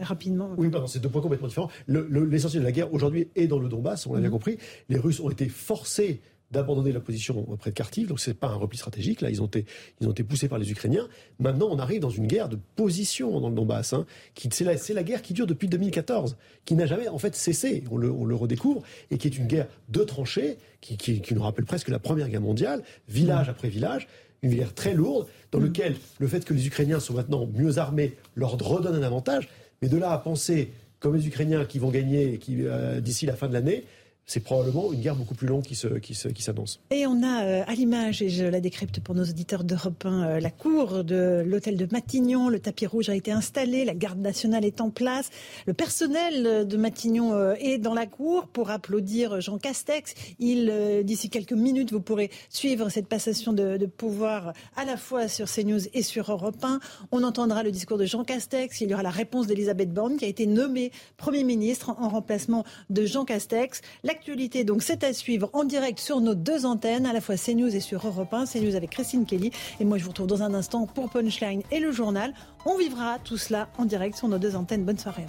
rapidement. 0.00 0.50
Oui, 0.56 0.68
pardon, 0.70 0.86
c'est 0.86 1.00
deux 1.00 1.08
points 1.08 1.22
complètement 1.22 1.48
différents. 1.48 1.70
L'essentiel 1.86 2.62
de 2.62 2.66
la 2.66 2.72
guerre 2.72 2.92
aujourd'hui 2.92 3.28
est 3.36 3.46
dans 3.46 3.58
le 3.58 3.68
Donbass, 3.68 4.06
on 4.06 4.14
l'a 4.14 4.20
bien 4.20 4.28
mhm. 4.28 4.32
compris. 4.32 4.58
Les 4.88 4.98
Russes 4.98 5.20
ont 5.20 5.30
été 5.30 5.48
forcés 5.48 6.20
d'abandonner 6.50 6.92
la 6.92 7.00
position 7.00 7.42
près 7.58 7.70
de 7.70 7.74
Kharkiv, 7.74 8.08
donc 8.08 8.20
c'est 8.20 8.34
pas 8.34 8.48
un 8.48 8.54
repli 8.54 8.78
stratégique. 8.78 9.20
Là, 9.20 9.30
ils 9.30 9.42
ont 9.42 9.46
été, 9.46 9.66
ils 10.00 10.08
ont 10.08 10.12
été 10.12 10.24
poussés 10.24 10.48
par 10.48 10.58
les 10.58 10.70
Ukrainiens. 10.70 11.08
Maintenant, 11.38 11.68
on 11.70 11.78
arrive 11.78 12.00
dans 12.00 12.10
une 12.10 12.26
guerre 12.26 12.48
de 12.48 12.58
position 12.76 13.40
dans 13.40 13.48
le 13.48 13.54
Donbass. 13.54 13.92
Hein, 13.92 14.06
qui 14.34 14.48
c'est 14.52 14.64
la, 14.64 14.74
la, 14.94 15.02
guerre 15.02 15.22
qui 15.22 15.34
dure 15.34 15.46
depuis 15.46 15.68
2014, 15.68 16.36
qui 16.64 16.74
n'a 16.74 16.86
jamais 16.86 17.08
en 17.08 17.18
fait 17.18 17.34
cessé. 17.34 17.84
On 17.90 17.96
le, 17.96 18.10
on 18.10 18.24
le, 18.24 18.34
redécouvre 18.34 18.82
et 19.10 19.18
qui 19.18 19.26
est 19.28 19.36
une 19.36 19.46
guerre 19.46 19.66
de 19.88 20.02
tranchées, 20.04 20.56
qui, 20.80 20.96
qui, 20.96 21.20
qui, 21.20 21.34
nous 21.34 21.42
rappelle 21.42 21.64
presque 21.64 21.88
la 21.88 21.98
Première 21.98 22.28
Guerre 22.28 22.40
mondiale, 22.40 22.82
village 23.08 23.46
mhm. 23.46 23.50
après 23.50 23.68
village. 23.68 24.08
Une 24.40 24.54
guerre 24.54 24.72
très 24.72 24.94
lourde, 24.94 25.26
dans 25.50 25.58
laquelle 25.58 25.92
mhm. 25.92 25.98
lequel 25.98 26.08
le 26.20 26.28
fait 26.28 26.44
que 26.44 26.54
les 26.54 26.66
Ukrainiens 26.66 27.00
sont 27.00 27.14
maintenant 27.14 27.48
mieux 27.52 27.78
armés 27.78 28.14
leur 28.36 28.52
redonne 28.52 28.94
un 28.94 29.02
avantage. 29.02 29.48
Mais 29.82 29.88
de 29.88 29.96
là 29.96 30.10
à 30.12 30.18
penser, 30.18 30.72
comme 31.00 31.14
les 31.14 31.26
Ukrainiens 31.26 31.64
qui 31.64 31.78
vont 31.78 31.90
gagner 31.90 32.38
euh, 32.50 33.00
d'ici 33.00 33.26
la 33.26 33.34
fin 33.34 33.48
de 33.48 33.52
l'année, 33.52 33.84
c'est 34.28 34.40
probablement 34.40 34.92
une 34.92 35.00
guerre 35.00 35.16
beaucoup 35.16 35.34
plus 35.34 35.46
longue 35.46 35.62
qui 35.62 35.74
s'annonce. 35.74 36.80
Qui 36.90 36.94
et 36.94 37.06
on 37.06 37.22
a 37.22 37.44
euh, 37.44 37.62
à 37.66 37.74
l'image, 37.74 38.20
et 38.20 38.28
je 38.28 38.44
la 38.44 38.60
décrypte 38.60 39.00
pour 39.00 39.14
nos 39.14 39.24
auditeurs 39.24 39.64
d'Europe 39.64 40.04
1, 40.04 40.22
euh, 40.22 40.40
la 40.40 40.50
cour 40.50 41.02
de 41.02 41.42
l'hôtel 41.46 41.78
de 41.78 41.88
Matignon. 41.90 42.50
Le 42.50 42.60
tapis 42.60 42.86
rouge 42.86 43.08
a 43.08 43.14
été 43.14 43.32
installé, 43.32 43.86
la 43.86 43.94
garde 43.94 44.20
nationale 44.20 44.66
est 44.66 44.82
en 44.82 44.90
place. 44.90 45.30
Le 45.66 45.72
personnel 45.72 46.68
de 46.68 46.76
Matignon 46.76 47.32
euh, 47.32 47.54
est 47.58 47.78
dans 47.78 47.94
la 47.94 48.04
cour 48.04 48.48
pour 48.48 48.70
applaudir 48.70 49.40
Jean 49.40 49.56
Castex. 49.56 50.14
Il, 50.38 51.02
d'ici 51.04 51.30
quelques 51.30 51.54
minutes, 51.54 51.92
vous 51.92 52.02
pourrez 52.02 52.30
suivre 52.50 52.90
cette 52.90 53.08
passation 53.08 53.54
de, 53.54 53.86
pouvoir 53.86 54.52
à 54.76 54.84
la 54.84 54.98
fois 54.98 55.28
sur 55.28 55.50
CNews 55.50 55.88
et 55.94 56.02
sur 56.02 56.30
Europe 56.30 56.62
1. 56.62 56.80
On 57.12 57.22
entendra 57.22 57.62
le 57.62 57.70
discours 57.70 57.96
de 57.96 58.04
Jean 58.04 58.24
Castex. 58.24 58.82
Il 58.82 58.90
y 58.90 58.94
aura 58.94 59.02
la 59.02 59.10
réponse 59.10 59.46
d'Elisabeth 59.46 59.90
Borne 59.90 60.18
qui 60.18 60.26
a 60.26 60.28
été 60.28 60.46
nommée 60.46 60.92
Premier 61.16 61.44
ministre 61.44 61.94
en 61.98 62.10
remplacement 62.10 62.64
de 62.90 63.06
Jean 63.06 63.24
Castex. 63.24 63.80
L'actualité, 64.18 64.64
donc, 64.64 64.82
c'est 64.82 65.04
à 65.04 65.12
suivre 65.12 65.48
en 65.52 65.62
direct 65.62 66.00
sur 66.00 66.20
nos 66.20 66.34
deux 66.34 66.66
antennes, 66.66 67.06
à 67.06 67.12
la 67.12 67.20
fois 67.20 67.36
CNews 67.36 67.76
et 67.76 67.78
sur 67.78 68.04
Europe 68.04 68.34
1. 68.34 68.46
CNews 68.46 68.74
avec 68.74 68.90
Christine 68.90 69.24
Kelly. 69.24 69.52
Et 69.78 69.84
moi, 69.84 69.96
je 69.96 70.02
vous 70.02 70.08
retrouve 70.08 70.26
dans 70.26 70.42
un 70.42 70.54
instant 70.54 70.86
pour 70.86 71.08
Punchline 71.08 71.62
et 71.70 71.78
le 71.78 71.92
journal. 71.92 72.34
On 72.66 72.76
vivra 72.76 73.18
tout 73.22 73.36
cela 73.36 73.68
en 73.78 73.84
direct 73.84 74.16
sur 74.16 74.26
nos 74.26 74.38
deux 74.38 74.56
antennes. 74.56 74.82
Bonne 74.82 74.98
soirée. 74.98 75.26